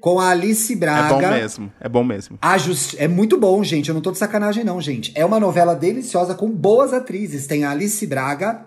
Com 0.00 0.20
a 0.20 0.30
Alice 0.30 0.72
É 0.72 0.76
Braga. 0.76 1.14
bom 1.14 1.20
mesmo. 1.30 1.72
É 1.80 1.88
bom 1.88 2.04
mesmo. 2.04 2.38
A 2.42 2.58
justi- 2.58 2.96
É 2.98 3.08
muito 3.08 3.38
bom, 3.38 3.62
gente. 3.64 3.88
Eu 3.88 3.94
não 3.94 4.02
tô 4.02 4.10
de 4.12 4.18
sacanagem, 4.18 4.64
não, 4.64 4.80
gente. 4.80 5.12
É 5.14 5.24
uma 5.24 5.40
novela 5.40 5.74
deliciosa 5.74 6.34
com 6.34 6.50
boas 6.50 6.92
atrizes. 6.92 7.46
Tem 7.46 7.64
a 7.64 7.70
Alice 7.70 8.06
Braga, 8.06 8.66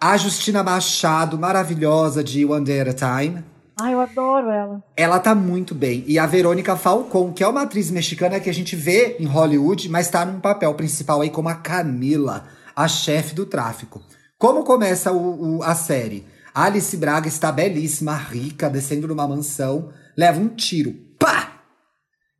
a 0.00 0.16
Justina 0.16 0.62
Machado, 0.62 1.38
maravilhosa 1.38 2.22
de 2.22 2.44
One 2.44 2.64
Day 2.64 2.80
at 2.80 2.88
a 3.02 3.20
Time. 3.22 3.44
Ai, 3.80 3.92
eu 3.94 4.00
adoro 4.00 4.50
ela. 4.50 4.82
Ela 4.96 5.18
tá 5.20 5.34
muito 5.34 5.74
bem. 5.74 6.02
E 6.06 6.18
a 6.18 6.26
Verônica 6.26 6.74
Falcon, 6.76 7.32
que 7.32 7.42
é 7.44 7.48
uma 7.48 7.62
atriz 7.62 7.90
mexicana 7.90 8.40
que 8.40 8.48
a 8.50 8.54
gente 8.54 8.74
vê 8.74 9.16
em 9.20 9.26
Hollywood, 9.26 9.88
mas 9.90 10.08
tá 10.08 10.24
num 10.24 10.40
papel 10.40 10.72
principal 10.74 11.20
aí 11.20 11.28
como 11.30 11.48
a 11.50 11.54
Camila, 11.54 12.46
a 12.74 12.88
chefe 12.88 13.34
do 13.34 13.44
tráfico. 13.46 14.02
Como 14.38 14.64
começa 14.64 15.12
o- 15.12 15.58
o- 15.58 15.62
a 15.62 15.74
série? 15.74 16.26
Alice 16.54 16.96
Braga 16.96 17.28
está 17.28 17.50
belíssima, 17.50 18.14
rica, 18.16 18.68
descendo 18.68 19.08
numa 19.08 19.26
mansão, 19.26 19.90
leva 20.16 20.40
um 20.40 20.48
tiro. 20.48 20.94
Pá! 21.18 21.60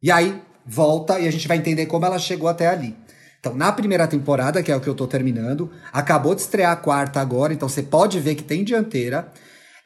E 0.03 0.11
aí 0.11 0.41
volta 0.67 1.19
e 1.19 1.27
a 1.27 1.31
gente 1.31 1.49
vai 1.49 1.57
entender 1.57 1.87
como 1.87 2.05
ela 2.05 2.19
chegou 2.19 2.49
até 2.49 2.67
ali. 2.67 2.97
Então, 3.39 3.55
na 3.55 3.71
primeira 3.73 4.07
temporada, 4.07 4.63
que 4.63 4.73
é 4.73 4.77
o 4.77 4.81
que 4.81 4.89
eu 4.89 4.95
tô 4.95 5.07
terminando, 5.07 5.71
acabou 5.93 6.35
de 6.35 6.41
estrear 6.41 6.73
a 6.73 6.77
quarta 6.77 7.21
agora, 7.21 7.53
então 7.53 7.69
você 7.69 7.83
pode 7.83 8.19
ver 8.19 8.35
que 8.35 8.43
tem 8.43 8.65
dianteira. 8.65 9.31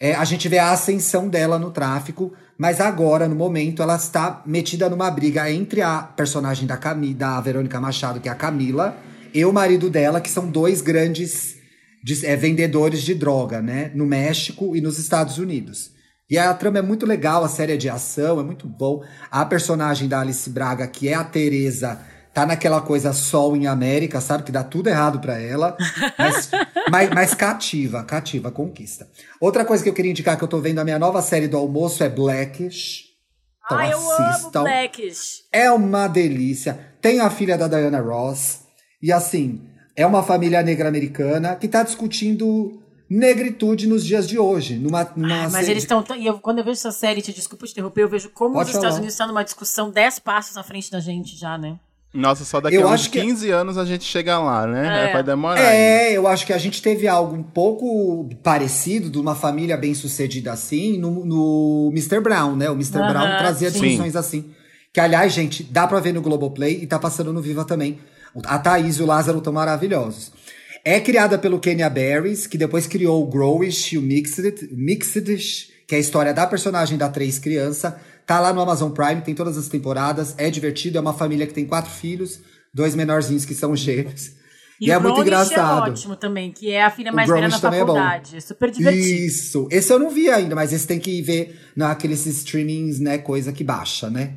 É, 0.00 0.14
a 0.14 0.24
gente 0.24 0.48
vê 0.48 0.58
a 0.58 0.70
ascensão 0.72 1.28
dela 1.28 1.58
no 1.58 1.70
tráfico, 1.70 2.32
mas 2.56 2.80
agora, 2.80 3.28
no 3.28 3.34
momento, 3.36 3.82
ela 3.82 3.96
está 3.96 4.42
metida 4.46 4.88
numa 4.88 5.10
briga 5.10 5.50
entre 5.50 5.82
a 5.82 6.00
personagem 6.02 6.66
da, 6.66 6.76
Cami, 6.76 7.12
da 7.12 7.38
Verônica 7.40 7.78
Machado, 7.80 8.18
que 8.20 8.28
é 8.28 8.32
a 8.32 8.34
Camila, 8.34 8.96
e 9.34 9.44
o 9.44 9.52
marido 9.52 9.90
dela, 9.90 10.20
que 10.20 10.30
são 10.30 10.48
dois 10.48 10.80
grandes 10.80 11.59
de- 12.02 12.26
é, 12.26 12.36
vendedores 12.36 13.02
de 13.02 13.14
droga, 13.14 13.60
né? 13.60 13.90
No 13.94 14.06
México 14.06 14.74
e 14.76 14.80
nos 14.80 14.98
Estados 14.98 15.38
Unidos. 15.38 15.90
E 16.28 16.38
a 16.38 16.52
trama 16.54 16.78
é 16.78 16.82
muito 16.82 17.04
legal, 17.06 17.42
a 17.44 17.48
série 17.48 17.72
é 17.72 17.76
de 17.76 17.88
ação, 17.88 18.38
é 18.38 18.42
muito 18.44 18.66
bom. 18.68 19.02
A 19.30 19.44
personagem 19.44 20.08
da 20.08 20.20
Alice 20.20 20.48
Braga, 20.48 20.86
que 20.86 21.08
é 21.08 21.14
a 21.14 21.24
Teresa, 21.24 22.00
tá 22.32 22.46
naquela 22.46 22.80
coisa 22.80 23.12
sol 23.12 23.56
em 23.56 23.66
América, 23.66 24.20
sabe? 24.20 24.44
Que 24.44 24.52
dá 24.52 24.62
tudo 24.62 24.88
errado 24.88 25.18
pra 25.18 25.40
ela. 25.40 25.76
Mas, 26.16 26.50
mas, 26.88 27.10
mas 27.10 27.34
cativa, 27.34 28.04
cativa, 28.04 28.50
conquista. 28.52 29.08
Outra 29.40 29.64
coisa 29.64 29.82
que 29.82 29.88
eu 29.90 29.94
queria 29.94 30.12
indicar 30.12 30.36
que 30.38 30.44
eu 30.44 30.48
tô 30.48 30.60
vendo, 30.60 30.78
a 30.78 30.84
minha 30.84 31.00
nova 31.00 31.20
série 31.20 31.48
do 31.48 31.56
almoço 31.56 32.04
é 32.04 32.08
Blackish. 32.08 33.06
Então 33.64 33.78
Ai, 33.78 33.92
eu 33.92 33.98
amo 33.98 34.22
assistam. 34.28 34.62
Blackish. 34.62 35.42
É 35.52 35.70
uma 35.72 36.06
delícia. 36.06 36.78
Tem 37.02 37.18
a 37.20 37.28
filha 37.28 37.58
da 37.58 37.66
Diana 37.66 38.00
Ross. 38.00 38.60
E 39.02 39.10
assim, 39.12 39.62
é 40.00 40.06
uma 40.06 40.22
família 40.22 40.62
negra 40.62 40.88
americana 40.88 41.54
que 41.56 41.68
tá 41.68 41.82
discutindo 41.82 42.80
negritude 43.08 43.86
nos 43.88 44.04
dias 44.04 44.28
de 44.28 44.38
hoje. 44.38 44.76
Numa, 44.76 45.10
numa 45.16 45.44
Ah, 45.44 45.48
mas 45.50 45.68
eles 45.68 45.82
estão. 45.82 46.04
E 46.16 46.26
eu, 46.26 46.38
quando 46.38 46.58
eu 46.58 46.64
vejo 46.64 46.74
essa 46.78 46.92
série, 46.92 47.20
te 47.22 47.32
desculpa 47.32 47.66
te 47.66 47.72
interromper, 47.72 48.02
eu 48.02 48.08
vejo 48.08 48.30
como 48.30 48.54
Pode 48.54 48.70
os 48.70 48.76
Estados 48.76 48.88
falar. 48.90 48.98
Unidos 48.98 49.14
estão 49.14 49.26
numa 49.26 49.42
discussão 49.42 49.90
10 49.90 50.18
passos 50.20 50.56
à 50.56 50.62
frente 50.62 50.90
da 50.90 51.00
gente 51.00 51.36
já, 51.36 51.58
né? 51.58 51.78
Nossa, 52.12 52.44
só 52.44 52.60
daqui 52.60 52.74
Eu 52.76 52.82
a 52.88 52.90
uns 52.90 52.94
acho 52.94 53.10
que- 53.10 53.20
15 53.20 53.50
anos 53.50 53.78
a 53.78 53.84
gente 53.84 54.02
chega 54.04 54.36
lá, 54.38 54.66
né? 54.66 55.10
É. 55.10 55.12
Vai 55.12 55.22
demorar. 55.22 55.60
ainda. 55.60 55.72
É, 55.72 56.12
eu 56.12 56.26
acho 56.26 56.44
que 56.44 56.52
a 56.52 56.58
gente 56.58 56.82
teve 56.82 57.06
algo 57.06 57.36
um 57.36 57.42
pouco 57.42 58.28
parecido 58.42 59.08
de 59.08 59.16
uma 59.18 59.34
família 59.36 59.76
bem 59.76 59.94
sucedida 59.94 60.52
assim 60.52 60.98
no, 60.98 61.24
no 61.24 61.90
Mr. 61.92 62.20
Brown, 62.20 62.56
né? 62.56 62.68
O 62.68 62.74
Mr. 62.74 62.98
Aham, 62.98 63.08
Brown 63.12 63.38
trazia 63.38 63.70
sim. 63.70 63.80
discussões 63.80 64.16
assim. 64.16 64.50
Que, 64.92 64.98
aliás, 64.98 65.32
gente, 65.32 65.62
dá 65.62 65.86
pra 65.86 66.00
ver 66.00 66.12
no 66.12 66.20
Globoplay 66.20 66.80
e 66.82 66.86
tá 66.86 66.98
passando 66.98 67.32
no 67.32 67.40
Viva 67.40 67.64
também. 67.64 68.00
A 68.44 68.58
Thaís 68.58 68.96
e 68.96 69.02
o 69.02 69.06
Lázaro 69.06 69.38
estão 69.38 69.52
maravilhosos. 69.52 70.32
É 70.84 70.98
criada 70.98 71.38
pelo 71.38 71.60
Kenya 71.60 71.90
Barris, 71.90 72.46
que 72.46 72.56
depois 72.56 72.86
criou 72.86 73.22
o 73.22 73.26
Growish 73.26 73.94
e 73.94 73.98
o 73.98 74.02
Mixed, 74.02 74.70
Mixedish, 74.72 75.68
que 75.86 75.94
é 75.94 75.98
a 75.98 76.00
história 76.00 76.32
da 76.32 76.46
personagem 76.46 76.96
da 76.96 77.08
Três 77.08 77.38
Criança. 77.38 78.00
Tá 78.26 78.40
lá 78.40 78.52
no 78.52 78.60
Amazon 78.60 78.90
Prime, 78.90 79.20
tem 79.20 79.34
todas 79.34 79.58
as 79.58 79.68
temporadas. 79.68 80.34
É 80.38 80.48
divertido, 80.48 80.96
é 80.96 81.00
uma 81.00 81.12
família 81.12 81.46
que 81.46 81.52
tem 81.52 81.66
quatro 81.66 81.90
filhos, 81.90 82.40
dois 82.72 82.94
menorzinhos 82.94 83.44
que 83.44 83.54
são 83.54 83.76
gêmeos. 83.76 84.32
E, 84.80 84.90
é 84.90 84.96
o 84.96 85.02
muito 85.02 85.22
Grownish 85.22 85.50
engraçado. 85.50 85.88
é 85.88 85.90
ótimo 85.90 86.16
também, 86.16 86.50
que 86.50 86.70
é 86.70 86.82
a 86.82 86.90
filha 86.90 87.12
mais 87.12 87.28
velha 87.28 87.48
na 87.48 87.60
também 87.60 87.80
é 87.80 87.84
bom. 87.84 87.94
faculdade. 87.94 88.36
É, 88.36 88.40
super 88.40 88.70
divertido. 88.70 89.04
Isso. 89.04 89.68
Esse 89.70 89.92
eu 89.92 89.98
não 89.98 90.08
vi 90.08 90.30
ainda, 90.30 90.54
mas 90.54 90.72
esse 90.72 90.86
tem 90.86 90.98
que 90.98 91.20
ver 91.20 91.60
naqueles 91.76 92.24
streamings, 92.24 92.98
né? 92.98 93.18
Coisa 93.18 93.52
que 93.52 93.62
baixa, 93.62 94.08
né? 94.08 94.36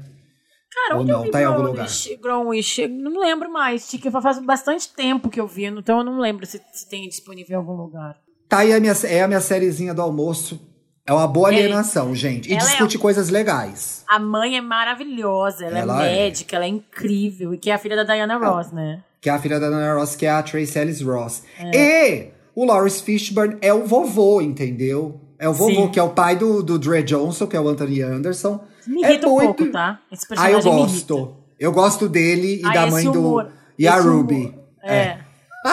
Cara, 0.74 0.97
Ou 0.97 1.05
não, 1.05 1.19
eu 1.19 1.24
vi 1.24 1.32
tá 1.32 1.41
em 1.41 1.45
algum 1.45 1.63
Grownish? 1.71 2.17
Grownish? 2.21 2.88
Não 2.88 3.19
lembro 3.19 3.51
mais. 3.51 3.86
Que 3.88 4.09
faz 4.09 4.39
bastante 4.39 4.89
tempo 4.93 5.30
que 5.30 5.39
eu 5.39 5.47
vi, 5.47 5.65
então 5.65 5.99
eu 5.99 6.03
não 6.03 6.19
lembro 6.19 6.45
se, 6.45 6.59
se 6.74 6.89
tem 6.89 7.07
disponível 7.07 7.53
em 7.53 7.57
algum 7.59 7.74
lugar. 7.76 8.17
Tá 8.49 8.59
aí 8.59 8.74
a 8.74 8.80
minha, 8.80 8.93
é 9.05 9.21
a 9.21 9.28
minha 9.28 9.41
sériezinha 9.41 9.93
do 9.93 10.01
almoço. 10.01 10.59
É 11.05 11.11
uma 11.11 11.28
boa 11.28 11.51
É. 11.51 11.55
alienação, 11.57 12.15
gente. 12.15 12.49
E 12.49 12.53
é- 12.53 12.57
discute 12.57 12.97
coisas 12.97 13.30
legais. 13.30 14.03
A 14.07 14.17
mãe 14.19 14.57
é 14.57 14.61
maravilhosa, 14.61 15.65
ela, 15.65 15.80
Ela 15.80 16.05
é 16.07 16.11
é. 16.11 16.15
médica, 16.26 16.55
ela 16.55 16.65
é 16.65 16.69
incrível. 16.69 17.53
E 17.53 17.57
que 17.57 17.69
é 17.69 17.74
a 17.74 17.78
filha 17.78 17.95
da 17.95 18.03
Diana 18.03 18.38
Ross, 18.38 18.71
né? 18.71 19.03
Que 19.21 19.30
é 19.30 19.34
a 19.34 19.39
filha 19.39 19.59
da 19.59 19.69
Dana 19.69 19.93
Ross, 19.95 20.15
que 20.15 20.26
é 20.26 20.30
a 20.30 20.41
Trace 20.41 20.78
Ellis 20.80 21.01
Ross. 21.01 21.43
É. 21.59 21.76
E 21.78 22.28
o 22.55 22.65
Lawrence 22.65 23.01
Fishburne 23.03 23.57
é 23.61 23.74
o 23.74 23.86
vovô, 23.86 24.41
entendeu? 24.41 25.19
É 25.39 25.47
o 25.49 25.53
vovô, 25.53 25.84
Sim. 25.84 25.91
que 25.91 25.99
é 25.99 26.03
o 26.03 26.09
pai 26.09 26.36
do, 26.36 26.61
do 26.63 26.80
Dre 26.80 27.03
Johnson, 27.03 27.47
que 27.47 27.55
é 27.55 27.59
o 27.59 27.67
Anthony 27.67 28.01
Anderson. 28.01 28.63
Me 28.88 29.03
é 29.03 29.09
irrita 29.11 29.27
um 29.27 29.38
pouco, 29.39 29.71
tá? 29.71 29.99
Esse 30.11 30.23
Ah, 30.38 30.49
eu 30.51 30.59
personagem 30.59 30.73
me 30.73 30.79
irrita. 30.89 31.13
gosto. 31.13 31.38
Eu 31.59 31.71
gosto 31.71 32.09
dele 32.09 32.61
e 32.61 32.65
Ah, 32.65 32.73
da 32.73 32.88
mãe 32.88 33.07
humor, 33.07 33.45
do. 33.45 33.51
E 33.77 33.88
a 33.88 33.95
Ruby. 33.95 34.36
humor. 34.47 34.63
É. 34.84 35.19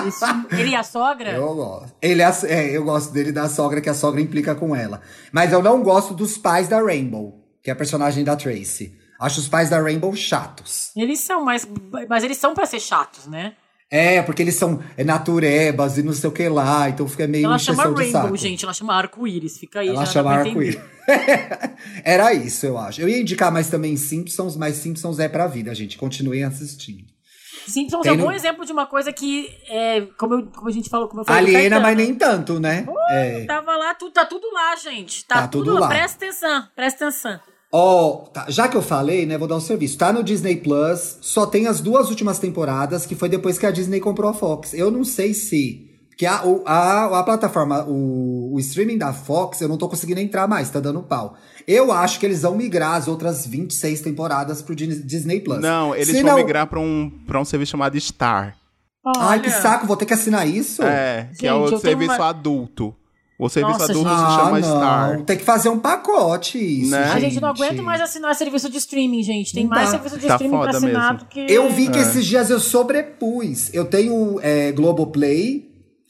Esse- 0.07 0.25
ele 0.53 0.71
e 0.71 0.77
a 0.77 0.83
sogra? 0.85 1.33
Eu 1.33 1.55
gosto. 1.55 1.93
Ele 2.01 2.23
é, 2.23 2.31
é, 2.45 2.77
eu 2.77 2.85
gosto 2.85 3.13
dele 3.13 3.33
da 3.33 3.49
sogra, 3.49 3.81
que 3.81 3.91
a 3.91 3.95
sogra 3.95 4.21
implica 4.21 4.55
com 4.55 4.75
ela. 4.77 5.01
Mas 5.33 5.53
eu 5.53 5.61
não 5.63 5.83
gosto 5.83 6.15
dos 6.15 6.39
pais 6.39 6.69
da 6.69 6.81
Rainbow, 6.81 7.45
que 7.63 7.71
é 7.71 7.73
a 7.73 7.77
personagem 7.77 8.23
da 8.23 8.37
Tracy. 8.37 8.97
Acho 9.19 9.41
os 9.41 9.49
pais 9.49 9.69
da 9.69 9.81
Rainbow 9.83 10.15
chatos. 10.15 10.93
Eles 10.97 11.19
são, 11.21 11.45
mas, 11.45 11.69
mas 12.09 12.23
eles 12.25 12.39
são 12.39 12.55
pra 12.55 12.67
ser 12.67 12.79
chatos, 12.81 13.27
né? 13.27 13.55
É, 13.91 14.23
porque 14.23 14.41
eles 14.43 14.55
são 14.55 14.81
é, 14.97 15.03
naturebas 15.03 15.99
e 15.99 16.03
não 16.05 16.13
sei 16.13 16.29
o 16.31 16.33
que 16.33 16.49
lá, 16.49 16.89
então 16.89 17.09
fica 17.09 17.27
meio 17.27 17.47
Ela 17.47 17.59
chama 17.59 17.83
Rainbow, 17.83 18.07
saco. 18.11 18.37
gente. 18.37 18.65
Ela 18.65 18.73
chama 18.73 18.95
arco-íris. 18.95 19.59
Fica 19.59 19.81
aí, 19.81 19.89
Ela 19.89 20.07
chama 20.07 20.31
arco-íris. 20.33 20.79
Era 22.05 22.33
isso, 22.33 22.67
eu 22.67 22.79
acho. 22.79 23.01
Eu 23.01 23.09
ia 23.09 23.21
indicar 23.21 23.51
mais 23.53 23.69
também 23.69 23.97
Simpsons, 23.97 24.57
mas 24.57 24.77
Simpsons 24.77 25.19
é 25.19 25.29
pra 25.29 25.47
vida, 25.47 25.75
gente. 25.75 25.99
Continuem 25.99 26.45
assistindo. 26.45 27.05
Simpsons 27.67 28.03
Tem 28.03 28.11
é 28.13 28.15
um 28.15 28.19
no- 28.19 28.25
bom 28.25 28.33
exemplo 28.33 28.65
de 28.65 28.73
uma 28.73 28.87
coisa 28.87 29.13
que, 29.13 29.49
é, 29.69 30.03
como, 30.19 30.35
eu- 30.35 30.47
como 30.47 30.69
a 30.69 30.73
gente 30.73 30.89
falou, 30.89 31.09
como 31.09 31.21
eu 31.23 31.25
falei 31.25 31.55
Aliena, 31.57 31.79
mas 31.81 31.97
nem 31.97 32.15
tanto, 32.15 32.59
né? 32.59 32.87
É. 33.11 33.45
Tava 33.45 33.77
lá, 33.77 33.95
tudo, 33.95 34.13
tá 34.13 34.25
tudo 34.25 34.51
lá, 34.53 34.75
gente. 34.77 35.25
Tá, 35.25 35.43
Tá 35.43 35.49
tudo, 35.49 35.65
tudo 35.67 35.81
lá. 35.81 35.89
Presta 35.89 36.25
atenção, 36.25 36.69
presta 36.75 37.05
atenção. 37.07 37.41
Ó, 37.73 38.25
tá, 38.33 38.47
já 38.49 38.67
que 38.69 38.77
eu 38.77 38.83
falei, 38.83 39.25
né, 39.27 39.39
vou 39.39 39.47
dar 39.47 39.57
um 39.57 39.61
serviço. 39.61 39.97
Tá 39.97 40.13
no 40.13 40.25
Disney 40.25 40.57
Plus, 40.57 41.19
só 41.21 41.47
tem 41.47 41.67
as 41.69 41.81
duas 41.81 42.09
últimas 42.11 42.39
temporadas, 42.39 43.07
que 43.07 43.15
foi 43.15 43.29
depois 43.29 43.59
que 43.59 43.67
a 43.67 43.71
Disney 43.71 44.01
comprou 44.01 44.29
a 44.31 44.35
Fox. 44.35 44.75
Eu 44.75 44.91
não 44.91 45.05
sei 45.05 45.33
se. 45.33 45.87
Porque 46.09 46.27
a, 46.27 46.43
a, 46.67 47.21
a 47.21 47.23
plataforma, 47.23 47.85
o, 47.89 48.55
o 48.55 48.61
streaming 48.61 48.99
da 48.99 49.13
Fox, 49.13 49.61
eu 49.61 49.69
não 49.69 49.79
tô 49.79 49.89
conseguindo 49.89 50.21
entrar 50.21 50.47
mais, 50.49 50.69
tá 50.69 50.79
dando 50.81 51.01
pau. 51.03 51.35
Eu 51.67 51.93
acho 51.93 52.19
que 52.21 52.27
eles 52.27 52.43
vão 52.43 52.55
migrar 52.57 52.95
as 52.97 53.07
outras 53.09 53.47
26 53.47 54.01
temporadas 54.03 54.61
pro 54.61 54.75
Dis- 54.75 55.07
Disney 55.07 55.41
Plus. 55.41 55.61
Não, 55.61 55.95
eles 55.95 56.09
Se 56.09 56.23
vão 56.23 56.33
não- 56.33 56.37
migrar 56.37 56.67
pra 56.67 56.81
um, 56.81 57.11
pra 57.27 57.41
um 57.41 57.45
serviço 57.45 57.71
chamado 57.71 57.99
Star. 58.01 58.57
Ai, 59.17 59.41
que 59.41 59.49
Olha. 59.49 59.61
saco, 59.63 59.87
vou 59.87 59.97
ter 59.97 60.05
que 60.05 60.13
assinar 60.13 60.47
isso? 60.47 60.83
É, 60.83 61.31
que 61.39 61.47
é 61.47 61.53
Gente, 61.53 61.75
o 61.75 61.79
serviço 61.79 62.13
uma- 62.17 62.29
adulto. 62.29 62.95
O 63.41 63.49
serviço 63.49 63.79
Nossa, 63.79 63.91
adulto 63.93 64.09
gente. 64.11 64.19
se 64.19 64.25
Ah, 64.25 64.37
chama 64.45 64.61
não. 64.61 64.77
Star. 64.77 65.21
Tem 65.23 65.37
que 65.39 65.45
fazer 65.45 65.69
um 65.71 65.79
pacote 65.79 66.59
isso, 66.59 66.91
Né? 66.91 67.05
A 67.13 67.19
gente 67.19 67.41
não 67.41 67.49
aguenta 67.49 67.81
mais 67.83 68.01
assinar 68.01 68.35
serviço 68.35 68.69
de 68.69 68.77
streaming, 68.77 69.23
gente. 69.23 69.53
Tem 69.55 69.65
Não 69.65 69.71
mais 69.71 69.87
dá. 69.87 69.93
serviço 69.93 70.19
de 70.19 70.27
Tá 70.27 70.35
streaming 70.35 70.61
pra 70.61 70.71
assinar 70.71 71.13
mesmo. 71.15 71.19
do 71.19 71.25
que. 71.31 71.41
Eu 71.53 71.71
vi 71.71 71.89
que 71.89 71.99
É. 71.99 72.03
esses 72.03 72.27
dias 72.27 72.51
eu 72.51 72.61
sobrepus. 72.61 73.73
Eu 73.73 73.85
tenho 73.87 74.39
é, 74.43 74.73
Globoplay 74.73 75.69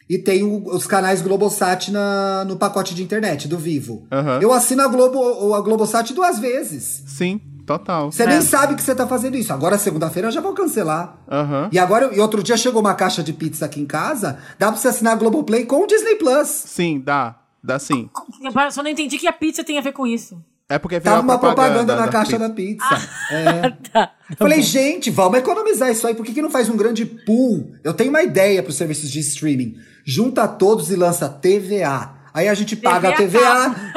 e 0.09 0.18
tenho 0.18 0.64
os 0.66 0.87
canais 0.89 1.22
Globosat 1.22 1.91
na, 1.93 2.45
no 2.45 2.57
pacote 2.57 2.95
de 2.97 3.03
internet 3.03 3.47
do 3.47 3.57
Vivo. 3.57 4.03
Eu 4.41 4.53
assino 4.53 4.83
a, 4.83 4.89
Globo, 4.89 5.55
a 5.55 5.61
Globosat 5.61 6.12
duas 6.12 6.39
vezes. 6.41 7.05
Sim, 7.07 7.41
total. 7.79 8.11
Você 8.12 8.25
É. 8.25 8.27
nem 8.27 8.41
sabe 8.43 8.75
que 8.75 8.83
você 8.83 8.95
tá 8.95 9.07
fazendo 9.07 9.37
isso. 9.37 9.53
Agora, 9.53 9.79
segunda-feira, 9.79 10.29
eu 10.29 10.33
já 10.33 10.41
vou 10.41 10.53
cancelar. 10.55 11.16
Aham. 11.31 11.68
E 11.73 11.79
agora, 11.79 12.11
e 12.14 12.18
outro 12.21 12.43
dia 12.43 12.57
chegou 12.57 12.81
uma 12.81 12.95
caixa 12.95 13.23
de 13.23 13.33
pizza 13.33 13.64
aqui 13.66 13.81
em 13.81 13.87
casa. 13.87 14.39
Dá 14.59 14.68
pra 14.73 14.77
você 14.81 14.89
assinar 14.89 15.12
a 15.12 15.16
Globoplay 15.16 15.64
com 15.66 15.83
o 15.83 15.87
Disney 15.87 16.16
Plus. 16.16 16.49
Sim, 16.49 17.01
dá. 17.05 17.37
Dá 17.62 17.79
sim. 17.79 18.09
Eu 18.43 18.71
só 18.73 18.83
não 18.83 18.91
entendi 18.91 19.18
que 19.18 19.29
a 19.29 19.33
pizza 19.33 19.62
tem 19.62 19.79
a 19.79 19.83
ver 19.83 19.93
com 19.93 20.07
isso. 20.07 20.43
É 20.68 20.79
porque 20.79 20.99
Tava 21.01 21.21
uma 21.21 21.37
propaganda, 21.39 21.95
na 21.97 22.07
da 22.07 22.12
caixa 22.12 22.39
pizza. 22.39 22.49
da 22.49 22.55
pizza. 22.55 23.09
É. 23.31 23.71
Tá. 23.93 24.11
Falei, 24.39 24.62
gente, 24.62 25.11
vamos 25.11 25.39
economizar 25.41 25.91
isso 25.91 26.07
aí. 26.07 26.14
Por 26.14 26.25
que, 26.25 26.33
que 26.33 26.41
não 26.41 26.49
faz 26.51 26.68
um 26.68 26.77
grande 26.77 27.05
pool? 27.05 27.73
Eu 27.83 27.93
tenho 27.93 28.11
uma 28.11 28.23
ideia 28.23 28.62
para 28.62 28.71
os 28.71 28.77
serviços 28.77 29.11
de 29.11 29.18
streaming. 29.18 29.75
Junta 30.05 30.47
todos 30.47 30.89
e 30.91 30.95
lança 30.97 31.29
TVA. 31.29 32.12
Aí 32.33 32.49
a 32.49 32.55
gente 32.55 32.77
paga 32.77 33.09
a 33.09 33.12
TVA. 33.12 33.75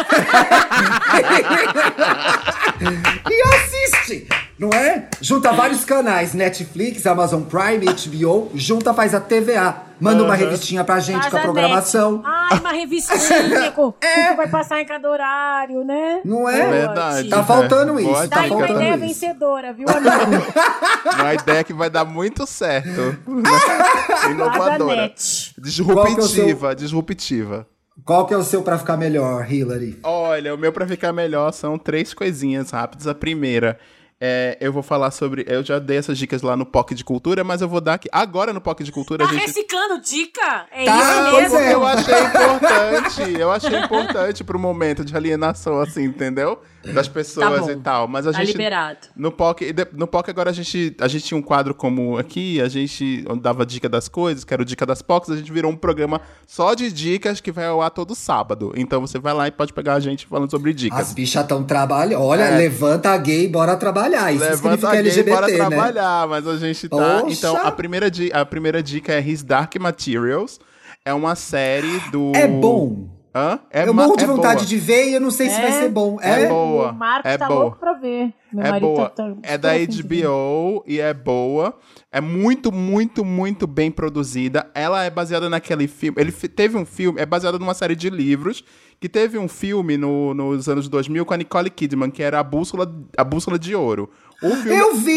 e 3.30 3.42
assiste, 3.56 4.28
não 4.60 4.70
é? 4.70 5.08
Junta 5.22 5.52
vários 5.54 5.84
canais, 5.86 6.34
Netflix, 6.34 7.06
Amazon 7.06 7.42
Prime, 7.44 7.86
HBO. 7.86 8.52
Junta, 8.56 8.94
faz 8.94 9.14
a 9.14 9.20
TVA. 9.22 9.76
Manda 10.00 10.22
uma 10.24 10.34
Aham. 10.34 10.44
revistinha 10.44 10.84
pra 10.84 11.00
gente 11.00 11.22
Faz 11.22 11.30
com 11.30 11.38
a 11.38 11.40
net. 11.40 11.44
programação. 11.46 12.22
Ai, 12.26 12.60
uma 12.60 12.72
revistinha 12.74 13.72
com 13.72 13.86
o 13.88 13.92
que 13.94 14.34
vai 14.36 14.50
passar 14.50 14.82
em 14.82 14.86
cada 14.86 15.10
horário, 15.10 15.84
né? 15.86 16.20
Não 16.26 16.50
é? 16.50 16.60
Boa, 16.62 16.72
Verdade. 16.72 17.30
Tá 17.30 17.36
Tia. 17.38 17.46
faltando 17.46 17.98
É, 18.00 18.02
isso, 18.02 18.12
boa 18.12 18.28
tá 18.28 18.36
Daí 18.42 18.50
uma 18.50 18.58
faltando 18.60 18.82
ideia 18.82 18.96
isso. 18.96 19.00
vencedora, 19.06 19.72
viu, 19.74 19.88
amigo? 19.88 20.44
Uma 21.20 21.34
ideia 21.36 21.64
que 21.64 21.74
vai 21.74 21.90
dar 21.90 22.04
muito 22.04 22.46
certo. 22.46 23.18
Inovadora. 24.30 25.04
net. 25.04 25.54
Que 25.56 25.60
é 25.60 25.64
Disruptiva, 25.64 26.76
disruptiva. 26.76 27.68
Qual 28.06 28.26
que 28.26 28.34
é 28.34 28.38
o 28.38 28.44
seu 28.44 28.62
pra 28.62 28.78
ficar 28.78 28.98
melhor, 28.98 29.50
Hillary? 29.52 29.98
Olha, 30.04 30.54
o 30.54 30.58
meu 30.58 30.74
pra 30.74 30.86
ficar 30.88 31.14
melhor 31.14 31.52
são 31.54 31.78
três 31.78 32.14
coisinhas 32.14 32.70
rápidas. 32.72 33.08
A 33.08 33.16
primeira, 33.16 33.80
é, 34.20 34.58
eu 34.60 34.74
vou 34.74 34.84
falar 34.84 35.10
sobre. 35.12 35.46
Eu 35.48 35.64
já 35.64 35.80
dei 35.80 35.98
essas 35.98 36.18
dicas 36.18 36.42
lá 36.42 36.58
no 36.58 36.66
POC 36.66 36.96
de 36.96 37.04
Cultura, 37.06 37.44
mas 37.46 37.62
eu 37.62 37.68
vou 37.70 37.80
dar 37.80 37.94
aqui. 37.94 38.10
Agora 38.12 38.52
no 38.52 38.60
POC 38.60 38.84
de 38.84 38.92
Cultura 38.92 39.24
Tá 39.24 39.30
a 39.30 39.34
gente. 39.34 39.48
reciclando 39.48 40.02
dica? 40.02 40.66
É 40.72 40.84
Tá, 40.86 41.30
isso 41.30 41.38
mesmo? 41.42 41.58
é. 41.60 41.74
Eu 41.74 41.86
achei 41.86 42.20
importante. 42.24 43.40
Eu 43.40 43.52
achei 43.52 43.80
importante 43.80 44.44
pro 44.44 44.60
momento 44.60 45.06
de 45.06 45.16
alienação, 45.16 45.80
assim, 45.80 46.04
entendeu? 46.04 46.62
Das 46.92 47.08
pessoas 47.08 47.50
Tá 47.50 47.58
bom. 47.62 47.70
e 47.72 47.76
tal. 47.78 48.08
Mas 48.08 48.28
a 48.28 48.32
Tá 48.32 48.40
gente. 48.40 48.48
liberado. 48.52 48.98
No 49.16 49.32
POC, 49.32 49.72
de- 49.72 49.88
no 49.94 50.06
POC 50.08 50.30
agora 50.32 50.50
a 50.50 50.54
gente, 50.54 50.96
a 51.00 51.08
gente 51.08 51.24
tinha 51.26 51.38
um 51.38 51.42
quadro 51.42 51.74
como 51.74 52.18
aqui, 52.18 52.60
a 52.60 52.68
gente 52.68 53.24
dava 53.42 53.66
dica 53.66 53.88
das 53.88 54.10
coisas, 54.10 54.44
que 54.44 54.54
era 54.54 54.62
o 54.62 54.66
Dica 54.66 54.86
das 54.86 55.02
POCs, 55.02 55.30
a 55.30 55.38
gente 55.38 55.52
virou 55.52 55.72
um 55.72 55.76
programa 55.78 56.20
só 56.46 56.74
de 56.74 56.92
dicas 56.92 57.40
que 57.40 57.52
vai 57.52 57.66
ao 57.68 57.82
ar 57.82 57.90
todo 57.92 58.14
sábado. 58.16 58.74
Então 58.76 59.00
você 59.00 59.18
vai 59.20 59.34
lá 59.34 59.48
e 59.48 59.52
pode 59.52 59.72
pegar 59.72 59.94
a 59.94 60.00
gente 60.00 60.28
falando 60.28 60.52
sobre 60.52 60.74
dicas. 60.74 61.00
As 61.00 61.14
bichas 61.14 61.42
estão 61.44 61.64
trabalhando. 61.64 62.22
Olha, 62.22 62.44
É. 62.44 62.58
levanta 62.58 63.12
a 63.12 63.18
gay, 63.18 63.48
bora 63.48 63.78
trabalhar. 63.78 64.32
Isso 64.34 64.44
Levanta 64.44 64.58
significa 64.58 64.88
a 64.90 64.92
gay, 64.92 65.00
LGBT, 65.02 65.32
bora 65.32 65.48
né? 65.48 65.56
trabalhar, 65.56 66.28
mas 66.28 66.48
a 66.48 66.58
gente 66.58 66.90
tá... 66.90 67.20
Poxa! 67.22 67.34
Então, 67.34 67.56
a 67.66 67.72
primeira, 67.72 68.12
di- 68.12 68.32
a 68.34 68.46
primeira 68.46 68.84
dica 68.84 69.14
é 69.14 69.22
His 69.22 69.42
Dark 69.44 69.76
Materials. 69.78 70.60
É 71.06 71.14
uma 71.14 71.36
série 71.36 72.00
do... 72.12 72.32
É 72.36 72.48
bom. 72.48 73.08
Hã? 73.36 73.60
É 73.72 73.88
eu 73.88 73.94
morro 73.94 74.16
de 74.16 74.24
é 74.26 74.28
vontade 74.28 74.56
boa. 74.58 74.66
de 74.68 74.78
ver 74.78 75.10
e 75.10 75.14
eu 75.16 75.22
não 75.22 75.32
sei 75.32 75.50
se 75.50 75.56
É? 75.56 75.62
vai 75.62 75.72
ser 75.72 75.90
bom. 75.90 76.20
É 76.22 76.44
É, 76.44 76.48
boa. 76.50 76.92
O 76.92 76.96
Marco 76.96 77.28
é 77.28 77.36
tá 77.38 77.48
boa. 77.48 77.60
louco 77.62 77.78
pra 77.80 77.94
ver. 77.94 78.32
Meu 78.52 78.64
É 78.64 78.70
marido 78.70 78.88
boa. 78.94 79.10
tá- 79.10 79.24
tá- 79.32 79.36
é 79.42 79.58
da. 79.58 79.74
HBO 79.74 80.84
e 80.86 81.00
é 81.00 81.14
boa. 81.14 81.76
É 82.12 82.22
muito, 82.22 82.72
muito, 82.72 83.26
muito 83.26 83.66
bem 83.66 83.90
produzida. 83.90 84.70
Ela 84.76 85.04
é 85.04 85.10
baseada 85.10 85.50
naquele 85.50 85.88
filme. 85.88 86.22
Ele 86.22 86.32
teve 86.32 86.78
um 86.78 86.86
filme, 86.86 87.20
é 87.20 87.26
baseada 87.26 87.58
numa 87.58 87.74
série 87.74 87.96
de 87.96 88.10
livros. 88.10 88.64
Que 89.00 89.10
teve 89.10 89.38
um 89.38 89.50
filme 89.50 89.98
no- 89.98 90.34
nos 90.34 90.70
anos 90.70 90.88
2000 90.88 91.26
com 91.26 91.34
a 91.34 91.38
Nicole 91.38 91.70
Kidman, 91.70 92.10
que 92.10 92.24
era 92.24 92.40
A 92.40 92.44
Bússola, 92.44 92.90
a 93.18 93.24
Bússola 93.24 93.60
de 93.60 93.76
Ouro. 93.76 94.10
O 94.42 94.50
filme. 94.52 94.78
Eu 94.78 94.96
vi! 94.96 95.12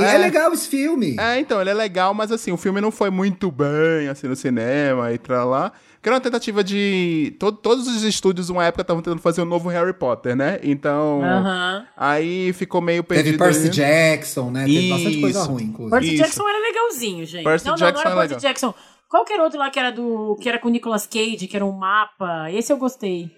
É. 0.00 0.14
É. 0.14 0.18
legal 0.18 0.52
esse 0.52 0.68
filme. 0.68 1.16
É, 1.18 1.38
então, 1.38 1.60
ele 1.60 1.70
é 1.70 1.74
legal, 1.74 2.12
mas 2.14 2.30
assim, 2.32 2.52
o 2.52 2.56
filme 2.56 2.80
não 2.80 2.90
foi 2.90 3.10
muito 3.10 3.50
bem, 3.50 4.08
assim, 4.10 4.26
no 4.28 4.36
cinema 4.36 5.12
e 5.12 5.18
pra 5.18 5.44
lá. 5.44 5.72
Que 6.00 6.08
era 6.08 6.14
uma 6.14 6.20
tentativa 6.20 6.62
de. 6.62 7.34
to- 7.40 7.50
todos 7.50 7.88
os 7.88 8.04
estúdios, 8.04 8.48
uma 8.50 8.64
época, 8.64 8.82
estavam 8.82 9.02
tentando 9.02 9.20
fazer 9.20 9.42
um 9.42 9.44
novo 9.44 9.68
Harry 9.68 9.92
Potter, 9.92 10.36
né? 10.36 10.60
Então. 10.62 11.22
Aham. 11.24 11.84
Aí 11.96 12.52
ficou 12.52 12.80
meio 12.80 13.02
perdido. 13.02 13.36
Teve 13.36 13.38
Percy 13.38 13.60
ali. 13.66 13.70
Jackson, 13.70 14.50
né? 14.50 14.64
Teve 14.64 14.90
bastante 14.90 15.20
coisa 15.20 15.42
ruim, 15.44 15.64
inclusive. 15.64 15.90
Percy 15.90 16.14
Isso. 16.14 16.22
Jackson 16.22 16.48
era 16.48 16.58
legalzinho, 16.60 17.26
gente. 17.26 17.42
Percy 17.44 17.66
não, 17.66 17.72
não, 17.72 17.78
Jackson 17.78 18.04
não 18.04 18.10
é 18.10 18.12
era 18.12 18.20
Percy 18.20 18.34
legal. 18.34 18.40
Jackson. 18.50 18.74
Qualquer 19.08 19.40
outro 19.40 19.58
lá 19.58 19.70
que 19.70 19.78
era 19.80 19.90
do. 19.90 20.36
que 20.40 20.48
era 20.48 20.58
com 20.58 20.68
o 20.68 20.70
Nicolas 20.70 21.04
Cage, 21.06 21.48
que 21.48 21.56
era 21.56 21.64
um 21.64 21.72
mapa. 21.72 22.48
Esse 22.52 22.72
eu 22.72 22.76
gostei. 22.76 23.30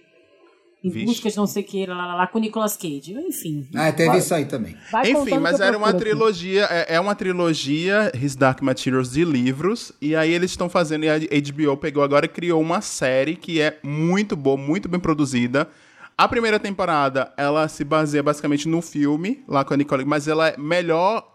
Em 0.82 0.88
Vixe. 0.88 1.06
busca 1.06 1.28
de 1.30 1.36
não 1.36 1.46
sei 1.46 1.62
o 1.62 1.66
que, 1.66 1.84
lá, 1.86 1.94
lá, 1.94 2.14
lá, 2.14 2.26
com 2.26 2.38
o 2.38 2.40
Nicolas 2.40 2.76
Cage. 2.76 3.12
Enfim. 3.12 3.68
Ah, 3.74 3.92
teve 3.92 4.08
Vai- 4.08 4.18
isso 4.18 4.34
aí 4.34 4.46
também. 4.46 4.74
vai 4.90 5.10
Enfim, 5.10 5.38
mas 5.38 5.60
era 5.60 5.76
uma 5.76 5.92
trilogia, 5.92 6.66
é, 6.70 6.94
é 6.94 7.00
uma 7.00 7.14
trilogia, 7.14 8.10
His 8.14 8.34
Dark 8.34 8.62
Materials, 8.62 9.10
de 9.12 9.24
livros, 9.24 9.92
e 10.00 10.16
aí 10.16 10.32
eles 10.32 10.50
estão 10.52 10.68
fazendo, 10.70 11.04
e 11.04 11.10
a 11.10 11.18
HBO 11.18 11.76
pegou 11.76 12.02
agora 12.02 12.24
e 12.24 12.28
criou 12.28 12.60
uma 12.60 12.80
série 12.80 13.36
que 13.36 13.60
é 13.60 13.78
muito 13.82 14.34
boa, 14.36 14.56
muito 14.56 14.88
bem 14.88 14.98
produzida. 15.00 15.68
A 16.16 16.26
primeira 16.28 16.58
temporada, 16.58 17.32
ela 17.36 17.66
se 17.68 17.82
baseia 17.84 18.22
basicamente 18.22 18.68
no 18.68 18.80
filme, 18.82 19.42
lá 19.48 19.64
com 19.64 19.72
a 19.74 19.76
Nicole, 19.76 20.04
mas 20.04 20.28
ela 20.28 20.48
é 20.48 20.56
melhor, 20.58 21.26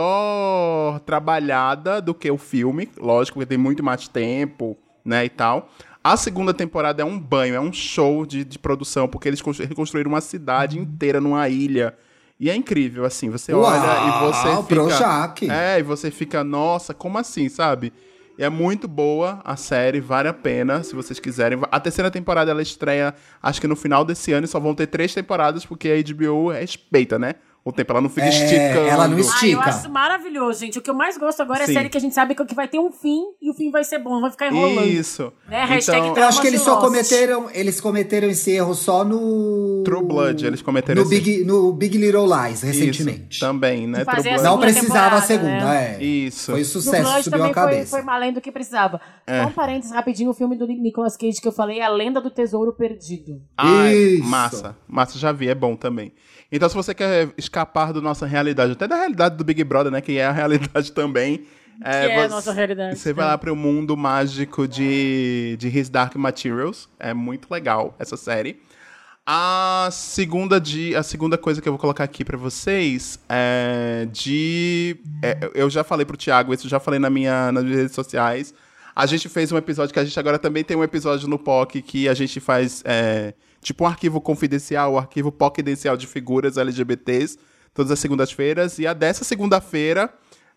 melhor 0.00 1.00
trabalhada 1.00 2.00
do 2.00 2.14
que 2.14 2.30
o 2.30 2.38
filme, 2.38 2.88
lógico, 2.98 3.38
porque 3.38 3.46
tem 3.48 3.58
muito 3.58 3.82
mais 3.82 4.08
tempo, 4.08 4.76
né, 5.04 5.24
e 5.24 5.28
tal. 5.28 5.70
A 6.12 6.16
segunda 6.16 6.54
temporada 6.54 7.02
é 7.02 7.04
um 7.04 7.18
banho, 7.18 7.56
é 7.56 7.60
um 7.60 7.72
show 7.72 8.24
de, 8.24 8.44
de 8.44 8.60
produção, 8.60 9.08
porque 9.08 9.26
eles 9.26 9.42
constru- 9.42 9.66
reconstruíram 9.66 10.08
uma 10.08 10.20
cidade 10.20 10.78
inteira 10.78 11.20
numa 11.20 11.48
ilha. 11.48 11.96
E 12.38 12.48
é 12.48 12.54
incrível, 12.54 13.04
assim, 13.04 13.28
você 13.28 13.52
Uau, 13.52 13.64
olha 13.64 13.78
e 13.78 14.20
você 14.20 14.48
fica... 14.62 14.62
Projac. 14.66 15.50
É, 15.50 15.80
e 15.80 15.82
você 15.82 16.10
fica, 16.12 16.44
nossa, 16.44 16.94
como 16.94 17.18
assim, 17.18 17.48
sabe? 17.48 17.92
E 18.38 18.44
é 18.44 18.48
muito 18.48 18.86
boa 18.86 19.40
a 19.44 19.56
série, 19.56 19.98
vale 19.98 20.28
a 20.28 20.32
pena, 20.32 20.84
se 20.84 20.94
vocês 20.94 21.18
quiserem. 21.18 21.58
A 21.72 21.80
terceira 21.80 22.08
temporada 22.08 22.52
ela 22.52 22.62
estreia, 22.62 23.12
acho 23.42 23.60
que 23.60 23.66
no 23.66 23.74
final 23.74 24.04
desse 24.04 24.32
ano, 24.32 24.44
e 24.44 24.48
só 24.48 24.60
vão 24.60 24.76
ter 24.76 24.86
três 24.86 25.12
temporadas, 25.12 25.66
porque 25.66 25.88
a 25.88 26.14
HBO 26.14 26.50
respeita, 26.50 27.18
né? 27.18 27.34
O 27.68 27.72
tempo, 27.72 27.90
ela 27.92 28.00
não 28.00 28.08
fica 28.08 28.26
É, 28.26 28.28
esticando. 28.28 28.86
ela 28.88 29.08
não 29.08 29.16
Ah, 29.16 29.18
eu 29.20 29.24
estica. 29.26 29.60
acho 29.64 29.90
maravilhoso, 29.90 30.60
gente. 30.60 30.78
O 30.78 30.82
que 30.82 30.88
eu 30.88 30.94
mais 30.94 31.18
gosto 31.18 31.42
agora 31.42 31.64
é 31.64 31.66
Sim. 31.66 31.72
série 31.74 31.88
que 31.88 31.96
a 31.98 32.00
gente 32.00 32.14
sabe 32.14 32.32
que 32.36 32.54
vai 32.54 32.68
ter 32.68 32.78
um 32.78 32.92
fim 32.92 33.22
e 33.42 33.50
o 33.50 33.54
fim 33.54 33.72
vai 33.72 33.82
ser 33.82 33.98
bom, 33.98 34.10
não 34.10 34.20
vai 34.20 34.30
ficar 34.30 34.46
enrolando. 34.52 34.86
Isso. 34.86 35.32
Né? 35.48 35.64
Hashtag 35.64 35.98
Então, 36.06 36.22
Eu 36.22 36.28
acho 36.28 36.40
que 36.40 36.46
eles 36.46 36.60
só 36.60 36.76
cometeram, 36.80 37.50
eles 37.52 37.80
cometeram 37.80 38.28
esse 38.28 38.52
erro 38.52 38.72
só 38.72 39.04
no 39.04 39.82
True 39.84 40.04
Blood, 40.04 40.46
eles 40.46 40.62
cometeram 40.62 41.02
no 41.02 41.10
esse- 41.12 41.20
Big, 41.20 41.44
no 41.44 41.72
Big 41.72 41.98
Little 41.98 42.24
Lies 42.26 42.58
isso, 42.62 42.66
recentemente. 42.66 43.40
também, 43.40 43.88
né? 43.88 44.04
True 44.04 44.16
a 44.16 44.22
Blood. 44.22 44.42
Não 44.44 44.58
precisava 44.60 45.16
a 45.16 45.22
segunda, 45.22 45.64
né? 45.64 45.96
é. 46.00 46.04
Isso. 46.04 46.52
Foi 46.52 46.62
sucesso, 46.62 47.02
Blood 47.02 47.24
subiu 47.24 47.36
a 47.36 47.48
também 47.48 47.54
foi, 47.54 47.62
cabeça. 47.72 47.90
foi 47.90 48.02
mais 48.02 48.16
além 48.22 48.32
do 48.32 48.40
que 48.40 48.52
precisava. 48.52 49.00
É. 49.26 49.42
Só 49.42 49.48
um 49.48 49.52
parênteses 49.52 49.92
rapidinho, 49.92 50.30
o 50.30 50.34
filme 50.34 50.56
do 50.56 50.68
Nicolas 50.68 51.16
Cage 51.16 51.40
que 51.40 51.48
eu 51.48 51.52
falei 51.52 51.80
é 51.80 51.84
A 51.84 51.88
Lenda 51.88 52.20
do 52.20 52.30
Tesouro 52.30 52.72
Perdido. 52.72 53.42
Ai, 53.58 53.92
Isso. 53.92 54.24
massa. 54.24 54.76
Massa, 54.86 55.18
já 55.18 55.32
vi, 55.32 55.48
é 55.48 55.54
bom 55.54 55.74
também. 55.74 56.12
Então, 56.50 56.68
se 56.68 56.74
você 56.74 56.94
quer 56.94 57.28
escapar 57.36 57.92
da 57.92 58.00
nossa 58.00 58.24
realidade, 58.26 58.72
até 58.72 58.86
da 58.86 58.96
realidade 58.96 59.36
do 59.36 59.44
Big 59.44 59.62
Brother, 59.64 59.90
né? 59.92 60.00
Que 60.00 60.18
é 60.18 60.26
a 60.26 60.32
realidade 60.32 60.92
também. 60.94 61.38
Que 61.38 61.44
é 61.88 62.16
a 62.18 62.22
você- 62.22 62.28
nossa 62.28 62.52
realidade, 62.52 62.98
Você 62.98 63.12
vai 63.12 63.24
né? 63.26 63.30
lá 63.32 63.38
pro 63.38 63.54
mundo 63.54 63.96
mágico 63.96 64.66
de, 64.66 65.56
de 65.58 65.68
His 65.68 65.88
Dark 65.88 66.14
Materials. 66.16 66.88
É 66.98 67.12
muito 67.12 67.48
legal 67.50 67.94
essa 67.98 68.16
série. 68.16 68.60
A 69.28 69.88
segunda, 69.90 70.60
de, 70.60 70.94
a 70.94 71.02
segunda 71.02 71.36
coisa 71.36 71.60
que 71.60 71.68
eu 71.68 71.72
vou 71.72 71.80
colocar 71.80 72.04
aqui 72.04 72.24
pra 72.24 72.36
vocês 72.38 73.18
é 73.28 74.06
de. 74.12 74.96
é, 75.20 75.50
eu 75.52 75.68
já 75.68 75.82
falei 75.82 76.06
pro 76.06 76.16
Thiago, 76.16 76.54
isso 76.54 76.66
eu 76.66 76.70
já 76.70 76.78
falei 76.78 77.00
na 77.00 77.10
minha, 77.10 77.50
nas 77.50 77.64
minhas 77.64 77.78
redes 77.80 77.94
sociais. 77.94 78.54
A 78.94 79.04
gente 79.04 79.28
fez 79.28 79.50
um 79.50 79.56
episódio 79.58 79.92
que 79.92 79.98
a 79.98 80.04
gente 80.04 80.18
agora 80.18 80.38
também 80.38 80.62
tem 80.62 80.76
um 80.76 80.84
episódio 80.84 81.26
no 81.28 81.38
POC 81.40 81.82
que 81.82 82.08
a 82.08 82.14
gente 82.14 82.38
faz. 82.38 82.82
é, 82.86 83.34
tipo 83.66 83.82
um 83.82 83.86
arquivo 83.88 84.20
confidencial, 84.20 84.94
um 84.94 84.98
arquivo 84.98 85.32
confidencial 85.32 85.96
de 85.96 86.06
figuras 86.06 86.56
LGBTs, 86.56 87.36
todas 87.74 87.90
as 87.90 87.98
segundas-feiras. 87.98 88.78
E 88.78 88.86
a 88.86 88.92
dessa 88.92 89.24
segunda-feira, 89.24 90.08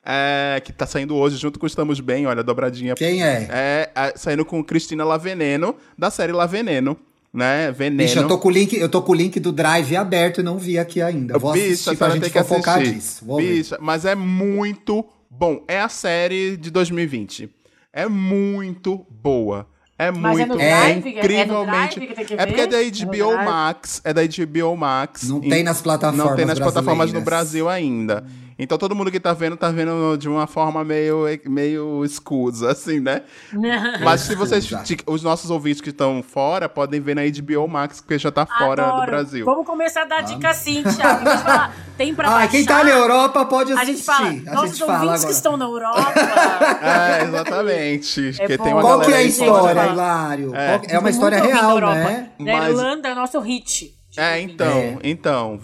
é, 0.06 0.62
que 0.64 0.72
tá 0.72 0.86
saindo 0.86 1.16
hoje 1.16 1.36
junto 1.36 1.58
com 1.58 1.66
Estamos 1.66 2.00
Bem, 2.00 2.28
olha, 2.28 2.44
dobradinha. 2.44 2.94
Quem 2.94 3.24
é? 3.24 3.48
É, 3.50 3.90
é, 3.96 4.14
saindo 4.16 4.46
com 4.46 4.64
Cristina 4.64 5.04
Laveneno, 5.04 5.76
da 5.98 6.12
série 6.12 6.32
Laveneno, 6.32 6.96
né? 7.34 7.72
Veneno. 7.72 8.08
Bicho, 8.08 8.20
eu 8.20 8.28
tô 8.28 8.38
com 8.38 8.48
o 8.48 8.52
link, 8.52 8.78
eu 8.78 8.90
tô 8.90 9.02
com 9.02 9.12
o 9.12 9.16
link 9.16 9.40
do 9.40 9.52
Drive 9.52 9.96
aberto 9.98 10.42
e 10.42 10.44
não 10.44 10.60
vi 10.60 10.78
aqui 10.78 11.02
ainda. 11.02 11.40
Vou 11.40 11.52
Bicha, 11.52 11.66
assistir 11.66 11.90
a 11.90 11.96
pra 11.96 12.10
gente 12.12 12.30
tem 12.30 12.44
fofocar 12.44 12.78
assistir. 12.78 12.94
disso. 12.94 13.26
Vou 13.26 13.38
ver. 13.38 13.56
Bicha, 13.56 13.78
mas 13.82 14.06
é 14.06 14.14
muito 14.14 15.04
bom. 15.28 15.64
É 15.68 15.82
a 15.82 15.90
série 15.90 16.58
de 16.58 16.70
2020. 16.70 17.50
É 17.92 18.08
muito 18.08 19.04
boa. 19.10 19.68
É 20.00 20.12
Mas 20.12 20.40
é 20.40 20.46
muito 20.46 20.48
no 20.48 20.58
boa. 20.58 20.70
Drive? 20.70 20.80
É 20.80 20.90
É 20.90 20.94
no 20.94 21.10
incrivelmente. 21.20 21.96
Drive 22.00 22.08
que 22.08 22.16
tem 22.16 22.26
que 22.26 22.34
É 22.36 22.46
porque 22.46 22.62
é 22.62 22.68
da 22.68 22.82
É 22.82 22.90
HBO 22.90 23.32
Drive? 23.34 23.46
Max. 23.46 24.02
É 24.06 24.14
da 24.14 24.22
HBO 24.24 24.78
Max. 24.78 25.24
Não 25.30 25.42
tem 25.42 25.62
nas 25.64 25.82
plataformas 25.82 26.26
Não 26.26 26.36
tem 26.38 26.46
nas 26.46 26.58
plataformas 26.60 27.12
no. 27.14 27.20
Brasil 27.22 27.68
ainda. 27.70 28.24
Então 28.62 28.78
todo 28.78 28.94
mundo 28.94 29.10
que 29.10 29.22
tá 29.22 29.32
vendo, 29.32 29.56
tá 29.56 29.70
vendo 29.72 30.18
de 30.18 30.28
uma 30.28 30.46
forma 30.46 30.84
meio, 30.84 31.24
meio 31.46 32.04
escusa, 32.04 32.72
assim, 32.72 33.00
né? 33.00 33.22
Mas 34.04 34.20
se 34.22 34.36
vocês. 34.36 34.70
Os 35.08 35.24
nossos 35.24 35.50
ouvintes 35.50 35.80
que 35.80 35.92
estão 35.92 36.22
fora 36.22 36.68
podem 36.68 37.00
ver 37.00 37.16
na 37.16 37.22
HBO 37.22 37.70
Max, 37.70 38.02
porque 38.02 38.20
já 38.20 38.30
tá 38.32 38.46
fora 38.46 38.84
Adoro. 38.86 39.00
do 39.00 39.06
Brasil. 39.12 39.46
Vamos 39.46 39.66
começar 39.66 40.02
a 40.02 40.06
dar 40.06 40.22
dica 40.24 40.54
sim, 40.54 40.84
Thiago. 40.84 41.26
A 41.30 41.32
gente 41.36 41.44
fala, 41.44 41.72
tem 41.98 42.14
pra 42.14 42.28
Ah, 42.28 42.32
baixar. 42.32 42.48
quem 42.50 42.66
tá 42.66 42.84
na 42.84 42.90
Europa 42.90 43.46
pode 43.46 43.72
A 43.72 43.76
assistir. 43.76 43.94
gente 43.96 44.04
fala, 44.06 44.28
a 44.28 44.54
nossos 44.54 44.70
gente 44.78 44.80
fala 44.80 44.94
ouvintes 44.94 45.14
agora. 45.16 45.26
que 45.28 45.32
estão 45.32 45.56
na 45.58 45.66
Europa. 45.66 46.14
É, 46.82 47.24
exatamente. 47.24 48.28
É 48.28 48.32
porque 48.42 48.58
bom. 48.58 48.64
tem 48.66 48.74
uma 48.74 48.82
Qual 48.82 49.00
galera 49.00 49.08
que 49.10 49.14
é 49.14 49.22
a 49.22 49.24
história. 49.24 49.89
Hilário? 49.94 50.56
É. 50.56 50.82
É, 50.90 51.00
uma 51.00 51.10
história 51.10 51.42
real, 51.42 51.72
Europa. 51.72 51.96
né? 51.96 52.32
Da 52.40 52.46
Mas- 52.58 52.70
Irlanda 52.70 53.10
é 53.10 53.12
o 53.12 53.16
nosso 53.16 53.40
hit. 53.40 53.96
É, 54.18 54.40
então, 54.42 54.68
É. 54.78 54.98
então. 55.04 55.60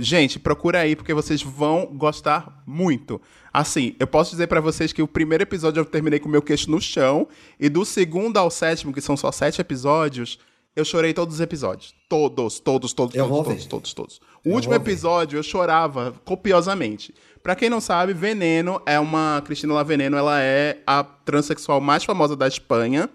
Gente, 0.00 0.38
procura 0.40 0.80
aí, 0.80 0.96
porque 0.96 1.14
vocês 1.14 1.40
vão 1.42 1.86
gostar 1.86 2.62
muito. 2.66 3.20
Assim, 3.54 3.94
eu 4.00 4.06
posso 4.06 4.32
dizer 4.32 4.48
pra 4.48 4.60
vocês 4.60 4.92
que 4.92 5.00
o 5.00 5.06
primeiro 5.06 5.44
episódio 5.44 5.80
eu 5.80 5.84
terminei 5.84 6.18
com 6.18 6.28
o 6.28 6.32
meu 6.32 6.42
queixo 6.42 6.68
no 6.70 6.80
chão, 6.80 7.28
e 7.58 7.68
do 7.68 7.84
segundo 7.84 8.36
ao 8.36 8.50
sétimo, 8.50 8.92
que 8.92 9.00
são 9.00 9.16
só 9.16 9.30
sete 9.30 9.60
episódios, 9.60 10.38
eu 10.74 10.84
chorei 10.84 11.14
todos 11.14 11.36
os 11.36 11.40
episódios. 11.40 11.94
Todos, 12.08 12.58
todos, 12.58 12.92
todos, 12.92 13.14
Eu 13.14 13.28
todos, 13.28 13.44
todos, 13.46 13.66
todos, 13.66 13.94
todos. 13.94 14.20
O 14.44 14.48
Eu 14.50 14.54
último 14.56 14.74
episódio 14.74 15.38
eu 15.38 15.42
chorava 15.42 16.12
copiosamente. 16.24 17.14
Pra 17.42 17.54
quem 17.54 17.70
não 17.70 17.80
sabe, 17.80 18.12
Veneno 18.12 18.82
é 18.84 18.98
uma. 18.98 19.40
Cristina 19.46 19.72
La 19.72 19.84
Veneno, 19.84 20.16
ela 20.16 20.40
é 20.42 20.78
a 20.86 21.04
transexual 21.04 21.80
mais 21.80 22.02
famosa 22.04 22.34
da 22.36 22.48
Espanha. 22.48 23.08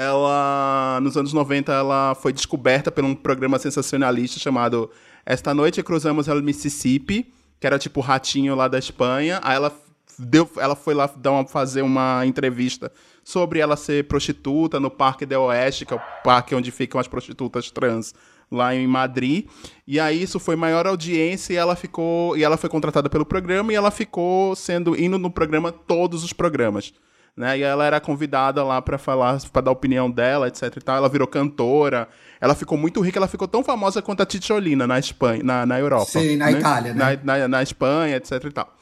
Ela, 0.00 1.00
nos 1.02 1.16
anos 1.16 1.32
90, 1.32 1.72
ela 1.72 2.14
foi 2.14 2.32
descoberta 2.32 2.88
por 2.88 3.02
um 3.04 3.16
programa 3.16 3.58
sensacionalista 3.58 4.38
chamado 4.38 4.88
Esta 5.26 5.52
Noite 5.52 5.82
Cruzamos 5.82 6.28
el 6.28 6.40
Mississippi, 6.40 7.32
que 7.58 7.66
era 7.66 7.80
tipo 7.80 7.98
o 7.98 8.02
ratinho 8.02 8.54
lá 8.54 8.68
da 8.68 8.78
Espanha. 8.78 9.40
Aí 9.42 9.56
ela, 9.56 9.72
deu, 10.16 10.48
ela 10.58 10.76
foi 10.76 10.94
lá 10.94 11.10
dar 11.16 11.32
uma- 11.32 11.46
fazer 11.48 11.82
uma 11.82 12.24
entrevista 12.24 12.92
sobre 13.24 13.58
ela 13.58 13.76
ser 13.76 14.04
prostituta 14.06 14.78
no 14.78 14.88
Parque 14.88 15.26
del 15.26 15.42
Oeste, 15.42 15.84
que 15.84 15.92
é 15.92 15.96
o 15.96 16.00
parque 16.22 16.54
onde 16.54 16.70
ficam 16.70 17.00
as 17.00 17.08
prostitutas 17.08 17.68
trans 17.68 18.14
lá 18.50 18.72
em 18.72 18.86
Madrid. 18.86 19.46
E 19.84 19.98
aí 19.98 20.22
isso 20.22 20.38
foi 20.38 20.54
maior 20.54 20.86
audiência 20.86 21.52
e 21.54 21.56
ela 21.56 21.74
ficou 21.74 22.36
e 22.36 22.44
ela 22.44 22.56
foi 22.56 22.70
contratada 22.70 23.10
pelo 23.10 23.26
programa 23.26 23.72
e 23.72 23.74
ela 23.74 23.90
ficou 23.90 24.54
sendo 24.54 24.94
indo 24.96 25.18
no 25.18 25.28
programa 25.28 25.72
todos 25.72 26.22
os 26.22 26.32
programas. 26.32 26.94
Né? 27.38 27.58
E 27.58 27.62
ela 27.62 27.84
era 27.84 28.00
convidada 28.00 28.64
lá 28.64 28.82
pra 28.82 28.98
falar, 28.98 29.38
pra 29.52 29.62
dar 29.62 29.70
a 29.70 29.72
opinião 29.72 30.10
dela, 30.10 30.48
etc 30.48 30.74
e 30.76 30.80
tal. 30.80 30.96
Ela 30.96 31.08
virou 31.08 31.28
cantora. 31.28 32.08
Ela 32.40 32.54
ficou 32.54 32.76
muito 32.76 33.00
rica, 33.00 33.18
ela 33.18 33.28
ficou 33.28 33.46
tão 33.46 33.62
famosa 33.62 34.02
quanto 34.02 34.22
a 34.22 34.26
Titiolina 34.26 34.86
na 34.88 34.98
Espanha, 34.98 35.42
na, 35.44 35.64
na 35.64 35.78
Europa. 35.78 36.06
Sim, 36.06 36.36
na 36.36 36.50
Itália, 36.58 36.92
né? 36.94 37.18
Na, 37.22 37.38
na, 37.38 37.48
na 37.48 37.62
Espanha, 37.62 38.16
etc 38.16 38.42
e 38.44 38.50
tal. 38.50 38.74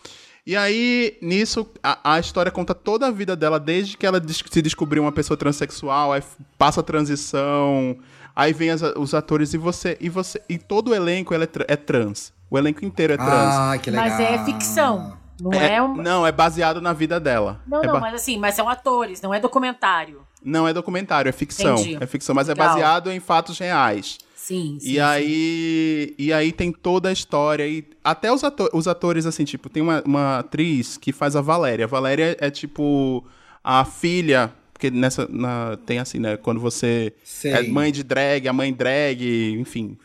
E 0.47 0.57
aí, 0.57 1.19
nisso, 1.21 1.69
a, 1.83 2.15
a 2.15 2.19
história 2.21 2.51
conta 2.53 2.75
toda 2.75 3.09
a 3.09 3.11
vida 3.11 3.35
dela, 3.37 3.59
desde 3.61 3.97
que 3.97 4.07
ela 4.07 4.21
des- 4.21 4.43
se 4.49 4.63
descobriu 4.63 5.03
uma 5.03 5.11
pessoa 5.13 5.37
transexual, 5.37 6.13
aí 6.13 6.23
passa 6.57 6.81
a 6.81 6.83
transição, 6.83 7.97
aí 8.35 8.53
vem 8.53 8.71
as- 8.71 8.83
os 8.97 9.13
atores 9.13 9.53
e 9.55 9.59
você, 9.59 9.97
e 10.01 10.09
você, 10.09 10.41
e 10.49 10.57
todo 10.57 10.93
o 10.93 10.95
elenco 10.95 11.35
ela 11.35 11.45
é, 11.45 11.47
tra- 11.49 11.65
é 11.69 11.77
trans. 11.77 12.33
O 12.49 12.57
elenco 12.57 12.85
inteiro 12.85 13.13
é 13.13 13.17
trans. 13.17 13.55
Ah, 13.55 13.77
que 13.79 13.91
legal. 13.91 14.09
Mas 14.09 14.21
é 14.21 14.45
ficção. 14.45 15.17
Não 15.41 15.53
é, 15.53 15.75
É- 15.75 15.83
um. 15.83 15.97
Não, 15.97 16.27
é 16.27 16.33
baseado 16.33 16.81
na 16.81 16.93
vida 16.93 17.19
dela. 17.21 17.61
Não, 17.67 17.83
É 17.83 17.87
não, 17.87 17.95
ba- 17.95 18.01
mas 18.01 18.15
assim, 18.15 18.39
mas 18.39 18.55
são 18.55 18.69
atores, 18.69 19.21
não 19.21 19.33
é 19.35 19.41
documentário. 19.41 20.23
não 20.43 20.67
é 20.67 20.73
documentário, 20.73 21.29
é 21.29 21.33
ficção. 21.33 21.75
Entendi. 21.77 21.99
É 22.01 22.07
ficção, 22.07 22.35
mas 22.35 22.49
é 22.49 22.53
Legal. 22.53 22.69
baseado 22.69 23.11
em 23.11 23.21
fatos 23.21 23.59
reais. 23.59 24.19
Sim, 24.35 24.79
sim. 24.81 24.93
E 24.93 25.01
aí, 25.01 26.15
e 26.19 26.33
aí 26.33 26.53
tem 26.53 26.71
toda 26.71 27.09
a 27.09 27.13
história. 27.13 27.67
E 27.67 27.85
até 28.05 28.31
os, 28.33 28.45
ato- 28.45 28.71
os 28.73 28.87
atores, 28.87 29.27
assim, 29.27 29.45
tipo, 29.45 29.69
tem 29.69 29.83
uma, 29.83 30.03
uma 30.07 30.39
atriz 30.39 30.97
que 30.97 31.13
faz 31.13 31.35
a 31.35 31.41
Valéria. 31.41 31.85
A 31.85 31.89
Valéria 31.89 32.37
é 32.41 32.49
tipo 32.51 33.25
a 33.65 33.85
filha. 33.85 34.53
Porque 34.73 34.91
nessa. 34.91 35.27
na- 35.31 35.77
tem 35.87 35.99
assim, 35.99 36.19
né? 36.21 36.37
Quando 36.37 36.61
você 36.61 37.13
Sei. 37.25 37.51
é 37.53 37.63
mãe 37.63 37.91
de 37.91 38.05
drag, 38.05 38.47
a 38.47 38.53
mãe 38.53 38.73
drag, 38.73 39.53
enfim. 39.59 39.97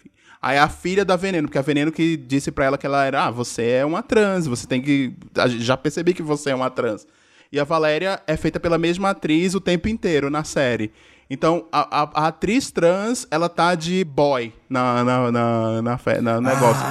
Aí 0.42 0.58
a 0.58 0.68
filha 0.68 1.06
da 1.06 1.16
Veneno, 1.16 1.48
porque 1.48 1.60
a 1.60 1.62
Veneno 1.62 1.92
que 1.92 2.18
disse 2.18 2.52
pra 2.52 2.66
ela 2.66 2.78
que 2.78 2.86
ela 2.86 3.06
era, 3.06 3.26
ah, 3.26 3.32
você 3.32 3.64
é 3.70 3.86
uma 3.86 4.02
trans, 4.02 4.48
você 4.48 4.66
tem 4.66 4.82
que. 4.82 5.14
Já 5.60 5.78
percebi 5.78 6.14
que 6.14 6.24
você 6.24 6.50
é 6.50 6.56
uma 6.56 6.70
trans. 6.70 7.06
E 7.52 7.60
a 7.60 7.64
Valéria 7.64 8.22
é 8.26 8.36
feita 8.36 8.60
pela 8.60 8.78
mesma 8.78 9.12
atriz 9.12 9.54
o 9.54 9.62
tempo 9.62 9.88
inteiro 9.88 10.30
na 10.30 10.44
série. 10.44 10.92
Então, 11.34 11.64
a, 11.72 12.02
a- 12.04 12.10
a 12.14 12.28
atriz 12.28 12.70
trans, 12.72 13.26
ela 13.32 13.48
tá 13.48 13.74
de 13.74 14.04
boy 14.04 14.52
na, 14.70 15.02
na, 15.02 15.32
na, 15.32 15.82
na, 15.82 15.98
fe- 15.98 16.20
na 16.20 16.42
negócio. 16.42 16.86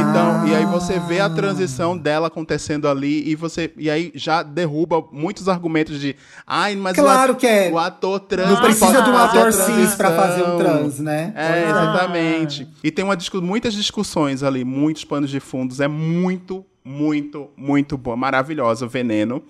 Então, 0.00 0.48
e 0.48 0.54
aí 0.54 0.64
você 0.64 0.98
vê 0.98 1.20
a 1.20 1.28
transição 1.28 1.98
dela 1.98 2.28
acontecendo 2.28 2.88
ali 2.88 3.28
e 3.28 3.34
você. 3.34 3.70
E 3.76 3.90
aí 3.90 4.10
já 4.14 4.42
derruba 4.42 5.04
muitos 5.12 5.46
argumentos 5.46 6.00
de. 6.00 6.16
Ai, 6.46 6.74
mas 6.74 6.96
o 6.96 7.02
Claro 7.02 7.32
at- 7.32 7.38
que 7.40 7.46
é. 7.46 7.70
o 7.70 7.78
ator 7.78 8.18
trans. 8.20 8.48
Não 8.50 8.60
precisa 8.62 9.02
de 9.02 9.10
um 9.10 9.16
ator 9.18 9.52
cis 9.52 9.94
pra 9.94 10.10
fazer 10.12 10.42
um 10.42 10.56
trans, 10.56 10.98
né? 10.98 11.30
É, 11.36 11.46
Ah. 11.46 11.70
exatamente. 11.70 12.66
E 12.82 12.90
tem 12.90 13.04
uma 13.04 13.16
muitas 13.42 13.74
discussões 13.74 14.42
ali, 14.42 14.64
muitos 14.64 15.04
panos 15.04 15.28
de 15.28 15.38
fundos. 15.38 15.80
É 15.80 15.86
muito, 15.88 16.64
muito, 16.82 17.50
muito 17.56 17.98
boa. 17.98 18.16
Maravilhosa, 18.16 18.86
Veneno. 18.86 19.42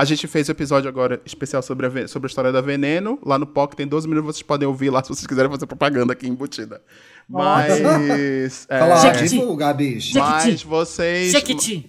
A 0.00 0.04
gente 0.06 0.26
fez 0.26 0.48
o 0.48 0.52
episódio 0.52 0.88
agora 0.88 1.20
especial 1.26 1.62
sobre 1.62 1.86
a, 1.86 2.08
sobre 2.08 2.26
a 2.26 2.30
história 2.30 2.50
da 2.50 2.62
Veneno. 2.62 3.18
Lá 3.22 3.38
no 3.38 3.46
POC 3.46 3.76
tem 3.76 3.86
12 3.86 4.08
minutos, 4.08 4.36
vocês 4.36 4.42
podem 4.42 4.66
ouvir 4.66 4.88
lá 4.88 5.04
se 5.04 5.10
vocês 5.10 5.26
quiserem 5.26 5.50
fazer 5.50 5.66
propaganda 5.66 6.14
aqui 6.14 6.26
embutida. 6.26 6.80
Mas. 7.28 8.64
é, 8.70 8.78
Fala, 8.78 8.96
bicho. 8.96 9.36
Jequiti. 10.00 10.18
mas 10.18 10.62
vocês. 10.62 11.30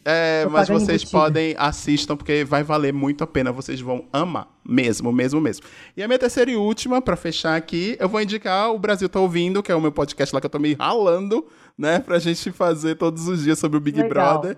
É, 0.03 0.45
mas 0.51 0.67
vocês 0.67 1.03
embutida. 1.03 1.09
podem 1.09 1.55
assistam, 1.57 2.17
porque 2.17 2.43
vai 2.43 2.63
valer 2.63 2.91
muito 2.91 3.23
a 3.23 3.27
pena. 3.27 3.49
Vocês 3.49 3.79
vão 3.79 4.03
amar. 4.11 4.49
Mesmo, 4.67 5.09
mesmo, 5.13 5.39
mesmo. 5.39 5.65
E 5.95 6.03
a 6.03 6.07
minha 6.07 6.19
terceira 6.19 6.51
e 6.51 6.57
última, 6.57 7.01
pra 7.01 7.15
fechar 7.15 7.55
aqui, 7.55 7.95
eu 7.97 8.09
vou 8.09 8.21
indicar 8.21 8.73
o 8.73 8.77
Brasil 8.77 9.07
Tá 9.07 9.21
Ouvindo, 9.21 9.63
que 9.63 9.71
é 9.71 9.75
o 9.75 9.79
meu 9.79 9.91
podcast 9.91 10.35
lá 10.35 10.41
que 10.41 10.47
eu 10.47 10.51
tô 10.51 10.59
me 10.59 10.73
ralando, 10.73 11.47
né? 11.77 11.99
Pra 11.99 12.19
gente 12.19 12.51
fazer 12.51 12.95
todos 12.95 13.29
os 13.29 13.41
dias 13.41 13.57
sobre 13.57 13.77
o 13.77 13.81
Big 13.81 14.01
Legal. 14.01 14.41
Brother. 14.41 14.57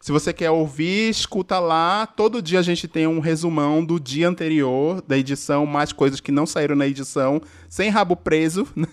Se 0.00 0.12
você 0.12 0.32
quer 0.32 0.50
ouvir, 0.50 1.10
escuta 1.10 1.58
lá. 1.58 2.06
Todo 2.06 2.40
dia 2.40 2.60
a 2.60 2.62
gente 2.62 2.86
tem 2.86 3.06
um 3.06 3.18
resumão 3.18 3.84
do 3.84 3.98
dia 3.98 4.28
anterior 4.28 5.02
da 5.06 5.18
edição, 5.18 5.66
mais 5.66 5.92
coisas 5.92 6.20
que 6.20 6.30
não 6.30 6.46
saíram 6.46 6.76
na 6.76 6.86
edição, 6.86 7.42
sem 7.68 7.90
rabo 7.90 8.14
preso. 8.14 8.66
né? 8.76 8.86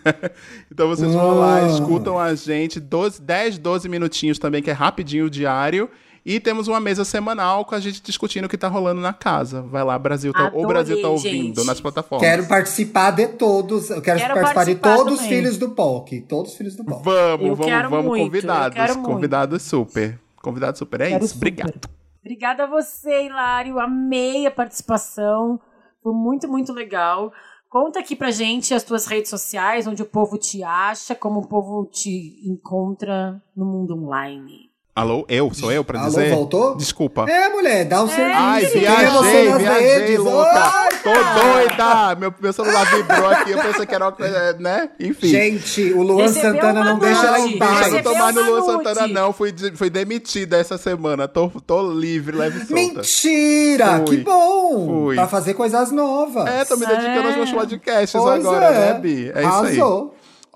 Então 0.71 0.87
vocês 0.87 1.13
vão 1.13 1.37
lá, 1.39 1.59
Uau. 1.59 1.73
escutam 1.73 2.19
a 2.19 2.33
gente, 2.33 2.79
12, 2.79 3.21
10, 3.21 3.59
12 3.59 3.87
minutinhos 3.87 4.39
também, 4.39 4.63
que 4.63 4.69
é 4.69 4.73
rapidinho 4.73 5.25
o 5.25 5.29
diário. 5.29 5.89
E 6.25 6.39
temos 6.39 6.67
uma 6.67 6.79
mesa 6.79 7.05
semanal 7.05 7.63
com 7.65 7.75
a 7.75 7.79
gente 7.79 8.01
discutindo 8.01 8.45
o 8.45 8.49
que 8.49 8.57
tá 8.57 8.67
rolando 8.67 8.99
na 8.99 9.13
casa. 9.13 9.61
Vai 9.61 9.83
lá, 9.83 9.99
Brasil 9.99 10.33
tá, 10.33 10.45
o 10.45 10.47
Adorei, 10.47 10.65
Brasil 10.65 11.01
tá 11.03 11.07
ouvindo 11.07 11.57
gente. 11.57 11.67
nas 11.67 11.79
plataformas. 11.79 12.27
Quero 12.27 12.47
participar 12.47 13.11
de 13.11 13.27
todos. 13.27 13.91
Eu 13.91 14.01
quero, 14.01 14.19
Quero 14.19 14.33
participar 14.33 14.63
de 14.63 14.75
participar 14.75 14.95
todos 14.95 15.13
os 15.13 15.19
também. 15.19 15.37
filhos 15.37 15.57
do 15.59 15.69
POC. 15.69 16.21
Todos 16.21 16.51
os 16.53 16.57
filhos 16.57 16.75
do 16.75 16.83
POC. 16.83 17.03
Vamos, 17.03 17.45
Eu 17.47 17.55
vamos, 17.55 17.65
quero 17.71 17.89
vamos, 17.91 18.05
muito, 18.07 18.21
eu 18.21 18.25
convidados. 18.25 18.95
Convidados 18.95 19.61
super. 19.61 20.19
Convidados 20.45 20.77
super. 20.77 21.01
É 21.01 21.09
Quero 21.09 21.25
isso. 21.25 21.33
super. 21.33 21.47
Obrigado. 21.47 21.89
Obrigada 22.19 22.63
a 22.63 22.67
você, 22.67 23.25
Hilário. 23.25 23.79
Amei 23.79 24.45
a 24.45 24.51
participação. 24.51 25.59
Foi 26.03 26.13
muito, 26.13 26.47
muito 26.47 26.71
legal. 26.71 27.33
Conta 27.67 27.99
aqui 27.99 28.15
pra 28.15 28.29
gente 28.29 28.71
as 28.73 28.83
tuas 28.83 29.07
redes 29.07 29.29
sociais, 29.29 29.87
onde 29.87 30.03
o 30.03 30.05
povo 30.05 30.37
te 30.37 30.63
acha, 30.63 31.15
como 31.15 31.39
o 31.39 31.47
povo 31.47 31.87
te 31.91 32.39
encontra 32.47 33.41
no 33.55 33.65
mundo 33.65 33.95
online. 33.95 34.64
Alô, 34.97 35.25
eu? 35.27 35.53
Sou 35.53 35.73
eu 35.73 35.83
pra 35.83 35.99
Alô, 35.99 36.07
dizer? 36.07 36.29
voltou? 36.33 36.77
Desculpa. 36.77 37.25
É, 37.29 37.49
mulher, 37.49 37.83
dá 37.83 38.01
o 38.01 38.07
serviço. 38.07 38.31
Ai, 38.39 38.63
é 38.63 38.69
viajei, 38.69 39.53
viajei, 39.57 40.17
louca. 40.17 40.71
Tô 41.03 41.09
doida. 41.11 42.15
Meu, 42.17 42.33
meu 42.41 42.53
celular 42.53 42.85
vibrou 42.85 43.27
aqui, 43.29 43.51
eu 43.51 43.57
pensei 43.59 43.85
que 43.85 43.93
era 43.93 44.05
uma 44.05 44.11
coisa, 44.13 44.53
né? 44.57 44.89
Enfim. 44.97 45.27
Gente, 45.27 45.91
o 45.91 46.01
Luan 46.01 46.21
Recebeu 46.23 46.53
Santana 46.53 46.83
não 46.85 46.97
deixa 46.97 47.25
ela 47.27 47.39
em 47.41 47.57
paz. 47.57 47.91
não 48.05 48.15
mais 48.15 48.35
no 48.35 48.41
Luan. 48.43 48.61
Santana, 48.61 49.07
não. 49.09 49.33
Fui, 49.33 49.51
de- 49.51 49.75
fui 49.75 49.89
demitida 49.89 50.55
essa 50.57 50.77
semana. 50.77 51.27
Tô, 51.27 51.49
tô 51.67 51.91
livre, 51.91 52.37
leve 52.37 52.59
e 52.59 52.65
solta. 52.65 52.73
Mentira! 52.73 54.03
Fui. 54.07 54.17
Que 54.19 54.23
bom! 54.23 54.85
Fui. 55.07 55.15
Pra 55.15 55.27
fazer 55.27 55.55
coisas 55.55 55.91
novas. 55.91 56.47
É, 56.47 56.63
tô 56.63 56.77
me 56.77 56.85
dedicando 56.85 57.27
aos 57.27 57.35
meus 57.35 57.49
É. 57.49 57.53
podcasts 57.53 58.11
Pois 58.21 58.45
agora, 58.45 58.65
é. 58.67 58.93
né, 58.93 58.99
Bi? 59.01 59.29
É 59.35 59.41
isso 59.43 59.57
aí. 59.65 59.75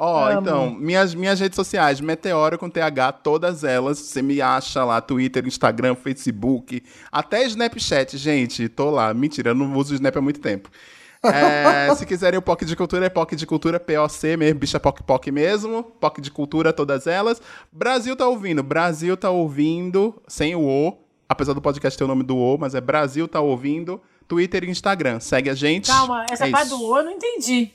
Ó, 0.01 0.30
Amo. 0.30 0.39
então, 0.39 0.71
minhas, 0.71 1.13
minhas 1.13 1.41
redes 1.41 1.57
sociais, 1.57 1.99
Meteoro 1.99 2.57
com 2.57 2.69
TH, 2.69 3.11
todas 3.11 3.65
elas. 3.65 3.99
Você 3.99 4.21
me 4.21 4.41
acha 4.41 4.85
lá, 4.85 5.01
Twitter, 5.01 5.45
Instagram, 5.45 5.93
Facebook, 5.93 6.81
até 7.11 7.45
Snapchat, 7.45 8.17
gente. 8.17 8.69
Tô 8.69 8.89
lá. 8.89 9.13
Mentira, 9.13 9.49
eu 9.49 9.55
não 9.55 9.76
uso 9.76 9.91
o 9.91 9.95
Snap 9.95 10.15
há 10.15 10.21
muito 10.21 10.39
tempo. 10.39 10.69
É, 11.21 11.93
se 11.95 12.05
quiserem 12.05 12.39
o 12.39 12.41
POC 12.41 12.63
de 12.63 12.77
Cultura, 12.77 13.07
é 13.07 13.09
POC 13.09 13.35
de 13.35 13.45
Cultura, 13.45 13.77
POC 13.77 14.38
mesmo, 14.38 14.59
bicha 14.59 14.80
POC 14.80 15.03
POC 15.03 15.31
mesmo. 15.34 15.84
POC 15.84 16.21
de 16.21 16.31
Cultura, 16.31 16.71
todas 16.71 17.05
elas. 17.05 17.41
Brasil 17.69 18.15
tá 18.15 18.26
ouvindo, 18.26 18.63
Brasil 18.63 19.17
tá 19.17 19.30
ouvindo, 19.30 20.15
sem 20.30 20.55
o 20.55 20.61
O, 20.61 20.97
apesar 21.27 21.51
do 21.51 21.61
podcast 21.61 21.97
ter 21.97 22.05
o 22.05 22.07
nome 22.07 22.23
do 22.23 22.38
O, 22.38 22.57
mas 22.57 22.73
é 22.73 22.80
Brasil 22.80 23.27
tá 23.27 23.41
ouvindo. 23.41 24.01
Twitter 24.30 24.63
e 24.63 24.69
Instagram. 24.69 25.19
Segue 25.19 25.49
a 25.49 25.55
gente. 25.55 25.88
Calma, 25.88 26.26
essa 26.31 26.47
é 26.47 26.51
parte 26.51 26.67
isso. 26.67 26.77
do 26.77 26.85
O 26.85 26.97
eu 26.99 27.03
não 27.03 27.11
entendi. 27.11 27.73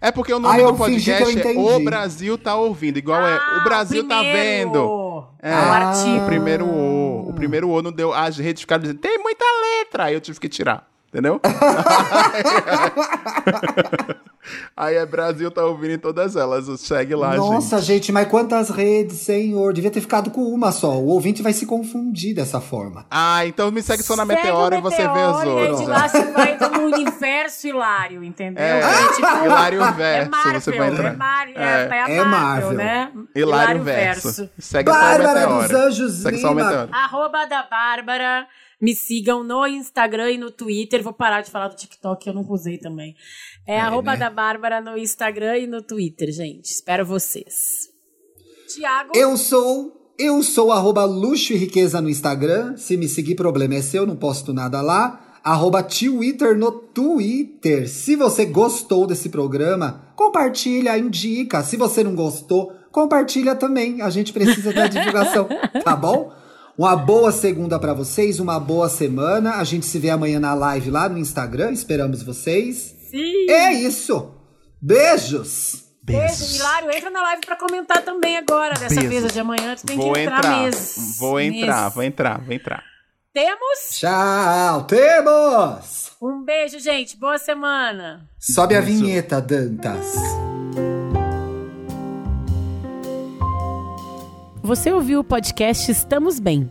É 0.00 0.10
porque 0.10 0.32
o 0.32 0.38
nome 0.38 0.62
Ah, 0.62 0.66
do 0.66 0.74
podcast 0.76 1.38
é. 1.40 1.52
O 1.58 1.80
Brasil 1.84 2.36
tá 2.38 2.54
ouvindo. 2.54 2.96
Igual 2.98 3.20
é 3.26 3.34
Ah, 3.36 3.58
O 3.60 3.64
Brasil 3.64 4.06
tá 4.08 4.22
vendo. 4.22 4.76
O. 4.82 5.24
É, 5.40 5.52
É, 5.52 5.54
o 5.54 5.72
artigo. 5.72 6.22
O 6.22 6.26
primeiro 6.26 6.64
O. 6.66 7.28
O 7.30 7.32
primeiro 7.34 7.68
O 7.68 7.82
não 7.82 7.92
deu. 7.92 8.12
As 8.12 8.36
redes 8.38 8.62
ficaram 8.62 8.82
dizendo, 8.82 8.98
tem 8.98 9.18
muita 9.18 9.44
letra. 9.78 10.04
Aí 10.04 10.14
eu 10.14 10.20
tive 10.20 10.38
que 10.40 10.48
tirar. 10.48 10.86
Entendeu? 11.08 11.40
Aí 14.76 14.96
é 14.96 15.06
Brasil 15.06 15.50
tá 15.50 15.64
ouvindo 15.64 15.92
em 15.94 15.98
todas 15.98 16.34
elas. 16.36 16.66
Segue 16.80 17.14
lá, 17.14 17.36
Nossa, 17.36 17.78
gente. 17.78 17.86
gente. 18.06 18.12
mas 18.12 18.28
quantas 18.28 18.70
redes, 18.70 19.18
senhor? 19.18 19.72
Devia 19.72 19.90
ter 19.90 20.00
ficado 20.00 20.30
com 20.30 20.42
uma 20.42 20.72
só. 20.72 20.92
O 20.98 21.06
ouvinte 21.06 21.42
vai 21.42 21.52
se 21.52 21.64
confundir 21.66 22.34
dessa 22.34 22.60
forma. 22.60 23.06
Ah, 23.10 23.46
então 23.46 23.70
me 23.70 23.82
segue 23.82 24.02
só 24.02 24.16
na 24.16 24.26
Segue 24.26 24.42
Meteora 24.42 24.76
e 24.76 24.80
você 24.80 24.96
vê 24.96 25.08
Meteoro, 25.08 25.72
os 25.74 25.80
E 25.80 25.84
de 25.84 25.90
lá 25.90 26.08
você 26.08 26.24
vai 26.32 26.54
entrar 26.54 26.70
no 26.70 26.84
universo 26.86 27.66
hilário, 27.68 28.24
entendeu? 28.24 28.62
É, 28.64 28.80
tipo, 29.14 29.44
Hilário 29.44 29.82
é 29.82 29.92
Verso, 29.92 30.30
Marvel, 30.30 30.60
você 30.60 30.72
vai 30.78 30.88
entrar. 30.90 31.12
É, 31.12 31.16
Mar 31.16 31.48
é, 31.48 31.52
É. 31.54 31.88
é 31.92 32.02
a 32.02 32.08
É 32.10 32.24
Marvel, 32.24 32.28
Marvel. 32.28 32.72
né? 32.72 33.12
Hilário 33.34 33.82
Verso. 33.82 34.50
Segue 34.58 34.90
só 34.90 34.96
o 34.96 35.00
Bárbara 35.00 35.34
Meteora. 35.40 35.68
dos 35.68 35.76
Anjos 35.76 36.12
Segue 36.14 36.38
só 36.38 36.48
o 36.48 36.50
Lima. 36.54 36.64
Meteora. 36.64 36.88
Arroba 36.92 37.44
da 37.46 37.62
Bárbara. 37.62 38.46
Me 38.80 38.96
sigam 38.96 39.44
no 39.44 39.64
Instagram 39.64 40.32
e 40.32 40.38
no 40.38 40.50
Twitter. 40.50 41.04
Vou 41.04 41.12
parar 41.12 41.40
de 41.40 41.52
falar 41.52 41.68
do 41.68 41.76
TikTok, 41.76 42.26
eu 42.26 42.34
nunca 42.34 42.52
usei 42.52 42.78
também. 42.78 43.14
É, 43.66 43.80
arroba 43.80 44.12
né? 44.12 44.18
da 44.18 44.30
Bárbara 44.30 44.80
no 44.80 44.96
Instagram 44.96 45.58
e 45.58 45.66
no 45.66 45.82
Twitter, 45.82 46.30
gente. 46.32 46.66
Espero 46.66 47.06
vocês. 47.06 47.88
Tiago. 48.68 49.12
Eu 49.14 49.36
sou. 49.36 50.00
Eu 50.18 50.42
sou 50.42 50.70
arroba 50.70 51.04
luxo 51.04 51.52
e 51.52 51.56
riqueza 51.56 52.00
no 52.00 52.08
Instagram. 52.08 52.76
Se 52.76 52.96
me 52.96 53.08
seguir, 53.08 53.34
problema 53.34 53.74
é 53.74 53.82
seu, 53.82 54.06
não 54.06 54.14
posto 54.14 54.52
nada 54.52 54.80
lá. 54.80 55.38
Arroba 55.42 55.82
Twitter 55.82 56.56
no 56.56 56.70
Twitter. 56.70 57.88
Se 57.88 58.14
você 58.14 58.44
gostou 58.44 59.06
desse 59.06 59.28
programa, 59.28 60.12
compartilha, 60.14 60.96
indica. 60.98 61.62
Se 61.62 61.76
você 61.76 62.04
não 62.04 62.14
gostou, 62.14 62.72
compartilha 62.92 63.56
também. 63.56 64.02
A 64.02 64.10
gente 64.10 64.32
precisa 64.32 64.72
da 64.72 64.86
divulgação, 64.88 65.48
tá 65.82 65.96
bom? 65.96 66.32
Uma 66.78 66.94
boa 66.94 67.32
segunda 67.32 67.78
pra 67.78 67.92
vocês, 67.92 68.38
uma 68.38 68.60
boa 68.60 68.88
semana. 68.88 69.56
A 69.56 69.64
gente 69.64 69.86
se 69.86 69.98
vê 69.98 70.10
amanhã 70.10 70.38
na 70.38 70.54
live 70.54 70.90
lá 70.90 71.08
no 71.08 71.18
Instagram. 71.18 71.72
Esperamos 71.72 72.22
vocês. 72.22 73.01
Sim. 73.12 73.50
É 73.50 73.72
isso. 73.74 74.34
Beijos. 74.80 75.84
Beijo. 76.02 76.56
Hilário, 76.56 76.90
entra 76.90 77.10
na 77.10 77.22
live 77.22 77.42
pra 77.46 77.54
comentar 77.56 78.02
também 78.02 78.36
agora. 78.36 78.74
Dessa 78.74 78.94
Beijos. 78.96 79.08
vez, 79.22 79.32
de 79.32 79.38
amanhã, 79.38 79.76
tu 79.76 79.86
tem 79.86 79.96
Vou 79.96 80.12
que 80.14 80.20
entrar, 80.20 80.38
entrar. 80.38 80.62
mesmo. 80.62 81.14
Vou 81.18 81.38
entrar, 81.40 81.76
Mesmo. 81.82 81.90
vou 81.94 82.02
entrar, 82.02 82.40
vou 82.40 82.52
entrar. 82.54 82.84
Temos 83.32 83.78
Tchau. 84.00 84.82
Temos. 84.84 86.10
um 86.20 86.42
beijo, 86.44 86.80
gente. 86.80 87.16
Boa 87.16 87.38
semana. 87.38 88.28
Sobe 88.38 88.74
a 88.74 88.80
vinheta, 88.80 89.40
Dantas. 89.40 90.12
Você 94.62 94.92
ouviu 94.92 95.20
o 95.20 95.24
podcast 95.24 95.90
Estamos 95.90 96.38
Bem. 96.40 96.70